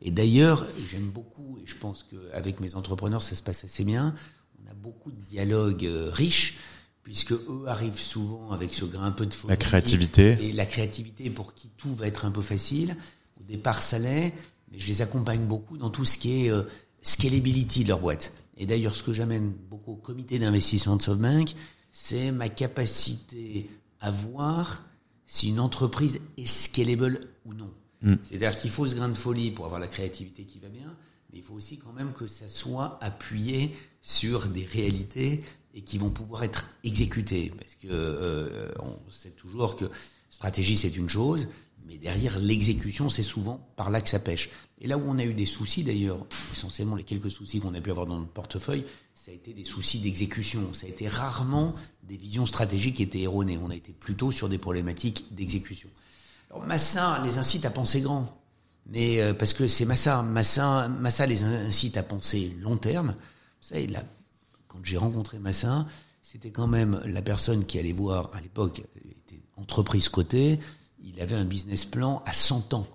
Et 0.03 0.11
d'ailleurs, 0.11 0.67
j'aime 0.91 1.09
beaucoup, 1.09 1.57
et 1.63 1.67
je 1.67 1.77
pense 1.77 2.05
qu'avec 2.11 2.59
mes 2.59 2.75
entrepreneurs, 2.75 3.23
ça 3.23 3.37
se 3.37 3.43
passe 3.45 3.65
assez 3.65 3.85
bien. 3.85 4.13
On 4.67 4.69
a 4.71 4.75
beaucoup 4.75 5.13
de 5.13 5.21
dialogues 5.31 5.87
euh, 5.87 6.11
riches 6.13 6.57
puisque 7.03 7.33
eux 7.33 7.65
arrivent 7.67 7.99
souvent 7.99 8.53
avec 8.53 8.73
ce 8.73 8.85
grain 8.85 9.07
un 9.07 9.13
peu 9.13 9.27
de 9.27 9.35
folie. 9.35 9.51
La 9.51 9.57
créativité. 9.57 10.37
Et 10.41 10.53
la 10.53 10.67
créativité 10.67 11.31
pour 11.31 11.55
qui 11.55 11.69
tout 11.77 11.95
va 11.95 12.07
être 12.07 12.25
un 12.25 12.31
peu 12.31 12.43
facile. 12.43 12.97
Au 13.41 13.45
départ, 13.45 13.83
ça 13.83 13.99
l'est, 13.99 14.33
mais 14.71 14.79
je 14.79 14.87
les 14.87 15.03
accompagne 15.03 15.45
beaucoup 15.45 15.77
dans 15.77 15.91
tout 15.91 16.05
ce 16.05 16.19
qui 16.19 16.47
est 16.47 16.51
euh, 16.51 16.63
scalability 17.03 17.85
de 17.85 17.89
leur 17.89 18.01
boîte. 18.01 18.33
Et 18.57 18.67
d'ailleurs, 18.67 18.95
ce 18.95 19.03
que 19.03 19.13
j'amène 19.13 19.53
beaucoup 19.71 19.93
au 19.93 19.97
comité 19.97 20.39
d'investissement 20.39 20.97
de 20.97 21.03
SoftBank, 21.03 21.55
c'est 21.91 22.31
ma 22.31 22.49
capacité 22.49 23.69
à 24.01 24.11
voir 24.11 24.85
si 25.27 25.49
une 25.49 25.61
entreprise 25.61 26.21
est 26.37 26.47
scalable 26.47 27.29
ou 27.45 27.55
non. 27.55 27.71
C'est-à-dire 28.29 28.59
qu'il 28.59 28.71
faut 28.71 28.85
ce 28.85 28.97
grain 28.97 29.09
de 29.09 29.17
folie 29.17 29.53
pour 29.53 29.65
avoir 29.65 29.81
la 29.81 29.87
créativité 29.87 30.43
qui 30.43 30.59
va 30.59 30.69
bien, 30.69 30.97
mais 31.31 31.39
il 31.39 31.45
faut 31.45 31.55
aussi 31.55 31.79
quand 31.79 31.93
même 31.93 32.13
que 32.13 32.27
ça 32.27 32.49
soit 32.49 32.99
appuyé 33.01 33.77
sur 34.01 34.49
des 34.49 34.65
réalités 34.65 35.45
et 35.75 35.83
qui 35.83 35.99
vont 35.99 36.11
pouvoir 36.11 36.45
être 36.45 36.69
exécutées. 36.85 37.53
Parce 37.59 37.75
que 37.75 37.89
euh, 37.91 38.73
on 38.81 39.11
sait 39.11 39.31
toujours 39.31 39.77
que 39.77 39.87
stratégie 40.31 40.77
c'est 40.77 40.97
une 40.97 41.09
chose, 41.09 41.49
mais 41.87 41.99
derrière 41.99 42.39
l'exécution 42.39 43.09
c'est 43.09 43.23
souvent 43.23 43.67
par 43.77 43.91
là 43.91 44.01
que 44.01 44.09
ça 44.09 44.19
pêche. 44.19 44.51
Et 44.81 44.89
là 44.89 44.99
où 44.99 45.03
on 45.07 45.19
a 45.19 45.25
eu 45.25 45.35
des 45.35 45.47
soucis 45.47 45.85
d'ailleurs, 45.85 46.27
essentiellement 46.53 46.97
les 46.97 47.05
quelques 47.05 47.31
soucis 47.31 47.61
qu'on 47.61 47.75
a 47.75 47.81
pu 47.81 47.91
avoir 47.91 48.07
dans 48.07 48.19
notre 48.19 48.33
portefeuille, 48.33 48.85
ça 49.15 49.31
a 49.31 49.35
été 49.35 49.53
des 49.53 49.65
soucis 49.65 50.01
d'exécution. 50.01 50.75
Ça 50.75 50.87
a 50.87 50.91
été 50.91 51.09
rarement 51.09 51.75
des 52.03 52.17
visions 52.17 52.47
stratégiques 52.47 52.97
qui 52.97 53.05
étaient 53.05 53.23
erronées. 53.23 53.59
On 53.63 53.71
a 53.71 53.77
été 53.77 53.93
plutôt 53.93 54.33
sur 54.33 54.49
des 54.49 54.59
problématiques 54.59 55.27
d'exécution. 55.31 55.89
Alors 56.51 56.67
Massa 56.67 57.21
les 57.25 57.39
incite 57.39 57.65
à 57.65 57.71
penser 57.71 58.01
grand. 58.01 58.43
Mais 58.87 59.21
euh, 59.21 59.33
parce 59.33 59.55
que 59.55 59.69
c'est 59.69 59.85
Massa, 59.85 60.23
Massa, 60.23 60.89
Massa 60.89 61.27
les 61.27 61.45
incite 61.45 61.97
à 61.97 62.03
penser 62.03 62.57
long 62.61 62.77
terme. 62.77 63.15
Vous 63.63 63.69
savez, 63.69 63.87
là, 63.87 64.03
quand 64.73 64.81
j'ai 64.85 64.97
rencontré 64.97 65.39
Massa, 65.39 65.87
c'était 66.23 66.51
quand 66.51 66.67
même 66.67 67.01
la 67.05 67.21
personne 67.21 67.67
qui 67.67 67.79
allait 67.79 67.93
voir, 67.93 68.31
à 68.33 68.41
l'époque, 68.41 68.83
était 69.11 69.41
entreprise 69.57 70.09
cotée, 70.09 70.59
il 71.05 71.21
avait 71.21 71.35
un 71.35 71.45
business 71.45 71.85
plan 71.85 72.23
à 72.27 72.33
100 72.33 72.75
ans. 72.75 72.87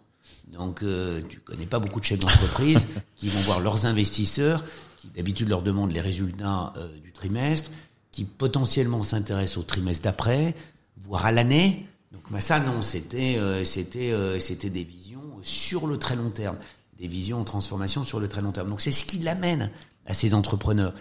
Donc, 0.48 0.82
euh, 0.82 1.22
tu 1.30 1.40
connais 1.40 1.66
pas 1.66 1.80
beaucoup 1.80 2.00
de 2.00 2.06
chefs 2.06 2.20
d'entreprise 2.20 2.88
qui 3.16 3.28
vont 3.28 3.42
voir 3.42 3.60
leurs 3.60 3.86
investisseurs, 3.86 4.64
qui 4.98 5.10
d'habitude 5.10 5.50
leur 5.50 5.62
demandent 5.62 5.92
les 5.92 6.02
résultats 6.02 6.74
euh, 6.78 6.88
du 7.00 7.12
trimestre, 7.12 7.70
qui 8.12 8.24
potentiellement 8.24 9.04
s'intéressent 9.04 9.58
au 9.58 9.64
trimestre 9.64 10.04
d'après, 10.04 10.56
voire 10.98 11.26
à 11.26 11.32
l'année. 11.32 11.86
Donc, 12.12 12.24
ça, 12.42 12.60
non, 12.60 12.82
c'était, 12.82 13.38
euh, 13.38 13.64
c'était, 13.66 14.14
c'était 14.40 14.70
des 14.70 14.84
visions 14.84 15.22
sur 15.44 15.86
le 15.86 15.98
très 15.98 16.16
long 16.16 16.30
terme, 16.30 16.58
des 16.98 17.08
visions 17.08 17.42
en 17.42 17.44
transformation 17.44 18.04
sur 18.04 18.20
le 18.20 18.28
très 18.28 18.42
long 18.42 18.54
terme. 18.54 18.70
Donc, 18.70 18.82
c'est 18.82 18.94
ce 18.94 19.06
qui 19.06 19.20
l'amène 19.20 19.70
à 20.06 20.14
ces 20.14 20.34
entrepreneurs. 20.34 20.94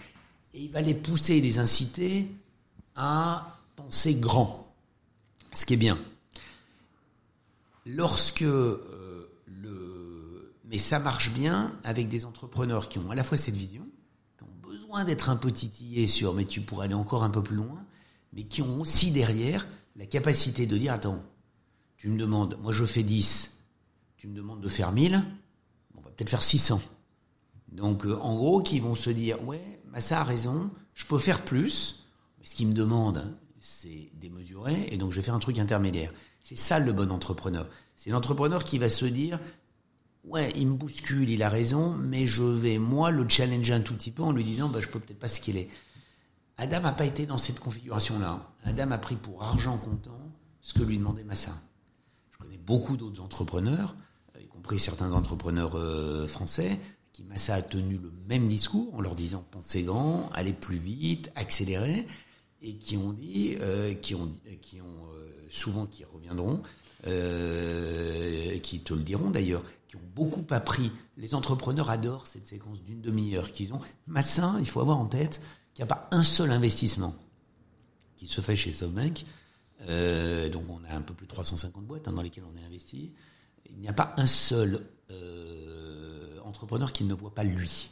Et 0.57 0.61
il 0.61 0.71
va 0.71 0.81
les 0.81 0.95
pousser 0.95 1.39
les 1.39 1.59
inciter 1.59 2.27
à 2.95 3.59
penser 3.75 4.15
grand. 4.15 4.73
Ce 5.53 5.65
qui 5.67 5.75
est 5.75 5.77
bien. 5.77 5.99
Lorsque 7.85 8.41
euh, 8.41 9.29
le... 9.45 10.55
Mais 10.65 10.79
ça 10.79 10.97
marche 10.97 11.31
bien 11.31 11.77
avec 11.83 12.09
des 12.09 12.25
entrepreneurs 12.25 12.89
qui 12.89 12.97
ont 12.97 13.11
à 13.11 13.15
la 13.15 13.23
fois 13.23 13.37
cette 13.37 13.55
vision, 13.55 13.85
qui 14.39 14.45
ont 14.45 14.67
besoin 14.67 15.03
d'être 15.03 15.29
un 15.29 15.35
peu 15.35 15.51
titillés 15.51 16.07
sur 16.07 16.33
mais 16.33 16.45
tu 16.45 16.61
pourrais 16.61 16.85
aller 16.85 16.95
encore 16.95 17.23
un 17.23 17.29
peu 17.29 17.43
plus 17.43 17.55
loin, 17.55 17.85
mais 18.33 18.41
qui 18.41 18.63
ont 18.63 18.81
aussi 18.81 19.11
derrière 19.11 19.67
la 19.95 20.07
capacité 20.07 20.65
de 20.65 20.75
dire 20.75 20.91
attends, 20.91 21.21
tu 21.97 22.09
me 22.09 22.17
demandes, 22.17 22.57
moi 22.63 22.71
je 22.71 22.83
fais 22.83 23.03
10, 23.03 23.57
tu 24.17 24.27
me 24.27 24.35
demandes 24.35 24.61
de 24.61 24.69
faire 24.69 24.91
1000, 24.91 25.23
on 25.95 26.01
va 26.01 26.09
peut-être 26.09 26.31
faire 26.31 26.41
600. 26.41 26.81
Donc 27.71 28.07
euh, 28.07 28.17
en 28.21 28.35
gros, 28.35 28.63
qui 28.63 28.79
vont 28.79 28.95
se 28.95 29.11
dire 29.11 29.43
ouais, 29.45 29.76
Massa 29.97 30.21
a 30.21 30.23
raison, 30.23 30.69
je 30.93 31.07
peux 31.07 31.17
faire 31.17 31.43
plus, 31.43 32.05
mais 32.39 32.45
ce 32.45 32.53
qu'il 32.53 32.67
me 32.67 32.75
demande, 32.75 33.35
c'est 33.59 34.11
démesuré, 34.21 34.87
et 34.91 34.97
donc 34.97 35.11
je 35.11 35.15
vais 35.15 35.23
faire 35.23 35.33
un 35.33 35.39
truc 35.39 35.57
intermédiaire. 35.57 36.13
C'est 36.39 36.55
ça 36.55 36.77
le 36.77 36.93
bon 36.93 37.11
entrepreneur. 37.11 37.67
C'est 37.95 38.11
l'entrepreneur 38.11 38.63
qui 38.63 38.77
va 38.77 38.91
se 38.91 39.05
dire 39.05 39.39
ouais, 40.23 40.53
il 40.55 40.67
me 40.67 40.75
bouscule, 40.75 41.31
il 41.31 41.41
a 41.41 41.49
raison, 41.49 41.95
mais 41.95 42.27
je 42.27 42.43
vais 42.43 42.77
moi 42.77 43.09
le 43.09 43.27
challenger 43.27 43.73
un 43.73 43.79
tout 43.79 43.95
petit 43.95 44.11
peu 44.11 44.21
en 44.21 44.31
lui 44.31 44.43
disant 44.43 44.69
bah 44.69 44.81
je 44.81 44.87
peux 44.87 44.99
peut-être 44.99 45.17
pas 45.17 45.29
ce 45.29 45.41
qu'il 45.41 45.57
est. 45.57 45.67
Adam 46.57 46.81
n'a 46.81 46.91
pas 46.91 47.05
été 47.05 47.25
dans 47.25 47.39
cette 47.39 47.59
configuration-là. 47.59 48.51
Adam 48.65 48.91
a 48.91 48.99
pris 48.99 49.15
pour 49.15 49.41
argent 49.41 49.79
comptant 49.79 50.21
ce 50.61 50.75
que 50.75 50.83
lui 50.83 50.99
demandait 50.99 51.23
Massa. 51.23 51.53
Je 52.29 52.37
connais 52.37 52.59
beaucoup 52.59 52.97
d'autres 52.97 53.23
entrepreneurs, 53.23 53.95
y 54.39 54.45
compris 54.45 54.77
certains 54.77 55.13
entrepreneurs 55.13 55.75
euh, 55.75 56.27
français, 56.27 56.79
qui 57.17 57.23
Massa 57.23 57.55
a 57.55 57.63
tenu 57.63 57.97
le 57.97 58.11
même 58.29 58.47
discours 58.47 58.93
en 58.93 59.01
leur 59.01 59.15
disant 59.15 59.43
pensez 59.49 59.81
grand, 59.81 60.29
allez 60.35 60.53
plus 60.53 60.77
vite, 60.77 61.31
accélérez, 61.33 62.05
et 62.61 62.75
qui 62.75 62.95
ont 62.95 63.11
dit, 63.11 63.57
euh, 63.59 63.95
qui 63.95 64.13
ont, 64.13 64.29
euh, 64.29 65.27
souvent 65.49 65.87
qui 65.87 66.03
reviendront, 66.05 66.61
euh, 67.07 68.59
qui 68.59 68.81
te 68.81 68.93
le 68.93 69.01
diront 69.01 69.31
d'ailleurs, 69.31 69.63
qui 69.87 69.95
ont 69.95 70.07
beaucoup 70.13 70.45
appris. 70.51 70.91
Les 71.17 71.33
entrepreneurs 71.33 71.89
adorent 71.89 72.27
cette 72.27 72.47
séquence 72.47 72.83
d'une 72.83 73.01
demi-heure 73.01 73.51
qu'ils 73.51 73.73
ont. 73.73 73.81
Massin, 74.05 74.55
il 74.59 74.67
faut 74.67 74.81
avoir 74.81 74.99
en 74.99 75.07
tête 75.07 75.41
qu'il 75.73 75.83
n'y 75.83 75.91
a 75.91 75.95
pas 75.95 76.07
un 76.11 76.23
seul 76.23 76.51
investissement 76.51 77.15
qui 78.15 78.27
se 78.27 78.41
fait 78.41 78.55
chez 78.55 78.71
SoftBank. 78.71 79.25
Euh, 79.89 80.49
donc 80.49 80.65
on 80.69 80.83
a 80.87 80.95
un 80.95 81.01
peu 81.01 81.15
plus 81.15 81.25
de 81.25 81.31
350 81.31 81.83
boîtes 81.83 82.07
hein, 82.07 82.13
dans 82.13 82.21
lesquelles 82.21 82.45
on 82.45 82.55
est 82.61 82.63
investi. 82.63 83.11
Il 83.71 83.79
n'y 83.79 83.89
a 83.89 83.93
pas 83.93 84.13
un 84.17 84.27
seul 84.27 84.85
euh, 85.09 85.76
entrepreneur 86.47 86.91
qui 86.91 87.03
ne 87.03 87.13
voit 87.13 87.33
pas 87.33 87.43
lui. 87.43 87.89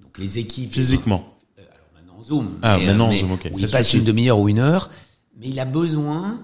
Donc 0.00 0.18
les 0.18 0.38
équipes 0.38 0.72
Physiquement. 0.72 1.36
euh, 1.58 1.62
alors 1.62 1.88
maintenant 1.94 2.16
en 2.18 2.22
Zoom. 2.22 2.58
Ah, 2.62 2.78
mais, 2.78 2.86
maintenant 2.86 3.06
en 3.06 3.10
mais 3.10 3.20
Zoom, 3.20 3.32
ok. 3.32 3.50
Où 3.52 3.58
il 3.58 3.70
passe 3.70 3.92
une 3.94 4.04
demi-heure 4.04 4.38
ou 4.38 4.48
une 4.48 4.58
heure, 4.58 4.90
mais 5.36 5.48
il 5.48 5.58
a 5.60 5.64
besoin 5.64 6.40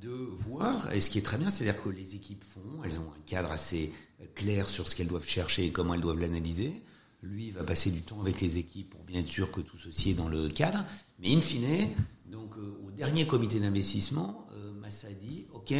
de 0.00 0.10
voir, 0.10 0.92
et 0.92 1.00
ce 1.00 1.10
qui 1.10 1.18
est 1.18 1.22
très 1.22 1.38
bien, 1.38 1.50
c'est-à-dire 1.50 1.80
que 1.82 1.88
les 1.88 2.14
équipes 2.14 2.44
font, 2.44 2.82
elles 2.84 2.98
ont 2.98 3.10
un 3.16 3.20
cadre 3.26 3.50
assez 3.52 3.92
euh, 4.20 4.26
clair 4.34 4.68
sur 4.68 4.88
ce 4.88 4.94
qu'elles 4.94 5.08
doivent 5.08 5.26
chercher 5.26 5.66
et 5.66 5.70
comment 5.70 5.94
elles 5.94 6.00
doivent 6.00 6.20
l'analyser. 6.20 6.82
Lui 7.22 7.50
va 7.50 7.64
passer 7.64 7.90
du 7.90 8.02
temps 8.02 8.20
avec 8.20 8.40
les 8.42 8.58
équipes 8.58 8.90
pour 8.90 9.02
bien 9.04 9.20
être 9.20 9.28
sûr 9.28 9.50
que 9.50 9.62
tout 9.62 9.78
ceci 9.78 10.10
est 10.10 10.14
dans 10.14 10.28
le 10.28 10.48
cadre. 10.48 10.84
Mais 11.20 11.32
in 11.34 11.40
fine, 11.40 11.88
donc 12.30 12.54
euh, 12.58 12.78
au 12.86 12.90
dernier 12.90 13.26
comité 13.26 13.60
d'investissement, 13.60 14.46
euh, 14.52 14.72
Massa 14.80 15.08
dit, 15.10 15.46
ok, 15.54 15.72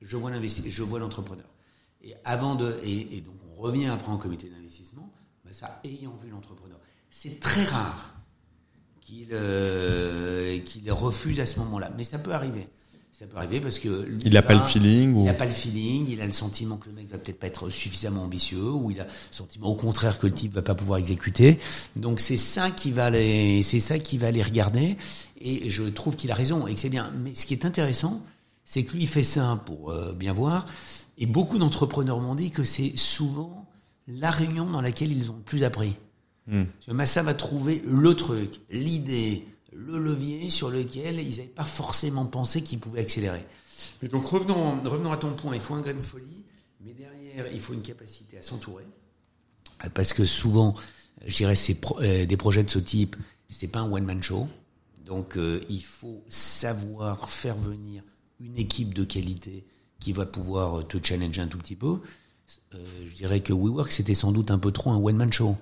je 0.00 0.16
vois 0.16 0.30
je 0.66 0.82
vois 0.84 1.00
l'entrepreneur. 1.00 1.50
Et 2.02 2.14
avant 2.24 2.54
de, 2.54 2.78
et, 2.84 3.16
et 3.16 3.20
donc 3.20 3.34
on 3.39 3.39
revient 3.60 3.86
après 3.86 4.10
en 4.10 4.16
comité 4.16 4.48
d'investissement, 4.48 5.10
Massa 5.44 5.80
ayant 5.84 6.16
vu 6.22 6.30
l'entrepreneur. 6.30 6.78
C'est 7.10 7.40
très 7.40 7.64
rare 7.64 8.14
qu'il 9.00 9.28
euh, 9.32 10.58
refuse 10.88 11.40
à 11.40 11.46
ce 11.46 11.58
moment-là. 11.60 11.90
Mais 11.96 12.04
ça 12.04 12.18
peut 12.18 12.32
arriver. 12.32 12.68
Ça 13.10 13.26
peut 13.26 13.36
arriver 13.36 13.60
parce 13.60 13.78
que 13.78 13.88
lui 13.88 14.22
Il 14.24 14.32
n'a 14.32 14.40
pas 14.40 14.54
le 14.54 14.60
feeling 14.60 15.14
Il 15.18 15.24
n'a 15.24 15.34
pas 15.34 15.44
le 15.44 15.50
feeling, 15.50 16.08
il 16.08 16.22
a 16.22 16.26
le 16.26 16.32
sentiment 16.32 16.78
que 16.78 16.88
le 16.88 16.94
mec 16.94 17.10
va 17.10 17.18
peut-être 17.18 17.38
pas 17.38 17.48
être 17.48 17.68
suffisamment 17.68 18.22
ambitieux, 18.22 18.70
ou 18.70 18.90
il 18.90 19.00
a 19.00 19.04
le 19.04 19.10
sentiment 19.30 19.66
au 19.66 19.74
contraire 19.74 20.18
que 20.18 20.26
le 20.26 20.32
type 20.32 20.54
va 20.54 20.62
pas 20.62 20.74
pouvoir 20.74 21.00
exécuter. 21.00 21.58
Donc 21.96 22.20
c'est 22.20 22.38
ça 22.38 22.70
qui 22.70 22.92
va 22.92 23.10
les, 23.10 23.62
c'est 23.62 23.80
ça 23.80 23.98
qui 23.98 24.16
va 24.16 24.30
les 24.30 24.42
regarder. 24.42 24.96
Et 25.38 25.68
je 25.68 25.82
trouve 25.82 26.16
qu'il 26.16 26.30
a 26.30 26.34
raison 26.34 26.66
et 26.66 26.74
que 26.74 26.80
c'est 26.80 26.88
bien. 26.88 27.12
Mais 27.22 27.34
ce 27.34 27.44
qui 27.44 27.52
est 27.52 27.66
intéressant, 27.66 28.22
c'est 28.64 28.84
que 28.84 28.92
lui 28.96 29.06
fait 29.06 29.22
ça 29.22 29.62
pour 29.66 29.90
euh, 29.90 30.12
bien 30.12 30.32
voir. 30.32 30.66
Et 31.18 31.26
beaucoup 31.26 31.58
d'entrepreneurs 31.58 32.20
m'ont 32.20 32.34
dit 32.34 32.50
que 32.50 32.64
c'est 32.64 32.96
souvent 32.96 33.68
la 34.06 34.30
réunion 34.30 34.68
dans 34.70 34.80
laquelle 34.80 35.12
ils 35.12 35.30
ont 35.30 35.36
le 35.36 35.42
plus 35.42 35.64
appris. 35.64 35.96
Que 36.84 36.90
Massa 36.92 37.22
va 37.22 37.34
trouver 37.34 37.80
le 37.86 38.14
truc, 38.16 38.60
l'idée, 38.70 39.46
le 39.72 39.98
levier 39.98 40.50
sur 40.50 40.68
lequel 40.68 41.20
ils 41.20 41.30
n'avaient 41.36 41.44
pas 41.44 41.64
forcément 41.64 42.26
pensé 42.26 42.62
qu'ils 42.62 42.80
pouvaient 42.80 43.02
accélérer. 43.02 43.44
Mais 44.02 44.08
donc 44.08 44.26
revenons, 44.26 44.80
revenons 44.82 45.12
à 45.12 45.16
ton 45.16 45.32
point, 45.34 45.54
il 45.54 45.60
faut 45.60 45.74
un 45.74 45.80
grain 45.80 45.94
de 45.94 46.02
folie, 46.02 46.44
mais 46.80 46.92
derrière, 46.92 47.52
il 47.52 47.60
faut 47.60 47.72
une 47.72 47.82
capacité 47.82 48.36
à 48.38 48.42
s'entourer. 48.42 48.84
Parce 49.94 50.12
que 50.12 50.24
souvent, 50.24 50.74
je 51.24 51.36
dirais, 51.36 51.54
pro- 51.80 52.00
euh, 52.00 52.26
des 52.26 52.36
projets 52.36 52.64
de 52.64 52.70
ce 52.70 52.80
type, 52.80 53.14
c'est 53.48 53.68
pas 53.68 53.80
un 53.80 53.92
one-man 53.92 54.20
show. 54.22 54.48
Donc 55.06 55.36
euh, 55.36 55.64
il 55.68 55.82
faut 55.84 56.24
savoir 56.28 57.30
faire 57.30 57.54
venir 57.56 58.02
une 58.40 58.56
équipe 58.56 58.94
de 58.94 59.04
qualité 59.04 59.64
qui 60.00 60.12
va 60.12 60.26
pouvoir 60.26 60.80
euh, 60.80 60.82
te 60.82 60.98
challenger 61.02 61.42
un 61.42 61.46
tout 61.46 61.58
petit 61.58 61.76
peu. 61.76 61.98
Euh, 62.74 62.78
je 63.08 63.14
dirais 63.14 63.40
que 63.40 63.52
WeWork, 63.52 63.92
c'était 63.92 64.14
sans 64.14 64.32
doute 64.32 64.50
un 64.50 64.58
peu 64.58 64.72
trop 64.72 64.90
un 64.90 64.96
one-man 64.96 65.32
show. 65.32 65.56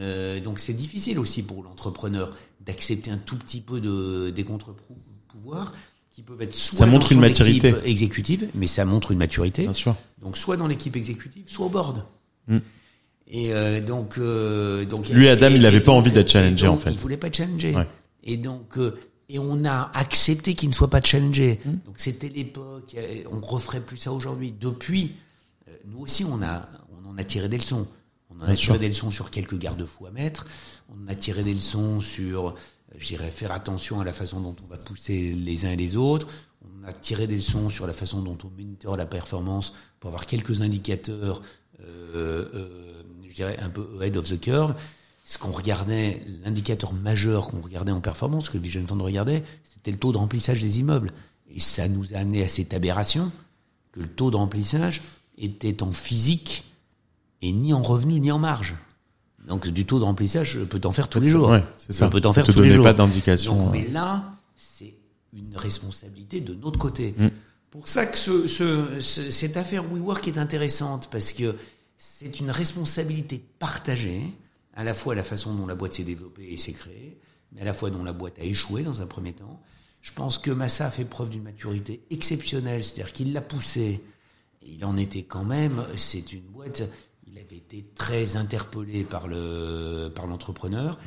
Euh, 0.00 0.40
donc 0.40 0.60
c'est 0.60 0.72
difficile 0.72 1.18
aussi 1.18 1.42
pour 1.42 1.64
l'entrepreneur 1.64 2.32
d'accepter 2.64 3.10
un 3.10 3.18
tout 3.18 3.36
petit 3.36 3.60
peu 3.60 3.80
de, 3.80 4.30
des 4.30 4.44
contre-pouvoirs 4.44 5.72
qui 6.12 6.22
peuvent 6.22 6.40
être 6.42 6.54
soit 6.54 6.78
Ça 6.78 6.86
montre 6.86 7.08
dans 7.08 7.14
une 7.16 7.20
maturité. 7.20 7.74
exécutive, 7.84 8.48
mais 8.54 8.68
ça 8.68 8.84
montre 8.84 9.10
une 9.10 9.18
maturité. 9.18 9.62
Bien 9.62 9.72
sûr. 9.72 9.96
Donc 10.22 10.36
soit 10.36 10.56
dans 10.56 10.68
l'équipe 10.68 10.94
exécutive, 10.94 11.42
soit 11.46 11.66
au 11.66 11.70
board. 11.70 12.04
Mm. 12.46 12.58
Et 13.26 13.52
euh, 13.52 13.80
donc, 13.80 14.18
euh, 14.18 14.84
donc 14.84 15.08
Lui, 15.08 15.28
Adam, 15.28 15.48
et- 15.48 15.54
il 15.56 15.64
et 15.64 15.66
avait 15.66 15.80
pas 15.80 15.92
envie 15.92 16.12
d'être 16.12 16.30
challengé, 16.30 16.66
donc, 16.66 16.76
en 16.76 16.78
fait. 16.78 16.92
Il 16.92 16.98
voulait 16.98 17.16
pas 17.16 17.26
être 17.26 17.36
challengé. 17.36 17.74
Ouais. 17.74 17.88
Et 18.22 18.36
donc, 18.36 18.78
euh, 18.78 18.94
et 19.28 19.38
on 19.38 19.64
a 19.64 19.90
accepté 19.94 20.54
qu'il 20.54 20.68
ne 20.68 20.74
soit 20.74 20.90
pas 20.90 21.00
challengé. 21.02 21.60
Mm. 21.64 21.70
Donc 21.86 21.94
c'était 21.96 22.28
l'époque. 22.28 22.96
On 23.30 23.40
referait 23.40 23.80
plus 23.80 23.96
ça 23.96 24.12
aujourd'hui. 24.12 24.52
Depuis, 24.52 25.14
euh, 25.68 25.72
nous 25.86 26.00
aussi, 26.00 26.24
on 26.24 26.42
a, 26.42 26.68
on 26.92 27.08
en 27.08 27.18
a 27.18 27.24
tiré 27.24 27.48
des 27.48 27.58
leçons. 27.58 27.86
On 28.30 28.40
en 28.40 28.42
a 28.42 28.46
Bien 28.46 28.54
tiré 28.54 28.74
sûr. 28.74 28.78
des 28.80 28.88
leçons 28.88 29.10
sur 29.10 29.30
quelques 29.30 29.58
garde-fous 29.58 30.06
à 30.06 30.10
mettre. 30.10 30.46
On 30.88 31.08
a 31.08 31.14
tiré 31.14 31.42
des 31.42 31.54
leçons 31.54 32.00
sur, 32.00 32.48
euh, 32.48 32.54
je 32.96 33.06
dirais, 33.06 33.30
faire 33.30 33.52
attention 33.52 34.00
à 34.00 34.04
la 34.04 34.12
façon 34.12 34.40
dont 34.40 34.56
on 34.64 34.66
va 34.66 34.76
pousser 34.78 35.32
les 35.32 35.66
uns 35.66 35.70
et 35.70 35.76
les 35.76 35.96
autres. 35.96 36.28
On 36.62 36.88
a 36.88 36.92
tiré 36.92 37.26
des 37.26 37.36
leçons 37.36 37.68
sur 37.68 37.86
la 37.86 37.92
façon 37.92 38.22
dont 38.22 38.38
on 38.44 38.50
monitor 38.50 38.96
la 38.96 39.06
performance 39.06 39.72
pour 40.00 40.08
avoir 40.08 40.26
quelques 40.26 40.60
indicateurs, 40.62 41.42
euh, 41.80 42.44
euh, 42.54 43.02
je 43.28 43.34
dirais, 43.34 43.58
un 43.60 43.68
peu 43.70 43.86
ahead 44.00 44.16
of 44.16 44.28
the 44.28 44.40
curve. 44.40 44.74
Ce 45.26 45.38
qu'on 45.38 45.50
regardait, 45.50 46.22
l'indicateur 46.44 46.92
majeur 46.92 47.48
qu'on 47.48 47.60
regardait 47.62 47.92
en 47.92 48.00
performance, 48.00 48.48
que 48.50 48.58
le 48.58 48.62
Vision 48.62 48.86
Fund 48.86 49.00
regardait, 49.00 49.42
c'était 49.72 49.90
le 49.90 49.96
taux 49.96 50.12
de 50.12 50.18
remplissage 50.18 50.60
des 50.60 50.80
immeubles. 50.80 51.10
Et 51.50 51.60
ça 51.60 51.88
nous 51.88 52.12
a 52.14 52.18
amené 52.18 52.42
à 52.44 52.48
cette 52.48 52.74
aberration 52.74 53.32
que 53.92 54.00
le 54.00 54.06
taux 54.06 54.30
de 54.30 54.36
remplissage 54.36 55.00
était 55.38 55.82
en 55.82 55.92
physique 55.92 56.64
et 57.42 57.52
ni 57.52 57.72
en 57.72 57.82
revenu 57.82 58.20
ni 58.20 58.30
en 58.32 58.38
marge. 58.38 58.74
Donc 59.46 59.66
du 59.68 59.84
taux 59.86 59.98
de 59.98 60.04
remplissage, 60.04 60.52
je 60.58 60.60
peux 60.64 60.78
t'en 60.80 60.92
faire 60.92 61.08
tous 61.08 61.20
les 61.20 61.26
jours. 61.26 61.48
Ouais, 61.50 61.62
c'est 61.78 61.92
ça. 61.92 62.06
Je 62.06 62.10
peux 62.10 62.20
t'en 62.20 62.32
faire 62.32 62.44
te 62.46 62.52
tous 62.52 62.60
les 62.62 62.70
jours. 62.70 62.84
pas 62.84 62.94
d'indication, 62.94 63.68
euh. 63.68 63.70
Mais 63.72 63.86
là, 63.88 64.34
c'est 64.56 64.94
une 65.34 65.56
responsabilité 65.56 66.40
de 66.40 66.54
notre 66.54 66.78
côté. 66.78 67.14
Mm. 67.16 67.28
Pour 67.70 67.88
ça 67.88 68.06
que 68.06 68.16
ce, 68.16 68.46
ce- 68.46 69.00
ce- 69.00 69.30
cette 69.30 69.56
affaire 69.56 69.84
WeWork 69.84 70.26
est 70.28 70.38
intéressante 70.38 71.08
parce 71.10 71.32
que 71.32 71.56
c'est 71.98 72.40
une 72.40 72.50
responsabilité 72.50 73.42
partagée, 73.58 74.32
à 74.74 74.84
la 74.84 74.94
fois 74.94 75.14
la 75.14 75.22
façon 75.22 75.54
dont 75.54 75.66
la 75.66 75.74
boîte 75.74 75.94
s'est 75.94 76.04
développée 76.04 76.52
et 76.52 76.56
s'est 76.56 76.72
créée, 76.72 77.18
mais 77.52 77.62
à 77.62 77.64
la 77.64 77.72
fois 77.72 77.90
dont 77.90 78.04
la 78.04 78.12
boîte 78.12 78.38
a 78.38 78.44
échoué 78.44 78.82
dans 78.82 79.00
un 79.00 79.06
premier 79.06 79.32
temps. 79.32 79.60
Je 80.02 80.12
pense 80.12 80.36
que 80.38 80.50
Massa 80.50 80.86
a 80.86 80.90
fait 80.90 81.04
preuve 81.04 81.30
d'une 81.30 81.42
maturité 81.42 82.04
exceptionnelle, 82.10 82.84
c'est-à-dire 82.84 83.12
qu'il 83.12 83.32
l'a 83.32 83.40
poussé. 83.40 84.02
Il 84.60 84.84
en 84.84 84.96
était 84.96 85.22
quand 85.22 85.44
même, 85.44 85.86
c'est 85.96 86.32
une 86.32 86.42
boîte, 86.42 86.82
il 87.26 87.38
avait 87.38 87.56
été 87.56 87.84
très 87.94 88.36
interpellé 88.36 89.04
par 89.04 89.28
le 89.28 90.10
par 90.14 90.26
l'entrepreneur. 90.26 90.98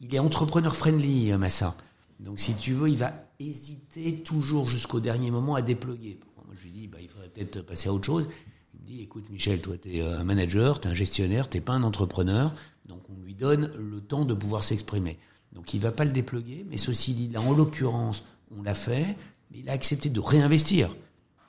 Il 0.00 0.14
est 0.14 0.18
entrepreneur 0.18 0.74
friendly, 0.74 1.32
Massa. 1.32 1.76
Donc 2.20 2.38
si 2.38 2.54
tu 2.54 2.72
veux, 2.74 2.88
il 2.88 2.98
va 2.98 3.12
hésiter 3.38 4.22
toujours 4.22 4.68
jusqu'au 4.68 5.00
dernier 5.00 5.30
moment 5.30 5.54
à 5.54 5.62
déploguer. 5.62 6.18
Moi, 6.36 6.54
je 6.58 6.64
lui 6.64 6.72
dis, 6.72 6.86
bah, 6.86 6.98
il 7.00 7.08
faudrait 7.08 7.28
peut-être 7.28 7.62
passer 7.62 7.88
à 7.88 7.92
autre 7.92 8.06
chose. 8.06 8.28
Il 8.74 8.80
me 8.80 8.86
dit, 8.86 9.02
écoute 9.02 9.28
Michel, 9.30 9.60
toi 9.60 9.76
tu 9.80 9.96
es 9.96 10.02
un 10.02 10.24
manager, 10.24 10.80
tu 10.80 10.88
es 10.88 10.90
un 10.90 10.94
gestionnaire, 10.94 11.48
tu 11.48 11.60
pas 11.60 11.72
un 11.72 11.82
entrepreneur, 11.82 12.54
donc 12.86 13.00
on 13.08 13.22
lui 13.24 13.34
donne 13.34 13.70
le 13.78 14.00
temps 14.00 14.24
de 14.24 14.34
pouvoir 14.34 14.62
s'exprimer. 14.62 15.18
Donc 15.54 15.72
il 15.72 15.80
va 15.80 15.92
pas 15.92 16.04
le 16.04 16.10
déploguer, 16.10 16.66
mais 16.68 16.76
ceci 16.76 17.14
dit, 17.14 17.28
là 17.28 17.40
en 17.40 17.52
l'occurrence, 17.52 18.24
on 18.56 18.62
l'a 18.62 18.74
fait, 18.74 19.16
mais 19.50 19.60
il 19.60 19.70
a 19.70 19.72
accepté 19.72 20.10
de 20.10 20.20
réinvestir, 20.20 20.94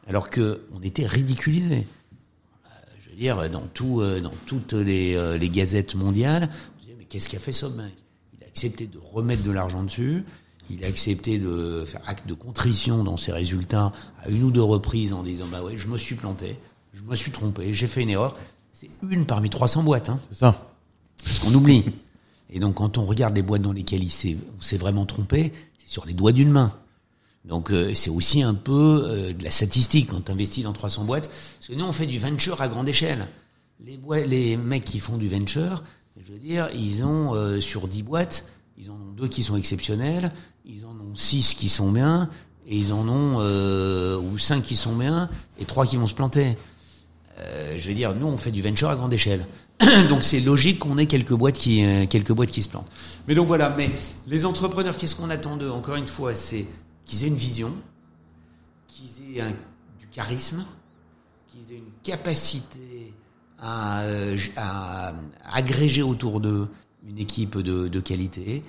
alors 0.07 0.29
que 0.29 0.61
on 0.73 0.81
était 0.81 1.05
ridiculisé. 1.05 1.87
Euh, 2.65 2.69
je 3.03 3.09
veux 3.09 3.15
dire, 3.15 3.49
dans 3.49 3.65
tout, 3.73 4.01
euh, 4.01 4.21
dans 4.21 4.33
toutes 4.45 4.73
les, 4.73 5.15
euh, 5.15 5.37
les 5.37 5.49
gazettes 5.49 5.95
mondiales, 5.95 6.49
vous 6.81 6.93
mais 6.97 7.05
qu'est-ce 7.05 7.29
qu'a 7.29 7.39
fait 7.39 7.51
SoftBank 7.51 7.91
Il 8.37 8.43
a 8.43 8.47
accepté 8.47 8.87
de 8.87 8.99
remettre 8.99 9.43
de 9.43 9.51
l'argent 9.51 9.83
dessus. 9.83 10.23
Il 10.69 10.83
a 10.83 10.87
accepté 10.87 11.37
de 11.37 11.83
faire 11.85 12.01
acte 12.07 12.27
de 12.27 12.33
contrition 12.33 13.03
dans 13.03 13.17
ses 13.17 13.31
résultats 13.31 13.91
à 14.23 14.29
une 14.29 14.43
ou 14.43 14.51
deux 14.51 14.63
reprises 14.63 15.13
en 15.13 15.21
disant 15.21 15.45
bah 15.51 15.61
ouais, 15.61 15.75
je 15.75 15.87
me 15.87 15.97
suis 15.97 16.15
planté, 16.15 16.57
je 16.93 17.03
me 17.03 17.15
suis 17.15 17.31
trompé, 17.31 17.71
j'ai 17.73 17.87
fait 17.87 18.01
une 18.01 18.09
erreur. 18.09 18.35
C'est 18.71 18.89
une 19.09 19.25
parmi 19.25 19.49
300 19.49 19.83
boîtes. 19.83 20.09
Hein. 20.09 20.19
C'est 20.29 20.39
ça. 20.39 20.74
Parce 21.25 21.39
qu'on 21.39 21.53
oublie. 21.53 21.83
Et 22.49 22.59
donc 22.59 22.75
quand 22.75 22.97
on 22.97 23.03
regarde 23.03 23.35
les 23.35 23.41
boîtes 23.41 23.63
dans 23.63 23.73
lesquelles 23.73 24.03
il 24.03 24.09
s'est, 24.09 24.37
on 24.57 24.61
s'est 24.61 24.77
vraiment 24.77 25.05
trompé, 25.05 25.51
c'est 25.77 25.91
sur 25.91 26.05
les 26.05 26.13
doigts 26.13 26.31
d'une 26.31 26.51
main. 26.51 26.73
Donc 27.43 27.71
euh, 27.71 27.93
c'est 27.93 28.09
aussi 28.09 28.41
un 28.41 28.53
peu 28.53 29.03
euh, 29.05 29.33
de 29.33 29.43
la 29.43 29.51
statistique 29.51 30.09
quand 30.09 30.25
tu 30.25 30.31
investis 30.31 30.63
dans 30.63 30.73
300 30.73 31.05
boîtes. 31.05 31.29
Parce 31.29 31.67
que 31.67 31.73
nous 31.73 31.85
on 31.85 31.91
fait 31.91 32.07
du 32.07 32.17
venture 32.17 32.61
à 32.61 32.67
grande 32.67 32.89
échelle. 32.89 33.27
Les, 33.83 33.99
les 34.25 34.57
mecs 34.57 34.85
qui 34.85 34.99
font 34.99 35.17
du 35.17 35.27
venture, 35.27 35.83
je 36.17 36.31
veux 36.31 36.39
dire, 36.39 36.69
ils 36.73 37.03
ont 37.03 37.35
euh, 37.35 37.59
sur 37.59 37.87
10 37.87 38.03
boîtes, 38.03 38.45
ils 38.77 38.89
en 38.89 38.95
ont 38.95 39.11
deux 39.15 39.27
qui 39.27 39.43
sont 39.43 39.57
exceptionnels, 39.57 40.31
ils 40.65 40.85
en 40.85 40.91
ont 40.91 41.15
6 41.15 41.55
qui 41.55 41.69
sont 41.69 41.91
bien, 41.91 42.29
et 42.67 42.77
ils 42.77 42.93
en 42.93 43.07
ont 43.07 43.37
ou 44.17 44.37
5 44.39 44.63
qui 44.63 44.75
sont 44.75 44.95
bien, 44.95 45.29
et 45.59 45.65
3 45.65 45.85
qui 45.85 45.97
vont 45.97 46.07
se 46.07 46.15
planter. 46.15 46.55
je 47.77 47.87
veux 47.87 47.93
dire, 47.93 48.15
nous 48.15 48.25
on 48.25 48.37
fait 48.37 48.51
du 48.51 48.61
venture 48.61 48.89
à 48.89 48.95
grande 48.95 49.13
échelle. 49.13 49.45
donc 50.09 50.23
c'est 50.23 50.39
logique 50.39 50.79
qu'on 50.79 50.97
ait 50.97 51.05
quelques 51.05 51.33
boîtes 51.33 51.57
qui 51.57 51.85
euh, 51.85 52.05
quelques 52.05 52.31
boîtes 52.31 52.51
qui 52.51 52.61
se 52.61 52.69
plantent. 52.69 52.89
Mais 53.27 53.35
donc 53.35 53.47
voilà, 53.47 53.69
mais 53.69 53.89
les 54.27 54.45
entrepreneurs, 54.45 54.97
qu'est-ce 54.97 55.15
qu'on 55.15 55.29
attend 55.29 55.57
d'eux? 55.57 55.69
Encore 55.69 55.95
une 55.95 56.07
fois, 56.07 56.33
c'est 56.33 56.65
qu'ils 57.05 57.23
aient 57.23 57.27
une 57.27 57.35
vision, 57.35 57.73
qu'ils 58.87 59.37
aient 59.37 59.43
du 59.99 60.07
charisme, 60.07 60.63
qu'ils 61.47 61.73
aient 61.73 61.79
une 61.79 61.91
capacité 62.03 63.13
à, 63.59 64.01
euh, 64.01 64.37
à, 64.55 65.13
agréger 65.51 66.01
autour 66.01 66.39
d'eux 66.39 66.67
une 67.07 67.19
équipe 67.19 67.57
de, 67.57 67.87
de 67.87 67.99
qualité, 67.99 68.63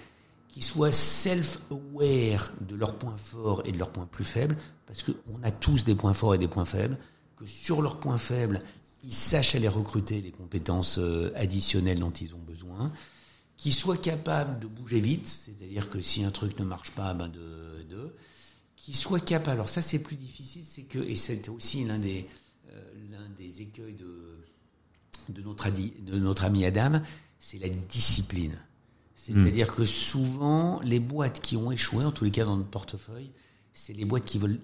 qu'ils 0.48 0.64
soient 0.64 0.92
self-aware 0.92 2.52
de 2.60 2.76
leurs 2.76 2.94
points 2.94 3.16
forts 3.16 3.62
et 3.64 3.72
de 3.72 3.78
leurs 3.78 3.90
points 3.90 4.08
plus 4.10 4.24
faibles, 4.24 4.56
parce 4.86 5.02
qu'on 5.02 5.42
a 5.42 5.50
tous 5.50 5.84
des 5.84 5.94
points 5.94 6.14
forts 6.14 6.34
et 6.34 6.38
des 6.38 6.48
points 6.48 6.64
faibles, 6.64 6.98
que 7.36 7.46
sur 7.46 7.82
leurs 7.82 7.98
points 7.98 8.18
faibles, 8.18 8.60
ils 9.06 9.14
sachent 9.14 9.54
aller 9.54 9.68
recruter 9.68 10.20
les 10.20 10.32
compétences 10.32 10.98
euh, 10.98 11.30
additionnelles 11.36 12.00
dont 12.00 12.10
ils 12.10 12.34
ont 12.34 12.40
besoin, 12.40 12.92
qu'ils 13.56 13.74
soient 13.74 13.96
capables 13.96 14.58
de 14.58 14.66
bouger 14.66 15.00
vite, 15.00 15.28
c'est-à-dire 15.28 15.88
que 15.88 16.00
si 16.00 16.24
un 16.24 16.30
truc 16.30 16.58
ne 16.58 16.64
marche 16.64 16.90
pas, 16.90 17.14
ben 17.14 17.28
de, 17.28 17.84
de 17.88 18.14
qu'ils 18.76 18.96
soient 18.96 19.20
capables. 19.20 19.52
Alors 19.52 19.68
ça 19.68 19.80
c'est 19.80 20.00
plus 20.00 20.16
difficile, 20.16 20.64
c'est 20.66 20.82
que 20.82 20.98
et 20.98 21.16
c'est 21.16 21.48
aussi 21.48 21.84
l'un 21.84 21.98
des 21.98 22.26
euh, 22.70 22.82
l'un 23.10 23.28
des 23.38 23.62
écueils 23.62 23.94
de 23.94 24.44
de 25.28 25.42
notre, 25.42 25.70
de 25.70 26.18
notre 26.18 26.44
ami 26.44 26.64
Adam, 26.64 27.00
c'est 27.38 27.58
la 27.58 27.68
discipline. 27.68 28.56
C'est-à-dire 29.16 29.74
que 29.74 29.84
souvent, 29.84 30.80
les 30.82 31.00
boîtes 31.00 31.40
qui 31.40 31.56
ont 31.56 31.72
échoué, 31.72 32.04
en 32.04 32.12
tous 32.12 32.22
les 32.24 32.30
cas 32.30 32.44
dans 32.44 32.56
notre 32.56 32.70
portefeuille, 32.70 33.32
c'est 33.72 33.92
les 33.92 34.04
boîtes 34.04 34.24
qui 34.24 34.38
veulent 34.38 34.60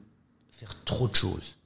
faire 0.53 0.85
trop 0.85 1.09
de 1.09 1.17
choses. 1.17 1.57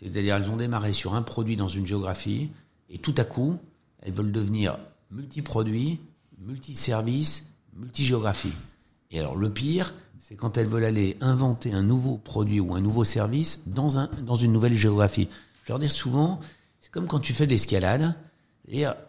C'est-à-dire, 0.00 0.36
elles 0.36 0.50
ont 0.50 0.56
démarré 0.56 0.94
sur 0.94 1.14
un 1.14 1.20
produit 1.20 1.56
dans 1.56 1.68
une 1.68 1.86
géographie, 1.86 2.50
et 2.88 2.96
tout 2.96 3.14
à 3.18 3.24
coup, 3.24 3.58
elles 4.00 4.14
veulent 4.14 4.32
devenir 4.32 4.78
multi-produits, 5.10 6.00
multi-services, 6.38 7.52
multi-géographie. 7.74 8.54
Et 9.10 9.20
alors, 9.20 9.36
le 9.36 9.50
pire, 9.50 9.92
c'est 10.18 10.36
quand 10.36 10.56
elles 10.56 10.66
veulent 10.66 10.84
aller 10.84 11.18
inventer 11.20 11.72
un 11.72 11.82
nouveau 11.82 12.16
produit 12.16 12.60
ou 12.60 12.74
un 12.74 12.80
nouveau 12.80 13.04
service 13.04 13.64
dans, 13.66 13.98
un, 13.98 14.08
dans 14.22 14.36
une 14.36 14.52
nouvelle 14.52 14.74
géographie. 14.74 15.28
Je 15.64 15.72
leur 15.72 15.78
dire 15.78 15.92
souvent, 15.92 16.40
c'est 16.80 16.90
comme 16.90 17.06
quand 17.06 17.20
tu 17.20 17.34
fais 17.34 17.46
de 17.46 17.50
l'escalade, 17.50 18.14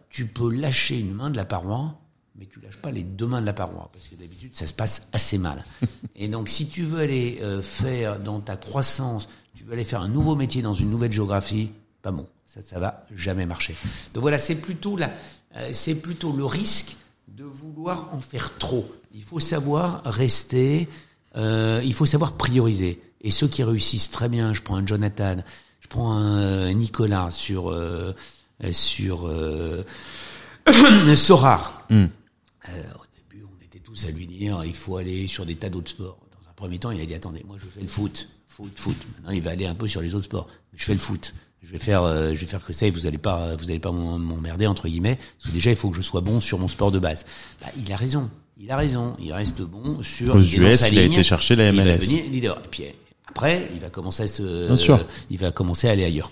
tu 0.09 0.25
peux 0.27 0.53
lâcher 0.53 0.99
une 0.99 1.13
main 1.13 1.29
de 1.29 1.37
la 1.37 1.45
paroi, 1.45 2.00
mais 2.37 2.45
tu 2.45 2.59
lâches 2.61 2.77
pas 2.77 2.91
les 2.91 3.03
deux 3.03 3.27
mains 3.27 3.41
de 3.41 3.45
la 3.45 3.53
paroi, 3.53 3.89
parce 3.93 4.07
que 4.07 4.15
d'habitude, 4.15 4.55
ça 4.55 4.65
se 4.67 4.73
passe 4.73 5.07
assez 5.13 5.37
mal. 5.37 5.63
Et 6.15 6.27
donc, 6.27 6.49
si 6.49 6.67
tu 6.67 6.83
veux 6.83 7.01
aller 7.01 7.39
euh, 7.41 7.61
faire 7.61 8.19
dans 8.19 8.39
ta 8.39 8.57
croissance 8.57 9.27
tu 9.55 9.63
veux 9.63 9.73
aller 9.73 9.83
faire 9.83 10.01
un 10.01 10.07
nouveau 10.07 10.35
métier 10.35 10.61
dans 10.61 10.73
une 10.73 10.89
nouvelle 10.89 11.11
géographie, 11.11 11.71
pas 12.01 12.11
bon, 12.11 12.25
ça, 12.45 12.61
ça 12.61 12.79
va 12.79 13.05
jamais 13.15 13.45
marcher. 13.45 13.75
Donc 14.13 14.21
voilà, 14.21 14.37
c'est 14.39 14.55
plutôt 14.55 14.97
la, 14.97 15.11
euh, 15.55 15.69
c'est 15.73 15.95
plutôt 15.95 16.31
le 16.31 16.45
risque 16.45 16.95
de 17.27 17.43
vouloir 17.43 18.09
en 18.13 18.21
faire 18.21 18.57
trop. 18.57 18.89
Il 19.13 19.23
faut 19.23 19.39
savoir 19.39 20.01
rester, 20.05 20.87
euh, 21.35 21.81
il 21.83 21.93
faut 21.93 22.05
savoir 22.05 22.33
prioriser. 22.33 23.01
Et 23.21 23.29
ceux 23.29 23.47
qui 23.47 23.63
réussissent 23.63 24.09
très 24.09 24.29
bien, 24.29 24.53
je 24.53 24.61
prends 24.61 24.77
un 24.77 24.87
Jonathan, 24.87 25.37
je 25.79 25.87
prends 25.87 26.13
un 26.13 26.39
euh, 26.39 26.73
Nicolas 26.73 27.29
sur 27.31 27.69
euh, 27.69 28.13
sur 28.71 29.27
euh, 29.27 29.83
Sorar. 31.15 31.87
Mm. 32.67 32.71
au 32.95 33.33
début, 33.33 33.45
on 33.45 33.63
était 33.65 33.79
tous 33.79 34.05
à 34.05 34.11
lui 34.11 34.27
dire, 34.27 34.63
il 34.65 34.75
faut 34.75 34.97
aller 34.97 35.27
sur 35.27 35.45
des 35.45 35.55
tas 35.55 35.69
d'autres 35.69 35.91
sports. 35.91 36.17
Dans 36.41 36.49
un 36.49 36.53
premier 36.53 36.79
temps, 36.79 36.91
il 36.91 37.01
a 37.01 37.05
dit 37.05 37.15
attendez, 37.15 37.43
moi 37.45 37.57
je 37.59 37.67
fais 37.67 37.81
le 37.81 37.87
foot 37.87 38.27
foot, 38.51 38.71
foot. 38.75 38.97
Maintenant, 39.15 39.31
il 39.31 39.41
va 39.41 39.51
aller 39.51 39.65
un 39.65 39.75
peu 39.75 39.87
sur 39.87 40.01
les 40.01 40.13
autres 40.13 40.25
sports. 40.25 40.47
Je 40.75 40.83
fais 40.83 40.93
le 40.93 40.99
foot. 40.99 41.33
Je 41.63 41.71
vais 41.71 41.79
faire, 41.79 42.03
euh, 42.03 42.33
je 42.33 42.39
vais 42.39 42.45
faire 42.45 42.63
que 42.63 42.73
ça. 42.73 42.87
Et 42.87 42.89
vous 42.89 43.05
allez 43.05 43.17
pas, 43.17 43.55
vous 43.55 43.69
allez 43.69 43.79
pas 43.79 43.91
m'emmerder 43.91 44.67
entre 44.67 44.87
guillemets. 44.87 45.15
Parce 45.15 45.49
que 45.49 45.51
déjà, 45.51 45.69
il 45.69 45.75
faut 45.75 45.89
que 45.89 45.97
je 45.97 46.01
sois 46.01 46.21
bon 46.21 46.41
sur 46.41 46.59
mon 46.59 46.67
sport 46.67 46.91
de 46.91 46.99
base. 46.99 47.25
Bah, 47.61 47.67
il 47.77 47.91
a 47.91 47.95
raison. 47.95 48.29
Il 48.57 48.69
a 48.71 48.77
raison. 48.77 49.15
Il 49.19 49.31
reste 49.31 49.61
bon 49.61 50.01
sur. 50.03 50.35
Aux 50.35 50.41
US, 50.41 50.87
il 50.91 50.99
a 50.99 51.03
été 51.03 51.23
chercher 51.23 51.55
la 51.55 51.71
MLS. 51.71 51.81
Il 51.81 51.87
va 51.87 51.97
devenir 51.97 52.23
leader. 52.31 52.61
Et 52.65 52.67
puis 52.67 52.83
après, 53.27 53.69
il 53.73 53.79
va 53.79 53.89
commencer 53.89 54.23
à 54.23 54.27
se, 54.27 55.01
il 55.29 55.37
va 55.37 55.51
commencer 55.51 55.87
à 55.87 55.91
aller 55.91 56.03
ailleurs. 56.03 56.31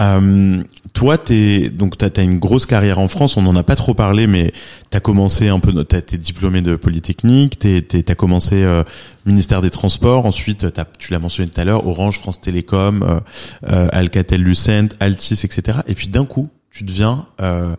Euh, 0.00 0.62
toi, 0.94 1.18
t'es 1.18 1.70
donc 1.70 1.96
t'as 1.96 2.08
as 2.16 2.22
une 2.22 2.38
grosse 2.38 2.66
carrière 2.66 2.98
en 2.98 3.08
France. 3.08 3.36
On 3.36 3.42
n'en 3.42 3.56
a 3.56 3.62
pas 3.62 3.76
trop 3.76 3.94
parlé, 3.94 4.26
mais 4.26 4.52
t'as 4.90 5.00
commencé 5.00 5.48
un 5.48 5.60
peu. 5.60 5.84
T'as 5.84 6.00
diplômé 6.16 6.60
de 6.60 6.76
Polytechnique. 6.76 7.58
T'es 7.58 7.82
t'as 7.82 8.14
commencé 8.14 8.62
euh, 8.62 8.84
ministère 9.26 9.60
des 9.60 9.70
Transports. 9.70 10.26
Ensuite, 10.26 10.66
tu 10.98 11.12
l'as 11.12 11.18
mentionné 11.18 11.50
tout 11.50 11.60
à 11.60 11.64
l'heure, 11.64 11.86
Orange, 11.86 12.18
France 12.18 12.40
Télécom, 12.40 13.02
euh, 13.02 13.20
euh 13.68 13.88
Alcatel, 13.92 14.42
Lucent, 14.42 14.88
Altis, 15.00 15.40
etc. 15.44 15.78
Et 15.88 15.94
puis 15.94 16.08
d'un 16.08 16.24
coup, 16.24 16.48
tu 16.70 16.84
deviens 16.84 17.26
euh, 17.40 17.74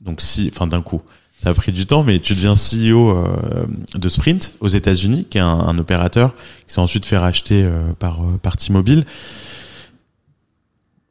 donc 0.00 0.20
si, 0.20 0.50
enfin 0.52 0.66
d'un 0.66 0.82
coup. 0.82 1.02
Ça 1.36 1.50
a 1.50 1.54
pris 1.54 1.72
du 1.72 1.84
temps, 1.84 2.04
mais 2.04 2.20
tu 2.20 2.32
deviens 2.34 2.54
CEO 2.54 3.22
de 3.94 4.08
Sprint 4.08 4.54
aux 4.60 4.68
États-Unis, 4.68 5.26
qui 5.28 5.36
est 5.36 5.42
un, 5.42 5.46
un 5.46 5.76
opérateur 5.76 6.34
qui 6.66 6.72
s'est 6.72 6.80
ensuite 6.80 7.04
fait 7.04 7.18
racheter 7.18 7.68
par 7.98 8.20
par 8.40 8.56
T-Mobile. 8.56 9.04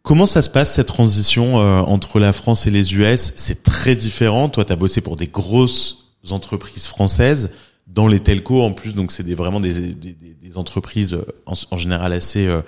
Comment 0.04 0.28
ça 0.28 0.41
se 0.41 0.49
passe 0.49 0.74
cette 0.74 0.88
transition 0.88 1.60
euh, 1.60 1.80
entre 1.80 2.20
la 2.20 2.34
France 2.34 2.68
et 2.68 2.72
les 2.72 2.95
US 2.95 3.34
C'est 3.36 3.64
très 3.64 3.95
différent. 3.95 4.49
Toi, 4.49 4.66
tu 4.66 4.74
as 4.74 4.76
bossé 4.76 5.01
pour 5.01 5.16
des 5.16 5.28
grosses 5.28 6.14
entreprises 6.32 6.88
françaises 6.88 7.49
dans 7.88 8.08
les 8.08 8.20
telcos 8.20 8.64
en 8.64 8.72
plus, 8.72 8.95
donc 8.95 9.12
c'est 9.12 9.24
des, 9.24 9.36
vraiment 9.36 9.60
des, 9.60 9.93
des, 9.93 10.14
des 10.14 10.58
entreprises 10.58 11.14
euh, 11.14 11.26
en, 11.45 11.54
en, 11.72 11.78
général 11.78 12.14
assez 12.14 12.47
euh, 12.47 12.62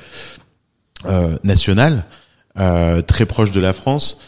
euh 1.06 1.38
nationales, 1.44 2.06
euh, 2.58 3.02
très 3.02 3.26
proches 3.26 3.52
de 3.52 3.60
la 3.60 3.74
France. 3.74 4.20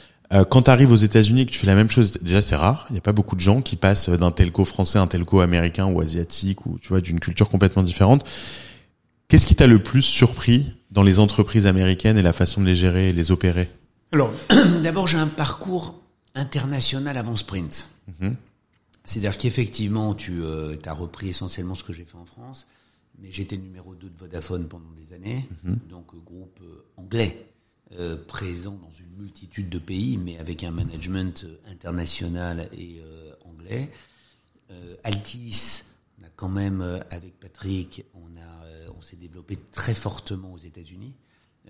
quand 0.49 0.63
tu 0.63 0.71
arrives 0.71 0.91
aux 0.91 0.97
États-Unis 0.97 1.41
et 1.41 1.45
que 1.45 1.51
tu 1.51 1.59
fais 1.59 1.67
la 1.67 1.75
même 1.75 1.89
chose, 1.89 2.17
déjà 2.21 2.41
c'est 2.41 2.55
rare. 2.55 2.85
Il 2.89 2.93
n'y 2.93 2.99
a 2.99 3.01
pas 3.01 3.13
beaucoup 3.13 3.35
de 3.35 3.41
gens 3.41 3.61
qui 3.61 3.75
passent 3.75 4.09
d'un 4.09 4.31
telco 4.31 4.65
français 4.65 4.99
à 4.99 5.01
un 5.01 5.07
telco 5.07 5.39
américain 5.39 5.85
ou 5.85 6.01
asiatique 6.01 6.65
ou 6.65 6.77
tu 6.79 6.89
vois 6.89 7.01
d'une 7.01 7.19
culture 7.19 7.47
complètement 7.47 7.83
différente. 7.83 8.25
Qu'est-ce 9.29 9.45
qui 9.45 9.55
t'a 9.55 9.67
le 9.67 9.81
plus 9.81 10.01
surpris 10.01 10.76
dans 10.97 11.03
les 11.03 11.19
entreprises 11.19 11.67
américaines 11.67 12.17
et 12.17 12.23
la 12.23 12.33
façon 12.33 12.59
de 12.59 12.65
les 12.65 12.75
gérer 12.75 13.09
et 13.09 13.13
les 13.13 13.29
opérer 13.29 13.69
Alors, 14.13 14.33
d'abord, 14.81 15.05
j'ai 15.05 15.19
un 15.19 15.27
parcours 15.27 16.01
international 16.33 17.15
avant 17.17 17.35
Sprint. 17.35 17.87
Mhm. 18.19 18.35
C'est-à-dire 19.03 19.37
qu'effectivement, 19.37 20.15
tu 20.15 20.41
euh, 20.41 20.75
as 20.83 20.93
repris 20.93 21.29
essentiellement 21.29 21.75
ce 21.75 21.83
que 21.83 21.93
j'ai 21.93 22.03
fait 22.03 22.17
en 22.17 22.25
France, 22.25 22.65
mais 23.19 23.31
j'étais 23.31 23.57
numéro 23.57 23.93
2 23.93 24.09
de 24.09 24.17
Vodafone 24.17 24.67
pendant 24.67 24.89
des 24.93 25.13
années, 25.13 25.47
mhm. 25.63 25.77
donc 25.87 26.15
euh, 26.15 26.17
groupe 26.17 26.59
euh, 26.63 26.83
anglais, 26.97 27.45
présent 28.27 28.79
dans 28.81 28.89
une 28.89 29.21
multitude 29.21 29.69
de 29.69 29.79
pays, 29.79 30.17
mais 30.17 30.39
avec 30.39 30.63
un 30.63 30.71
management 30.71 31.45
international 31.71 32.69
et 32.77 32.99
anglais. 33.45 33.89
Altis, 35.05 35.83
on 36.19 36.25
a 36.25 36.29
quand 36.35 36.49
même, 36.49 36.81
avec 37.11 37.39
Patrick, 37.39 38.03
on 38.13 38.35
on 38.97 39.01
s'est 39.01 39.15
développé 39.15 39.57
très 39.71 39.93
fortement 39.93 40.53
aux 40.53 40.57
États-Unis, 40.57 41.13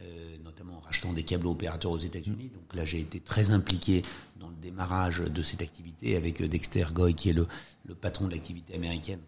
euh, 0.02 0.38
notamment 0.44 0.78
en 0.78 0.80
rachetant 0.80 1.14
des 1.14 1.24
câbles 1.24 1.48
opérateurs 1.48 1.92
aux 1.92 1.98
États-Unis. 1.98 2.52
Donc 2.54 2.74
là, 2.74 2.86
j'ai 2.86 3.00
été 3.00 3.20
très 3.20 3.52
impliqué 3.52 4.02
dans 4.40 4.50
le 4.50 4.56
démarrage 4.56 5.20
de 5.20 5.42
cette 5.42 5.62
activité 5.62 6.16
avec 6.16 6.42
euh, 6.42 6.48
Dexter 6.48 6.86
Goy, 6.94 7.14
qui 7.14 7.30
est 7.30 7.34
le, 7.34 7.48
patron 7.96 8.28
de 8.28 8.32
l'activité 8.32 8.76
américaine, 8.76 9.20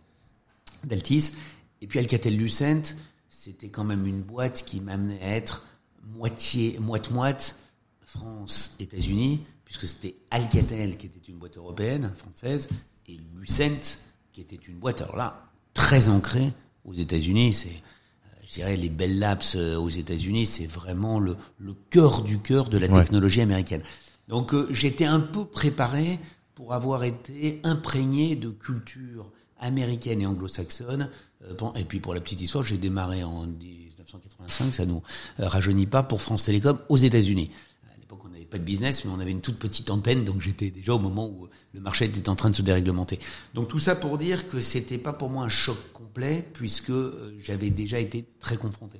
d'Altis. 0.84 1.34
Et 1.82 1.88
puis 1.88 2.00
Alcatel-Lucent, 2.00 2.95
c'était 3.30 3.70
quand 3.70 3.84
même 3.84 4.06
une 4.06 4.22
boîte 4.22 4.64
qui 4.66 4.80
m'amenait 4.80 5.22
à 5.22 5.36
être 5.36 5.66
moitié, 6.04 6.80
moite-moite 6.80 7.56
France, 8.06 8.76
États-Unis, 8.80 9.45
puisque 9.66 9.88
c'était 9.88 10.16
Alcatel 10.32 10.97
qui 10.97 11.08
était 11.08 11.32
une 11.32 11.38
boîte 11.38 11.58
européenne, 11.58 12.12
française, 12.18 12.70
et 13.08 13.18
Lucent 13.36 14.00
qui 14.32 14.41
était 14.41 14.56
une 14.56 14.80
boîte, 14.80 15.02
alors 15.02 15.16
là, 15.16 15.52
très 15.74 16.10
ancrée 16.10 16.54
aux 16.89 16.93
États-Unis. 16.93 17.53
C'est, 17.53 17.67
euh, 17.67 18.41
je 18.47 18.53
dirais, 18.53 18.75
les 18.75 18.89
Bell 18.89 19.19
Labs 19.19 19.43
euh, 19.55 19.77
aux 19.77 19.89
États-Unis, 19.89 20.45
c'est 20.45 20.65
vraiment 20.65 21.19
le, 21.19 21.37
le 21.59 21.73
cœur 21.89 22.23
du 22.23 22.39
cœur 22.39 22.69
de 22.69 22.77
la 22.77 22.87
technologie 22.87 23.41
américaine. 23.41 23.81
Donc 24.27 24.53
euh, 24.53 24.67
j'étais 24.71 25.05
un 25.05 25.19
peu 25.19 25.45
préparé 25.45 26.19
pour 26.55 26.73
avoir 26.73 27.03
été 27.03 27.61
imprégné 27.63 28.35
de 28.35 28.49
culture 28.49 29.31
américaine 29.59 30.21
et 30.21 30.25
anglo-saxonne. 30.25 31.09
et 31.75 31.83
puis 31.85 31.99
pour 31.99 32.13
la 32.13 32.21
petite 32.21 32.41
histoire, 32.41 32.63
j'ai 32.63 32.77
démarré 32.77 33.23
en 33.23 33.45
1985, 33.45 34.73
ça 34.73 34.85
nous 34.85 35.01
rajeunit 35.37 35.85
pas, 35.85 36.03
pour 36.03 36.21
France 36.21 36.45
Télécom 36.45 36.77
aux 36.89 36.97
États-Unis 36.97 37.49
pas 38.50 38.58
de 38.58 38.64
business, 38.64 39.06
mais 39.06 39.12
on 39.12 39.20
avait 39.20 39.32
une 39.32 39.41
toute 39.41 39.60
petite 39.60 39.89
antenne, 39.89 40.26
donc 40.26 40.41
j'étais 40.41 40.72
déjà 40.72 40.93
au 40.93 41.00
moment 41.00 41.28
où 41.28 41.47
le 41.74 41.80
marché 41.80 42.06
était 42.06 42.30
en 42.30 42.36
train 42.36 42.50
de 42.50 42.56
se 42.56 42.62
déréglementer. 42.62 43.20
Donc 43.54 43.68
tout 43.68 43.80
ça 43.80 43.95
pour 43.95 44.18
dire 44.18 44.47
que 44.47 44.60
c'était 44.60 44.97
pas 44.97 45.14
pour 45.14 45.30
moi 45.30 45.45
un 45.45 45.50
choc 45.50 45.78
complet, 45.93 46.47
puisque 46.54 46.89
euh, 46.89 47.38
j'avais 47.41 47.70
déjà 47.70 48.00
été 48.00 48.26
très 48.39 48.58
confronté. 48.58 49.00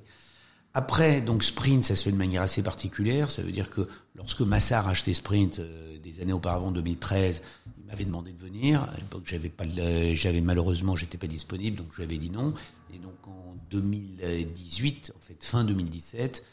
Après, 0.72 1.20
donc 1.20 1.42
Sprint, 1.42 1.82
ça 1.82 1.96
se 1.96 2.04
fait 2.04 2.12
de 2.12 2.16
manière 2.16 2.42
assez 2.42 2.62
particulière. 2.62 3.30
Ça 3.30 3.42
veut 3.42 3.50
dire 3.50 3.70
que 3.70 3.88
lorsque 4.14 4.40
Massar 4.40 4.86
a 4.86 4.92
acheté 4.92 5.14
Sprint 5.14 5.58
euh, 5.58 5.98
des 5.98 6.20
années 6.20 6.32
auparavant, 6.32 6.70
2013, 6.70 7.42
il 7.78 7.86
m'avait 7.86 8.04
demandé 8.04 8.32
de 8.32 8.40
venir. 8.40 8.82
À 8.84 8.96
l'époque, 8.96 9.24
j'avais 9.24 9.48
pas, 9.48 9.64
j'avais 9.66 10.40
malheureusement, 10.40 10.94
j'étais 10.94 11.18
pas 11.18 11.26
disponible, 11.26 11.76
donc 11.76 11.88
je 11.92 11.96
lui 11.96 12.04
avais 12.04 12.18
dit 12.18 12.30
non. 12.30 12.54
Et 12.94 12.98
donc 12.98 13.16
en 13.26 13.56
2018, 13.70 15.12
en 15.16 15.20
fait 15.20 15.44
fin 15.44 15.64
2017, 15.64 16.44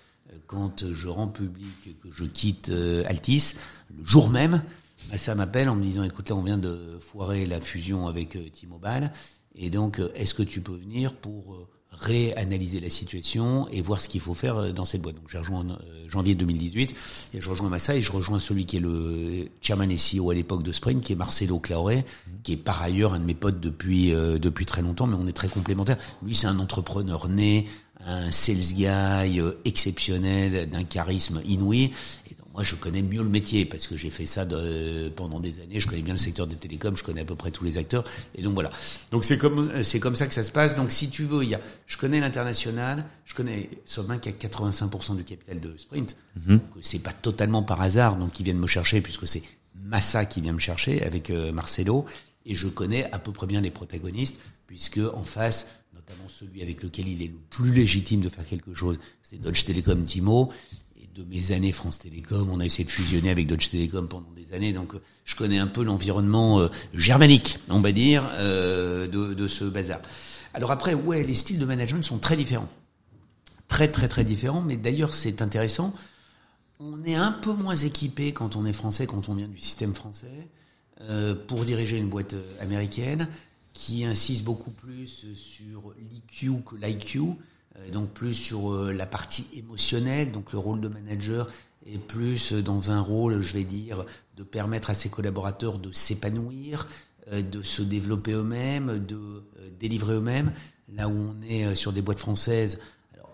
quand 0.48 0.94
je 0.94 1.08
rends 1.08 1.28
public 1.28 2.00
que 2.02 2.10
je 2.12 2.24
quitte 2.24 2.70
euh, 2.70 3.04
Altis, 3.08 3.54
le 3.96 4.06
jour 4.06 4.30
même, 4.30 4.62
ça 5.16 5.36
m'appelle 5.36 5.70
en 5.70 5.76
me 5.76 5.84
disant 5.84 6.04
écoute 6.04 6.30
là 6.30 6.36
on 6.36 6.42
vient 6.42 6.58
de 6.58 6.98
foirer 7.02 7.46
la 7.46 7.62
fusion 7.62 8.08
avec 8.08 8.36
euh, 8.36 8.50
T-Mobile 8.50 9.12
et 9.56 9.70
donc 9.70 10.00
euh, 10.00 10.10
est-ce 10.16 10.34
que 10.34 10.44
tu 10.44 10.62
peux 10.62 10.76
venir 10.76 11.14
pour 11.14 11.68
réanalyser 11.92 12.80
la 12.80 12.90
situation 12.90 13.68
et 13.70 13.82
voir 13.82 14.02
ce 14.02 14.08
qu'il 14.08 14.22
faut 14.22 14.34
faire 14.34 14.74
dans 14.74 14.86
cette 14.86 15.02
boîte? 15.02 15.16
Donc 15.16 15.30
j'ai 15.30 15.40
rejoint 15.40 15.62
en 15.62 15.78
janvier 16.10 16.36
2018 16.36 16.96
et 17.34 17.42
je 17.42 17.50
rejoins 17.50 17.70
Massa 17.70 17.96
et 17.96 18.02
je 18.02 18.12
rejoins 18.12 18.40
celui 18.40 18.66
qui 18.66 18.78
est 18.78 18.82
le 18.82 19.48
chairman 19.62 19.90
et 19.90 19.96
CEO 19.96 20.30
à 20.30 20.36
l'époque 20.36 20.62
de 20.62 20.72
Sprint, 20.72 21.04
qui 21.04 21.14
est 21.14 21.16
Marcelo 21.16 21.60
Claoré, 21.60 22.06
qui 22.44 22.54
est 22.54 22.58
par 22.58 22.84
ailleurs 22.84 23.14
un 23.14 23.20
de 23.20 23.26
mes 23.26 23.34
potes 23.34 23.60
depuis 23.60 24.12
depuis 24.12 24.68
très 24.68 24.84
longtemps, 24.84 25.08
mais 25.08 25.18
on 25.20 25.26
est 25.26 25.34
très 25.34 25.48
complémentaires. 25.48 25.98
Lui 26.22 26.36
c'est 26.36 26.48
un 26.48 26.60
entrepreneur 26.60 27.28
né, 27.30 27.66
un 28.08 28.32
sales 28.32 28.74
guy 28.74 28.88
euh, 28.88 29.52
exceptionnel, 29.66 30.70
d'un 30.70 30.84
charisme 30.84 31.42
inouï. 31.46 31.92
Et 32.32 32.36
donc, 32.36 32.48
moi, 32.54 32.64
je 32.64 32.76
connais 32.76 33.02
mieux 33.04 33.22
le 33.22 33.30
métier 33.30 33.66
parce 33.66 33.86
que 33.86 33.96
j'ai 33.98 34.10
fait 34.10 34.26
ça 34.26 34.46
de, 34.46 35.10
pendant 35.10 35.40
des 35.40 35.60
années. 35.60 35.80
Je 35.80 35.88
connais 35.88 36.02
bien 36.02 36.14
le 36.14 36.20
secteur 36.20 36.48
des 36.48 36.56
télécoms, 36.56 36.96
je 36.96 37.04
connais 37.04 37.22
à 37.22 37.26
peu 37.26 37.36
près 37.36 37.52
tous 37.52 37.64
les 37.64 37.78
acteurs. 37.78 38.04
Et 38.34 38.42
donc 38.42 38.54
voilà. 38.54 38.72
Donc 39.12 39.26
c'est 39.26 39.38
comme 39.38 39.84
c'est 39.84 40.00
comme 40.00 40.16
ça 40.16 40.26
que 40.26 40.34
ça 40.34 40.44
se 40.44 40.52
passe. 40.52 40.76
Donc 40.76 40.92
si 40.92 41.10
tu 41.10 41.24
veux, 41.26 41.44
il 41.44 41.50
y 41.50 41.56
a, 41.56 41.62
je 41.86 41.98
connais 41.98 42.20
l'international, 42.20 43.06
je 43.26 43.36
connais 43.36 43.70
Somain 43.86 44.18
qui 44.18 44.30
a 44.30 44.32
85% 44.32 45.18
du 45.18 45.24
capital 45.24 45.60
de 45.60 45.78
Sprint. 45.78 46.16
Mm 46.48 46.58
C'est 46.82 47.00
pas 47.00 47.14
totalement 47.14 47.62
par 47.62 47.82
hasard 47.82 48.16
donc 48.16 48.40
ils 48.40 48.44
viennent 48.44 48.58
me 48.58 48.68
chercher 48.68 49.02
puisque 49.02 49.28
c'est 49.28 49.44
Massa 49.76 50.26
qui 50.26 50.42
vient 50.42 50.54
me 50.54 50.60
chercher 50.60 51.04
avec 51.04 51.30
euh, 51.30 51.52
Marcelo 51.52 52.06
et 52.46 52.56
je 52.56 52.68
connais 52.68 53.12
à 53.12 53.20
peu 53.20 53.32
près 53.32 53.46
bien 53.46 53.62
les 53.62 53.72
protagonistes 53.72 54.40
puisque 54.66 55.00
en 55.14 55.24
face 55.24 55.68
notamment 56.08 56.30
celui 56.30 56.62
avec 56.62 56.84
lequel 56.84 57.08
il 57.08 57.22
est 57.22 57.28
le 57.28 57.40
plus 57.50 57.72
légitime 57.72 58.22
de 58.22 58.30
faire 58.30 58.46
quelque 58.46 58.74
chose, 58.74 59.00
c'est 59.24 59.42
Dodge 59.42 59.66
Telecom 59.66 60.04
Timo. 60.06 60.52
Et 60.96 61.08
de 61.16 61.24
mes 61.26 61.52
années 61.52 61.72
France 61.72 62.00
Télécom, 62.00 62.50
on 62.50 62.60
a 62.60 62.66
essayé 62.66 62.86
de 62.86 62.90
fusionner 62.90 63.30
avec 63.30 63.48
Dodge 63.48 63.70
Telecom 63.70 64.08
pendant 64.08 64.32
des 64.32 64.54
années, 64.54 64.74
donc 64.74 64.96
euh, 64.96 65.02
je 65.26 65.36
connais 65.36 65.58
un 65.58 65.68
peu 65.68 65.84
l'environnement 65.84 66.60
euh, 66.60 66.70
germanique, 66.94 67.60
on 67.70 67.82
va 67.82 67.92
dire, 67.92 68.28
euh, 68.34 69.08
de, 69.08 69.48
ce 69.48 69.66
bazar. 69.66 70.00
Alors 70.54 70.72
après, 70.72 70.94
ouais, 70.94 71.24
les 71.24 71.36
styles 71.36 71.60
de 71.60 71.66
management 71.66 72.04
sont 72.04 72.20
très 72.20 72.38
différents. 72.38 72.70
Très 73.68 73.92
très 73.92 74.08
très 74.08 74.24
différents, 74.24 74.62
mais 74.62 74.78
d'ailleurs 74.78 75.14
c'est 75.14 75.42
intéressant. 75.42 75.94
On 76.80 77.04
est 77.04 77.16
un 77.16 77.32
peu 77.34 77.52
moins 77.52 77.76
équipé 77.76 78.32
quand 78.32 78.56
on 78.56 78.66
est 78.66 78.74
français, 78.74 79.08
quand 79.08 79.28
on 79.28 79.36
vient 79.36 79.48
du 79.48 79.60
système 79.60 79.94
français, 79.94 80.48
pour 81.48 81.66
diriger 81.66 81.98
une 81.98 82.08
boîte 82.08 82.34
américaine 82.60 83.28
qui 83.78 84.06
insiste 84.06 84.44
beaucoup 84.44 84.72
plus 84.72 85.28
sur 85.36 85.94
l'IQ 86.00 86.64
que 86.66 86.76
l'IQ, 86.76 87.20
euh, 87.20 87.90
donc 87.92 88.10
plus 88.10 88.34
sur 88.34 88.74
euh, 88.74 88.92
la 88.92 89.06
partie 89.06 89.46
émotionnelle, 89.56 90.32
donc 90.32 90.52
le 90.52 90.58
rôle 90.58 90.82
de 90.82 90.88
manager 90.88 91.48
est 91.86 92.00
plus 92.00 92.54
dans 92.54 92.90
un 92.90 93.00
rôle, 93.00 93.40
je 93.40 93.54
vais 93.54 93.64
dire, 93.64 94.04
de 94.36 94.42
permettre 94.42 94.90
à 94.90 94.96
ses 94.96 95.10
collaborateurs 95.10 95.78
de 95.78 95.94
s'épanouir, 95.94 96.88
euh, 97.32 97.44
de 97.44 97.62
se 97.62 97.84
développer 97.84 98.32
eux-mêmes, 98.32 98.98
de 98.98 99.44
délivrer 99.80 100.16
eux-mêmes. 100.16 100.54
Là 100.92 101.08
où 101.08 101.14
on 101.14 101.36
est 101.48 101.76
sur 101.76 101.94
des 101.94 102.02
boîtes 102.02 102.18
françaises, 102.18 102.82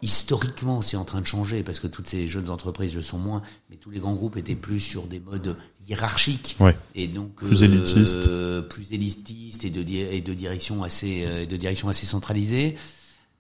historiquement, 0.04 0.82
c'est 0.82 0.98
en 0.98 1.06
train 1.06 1.22
de 1.22 1.26
changer 1.26 1.64
parce 1.64 1.80
que 1.80 1.88
toutes 1.88 2.08
ces 2.08 2.28
jeunes 2.28 2.50
entreprises 2.50 2.94
le 2.94 3.02
sont 3.02 3.18
moins, 3.18 3.42
mais 3.70 3.78
tous 3.78 3.90
les 3.90 4.00
grands 4.00 4.16
groupes 4.16 4.36
étaient 4.36 4.54
plus 4.54 4.82
sur 4.82 5.08
des 5.08 5.22
modes 5.22 5.58
hiérarchiques 5.88 6.58
et 6.94 7.08
donc 7.08 7.36
plus 7.36 7.64
élitistes, 7.64 8.28
euh, 8.28 8.62
plus 8.62 8.92
élitistes 8.92 9.64
et 9.64 9.70
de 9.70 9.82
et 9.90 10.22
de 10.22 10.34
direction 10.34 10.84
assez 10.84 11.24
euh, 11.26 11.46
de 11.46 11.56
direction 11.56 11.88
assez 11.88 12.06
centralisée, 12.06 12.76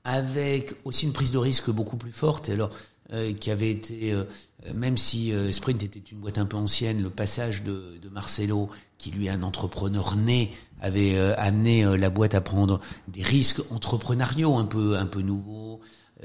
avec 0.06 0.74
aussi 0.86 1.06
une 1.06 1.14
prise 1.14 1.32
de 1.32 1.38
risque 1.38 1.70
beaucoup 1.70 1.98
plus 1.98 2.14
forte. 2.14 2.48
Et 2.48 2.54
alors 2.54 2.72
euh, 3.12 3.34
qui 3.34 3.52
avait 3.52 3.70
été, 3.70 4.16
même 4.74 4.98
si 4.98 5.34
Sprint 5.52 5.84
était 5.84 6.02
une 6.12 6.20
boîte 6.20 6.38
un 6.38 6.46
peu 6.46 6.56
ancienne, 6.56 7.04
le 7.04 7.10
passage 7.10 7.64
de, 7.64 8.00
de 8.02 8.10
Marcelo, 8.10 8.70
qui 8.98 9.12
lui 9.12 9.26
est 9.26 9.30
un 9.30 9.44
entrepreneur 9.44 10.16
né, 10.16 10.54
avait 10.82 11.20
amené 11.38 11.98
la 11.98 12.10
boîte 12.10 12.34
à 12.34 12.42
prendre 12.42 12.80
des 13.10 13.22
risques 13.22 13.62
entrepreneuriaux 13.70 14.56
un 14.56 14.66
peu 14.66 14.98
un 14.98 15.06
peu 15.06 15.22
nouveaux. 15.22 15.63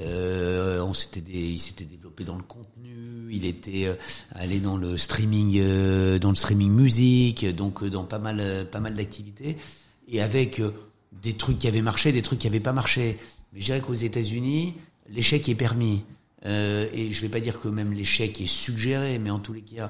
Euh, 0.01 0.81
on 0.81 0.93
s'était 0.93 1.21
il 1.29 1.59
s'était 1.59 1.85
développé 1.85 2.23
dans 2.23 2.37
le 2.37 2.43
contenu, 2.43 3.29
il 3.31 3.45
était 3.45 3.87
euh, 3.87 3.95
allé 4.31 4.59
dans 4.59 4.77
le 4.77 4.97
streaming, 4.97 5.57
euh, 5.59 6.19
dans 6.19 6.29
le 6.29 6.35
streaming 6.35 6.71
musique, 6.71 7.45
donc 7.55 7.83
dans 7.83 8.05
pas 8.05 8.19
mal, 8.19 8.65
pas 8.71 8.79
mal 8.79 8.95
d'activités, 8.95 9.57
et 10.07 10.21
avec 10.21 10.61
des 11.21 11.33
trucs 11.33 11.59
qui 11.59 11.67
avaient 11.67 11.81
marché, 11.81 12.11
des 12.11 12.21
trucs 12.21 12.39
qui 12.39 12.47
n'avaient 12.47 12.59
pas 12.59 12.73
marché. 12.73 13.17
Mais 13.53 13.59
je 13.59 13.65
dirais 13.65 13.81
qu'aux 13.81 13.93
États-Unis, 13.93 14.75
l'échec 15.09 15.47
est 15.49 15.55
permis. 15.55 16.03
et 16.45 17.09
je 17.11 17.21
vais 17.21 17.29
pas 17.29 17.39
dire 17.39 17.59
que 17.59 17.67
même 17.67 17.93
l'échec 17.93 18.39
est 18.39 18.47
suggéré, 18.47 19.19
mais 19.19 19.29
en 19.29 19.39
tous 19.39 19.53
les 19.53 19.61
cas, 19.61 19.85
euh, 19.85 19.89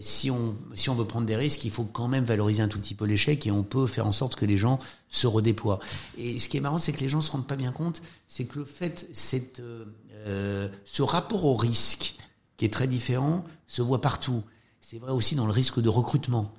si 0.00 0.30
on, 0.30 0.56
si 0.74 0.88
on 0.90 0.94
veut 0.94 1.04
prendre 1.04 1.26
des 1.26 1.36
risques, 1.36 1.64
il 1.64 1.70
faut 1.70 1.84
quand 1.84 2.08
même 2.08 2.24
valoriser 2.24 2.62
un 2.62 2.68
tout 2.68 2.78
petit 2.78 2.94
peu 2.94 3.04
l'échec 3.04 3.46
et 3.46 3.50
on 3.50 3.62
peut 3.62 3.86
faire 3.86 4.06
en 4.06 4.12
sorte 4.12 4.36
que 4.36 4.46
les 4.46 4.56
gens 4.56 4.78
se 5.08 5.26
redéploient. 5.26 5.80
Et 6.16 6.38
ce 6.38 6.48
qui 6.48 6.56
est 6.56 6.60
marrant, 6.60 6.78
c'est 6.78 6.92
que 6.92 7.00
les 7.00 7.08
gens 7.08 7.20
se 7.20 7.30
rendent 7.30 7.46
pas 7.46 7.56
bien 7.56 7.72
compte, 7.72 8.02
c'est 8.26 8.44
que 8.44 8.60
le 8.60 8.64
fait, 8.64 9.08
cette, 9.12 9.60
euh, 9.60 9.84
euh, 10.26 10.68
ce 10.84 11.02
rapport 11.02 11.44
au 11.44 11.56
risque, 11.56 12.16
qui 12.56 12.64
est 12.64 12.72
très 12.72 12.86
différent, 12.86 13.44
se 13.66 13.82
voit 13.82 14.00
partout. 14.00 14.42
C'est 14.80 14.98
vrai 14.98 15.12
aussi 15.12 15.34
dans 15.34 15.46
le 15.46 15.52
risque 15.52 15.80
de 15.80 15.88
recrutement. 15.88 16.52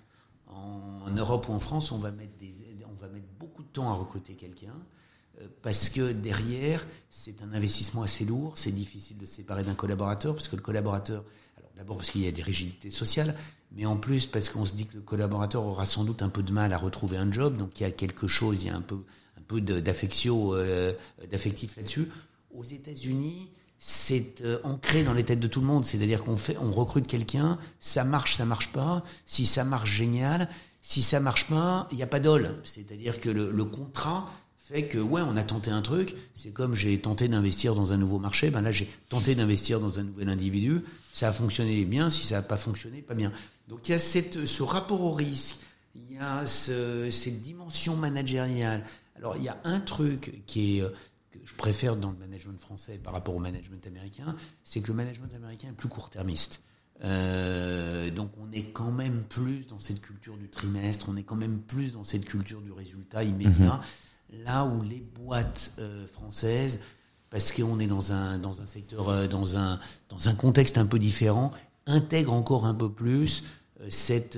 En, 0.48 1.10
Europe 1.16 1.50
ou 1.50 1.54
en 1.54 1.60
France, 1.60 1.92
on 1.92 1.98
va 1.98 2.12
mettre 2.12 2.32
on 2.86 3.02
va 3.02 3.12
mettre 3.12 3.28
beaucoup 3.38 3.64
de 3.64 3.68
temps 3.68 3.90
à 3.90 3.94
recruter 3.94 4.36
quelqu'un 4.36 4.76
parce 5.62 5.90
que 5.90 6.12
derrière, 6.12 6.86
c'est 7.10 7.42
un 7.42 7.54
investissement 7.54 8.04
assez 8.04 8.26
lourd, 8.26 8.58
c'est 8.58 8.72
difficile 8.72 9.18
de 9.18 9.26
séparer 9.26 9.64
d'un 9.64 9.76
collaborateur, 9.76 10.34
parce 10.34 10.48
que 10.48 10.56
le 10.56 10.62
collaborateur, 10.62 11.24
D'abord 11.82 11.98
parce 11.98 12.12
qu'il 12.12 12.22
y 12.22 12.28
a 12.28 12.32
des 12.32 12.44
rigidités 12.44 12.92
sociales, 12.92 13.36
mais 13.72 13.88
en 13.88 13.98
plus 13.98 14.28
parce 14.28 14.50
qu'on 14.50 14.66
se 14.66 14.76
dit 14.76 14.86
que 14.86 14.98
le 14.98 15.02
collaborateur 15.02 15.66
aura 15.66 15.88
sans 15.88 16.04
doute 16.04 16.22
un 16.22 16.30
peu 16.30 16.44
de 16.44 16.52
mal 16.52 16.74
à 16.74 16.78
retrouver 16.78 17.18
un 17.18 17.32
job, 17.32 17.58
donc 17.58 17.80
il 17.80 17.84
y 17.84 17.86
a 17.88 17.90
quelque 17.90 18.28
chose, 18.28 18.62
il 18.62 18.68
y 18.68 18.70
a 18.70 18.76
un 18.76 18.82
peu, 18.82 19.00
un 19.36 19.42
peu 19.48 19.62
d'affection, 19.62 20.54
euh, 20.54 20.94
d'affectif 21.32 21.76
là-dessus. 21.78 22.08
Aux 22.54 22.64
États-Unis, 22.64 23.50
c'est 23.80 24.42
euh, 24.42 24.60
ancré 24.64 25.04
dans 25.04 25.14
les 25.14 25.24
têtes 25.24 25.40
de 25.40 25.48
tout 25.48 25.60
le 25.60 25.66
monde, 25.66 25.84
c'est-à-dire 25.84 26.24
qu'on 26.24 26.38
fait, 26.38 26.56
on 26.62 26.70
recrute 26.70 27.08
quelqu'un, 27.08 27.58
ça 27.80 28.04
marche, 28.04 28.36
ça 28.36 28.46
marche 28.46 28.72
pas. 28.72 29.04
Si 29.26 29.48
ça 29.48 29.64
marche, 29.64 29.90
génial. 29.90 30.50
Si 30.84 31.02
ça 31.02 31.20
marche 31.20 31.48
pas, 31.48 31.88
il 31.90 31.98
n'y 31.98 32.04
a 32.04 32.08
pas 32.08 32.20
d'ol. 32.20 32.60
C'est-à-dire 32.64 33.20
que 33.20 33.30
le 33.30 33.66
contrat 33.66 34.28
fait 34.72 34.88
que 34.88 34.98
ouais, 34.98 35.22
on 35.22 35.36
a 35.36 35.44
tenté 35.44 35.70
un 35.70 35.82
truc. 35.82 36.16
C'est 36.34 36.52
comme 36.52 36.76
j'ai 36.76 37.00
tenté 37.00 37.28
d'investir 37.28 37.76
dans 37.76 37.94
un 37.94 37.98
nouveau 37.98 38.20
marché. 38.20 38.50
Ben 38.50 38.62
là, 38.62 38.72
j'ai 38.72 38.90
tenté 39.10 39.36
d'investir 39.36 39.80
dans 39.80 40.00
un 40.00 40.04
nouvel 40.04 40.30
individu. 40.30 40.82
Ça 41.14 41.30
a 41.30 41.32
fonctionné 41.34 41.84
bien. 41.86 42.10
Si 42.10 42.26
ça 42.26 42.36
n'a 42.36 42.42
pas 42.42 42.58
fonctionné, 42.58 43.02
pas 43.02 43.16
bien. 43.16 43.32
Donc 43.68 43.88
il 43.88 43.92
y 43.92 43.96
a 43.96 44.00
cette, 44.00 44.46
ce 44.46 44.64
rapport 44.64 45.02
au 45.02 45.12
risque. 45.12 45.58
Il 45.96 46.16
y 46.16 46.18
a 46.18 46.46
ce, 46.46 47.10
cette 47.12 47.42
dimension 47.42 47.96
managériale. 47.96 48.84
Alors 49.18 49.36
il 49.38 49.44
y 49.44 49.50
a 49.50 49.60
un 49.66 49.80
truc 49.80 50.42
qui 50.48 50.80
est 50.80 50.84
que 51.32 51.40
je 51.46 51.56
préfère 51.56 51.96
dans 51.96 52.12
le 52.12 52.18
management 52.18 52.60
français 52.60 53.00
par 53.02 53.14
rapport 53.14 53.36
au 53.36 53.40
management 53.40 53.86
américain, 53.88 54.36
c'est 54.64 54.82
que 54.82 54.88
le 54.88 54.94
management 54.94 55.34
américain 55.34 55.70
est 55.70 55.76
plus 55.76 55.90
court-termiste. 55.90 56.62
Euh, 57.04 58.12
donc 58.12 58.32
on 58.38 58.52
est 58.52 58.66
quand 58.66 58.92
même 58.92 59.24
plus 59.24 59.66
dans 59.68 59.80
cette 59.80 60.02
culture 60.02 60.38
du 60.38 60.50
trimestre, 60.50 61.10
on 61.10 61.16
est 61.16 61.24
quand 61.24 61.36
même 61.36 61.60
plus 61.60 61.94
dans 61.94 62.04
cette 62.04 62.26
culture 62.26 62.62
du 62.62 62.72
résultat 62.72 63.24
immédiat. 63.24 63.76
Mhm. 63.76 63.82
Là 64.32 64.66
où 64.66 64.82
les 64.82 65.02
boîtes 65.02 65.74
euh, 65.80 66.08
françaises, 66.08 66.80
parce 67.30 67.52
qu'on 67.52 67.80
est 67.80 67.88
dans 67.88 68.12
un 68.12 68.38
dans 68.40 68.62
un 68.62 68.66
secteur, 68.66 69.10
euh, 69.10 69.28
dans 69.28 69.58
un 69.58 69.80
dans 70.10 70.28
un 70.28 70.36
contexte 70.36 70.78
un 70.78 70.86
peu 70.86 71.00
différent, 71.00 71.52
intègrent 71.86 72.34
encore 72.34 72.66
un 72.66 72.74
peu 72.74 72.92
plus 72.92 73.44
euh, 73.82 73.88
cette 73.90 74.38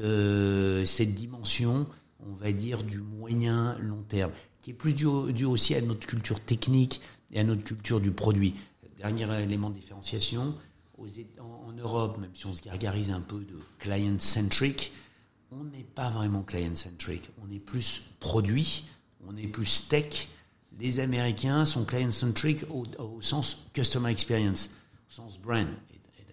cette 0.86 1.14
dimension, 1.16 1.88
on 2.26 2.34
va 2.34 2.52
dire 2.52 2.84
du 2.84 3.00
moyen 3.00 3.76
long 3.80 4.04
terme, 4.04 4.32
qui 4.62 4.72
est 4.72 4.74
plus 4.74 4.94
dû 4.94 5.46
aussi 5.46 5.76
à 5.76 5.82
notre 5.82 6.08
culture 6.08 6.40
technique 6.40 7.02
et 7.32 7.40
à 7.40 7.44
notre 7.44 7.64
culture 7.64 8.00
du 8.00 8.12
produit. 8.12 8.56
Dernier 8.98 9.28
élément 9.42 9.70
de 9.70 9.76
différenciation, 9.76 10.56
en, 10.98 11.70
en 11.70 11.74
Europe, 11.74 12.18
même 12.20 12.30
si 12.34 12.46
on 12.46 12.56
se 12.56 12.62
gargarise 12.62 13.10
un 13.10 13.20
peu 13.20 13.40
de 13.40 13.60
client-centric, 13.80 14.94
on 15.52 15.66
n'est 15.66 15.84
pas 15.84 16.10
vraiment 16.10 16.42
client-centric. 16.42 17.30
On 17.46 17.52
est 17.52 17.60
plus 17.60 18.04
produit, 18.22 18.86
on 19.28 19.38
est 19.38 19.48
plus 19.48 19.88
tech. 19.88 20.28
Les 20.80 21.00
Américains 21.00 21.66
sont 21.66 21.86
client-centric 21.86 22.66
au, 22.70 23.22
sens 23.22 23.66
customer 23.74 24.12
experience, 24.12 24.70
au 25.08 25.14
sens 25.14 25.40
brand. 25.40 25.68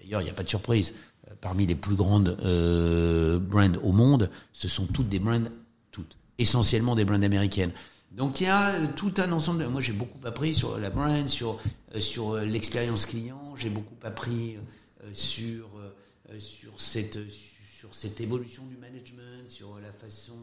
D'ailleurs, 0.01 0.23
il 0.23 0.25
n'y 0.25 0.31
a 0.31 0.35
pas 0.35 0.43
de 0.43 0.49
surprise. 0.49 0.95
Euh, 1.29 1.35
parmi 1.41 1.67
les 1.67 1.75
plus 1.75 1.95
grandes 1.95 2.39
euh, 2.43 3.39
brands 3.39 3.77
au 3.83 3.93
monde, 3.93 4.31
ce 4.53 4.67
sont 4.67 4.87
toutes 4.87 5.09
des 5.09 5.19
brands, 5.19 5.45
toutes, 5.91 6.17
essentiellement 6.39 6.97
des 6.97 7.05
brands 7.05 7.23
américaines. 7.23 7.73
Donc 8.13 8.41
il 8.41 8.45
y 8.45 8.51
a 8.51 8.75
tout 8.97 9.13
un 9.19 9.31
ensemble. 9.31 9.67
Moi, 9.69 9.81
j'ai 9.81 9.93
beaucoup 9.93 10.27
appris 10.27 10.55
sur 10.55 10.79
la 10.79 10.91
brand, 10.91 11.29
sur 11.29 11.61
euh, 11.95 12.45
l'expérience 12.45 13.07
client. 13.07 13.55
J'ai 13.57 13.71
beaucoup 13.71 13.95
appris 14.03 14.57
sur 15.13 15.69
cette 16.77 17.19
cette 17.93 18.21
évolution 18.21 18.65
du 18.67 18.77
management, 18.77 19.49
sur 19.49 19.79
la 19.81 19.93
façon 19.93 20.35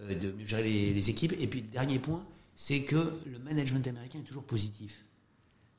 euh, 0.00 0.14
de 0.14 0.34
gérer 0.44 0.62
les, 0.62 1.10
équipes. 1.10 1.34
Et 1.40 1.46
puis 1.46 1.60
le 1.60 1.68
dernier 1.68 1.98
point, 1.98 2.24
c'est 2.54 2.82
que 2.82 3.12
le 3.26 3.38
management 3.38 3.86
américain 3.86 4.18
est 4.18 4.28
toujours 4.28 4.44
positif. 4.44 5.04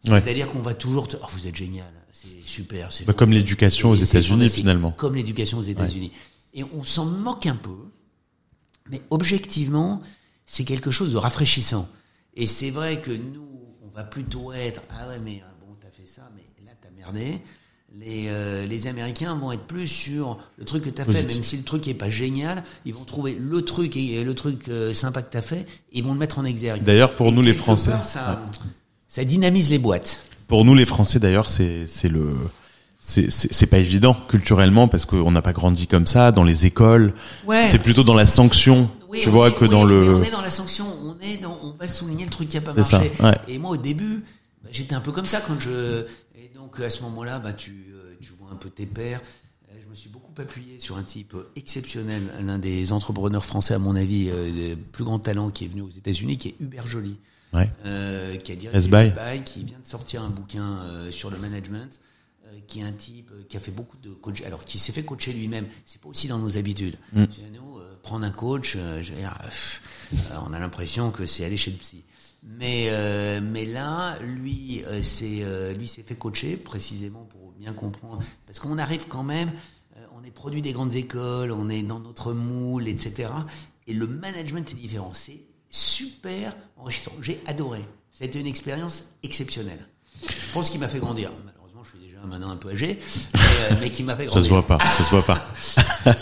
C'est-à-dire 0.03 0.49
qu'on 0.49 0.61
va 0.61 0.73
toujours 0.73 1.07
te... 1.07 1.15
oh, 1.22 1.26
vous 1.32 1.45
êtes 1.45 1.56
génial, 1.56 1.94
c'est 2.11 2.28
super, 2.44 2.91
c'est 2.91 3.06
bah, 3.06 3.14
comme 3.14 3.32
l'éducation 3.32 3.91
aux 3.91 3.95
États-Unis 3.95 4.49
finalement. 4.49 4.91
Comme 4.91 5.15
l'éducation 5.15 5.60
aux 5.60 5.64
États-Unis. 5.64 6.11
Et 6.56 6.64
on 6.64 6.84
s'en 6.84 7.06
moque 7.06 7.45
un 7.45 7.56
peu, 7.56 7.78
mais 8.90 8.99
objectivement, 9.11 10.02
c'est 10.45 10.65
quelque 10.65 10.90
chose 10.90 11.14
de 11.14 11.18
rafraîchissant. 11.18 11.88
Et 12.34 12.48
c'est 12.48 12.72
vrai 12.72 12.99
que 12.99 13.11
nous, 13.11 13.48
on 13.84 13.90
va 13.90 14.03
plutôt 14.03 14.53
être 14.53 14.82
ah 14.90 15.07
ouais 15.07 15.19
mais 15.19 15.41
ah, 15.45 15.53
bon 15.61 15.76
t'as 15.80 15.91
fait 15.91 16.07
ça, 16.07 16.32
mais 16.36 16.44
là 16.65 16.72
t'as 16.82 16.90
merdé 16.91 17.41
les, 17.99 18.26
euh, 18.27 18.65
les 18.65 18.88
Américains 18.88 19.35
vont 19.35 19.51
être 19.51 19.65
plus 19.65 19.88
sur 19.88 20.38
le 20.57 20.65
truc 20.65 20.84
que 20.84 20.89
tu 20.89 21.01
as 21.01 21.05
fait, 21.05 21.23
même 21.23 21.43
si 21.43 21.57
le 21.57 21.63
truc 21.63 21.88
est 21.88 21.93
pas 21.93 22.09
génial, 22.09 22.63
ils 22.85 22.93
vont 22.93 23.03
trouver 23.03 23.38
le 23.39 23.61
truc 23.63 23.97
et 23.97 24.23
le 24.23 24.34
truc 24.34 24.69
euh, 24.69 24.93
sympa 24.93 25.22
que 25.22 25.31
tu 25.31 25.38
as 25.38 25.41
fait, 25.41 25.61
et 25.91 25.99
ils 25.99 26.03
vont 26.03 26.13
le 26.13 26.19
mettre 26.19 26.39
en 26.39 26.45
exergue. 26.45 26.84
D'ailleurs, 26.84 27.11
pour 27.11 27.31
nous 27.31 27.41
les 27.41 27.53
Français, 27.53 27.91
ça, 28.03 28.41
ça 29.07 29.23
dynamise 29.26 29.69
les 29.69 29.80
boîtes. 29.80 30.23
Pour 30.47 30.65
nous 30.65 30.76
les 30.76 30.85
Français, 30.85 31.19
d'ailleurs, 31.19 31.49
c'est 31.49 31.88
le 32.09 32.35
c'est 33.01 33.65
pas 33.65 33.80
évident 33.80 34.15
culturellement 34.30 34.88
parce 34.88 35.05
qu'on 35.05 35.31
n'a 35.31 35.41
pas 35.41 35.53
grandi 35.53 35.88
comme 35.88 36.05
ça 36.05 36.31
dans 36.31 36.43
les 36.43 36.68
écoles. 36.68 37.13
Ouais. 37.47 37.68
C'est 37.68 37.80
plutôt 37.80 38.03
dans 38.03 38.13
la 38.13 38.27
sanction, 38.27 38.91
tu 39.11 39.30
vois, 39.30 39.49
que 39.51 39.65
dans 39.65 39.84
le. 39.84 40.18
on 40.18 40.23
est 40.23 40.31
dans 40.31 40.41
la 40.41 40.51
sanction, 40.51 40.85
on 41.03 41.15
est 41.26 41.38
dans, 41.38 41.57
on 41.63 41.73
va 41.80 41.88
souligner 41.88 42.26
le 42.26 42.30
truc 42.30 42.49
qui 42.49 42.57
a 42.57 42.61
pas 42.61 42.73
marché. 42.73 43.11
Ça, 43.18 43.27
ouais. 43.27 43.38
Et 43.47 43.57
moi, 43.57 43.72
au 43.72 43.77
début, 43.77 44.23
bah, 44.63 44.69
j'étais 44.72 44.93
un 44.93 45.01
peu 45.01 45.11
comme 45.11 45.26
ça 45.26 45.41
quand 45.41 45.59
je 45.59 46.05
donc 46.72 46.85
à 46.85 46.89
ce 46.89 47.02
moment-là, 47.03 47.39
bah, 47.39 47.53
tu, 47.53 47.72
euh, 47.93 48.15
tu 48.22 48.31
vois 48.39 48.49
un 48.52 48.56
peu 48.56 48.69
tes 48.69 48.85
pères. 48.85 49.22
Euh, 49.69 49.76
je 49.84 49.89
me 49.89 49.95
suis 49.95 50.10
beaucoup 50.10 50.31
appuyé 50.39 50.80
sur 50.80 50.98
un 50.98 51.03
type 51.03 51.35
exceptionnel, 51.56 52.23
l'un 52.39 52.60
des 52.60 52.93
entrepreneurs 52.93 53.43
français, 53.43 53.73
à 53.73 53.80
mon 53.80 53.95
avis, 53.95 54.30
euh, 54.30 54.52
des 54.52 54.76
plus 54.77 55.03
grands 55.03 55.19
talents 55.19 55.49
qui 55.49 55.65
est 55.65 55.68
venu 55.68 55.81
aux 55.81 55.89
États-Unis, 55.89 56.38
qui 56.38 56.49
est 56.49 56.56
Hubert 56.61 56.88
Joly. 56.88 57.19
Ouais. 57.53 57.69
Euh, 57.85 58.38
qui 58.38 58.53
a 58.53 58.56
dirigé 58.56 58.88
Buy, 58.88 59.43
qui 59.43 59.65
vient 59.65 59.80
de 59.80 59.88
sortir 59.88 60.22
un 60.22 60.30
bouquin 60.30 60.80
sur 61.11 61.30
le 61.30 61.38
management, 61.38 61.99
euh, 62.45 62.52
qui 62.68 62.80
est 62.80 62.84
un 62.84 62.93
type 62.93 63.30
qui 63.49 63.57
a 63.57 63.60
fait 63.60 63.72
beaucoup 63.72 63.98
de 63.98 64.11
coach, 64.11 64.41
alors 64.43 64.64
qui 64.64 64.80
s'est 64.80 64.93
fait 64.93 65.03
coacher 65.03 65.34
lui-même. 65.34 65.65
C'est 65.85 65.99
pas 65.99 66.07
aussi 66.07 66.30
dans 66.30 66.39
nos 66.39 66.56
habitudes. 66.56 66.95
Mm. 67.11 67.26
Nous, 67.53 67.80
prendre 68.02 68.26
un 68.26 68.31
coach, 68.31 68.77
je 68.77 69.14
on 70.48 70.53
a 70.53 70.60
l'impression 70.60 71.11
que 71.11 71.26
c'est 71.26 71.43
aller 71.43 71.57
chez 71.57 71.72
le 71.72 71.77
psy. 71.77 72.03
Mais 72.43 72.88
euh, 72.89 73.39
mais 73.41 73.65
là, 73.65 74.18
lui, 74.19 74.84
euh, 74.88 75.01
c'est 75.03 75.43
euh, 75.43 75.73
lui 75.73 75.88
s'est 75.88 76.01
fait 76.01 76.15
coacher 76.15 76.57
précisément 76.57 77.27
pour 77.30 77.51
bien 77.51 77.73
comprendre, 77.73 78.19
parce 78.47 78.59
qu'on 78.59 78.80
arrive 78.80 79.07
quand 79.07 79.23
même, 79.23 79.51
on 80.15 80.23
est 80.23 80.31
produit 80.31 80.63
des 80.63 80.72
grandes 80.72 80.95
écoles, 80.95 81.51
on 81.51 81.69
est 81.69 81.84
dans 81.84 81.99
notre 81.99 82.34
moule, 82.34 82.88
etc. 82.88 83.30
Et 83.85 83.93
le 83.93 84.07
management 84.07 84.68
est 84.72 84.76
différent. 84.76 85.11
C'est 85.13 85.41
super 85.69 86.55
enrichissant. 86.77 87.11
J'ai 87.22 87.41
adoré. 87.45 87.85
C'était 88.09 88.39
une 88.39 88.47
expérience 88.47 89.03
exceptionnelle. 89.22 89.85
Je 90.22 90.53
pense 90.53 90.72
qu'il 90.72 90.80
m'a 90.80 90.88
fait 90.88 90.99
grandir. 90.99 91.31
Malheureusement, 91.45 91.84
je 91.84 91.89
suis 91.91 91.99
déjà 91.99 92.19
maintenant 92.26 92.49
un 92.49 92.57
peu 92.57 92.69
âgé, 92.72 92.99
mais, 93.35 93.77
mais 93.80 93.91
qui 93.91 94.01
m'a 94.01 94.15
fait 94.15 94.26
grandir. 94.26 94.41
Ça 94.41 94.49
se 94.49 94.53
voit 94.53 94.65
pas. 94.65 94.80
Ça 94.80 95.03
se 95.03 95.09
voit 95.11 95.26
pas. 95.26 95.47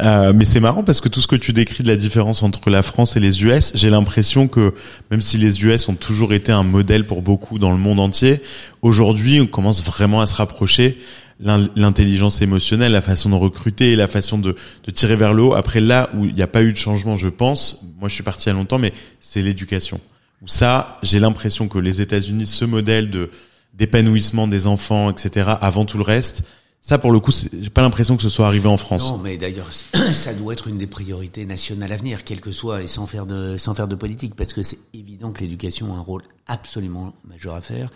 Euh, 0.00 0.32
mais 0.32 0.44
c'est 0.44 0.60
marrant 0.60 0.84
parce 0.84 1.00
que 1.00 1.08
tout 1.08 1.20
ce 1.20 1.26
que 1.26 1.36
tu 1.36 1.52
décris 1.52 1.82
de 1.82 1.88
la 1.88 1.96
différence 1.96 2.42
entre 2.42 2.70
la 2.70 2.82
France 2.82 3.16
et 3.16 3.20
les 3.20 3.42
US, 3.42 3.72
j'ai 3.74 3.90
l'impression 3.90 4.46
que 4.46 4.74
même 5.10 5.20
si 5.20 5.38
les 5.38 5.64
US 5.64 5.88
ont 5.88 5.94
toujours 5.94 6.32
été 6.32 6.52
un 6.52 6.62
modèle 6.62 7.04
pour 7.04 7.20
beaucoup 7.20 7.58
dans 7.58 7.72
le 7.72 7.78
monde 7.78 7.98
entier, 7.98 8.40
aujourd'hui 8.82 9.40
on 9.40 9.46
commence 9.46 9.84
vraiment 9.84 10.20
à 10.20 10.26
se 10.26 10.36
rapprocher 10.36 10.98
l'intelligence 11.40 12.42
émotionnelle, 12.42 12.92
la 12.92 13.02
façon 13.02 13.30
de 13.30 13.34
recruter, 13.36 13.94
la 13.94 14.08
façon 14.08 14.38
de, 14.38 14.56
tirer 14.92 15.16
vers 15.16 15.34
le 15.34 15.42
haut. 15.42 15.54
Après 15.54 15.80
là 15.80 16.10
où 16.14 16.24
il 16.24 16.34
n'y 16.34 16.42
a 16.42 16.48
pas 16.48 16.62
eu 16.62 16.72
de 16.72 16.76
changement, 16.76 17.16
je 17.16 17.28
pense, 17.28 17.84
moi 17.98 18.08
je 18.08 18.14
suis 18.14 18.24
parti 18.24 18.46
il 18.46 18.48
y 18.48 18.50
a 18.50 18.54
longtemps, 18.54 18.78
mais 18.78 18.92
c'est 19.20 19.42
l'éducation. 19.42 20.00
Où 20.42 20.48
ça, 20.48 20.98
j'ai 21.02 21.18
l'impression 21.18 21.66
que 21.66 21.78
les 21.78 22.00
États-Unis, 22.00 22.46
ce 22.46 22.64
modèle 22.64 23.10
de 23.10 23.30
d'épanouissement 23.74 24.48
des 24.48 24.66
enfants, 24.66 25.08
etc., 25.08 25.52
avant 25.60 25.84
tout 25.84 25.98
le 25.98 26.02
reste, 26.02 26.42
ça, 26.80 26.98
pour 26.98 27.10
le 27.10 27.20
coup, 27.20 27.32
j'ai 27.32 27.70
pas 27.70 27.82
l'impression 27.82 28.16
que 28.16 28.22
ce 28.22 28.28
soit 28.28 28.46
arrivé 28.46 28.68
en 28.68 28.76
France. 28.76 29.10
Non, 29.10 29.18
mais 29.18 29.36
d'ailleurs, 29.36 29.68
ça 30.12 30.32
doit 30.32 30.52
être 30.52 30.68
une 30.68 30.78
des 30.78 30.86
priorités 30.86 31.44
nationales 31.44 31.92
à 31.92 31.96
venir, 31.96 32.24
quel 32.24 32.40
que 32.40 32.52
soit, 32.52 32.82
et 32.82 32.86
sans 32.86 33.06
faire 33.06 33.26
de, 33.26 33.58
sans 33.58 33.74
faire 33.74 33.88
de 33.88 33.96
politique, 33.96 34.34
parce 34.34 34.52
que 34.52 34.62
c'est 34.62 34.78
évident 34.94 35.32
que 35.32 35.40
l'éducation 35.40 35.92
a 35.92 35.96
un 35.96 36.00
rôle 36.00 36.22
absolument 36.46 37.14
majeur 37.24 37.54
à 37.54 37.60
faire, 37.60 37.90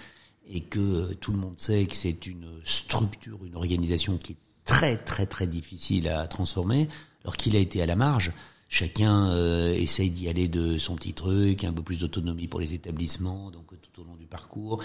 et 0.50 0.60
que 0.60 1.14
tout 1.14 1.32
le 1.32 1.38
monde 1.38 1.54
sait 1.56 1.86
que 1.86 1.96
c'est 1.96 2.26
une 2.26 2.48
structure, 2.64 3.38
une 3.44 3.56
organisation 3.56 4.18
qui 4.18 4.32
est 4.32 4.36
très, 4.64 4.96
très, 4.96 5.26
très 5.26 5.46
difficile 5.46 6.08
à 6.08 6.26
transformer, 6.26 6.88
alors 7.24 7.36
qu'il 7.36 7.56
a 7.56 7.60
été 7.60 7.82
à 7.82 7.86
la 7.86 7.96
marge. 7.96 8.32
Chacun 8.72 9.28
euh, 9.28 9.74
essaye 9.74 10.08
d'y 10.08 10.30
aller 10.30 10.48
de 10.48 10.78
son 10.78 10.96
petit 10.96 11.12
truc, 11.12 11.62
un 11.64 11.74
peu 11.74 11.82
plus 11.82 12.00
d'autonomie 12.00 12.48
pour 12.48 12.58
les 12.58 12.72
établissements, 12.72 13.50
donc 13.50 13.66
tout 13.82 14.00
au 14.00 14.04
long 14.04 14.16
du 14.16 14.24
parcours. 14.24 14.82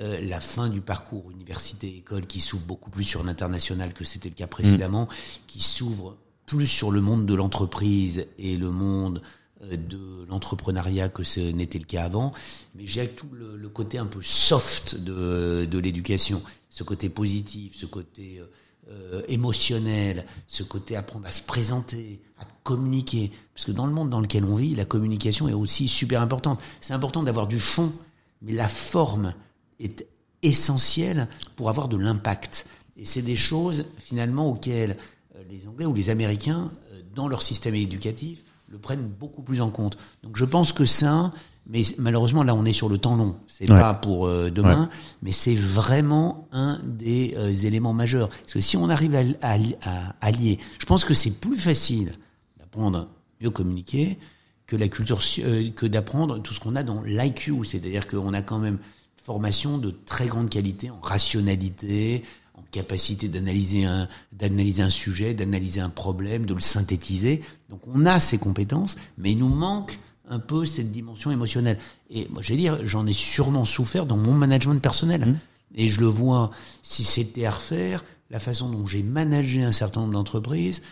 Euh, 0.00 0.20
la 0.20 0.38
fin 0.40 0.68
du 0.68 0.80
parcours 0.80 1.32
université-école 1.32 2.26
qui 2.26 2.40
s'ouvre 2.40 2.62
beaucoup 2.62 2.90
plus 2.90 3.02
sur 3.02 3.24
l'international 3.24 3.92
que 3.92 4.04
c'était 4.04 4.28
le 4.28 4.36
cas 4.36 4.46
précédemment, 4.46 5.08
qui 5.48 5.60
s'ouvre 5.60 6.16
plus 6.46 6.68
sur 6.68 6.92
le 6.92 7.00
monde 7.00 7.26
de 7.26 7.34
l'entreprise 7.34 8.24
et 8.38 8.56
le 8.56 8.70
monde 8.70 9.20
euh, 9.64 9.76
de 9.76 10.24
l'entrepreneuriat 10.28 11.08
que 11.08 11.24
ce 11.24 11.40
n'était 11.40 11.80
le 11.80 11.86
cas 11.86 12.04
avant, 12.04 12.30
mais 12.76 12.86
j'ai 12.86 13.08
tout 13.08 13.26
le, 13.32 13.56
le, 13.56 13.68
côté 13.68 13.98
un 13.98 14.06
peu 14.06 14.22
soft 14.22 14.94
de, 14.94 15.64
de 15.64 15.78
l'éducation, 15.80 16.40
ce 16.70 16.84
côté 16.84 17.08
positif, 17.08 17.74
ce 17.74 17.86
côté 17.86 18.40
euh, 18.90 19.22
émotionnel, 19.28 20.26
ce 20.46 20.62
côté 20.62 20.94
apprendre 20.96 21.26
à 21.26 21.32
se 21.32 21.42
présenter, 21.42 22.20
à 22.38 22.44
communiquer. 22.62 23.32
Parce 23.54 23.64
que 23.64 23.72
dans 23.72 23.86
le 23.86 23.92
monde 23.92 24.10
dans 24.10 24.20
lequel 24.20 24.44
on 24.44 24.56
vit, 24.56 24.74
la 24.74 24.84
communication 24.84 25.48
est 25.48 25.54
aussi 25.54 25.88
super 25.88 26.20
importante. 26.20 26.60
C'est 26.80 26.92
important 26.92 27.22
d'avoir 27.22 27.46
du 27.46 27.58
fond, 27.58 27.92
mais 28.42 28.52
la 28.52 28.68
forme 28.68 29.34
est 29.80 30.06
essentielle 30.42 31.28
pour 31.56 31.70
avoir 31.70 31.88
de 31.88 31.96
l'impact. 31.96 32.66
Et 32.96 33.04
c'est 33.04 33.22
des 33.22 33.36
choses 33.36 33.84
finalement 33.98 34.50
auxquelles 34.50 34.96
euh, 35.36 35.42
les 35.50 35.66
Anglais 35.66 35.86
ou 35.86 35.94
les 35.94 36.10
Américains, 36.10 36.70
euh, 36.92 37.00
dans 37.14 37.28
leur 37.28 37.42
système 37.42 37.74
éducatif, 37.74 38.44
le 38.68 38.78
prennent 38.78 39.08
beaucoup 39.08 39.42
plus 39.42 39.60
en 39.60 39.70
compte. 39.70 39.96
Donc 40.22 40.36
je 40.36 40.44
pense 40.44 40.72
que 40.72 40.84
ça, 40.84 41.32
mais 41.66 41.82
malheureusement, 41.98 42.42
là, 42.42 42.54
on 42.54 42.64
est 42.64 42.72
sur 42.72 42.88
le 42.88 42.98
temps 42.98 43.16
long. 43.16 43.36
C'est 43.48 43.66
pas 43.66 43.94
pour 43.94 44.26
euh, 44.26 44.50
demain, 44.50 44.90
mais 45.22 45.32
c'est 45.32 45.54
vraiment 45.54 46.46
un 46.52 46.78
des 46.84 47.34
euh, 47.36 47.54
éléments 47.54 47.94
majeurs. 47.94 48.28
Parce 48.28 48.54
que 48.54 48.60
si 48.60 48.76
on 48.76 48.90
arrive 48.90 49.14
à, 49.14 49.22
à, 49.50 50.14
allier, 50.20 50.58
je 50.78 50.84
pense 50.84 51.04
que 51.04 51.14
c'est 51.14 51.40
plus 51.40 51.56
facile 51.56 52.12
d'apprendre 52.58 53.08
mieux 53.40 53.50
communiquer 53.50 54.18
que 54.66 54.76
la 54.76 54.88
culture, 54.88 55.20
euh, 55.38 55.70
que 55.70 55.86
d'apprendre 55.86 56.38
tout 56.38 56.52
ce 56.52 56.60
qu'on 56.60 56.76
a 56.76 56.82
dans 56.82 57.02
l'IQ. 57.02 57.64
C'est-à-dire 57.64 58.06
qu'on 58.06 58.34
a 58.34 58.42
quand 58.42 58.58
même 58.58 58.78
formation 59.16 59.78
de 59.78 59.90
très 59.90 60.26
grande 60.26 60.50
qualité 60.50 60.90
en 60.90 61.00
rationalité, 61.00 62.24
en 62.54 62.62
capacité 62.70 63.28
d'analyser 63.28 63.86
un, 63.86 64.06
d'analyser 64.32 64.82
un 64.82 64.90
sujet, 64.90 65.32
d'analyser 65.32 65.80
un 65.80 65.88
problème, 65.88 66.44
de 66.44 66.52
le 66.52 66.60
synthétiser. 66.60 67.40
Donc 67.70 67.80
on 67.86 68.04
a 68.04 68.20
ces 68.20 68.36
compétences, 68.36 68.96
mais 69.16 69.32
il 69.32 69.38
nous 69.38 69.48
manque 69.48 69.98
un 70.28 70.38
peu 70.38 70.64
cette 70.64 70.90
dimension 70.90 71.30
émotionnelle. 71.30 71.78
Et 72.10 72.26
moi, 72.30 72.42
je 72.42 72.50
vais 72.50 72.58
dire, 72.58 72.78
j'en 72.84 73.06
ai 73.06 73.12
sûrement 73.12 73.64
souffert 73.64 74.06
dans 74.06 74.16
mon 74.16 74.32
management 74.32 74.80
personnel. 74.80 75.26
Mmh. 75.26 75.36
Et 75.76 75.88
je 75.88 76.00
le 76.00 76.06
vois, 76.06 76.50
si 76.82 77.04
c'était 77.04 77.46
à 77.46 77.50
refaire, 77.50 78.04
la 78.30 78.40
façon 78.40 78.68
dont 78.70 78.86
j'ai 78.86 79.02
managé 79.02 79.62
un 79.62 79.72
certain 79.72 80.00
nombre 80.00 80.12
d'entreprises, 80.12 80.82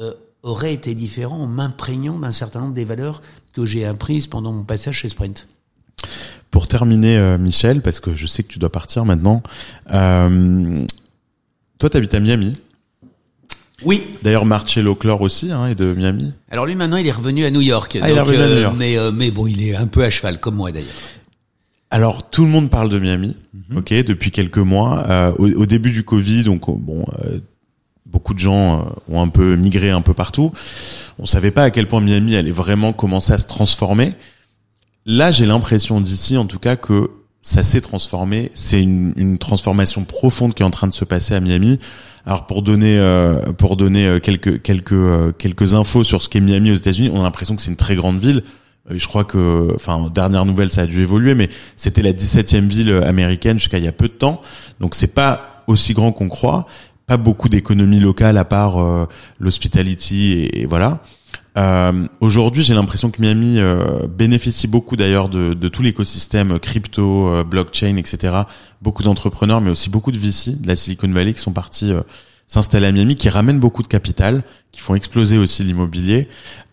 euh, 0.00 0.12
aurait 0.42 0.74
été 0.74 0.94
différent 0.94 1.38
en 1.38 1.46
m'imprégnant 1.46 2.18
d'un 2.18 2.32
certain 2.32 2.60
nombre 2.60 2.74
des 2.74 2.84
valeurs 2.84 3.22
que 3.52 3.64
j'ai 3.64 3.84
apprises 3.84 4.26
pendant 4.26 4.52
mon 4.52 4.64
passage 4.64 4.98
chez 4.98 5.08
Sprint. 5.08 5.46
Pour 6.50 6.68
terminer, 6.68 7.16
euh, 7.16 7.38
Michel, 7.38 7.80
parce 7.80 8.00
que 8.00 8.16
je 8.16 8.26
sais 8.26 8.42
que 8.42 8.48
tu 8.48 8.58
dois 8.58 8.72
partir 8.72 9.04
maintenant, 9.04 9.42
euh, 9.92 10.84
toi, 11.78 11.90
tu 11.90 11.96
habites 11.96 12.14
à 12.14 12.20
Miami. 12.20 12.58
Oui. 13.84 14.04
D'ailleurs, 14.22 14.44
Marcello 14.44 14.94
Clore 14.94 15.20
aussi 15.20 15.50
hein, 15.52 15.68
est 15.68 15.74
de 15.74 15.94
Miami. 15.94 16.32
Alors 16.50 16.66
lui, 16.66 16.74
maintenant, 16.74 16.96
il 16.96 17.06
est 17.06 17.12
revenu 17.12 17.44
à 17.44 17.50
New 17.50 17.60
York. 17.60 17.98
Ah, 18.00 18.10
il 18.10 18.16
est 18.16 18.20
revenu 18.20 18.38
à 18.38 18.48
New 18.48 18.60
York. 18.60 18.76
Mais, 18.78 18.96
mais 19.12 19.30
bon, 19.30 19.46
il 19.46 19.62
est 19.66 19.74
un 19.74 19.86
peu 19.86 20.04
à 20.04 20.10
cheval, 20.10 20.38
comme 20.38 20.56
moi 20.56 20.70
d'ailleurs. 20.70 20.88
Alors 21.92 22.30
tout 22.30 22.46
le 22.46 22.50
monde 22.50 22.70
parle 22.70 22.88
de 22.88 22.98
Miami, 22.98 23.36
mhm. 23.52 23.76
ok, 23.76 23.92
depuis 24.04 24.30
quelques 24.30 24.56
mois. 24.56 25.04
Euh, 25.10 25.32
au, 25.36 25.66
début 25.66 25.90
du 25.90 26.04
Covid, 26.04 26.42
donc 26.42 26.62
bon, 26.80 27.04
euh, 27.22 27.38
beaucoup 28.06 28.32
de 28.32 28.38
gens 28.38 28.80
euh, 28.80 29.14
ont 29.14 29.20
un 29.20 29.28
peu 29.28 29.56
migré 29.56 29.90
un 29.90 30.00
peu 30.00 30.14
partout. 30.14 30.52
On 31.18 31.26
savait 31.26 31.50
pas 31.50 31.64
à 31.64 31.70
quel 31.70 31.88
point 31.88 32.00
Miami 32.00 32.34
allait 32.34 32.50
vraiment 32.50 32.94
commencer 32.94 33.34
à 33.34 33.38
se 33.38 33.46
transformer. 33.46 34.14
Là, 35.04 35.32
j'ai 35.32 35.44
l'impression 35.44 36.00
d'ici, 36.00 36.38
en 36.38 36.46
tout 36.46 36.58
cas, 36.58 36.76
que 36.76 37.10
ça 37.42 37.62
s'est 37.62 37.82
transformé. 37.82 38.50
C'est 38.54 38.80
une, 38.80 39.12
une, 39.16 39.36
transformation 39.36 40.04
profonde 40.04 40.54
qui 40.54 40.62
est 40.62 40.66
en 40.66 40.70
train 40.70 40.86
de 40.86 40.94
se 40.94 41.04
passer 41.04 41.34
à 41.34 41.40
Miami. 41.40 41.78
Alors 42.24 42.46
pour 42.46 42.62
donner 42.62 43.00
pour 43.58 43.76
donner 43.76 44.20
quelques 44.22 44.62
quelques 44.62 45.36
quelques 45.38 45.74
infos 45.74 46.04
sur 46.04 46.22
ce 46.22 46.28
qu'est 46.28 46.40
Miami 46.40 46.70
aux 46.70 46.76
États-Unis, 46.76 47.10
on 47.12 47.20
a 47.20 47.24
l'impression 47.24 47.56
que 47.56 47.62
c'est 47.62 47.70
une 47.70 47.76
très 47.76 47.96
grande 47.96 48.18
ville. 48.18 48.42
Euh, 48.90 48.98
je 48.98 49.06
crois 49.06 49.24
que, 49.24 49.72
enfin, 49.74 50.10
dernière 50.12 50.44
nouvelle, 50.44 50.70
ça 50.70 50.82
a 50.82 50.86
dû 50.86 51.00
évoluer, 51.02 51.34
mais 51.34 51.48
c'était 51.76 52.02
la 52.02 52.12
17e 52.12 52.68
ville 52.68 52.92
américaine 53.04 53.58
jusqu'à 53.58 53.78
il 53.78 53.84
y 53.84 53.88
a 53.88 53.92
peu 53.92 54.08
de 54.08 54.12
temps. 54.12 54.40
Donc 54.80 54.94
c'est 54.94 55.14
pas 55.14 55.64
aussi 55.66 55.94
grand 55.94 56.12
qu'on 56.12 56.28
croit. 56.28 56.66
Pas 57.06 57.16
beaucoup 57.16 57.48
d'économies 57.48 58.00
locales 58.00 58.38
à 58.38 58.44
part 58.44 58.78
euh, 58.78 59.06
l'hospitality 59.38 60.48
et, 60.52 60.66
voilà. 60.66 61.02
Euh, 61.58 62.06
Aujourd'hui, 62.20 62.62
j'ai 62.62 62.74
l'impression 62.74 63.10
que 63.10 63.20
Miami 63.20 63.58
euh, 63.58 64.06
bénéficie 64.06 64.66
beaucoup 64.66 64.96
d'ailleurs 64.96 65.28
de, 65.28 65.54
de, 65.54 65.68
tout 65.68 65.82
l'écosystème 65.82 66.58
crypto, 66.58 67.44
blockchain, 67.44 67.96
etc. 67.96 68.34
Beaucoup 68.80 69.02
d'entrepreneurs, 69.02 69.60
mais 69.60 69.70
aussi 69.70 69.90
beaucoup 69.90 70.12
de 70.12 70.18
VC 70.18 70.60
de 70.60 70.68
la 70.68 70.76
Silicon 70.76 71.10
Valley 71.10 71.34
qui 71.34 71.40
sont 71.40 71.52
partis 71.52 71.92
s'installer 72.52 72.86
à 72.86 72.92
Miami, 72.92 73.14
qui 73.14 73.30
ramènent 73.30 73.60
beaucoup 73.60 73.82
de 73.82 73.88
capital, 73.88 74.42
qui 74.72 74.80
font 74.82 74.94
exploser 74.94 75.38
aussi 75.38 75.64
l'immobilier. 75.64 76.28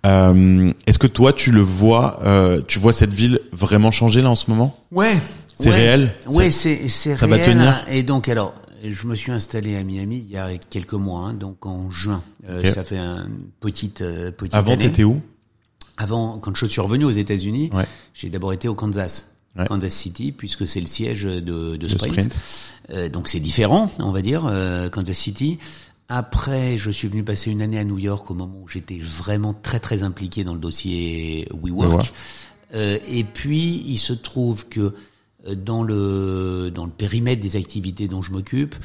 Euh, 0.05 0.73
Est-ce 0.87 0.99
que 0.99 1.07
toi, 1.07 1.31
tu 1.31 1.51
le 1.51 1.61
vois, 1.61 2.19
euh, 2.25 2.61
tu 2.67 2.79
vois 2.79 2.91
cette 2.91 3.13
ville 3.13 3.39
vraiment 3.53 3.91
changer 3.91 4.21
là 4.21 4.29
en 4.29 4.35
ce 4.35 4.49
moment? 4.49 4.77
Ouais. 4.91 5.17
C'est 5.57 5.69
réel? 5.69 6.13
Ouais, 6.27 6.51
c'est 6.51 6.87
c'est 6.87 7.09
réel. 7.09 7.19
Ça 7.19 7.27
va 7.27 7.39
tenir? 7.39 7.85
Et 7.89 8.03
donc 8.03 8.29
alors, 8.29 8.53
je 8.83 9.07
me 9.07 9.15
suis 9.15 9.31
installé 9.31 9.75
à 9.75 9.83
Miami 9.83 10.23
il 10.25 10.31
y 10.31 10.37
a 10.37 10.57
quelques 10.57 10.93
mois, 10.93 11.21
hein, 11.21 11.33
donc 11.33 11.65
en 11.65 11.89
juin. 11.89 12.21
Euh, 12.47 12.71
Ça 12.71 12.83
fait 12.83 12.97
un 12.97 13.27
petite 13.59 14.01
euh, 14.01 14.31
petite. 14.31 14.53
Avant, 14.53 14.77
t'étais 14.77 15.03
où? 15.03 15.21
Avant, 15.97 16.37
quand 16.37 16.55
je 16.55 16.65
suis 16.65 16.81
revenu 16.81 17.05
aux 17.05 17.11
États-Unis, 17.11 17.69
ouais. 17.73 17.85
j'ai 18.13 18.29
d'abord 18.29 18.53
été 18.53 18.67
au 18.67 18.75
Kansas. 18.75 19.33
Kansas 19.67 19.93
City, 19.93 20.31
puisque 20.31 20.67
c'est 20.67 20.79
le 20.79 20.87
siège 20.87 21.23
de, 21.23 21.75
de 21.75 21.87
Sprint. 21.87 22.33
Euh, 22.91 23.09
donc 23.09 23.27
c'est 23.27 23.39
différent, 23.39 23.91
on 23.99 24.11
va 24.11 24.21
dire, 24.21 24.45
euh, 24.45 24.89
Kansas 24.89 25.17
City. 25.17 25.57
Après, 26.07 26.77
je 26.77 26.89
suis 26.89 27.07
venu 27.07 27.23
passer 27.23 27.51
une 27.51 27.61
année 27.61 27.77
à 27.77 27.83
New 27.83 27.99
York 27.99 28.29
au 28.31 28.33
moment 28.33 28.59
où 28.63 28.67
j'étais 28.67 28.99
vraiment 28.99 29.53
très 29.53 29.79
très 29.79 30.01
impliqué 30.01 30.43
dans 30.43 30.53
le 30.53 30.59
dossier 30.59 31.47
WeWork. 31.53 32.13
Euh, 32.73 32.97
et 33.07 33.23
puis, 33.23 33.83
il 33.85 33.97
se 33.97 34.13
trouve 34.13 34.67
que 34.67 34.95
dans 35.55 35.83
le 35.83 36.71
dans 36.73 36.85
le 36.85 36.91
périmètre 36.91 37.41
des 37.41 37.55
activités 37.55 38.07
dont 38.07 38.21
je 38.21 38.31
m'occupe, 38.31 38.75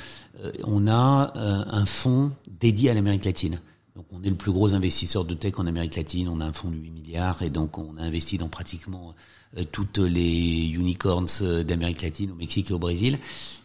euh, 0.42 0.52
on 0.64 0.86
a 0.86 1.32
un 1.36 1.86
fonds 1.86 2.32
dédié 2.60 2.90
à 2.90 2.94
l'Amérique 2.94 3.24
latine. 3.24 3.60
Donc 3.96 4.06
on 4.10 4.22
est 4.22 4.28
le 4.28 4.34
plus 4.34 4.50
gros 4.50 4.74
investisseur 4.74 5.24
de 5.24 5.34
tech 5.34 5.54
en 5.58 5.66
Amérique 5.66 5.96
latine, 5.96 6.28
on 6.28 6.40
a 6.40 6.44
un 6.44 6.52
fonds 6.52 6.70
de 6.70 6.76
8 6.76 6.90
milliards 6.90 7.42
et 7.42 7.50
donc 7.50 7.78
on 7.78 7.96
a 7.96 8.02
investi 8.02 8.38
dans 8.38 8.48
pratiquement 8.48 9.14
euh, 9.56 9.64
toutes 9.70 9.98
les 9.98 10.70
unicorns 10.70 11.28
euh, 11.42 11.62
d'Amérique 11.62 12.02
latine, 12.02 12.32
au 12.32 12.34
Mexique 12.34 12.70
et 12.70 12.74
au 12.74 12.78
Brésil. 12.78 13.18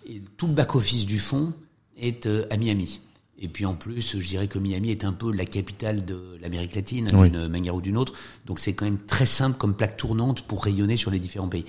Et 0.08 0.22
tout 0.38 0.48
le 0.48 0.54
back-office 0.54 1.06
du 1.06 1.18
fonds 1.18 1.54
est 1.98 2.28
euh, 2.28 2.46
à 2.52 2.58
Miami. 2.58 3.02
Et 3.40 3.48
puis 3.48 3.66
en 3.66 3.74
plus, 3.74 4.20
je 4.20 4.28
dirais 4.28 4.48
que 4.48 4.60
Miami 4.60 4.92
est 4.92 5.06
un 5.06 5.14
peu 5.14 5.32
la 5.32 5.46
capitale 5.46 6.06
de 6.06 6.38
l'Amérique 6.42 6.76
latine, 6.76 7.08
d'une 7.08 7.48
manière 7.48 7.74
ou 7.74 7.82
d'une 7.82 7.98
autre. 7.98 8.14
Donc 8.46 8.60
c'est 8.60 8.74
quand 8.74 8.86
même 8.86 9.00
très 9.00 9.26
simple 9.26 9.58
comme 9.58 9.76
plaque 9.76 9.96
tournante 9.96 10.42
pour 10.42 10.64
rayonner 10.64 10.98
sur 10.98 11.10
les 11.10 11.20
différents 11.20 11.48
pays. 11.48 11.64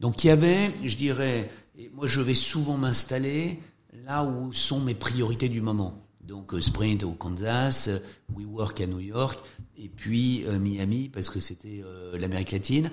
Donc 0.00 0.24
il 0.24 0.28
y 0.28 0.30
avait, 0.30 0.72
je 0.84 0.96
dirais, 0.96 1.50
moi 1.92 2.06
je 2.06 2.20
vais 2.20 2.34
souvent 2.34 2.76
m'installer 2.76 3.60
là 4.04 4.24
où 4.24 4.52
sont 4.52 4.80
mes 4.80 4.94
priorités 4.94 5.48
du 5.48 5.60
moment. 5.60 6.06
Donc 6.22 6.54
Sprint 6.60 7.04
au 7.04 7.12
Kansas, 7.12 7.90
WeWork 8.34 8.80
à 8.80 8.86
New 8.86 9.00
York, 9.00 9.38
et 9.76 9.88
puis 9.88 10.44
Miami 10.60 11.08
parce 11.08 11.28
que 11.28 11.38
c'était 11.38 11.82
l'Amérique 12.14 12.52
latine. 12.52 12.90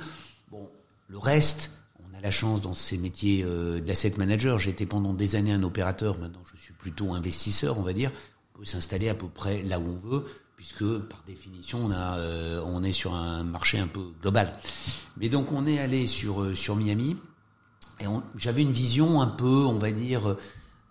Bon, 0.51 0.69
le 1.07 1.17
reste, 1.17 1.71
on 1.99 2.17
a 2.17 2.21
la 2.21 2.31
chance 2.31 2.61
dans 2.61 2.73
ces 2.73 2.97
métiers 2.97 3.43
euh, 3.45 3.79
d'asset 3.79 4.13
manager. 4.17 4.65
Été 4.67 4.85
pendant 4.85 5.13
des 5.13 5.35
années 5.35 5.53
un 5.53 5.63
opérateur, 5.63 6.17
maintenant 6.19 6.41
je 6.53 6.59
suis 6.59 6.73
plutôt 6.73 7.13
investisseur, 7.13 7.77
on 7.77 7.81
va 7.81 7.93
dire. 7.93 8.11
On 8.53 8.59
peut 8.59 8.65
s'installer 8.65 9.09
à 9.09 9.15
peu 9.15 9.27
près 9.27 9.63
là 9.63 9.79
où 9.79 9.88
on 9.88 9.97
veut, 9.97 10.25
puisque 10.57 10.84
par 10.84 11.23
définition 11.25 11.85
on 11.85 11.91
a, 11.91 12.17
euh, 12.17 12.61
on 12.65 12.84
est 12.84 12.91
sur 12.91 13.13
un 13.13 13.43
marché 13.43 13.79
un 13.79 13.88
peu 13.88 14.01
global. 14.21 14.57
Mais 15.15 15.29
donc 15.29 15.51
on 15.53 15.65
est 15.65 15.79
allé 15.79 16.07
sur 16.07 16.41
euh, 16.41 16.55
sur 16.55 16.75
Miami 16.75 17.15
et 18.01 18.05
j'avais 18.35 18.63
une 18.63 18.71
vision 18.71 19.21
un 19.21 19.27
peu, 19.27 19.65
on 19.65 19.79
va 19.79 19.91
dire, 19.91 20.35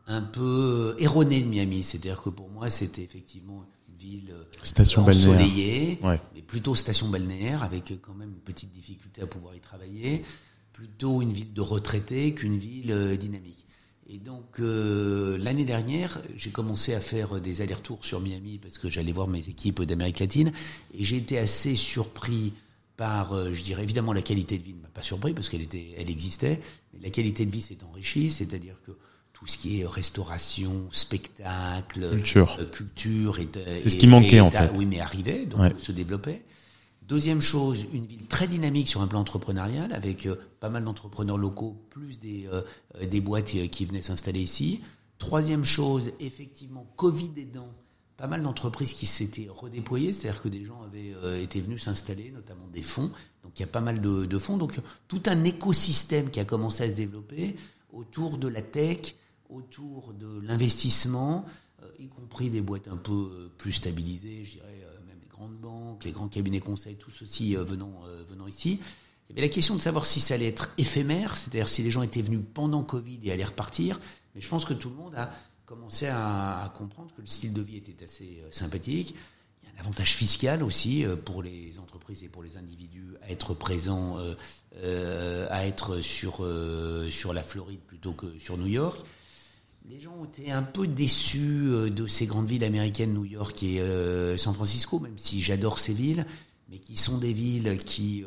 un 0.06 0.22
peu 0.22 0.96
erronée 0.98 1.40
de 1.40 1.46
Miami. 1.46 1.82
C'est-à-dire 1.82 2.22
que 2.22 2.30
pour 2.30 2.48
moi 2.48 2.70
c'était 2.70 3.02
effectivement 3.02 3.64
ville 3.98 4.30
euh, 4.30 4.44
station 4.62 5.04
ensoleillée, 5.04 5.98
mais 6.02 6.42
plutôt 6.42 6.74
station 6.74 7.08
balnéaire, 7.08 7.62
avec 7.62 7.92
quand 8.02 8.14
même 8.14 8.30
une 8.30 8.40
petite 8.40 8.70
difficulté 8.72 9.22
à 9.22 9.26
pouvoir 9.26 9.54
y 9.56 9.60
travailler, 9.60 10.22
plutôt 10.72 11.22
une 11.22 11.32
ville 11.32 11.52
de 11.52 11.60
retraités 11.60 12.34
qu'une 12.34 12.56
ville 12.56 13.16
dynamique. 13.18 13.65
Et 14.08 14.18
donc 14.18 14.58
l'année 14.58 15.64
dernière, 15.64 16.22
j'ai 16.36 16.50
commencé 16.50 16.94
à 16.94 17.00
faire 17.00 17.40
des 17.40 17.60
allers-retours 17.60 18.04
sur 18.04 18.20
Miami 18.20 18.58
parce 18.58 18.78
que 18.78 18.88
j'allais 18.88 19.12
voir 19.12 19.26
mes 19.26 19.48
équipes 19.48 19.82
d'Amérique 19.82 20.20
latine 20.20 20.52
et 20.96 21.04
j'ai 21.04 21.16
été 21.16 21.38
assez 21.38 21.74
surpris 21.74 22.54
par, 22.96 23.34
je 23.52 23.62
dirais 23.62 23.82
évidemment 23.82 24.12
la 24.12 24.22
qualité 24.22 24.58
de 24.58 24.62
vie 24.62 24.74
ne 24.74 24.80
m'a 24.80 24.88
pas 24.88 25.02
surpris 25.02 25.34
parce 25.34 25.48
qu'elle 25.48 25.62
était, 25.62 25.94
elle 25.98 26.08
existait, 26.08 26.60
mais 26.94 27.00
la 27.02 27.10
qualité 27.10 27.44
de 27.44 27.50
vie 27.50 27.60
s'est 27.60 27.78
enrichie, 27.84 28.30
c'est-à-dire 28.30 28.76
que 28.86 28.92
tout 29.38 29.46
ce 29.46 29.58
qui 29.58 29.80
est 29.80 29.86
restauration, 29.86 30.88
spectacle, 30.90 32.08
culture, 32.08 32.56
euh, 32.58 32.64
culture 32.64 33.38
et, 33.38 33.46
c'est 33.82 33.90
ce 33.90 33.96
qui 33.96 34.06
manquait 34.06 34.40
en 34.40 34.50
fait. 34.50 34.70
Oui, 34.74 34.86
mais 34.86 35.00
arrivait, 35.00 35.44
donc 35.44 35.60
se 35.78 35.92
développait. 35.92 36.42
Deuxième 37.02 37.42
chose, 37.42 37.86
une 37.92 38.06
ville 38.06 38.26
très 38.26 38.48
dynamique 38.48 38.88
sur 38.88 39.02
un 39.02 39.06
plan 39.06 39.20
entrepreneurial, 39.20 39.92
avec 39.92 40.24
euh, 40.24 40.36
pas 40.66 40.72
mal 40.72 40.84
d'entrepreneurs 40.84 41.38
locaux, 41.38 41.76
plus 41.90 42.18
des, 42.18 42.48
euh, 42.52 42.60
des 43.06 43.20
boîtes 43.20 43.52
qui 43.70 43.84
venaient 43.84 44.02
s'installer 44.02 44.40
ici. 44.40 44.80
Troisième 45.18 45.64
chose, 45.64 46.10
effectivement, 46.18 46.92
Covid 46.96 47.30
aidant, 47.36 47.72
pas 48.16 48.26
mal 48.26 48.42
d'entreprises 48.42 48.92
qui 48.92 49.06
s'étaient 49.06 49.46
redéployées, 49.48 50.12
c'est-à-dire 50.12 50.42
que 50.42 50.48
des 50.48 50.64
gens 50.64 50.82
avaient 50.82 51.40
été 51.40 51.60
venus 51.60 51.84
s'installer, 51.84 52.32
notamment 52.32 52.66
des 52.66 52.82
fonds. 52.82 53.12
Donc 53.44 53.52
il 53.56 53.60
y 53.60 53.64
a 53.64 53.68
pas 53.68 53.80
mal 53.80 54.00
de, 54.00 54.38
fonds. 54.40 54.56
Donc 54.56 54.74
tout 55.06 55.22
un 55.26 55.44
écosystème 55.44 56.30
qui 56.30 56.40
a 56.40 56.44
commencé 56.44 56.82
à 56.82 56.90
se 56.90 56.96
développer 56.96 57.54
autour 57.92 58.36
de 58.36 58.48
la 58.48 58.60
tech, 58.60 59.14
autour 59.48 60.14
de 60.14 60.40
l'investissement, 60.40 61.44
euh, 61.84 61.86
y 62.00 62.08
compris 62.08 62.50
des 62.50 62.60
boîtes 62.60 62.88
un 62.88 62.96
peu 62.96 63.12
euh, 63.12 63.52
plus 63.56 63.72
stabilisées, 63.72 64.44
je 64.44 64.52
dirais 64.54 64.82
euh, 64.82 65.06
même 65.06 65.18
les 65.20 65.28
grandes 65.28 65.56
banques, 65.58 66.04
les 66.04 66.10
grands 66.10 66.26
cabinets 66.26 66.58
conseils, 66.58 66.96
tous 66.96 67.12
ceci 67.12 67.54
venant, 67.54 68.00
venant 68.28 68.48
ici. 68.48 68.80
La 69.34 69.48
question 69.48 69.74
de 69.74 69.80
savoir 69.80 70.06
si 70.06 70.20
ça 70.20 70.34
allait 70.34 70.46
être 70.46 70.70
éphémère, 70.78 71.36
c'est-à-dire 71.36 71.68
si 71.68 71.82
les 71.82 71.90
gens 71.90 72.02
étaient 72.02 72.22
venus 72.22 72.40
pendant 72.54 72.82
Covid 72.82 73.20
et 73.24 73.32
allaient 73.32 73.44
repartir. 73.44 74.00
Mais 74.34 74.40
je 74.40 74.48
pense 74.48 74.64
que 74.64 74.72
tout 74.72 74.88
le 74.88 74.94
monde 74.94 75.14
a 75.16 75.30
commencé 75.64 76.06
à, 76.06 76.72
comprendre 76.76 77.12
que 77.14 77.20
le 77.20 77.26
style 77.26 77.52
de 77.52 77.60
vie 77.60 77.76
était 77.76 78.04
assez 78.04 78.42
sympathique. 78.50 79.14
Il 79.62 79.68
y 79.68 79.72
a 79.72 79.76
un 79.76 79.80
avantage 79.80 80.14
fiscal 80.14 80.62
aussi 80.62 81.04
pour 81.24 81.42
les 81.42 81.78
entreprises 81.80 82.22
et 82.22 82.28
pour 82.28 82.42
les 82.42 82.56
individus 82.56 83.14
à 83.22 83.30
être 83.30 83.52
présents, 83.52 84.16
euh, 84.82 85.46
à 85.50 85.66
être 85.66 86.00
sur, 86.00 86.46
sur 87.10 87.32
la 87.32 87.42
Floride 87.42 87.80
plutôt 87.80 88.12
que 88.12 88.38
sur 88.38 88.56
New 88.56 88.68
York 88.68 89.04
les 89.88 90.00
gens 90.00 90.14
ont 90.20 90.24
été 90.24 90.50
un 90.50 90.62
peu 90.62 90.86
déçus 90.86 91.68
euh, 91.68 91.90
de 91.90 92.06
ces 92.06 92.26
grandes 92.26 92.48
villes 92.48 92.64
américaines, 92.64 93.14
New 93.14 93.24
York 93.24 93.62
et 93.62 93.80
euh, 93.80 94.36
San 94.36 94.54
Francisco, 94.54 94.98
même 94.98 95.16
si 95.18 95.42
j'adore 95.42 95.78
ces 95.78 95.92
villes, 95.92 96.26
mais 96.68 96.78
qui 96.78 96.96
sont 96.96 97.18
des 97.18 97.32
villes 97.32 97.78
qui 97.78 98.24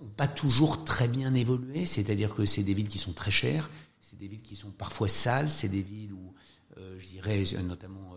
n'ont 0.00 0.06
euh, 0.06 0.12
pas 0.16 0.28
toujours 0.28 0.84
très 0.84 1.08
bien 1.08 1.34
évolué, 1.34 1.84
c'est-à-dire 1.84 2.34
que 2.34 2.44
c'est 2.44 2.62
des 2.62 2.74
villes 2.74 2.88
qui 2.88 2.98
sont 2.98 3.12
très 3.12 3.30
chères, 3.30 3.70
c'est 4.00 4.18
des 4.18 4.28
villes 4.28 4.42
qui 4.42 4.56
sont 4.56 4.70
parfois 4.70 5.08
sales, 5.08 5.50
c'est 5.50 5.68
des 5.68 5.82
villes 5.82 6.12
où, 6.12 6.34
je 6.98 7.06
dirais 7.08 7.44
notamment 7.62 8.14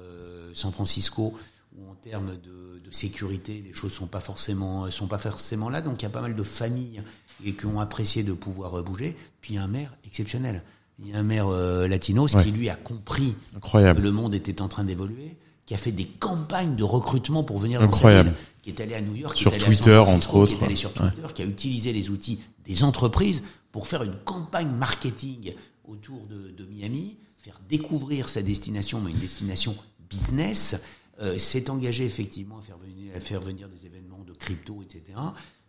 San 0.54 0.72
Francisco, 0.72 1.34
où 1.78 1.90
en 1.90 1.96
termes 1.96 2.38
de, 2.38 2.80
de, 2.80 2.92
sécurité, 2.92 3.62
les 3.66 3.74
choses 3.74 3.92
sont 3.92 4.08
pas 4.08 4.22
forcément 4.22 4.90
sont 4.90 5.08
pas 5.08 5.18
forcément 5.18 5.70
là. 5.70 5.82
Donc 5.82 6.02
il 6.02 6.04
y 6.04 6.06
a 6.06 6.10
pas 6.10 6.22
mal 6.22 6.36
de 6.36 6.44
familles 6.44 7.04
et 7.44 7.56
qui 7.56 7.66
ont 7.66 7.82
apprécié 7.82 8.24
de 8.24 8.32
pouvoir 8.32 8.82
bouger. 8.84 9.18
Puis 9.42 9.58
un 9.58 9.68
maire 9.68 9.94
exceptionnel. 10.06 10.64
Il 11.00 11.10
y 11.10 11.14
a 11.14 11.20
un 11.20 11.24
maire 11.24 11.48
euh, 11.48 11.88
latino 11.88 12.28
qui 12.28 12.52
lui 12.52 12.70
a 12.70 12.76
compris 12.76 13.36
Incroyable. 13.56 14.00
que 14.00 14.04
le 14.04 14.12
monde 14.12 14.36
était 14.36 14.62
en 14.62 14.68
train 14.68 14.84
d'évoluer, 14.84 15.36
qui 15.66 15.74
a 15.74 15.78
fait 15.78 15.92
des 15.92 16.06
campagnes 16.06 16.76
de 16.76 16.84
recrutement 16.84 17.44
pour 17.44 17.58
venir 17.58 17.82
Incroyable. 17.82 18.30
dans 18.32 18.36
sa 18.36 18.42
ville, 18.42 18.48
qui 18.62 18.70
est 18.70 18.82
allé 18.82 18.96
à 18.96 19.02
New 19.02 19.16
York, 19.16 19.38
Sur 19.38 19.52
qui 19.52 19.58
est 19.58 19.64
allé 19.66 19.76
Twitter, 19.76 19.92
à 19.92 19.96
San 20.06 20.06
Francisco, 20.06 20.30
entre 20.30 20.36
autres. 20.36 20.54
qui 20.58 20.62
est 20.62 20.66
allé 20.66 20.76
sur 20.76 20.94
Twitter, 20.94 21.22
qui 21.34 21.42
a 21.42 21.46
utilisé 21.46 21.94
les 21.94 22.10
outils 22.10 22.40
des 22.66 22.84
entreprises 22.84 23.44
pour 23.72 23.88
faire 23.88 24.04
une 24.04 24.16
campagne 24.16 24.70
marketing 24.70 25.54
autour 25.86 26.26
de, 26.28 26.52
de 26.52 26.66
Miami, 26.66 27.18
faire 27.38 27.60
découvrir 27.70 28.30
sa 28.30 28.42
destination, 28.42 29.02
mais 29.02 29.12
une 29.12 29.20
destination 29.20 29.76
business, 30.10 30.76
euh, 31.22 31.38
s'est 31.38 31.70
engagé 31.70 32.06
effectivement 32.06 32.58
à 32.58 32.62
faire 32.62 32.78
venir, 32.78 33.14
à 33.16 33.20
faire 33.20 33.40
venir 33.42 33.68
des 33.70 33.86
événements 33.86 34.24
de 34.26 34.34
crypto, 34.34 34.82
etc. 34.82 35.18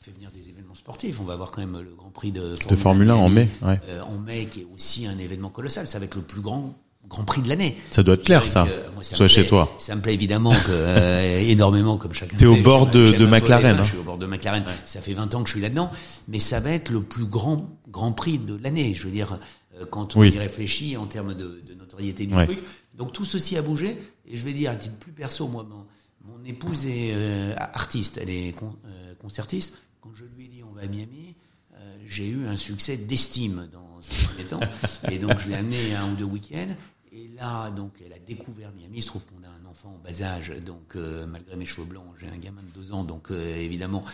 Fait 0.00 0.10
venir 0.12 0.30
des 0.32 0.48
événements 0.48 0.74
sportifs. 0.74 1.20
On 1.20 1.24
va 1.24 1.34
avoir 1.34 1.50
quand 1.50 1.60
même 1.60 1.78
le 1.80 1.94
Grand 1.94 2.10
Prix 2.10 2.32
de, 2.32 2.56
De 2.68 2.76
Formule 2.76 3.10
1 3.10 3.14
en 3.14 3.28
mai, 3.28 3.48
ouais. 3.62 3.80
euh, 3.88 4.02
en 4.02 4.18
mai, 4.18 4.46
qui 4.50 4.60
est 4.60 4.66
aussi 4.74 5.06
un 5.06 5.18
événement 5.18 5.50
colossal. 5.50 5.86
Ça 5.86 5.98
va 5.98 6.04
être 6.06 6.14
le 6.14 6.22
plus 6.22 6.40
grand 6.40 6.74
Grand 7.08 7.24
Prix 7.24 7.42
de 7.42 7.48
l'année. 7.48 7.76
Ça 7.90 8.02
doit 8.02 8.16
plaire, 8.16 8.42
Je 8.42 8.48
ça. 8.48 8.64
dirais 8.64 8.76
que, 8.88 8.94
moi, 8.94 9.04
ça 9.04 9.12
me 9.12 9.16
Soit 9.16 9.28
chez 9.28 9.46
toi. 9.46 9.74
Ça 9.78 9.94
me 9.94 10.00
plaît 10.00 10.14
évidemment 10.14 10.50
que, 10.52 10.70
euh, 10.70 11.38
énormément, 11.40 11.96
comme 11.98 12.12
chacun 12.14 12.36
T'es 12.36 12.46
au 12.46 12.56
bord 12.56 12.86
de- 12.86 13.12
de 13.12 13.26
McLaren, 13.26 13.62
les 13.66 13.72
F1, 13.74 13.80
hein. 13.80 13.84
Je 13.84 13.88
suis 13.90 13.98
au 13.98 14.02
bord 14.02 14.18
de 14.18 14.26
McLaren. 14.26 14.64
Ça 14.86 15.00
fait 15.00 15.12
20 15.14 15.32
ans 15.34 15.42
que 15.42 15.48
je 15.48 15.54
suis 15.54 15.60
là-dedans. 15.60 15.90
Mais 16.28 16.38
ça 16.38 16.60
va 16.60 16.70
être 16.70 16.90
le 16.90 17.02
plus 17.02 17.24
grand 17.26 17.68
Grand 17.88 18.12
Prix 18.12 18.38
de 18.38 18.56
l'année. 18.62 18.92
Je 18.94 19.04
veux 19.04 19.12
dire, 19.12 19.38
euh, 19.80 19.84
quand 19.88 20.16
on 20.16 20.20
Oui. 20.20 20.30
y 20.34 20.38
réfléchit 20.38 20.96
en 20.96 21.06
termes 21.06 21.34
de, 21.34 21.62
de 21.68 21.74
notoriété 21.78 22.26
du 22.26 22.34
Ouais. 22.34 22.46
truc. 22.46 22.58
Donc 22.94 23.12
tout 23.12 23.24
ceci 23.24 23.56
a 23.56 23.62
bougé. 23.62 23.98
Et 24.26 24.36
je 24.36 24.44
vais 24.44 24.52
dire, 24.52 24.70
à 24.72 24.74
titre 24.76 24.96
plus 24.96 25.12
perso, 25.12 25.46
moi, 25.46 25.64
mon, 25.68 25.84
mon 26.32 26.44
épouse 26.44 26.86
est 26.86 27.12
euh, 27.14 27.54
artiste. 27.58 28.18
Elle 28.20 28.30
est 28.30 28.52
con- 28.58 28.74
euh, 28.86 29.14
concertiste. 29.20 29.74
Quand 30.00 30.10
je 30.14 30.24
lui 30.36 30.46
ai 30.46 30.48
dit 30.48 30.62
on 30.68 30.72
va 30.74 30.82
à 30.82 30.86
Miami, 30.86 31.34
euh, 31.74 31.76
j'ai 32.08 32.26
eu 32.26 32.46
un 32.46 32.56
succès 32.56 32.96
d'estime 32.96 33.68
dans 33.72 33.78
un 34.00 34.26
premier 34.28 34.44
temps. 34.48 34.60
Et 35.12 35.18
donc 35.18 35.38
je 35.38 35.48
l'ai 35.50 35.54
amené 35.56 35.94
un 35.94 36.10
ou 36.10 36.14
deux 36.16 36.24
week-ends. 36.24 36.74
Et 37.16 37.28
là, 37.36 37.70
donc, 37.70 37.92
elle 38.04 38.12
a 38.12 38.18
découvert 38.18 38.72
Miami. 38.72 38.98
Il 38.98 39.02
se 39.02 39.06
trouve 39.06 39.22
qu'on 39.26 39.44
a 39.44 39.48
un 39.48 39.70
enfant 39.70 39.90
en 39.90 39.98
bas 39.98 40.22
âge, 40.22 40.50
donc 40.66 40.96
euh, 40.96 41.26
malgré 41.26 41.54
mes 41.54 41.64
cheveux 41.64 41.86
blancs, 41.86 42.06
j'ai 42.20 42.26
un 42.26 42.36
gamin 42.38 42.62
de 42.62 42.80
deux 42.80 42.92
ans, 42.92 43.04
donc 43.04 43.30
euh, 43.30 43.56
évidemment 43.56 44.04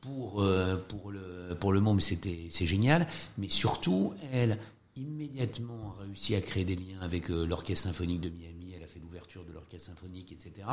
pour 0.00 0.42
euh, 0.42 0.76
pour 0.88 1.12
le 1.12 1.56
pour 1.60 1.72
le 1.72 1.78
monde, 1.78 2.00
c'était 2.00 2.48
c'est 2.50 2.66
génial. 2.66 3.06
Mais 3.36 3.48
surtout, 3.48 4.12
elle 4.32 4.58
immédiatement 4.96 5.94
réussi 6.00 6.34
à 6.34 6.40
créer 6.40 6.64
des 6.64 6.74
liens 6.74 6.98
avec 7.00 7.28
l'orchestre 7.28 7.84
symphonique 7.84 8.20
de 8.20 8.30
Miami. 8.30 8.72
Elle 8.76 8.82
a 8.82 8.88
fait 8.88 8.98
l'ouverture 8.98 9.44
de 9.44 9.52
l'orchestre 9.52 9.90
symphonique, 9.90 10.32
etc. 10.32 10.66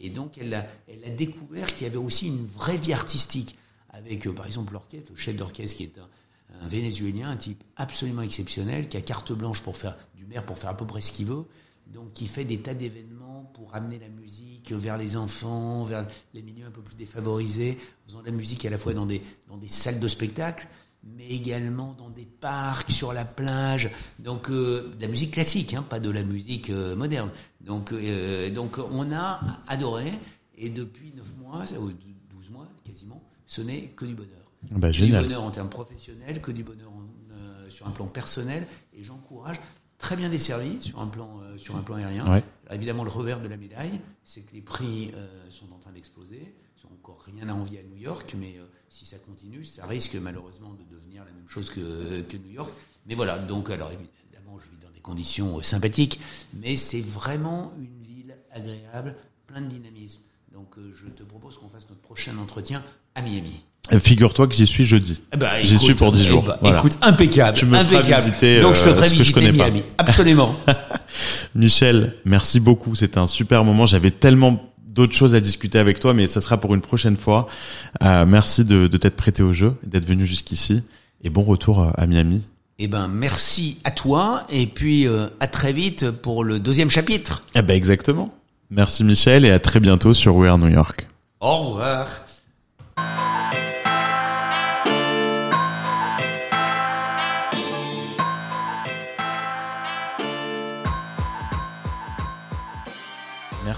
Et 0.00 0.10
donc, 0.10 0.38
elle 0.38 0.54
a 0.54 0.66
elle 0.88 1.04
a 1.04 1.10
découvert 1.10 1.72
qu'il 1.72 1.86
y 1.86 1.90
avait 1.90 1.98
aussi 1.98 2.26
une 2.26 2.46
vraie 2.46 2.78
vie 2.78 2.92
artistique 2.92 3.56
avec, 3.90 4.28
par 4.30 4.46
exemple, 4.46 4.72
l'orchestre, 4.72 5.12
le 5.12 5.16
chef 5.16 5.36
d'orchestre 5.36 5.76
qui 5.76 5.84
est 5.84 5.98
un 5.98 6.08
un 6.60 6.68
Vénézuélien, 6.68 7.30
un 7.30 7.36
type 7.36 7.62
absolument 7.76 8.22
exceptionnel, 8.22 8.88
qui 8.88 8.96
a 8.96 9.00
carte 9.00 9.32
blanche 9.32 9.62
pour 9.62 9.76
faire 9.76 9.96
du 10.16 10.26
maire 10.26 10.44
pour 10.44 10.58
faire 10.58 10.70
à 10.70 10.76
peu 10.76 10.86
près 10.86 11.00
ce 11.00 11.12
qu'il 11.12 11.26
veut, 11.26 11.44
donc 11.86 12.12
qui 12.12 12.26
fait 12.26 12.44
des 12.44 12.60
tas 12.60 12.74
d'événements 12.74 13.50
pour 13.54 13.74
amener 13.74 13.98
la 13.98 14.08
musique 14.08 14.72
vers 14.72 14.98
les 14.98 15.16
enfants, 15.16 15.84
vers 15.84 16.06
les 16.34 16.42
milieux 16.42 16.66
un 16.66 16.70
peu 16.70 16.82
plus 16.82 16.96
défavorisés, 16.96 17.78
faisant 18.06 18.20
de 18.20 18.26
la 18.26 18.32
musique 18.32 18.64
à 18.64 18.70
la 18.70 18.78
fois 18.78 18.94
dans 18.94 19.06
des 19.06 19.22
dans 19.48 19.56
des 19.56 19.68
salles 19.68 20.00
de 20.00 20.08
spectacle, 20.08 20.68
mais 21.04 21.28
également 21.28 21.94
dans 21.96 22.10
des 22.10 22.26
parcs, 22.26 22.90
sur 22.90 23.12
la 23.12 23.24
plage, 23.24 23.90
donc 24.18 24.50
euh, 24.50 24.94
de 24.96 25.02
la 25.02 25.08
musique 25.08 25.32
classique, 25.32 25.74
hein, 25.74 25.82
pas 25.82 26.00
de 26.00 26.10
la 26.10 26.24
musique 26.24 26.70
euh, 26.70 26.96
moderne. 26.96 27.30
Donc 27.60 27.92
euh, 27.92 28.50
donc 28.50 28.78
on 28.78 29.12
a 29.12 29.40
adoré 29.66 30.12
et 30.56 30.68
depuis 30.68 31.12
9 31.16 31.36
mois, 31.38 31.64
ou 31.80 31.92
12 31.92 32.50
mois 32.50 32.68
quasiment, 32.84 33.22
ce 33.46 33.62
n'est 33.62 33.88
que 33.88 34.04
du 34.04 34.14
bonheur 34.14 34.47
Bah, 34.70 34.90
du 34.90 35.10
bonheur 35.10 35.42
en 35.42 35.50
termes 35.50 35.68
professionnels, 35.68 36.40
que 36.40 36.50
du 36.50 36.64
bonheur 36.64 36.90
en, 36.90 37.02
euh, 37.32 37.70
sur 37.70 37.86
un 37.86 37.90
plan 37.90 38.06
personnel, 38.06 38.66
et 38.92 39.04
j'encourage 39.04 39.60
très 39.98 40.16
bien 40.16 40.28
desservi 40.28 40.80
sur 40.82 41.00
un 41.00 41.06
plan 41.06 41.40
euh, 41.42 41.58
sur 41.58 41.76
un 41.76 41.82
plan 41.82 41.96
aérien. 41.96 42.24
Ouais. 42.24 42.42
Alors, 42.66 42.74
évidemment, 42.74 43.04
le 43.04 43.10
revers 43.10 43.40
de 43.40 43.48
la 43.48 43.56
médaille, 43.56 44.00
c'est 44.24 44.42
que 44.42 44.54
les 44.54 44.60
prix 44.60 45.12
euh, 45.14 45.50
sont 45.50 45.70
en 45.72 45.78
train 45.78 45.92
d'exploser. 45.92 46.54
Ils 46.76 46.86
ont 46.86 46.92
encore 46.92 47.20
rien 47.22 47.48
à 47.48 47.54
envier 47.54 47.80
à 47.80 47.82
New 47.82 47.96
York, 47.96 48.34
mais 48.38 48.56
si 48.88 49.04
ça 49.04 49.18
continue, 49.18 49.64
ça 49.64 49.84
risque 49.86 50.14
malheureusement 50.14 50.74
de 50.74 50.84
devenir 50.84 51.24
la 51.24 51.32
même 51.32 51.48
chose 51.48 51.70
que, 51.70 52.22
que 52.22 52.36
New 52.36 52.50
York. 52.50 52.72
Mais 53.06 53.14
voilà, 53.16 53.38
donc 53.38 53.70
alors 53.70 53.90
évidemment, 53.90 54.58
je 54.58 54.70
vis 54.70 54.78
dans 54.80 54.90
des 54.90 55.00
conditions 55.00 55.60
sympathiques, 55.60 56.20
mais 56.54 56.76
c'est 56.76 57.00
vraiment 57.00 57.72
une 57.80 58.00
ville 58.02 58.36
agréable, 58.52 59.16
plein 59.48 59.60
de 59.60 59.66
dynamisme. 59.66 60.20
Donc 60.52 60.76
je 60.78 61.08
te 61.08 61.24
propose 61.24 61.58
qu'on 61.58 61.68
fasse 61.68 61.88
notre 61.88 62.00
prochain 62.00 62.38
entretien 62.38 62.84
à 63.16 63.22
Miami. 63.22 63.64
Figure-toi 63.98 64.46
que 64.48 64.54
j'y 64.54 64.66
suis 64.66 64.84
jeudi. 64.84 65.22
Eh 65.32 65.36
ben, 65.36 65.48
J'y 65.62 65.78
suis 65.78 65.94
pour 65.94 66.12
10 66.12 66.20
eh 66.20 66.24
jours. 66.28 66.54
Voilà. 66.60 66.78
Écoute, 66.78 66.98
impeccable. 67.00 67.56
Tu 67.56 67.66
me 67.66 67.76
feras 67.78 67.98
impeccable. 67.98 68.22
visiter, 68.22 68.60
Donc 68.60 68.74
je 68.76 68.82
te 68.84 68.88
euh, 68.90 68.94
ferai 68.94 69.08
ce 69.08 69.14
que 69.14 69.24
je 69.24 69.32
connais 69.32 69.52
pas. 69.52 69.64
Miami. 69.64 69.84
Absolument. 69.96 70.54
Michel, 71.54 72.14
merci 72.24 72.60
beaucoup. 72.60 72.94
C'était 72.94 73.18
un 73.18 73.26
super 73.26 73.64
moment. 73.64 73.86
J'avais 73.86 74.10
tellement 74.10 74.62
d'autres 74.86 75.14
choses 75.14 75.34
à 75.34 75.40
discuter 75.40 75.78
avec 75.78 76.00
toi, 76.00 76.12
mais 76.12 76.26
ça 76.26 76.40
sera 76.40 76.58
pour 76.58 76.74
une 76.74 76.80
prochaine 76.80 77.16
fois. 77.16 77.46
Euh, 78.02 78.26
merci 78.26 78.64
de, 78.64 78.86
de 78.88 78.96
t'être 78.96 79.16
prêté 79.16 79.42
au 79.42 79.52
jeu, 79.52 79.74
d'être 79.86 80.06
venu 80.06 80.26
jusqu'ici. 80.26 80.82
Et 81.24 81.30
bon 81.30 81.42
retour 81.42 81.90
à 81.96 82.06
Miami. 82.06 82.42
eh 82.78 82.88
ben, 82.88 83.08
merci 83.08 83.78
à 83.84 83.90
toi 83.90 84.44
et 84.50 84.66
puis 84.66 85.06
euh, 85.06 85.28
à 85.40 85.46
très 85.48 85.72
vite 85.72 86.10
pour 86.10 86.44
le 86.44 86.58
deuxième 86.58 86.90
chapitre. 86.90 87.42
Eh 87.54 87.62
ben 87.62 87.74
exactement. 87.76 88.34
Merci 88.70 89.02
Michel 89.02 89.44
et 89.46 89.50
à 89.50 89.58
très 89.58 89.80
bientôt 89.80 90.12
sur 90.14 90.36
We 90.36 90.48
Are 90.50 90.58
New 90.58 90.68
York. 90.68 91.08
Au 91.40 91.56
revoir. 91.70 92.06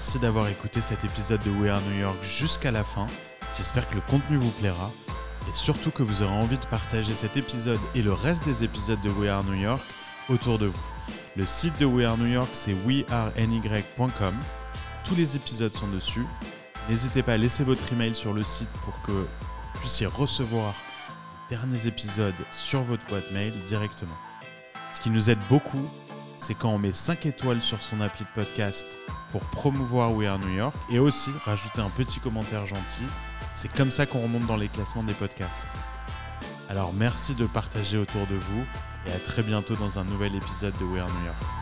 Merci 0.01 0.17
d'avoir 0.17 0.47
écouté 0.47 0.81
cet 0.81 1.05
épisode 1.05 1.43
de 1.43 1.51
We 1.51 1.69
Are 1.69 1.79
New 1.81 1.99
York 1.99 2.17
jusqu'à 2.23 2.71
la 2.71 2.83
fin. 2.83 3.05
J'espère 3.55 3.87
que 3.87 3.93
le 3.93 4.01
contenu 4.01 4.35
vous 4.35 4.49
plaira 4.49 4.89
et 5.47 5.53
surtout 5.53 5.91
que 5.91 6.01
vous 6.01 6.23
aurez 6.23 6.33
envie 6.33 6.57
de 6.57 6.65
partager 6.65 7.13
cet 7.13 7.37
épisode 7.37 7.77
et 7.93 8.01
le 8.01 8.11
reste 8.11 8.43
des 8.43 8.63
épisodes 8.63 8.99
de 9.01 9.11
We 9.11 9.29
Are 9.29 9.43
New 9.43 9.53
York 9.61 9.83
autour 10.27 10.57
de 10.57 10.65
vous. 10.65 10.83
Le 11.37 11.45
site 11.45 11.79
de 11.79 11.85
We 11.85 12.07
Are 12.07 12.17
New 12.17 12.25
York, 12.25 12.49
c'est 12.51 12.73
weareny.com. 12.73 14.39
Tous 15.03 15.13
les 15.13 15.35
épisodes 15.35 15.71
sont 15.71 15.89
dessus. 15.89 16.25
N'hésitez 16.89 17.21
pas 17.21 17.33
à 17.33 17.37
laisser 17.37 17.63
votre 17.63 17.93
email 17.93 18.15
sur 18.15 18.33
le 18.33 18.41
site 18.41 18.73
pour 18.83 18.99
que 19.03 19.11
vous 19.11 19.79
puissiez 19.81 20.07
recevoir 20.07 20.73
les 21.51 21.57
derniers 21.57 21.85
épisodes 21.85 22.33
sur 22.51 22.81
votre 22.81 23.05
boîte 23.05 23.31
mail 23.31 23.53
directement. 23.67 24.17
Ce 24.93 24.99
qui 24.99 25.11
nous 25.11 25.29
aide 25.29 25.39
beaucoup, 25.47 25.87
c'est 26.39 26.55
quand 26.55 26.71
on 26.71 26.79
met 26.79 26.91
5 26.91 27.27
étoiles 27.27 27.61
sur 27.61 27.79
son 27.83 28.01
appli 28.01 28.25
de 28.25 28.29
podcast 28.33 28.87
pour 29.31 29.41
promouvoir 29.41 30.13
We 30.13 30.27
Are 30.27 30.39
New 30.39 30.53
York 30.53 30.75
et 30.89 30.99
aussi 30.99 31.31
rajouter 31.45 31.81
un 31.81 31.89
petit 31.89 32.19
commentaire 32.19 32.67
gentil. 32.67 33.05
C'est 33.55 33.71
comme 33.71 33.91
ça 33.91 34.05
qu'on 34.05 34.21
remonte 34.21 34.45
dans 34.47 34.57
les 34.57 34.67
classements 34.67 35.03
des 35.03 35.13
podcasts. 35.13 35.69
Alors 36.69 36.93
merci 36.93 37.35
de 37.35 37.45
partager 37.45 37.97
autour 37.97 38.27
de 38.27 38.35
vous 38.35 38.63
et 39.07 39.11
à 39.11 39.19
très 39.19 39.43
bientôt 39.43 39.75
dans 39.75 39.99
un 39.99 40.03
nouvel 40.05 40.35
épisode 40.35 40.77
de 40.79 40.85
We 40.85 41.01
Are 41.01 41.09
New 41.09 41.25
York. 41.25 41.60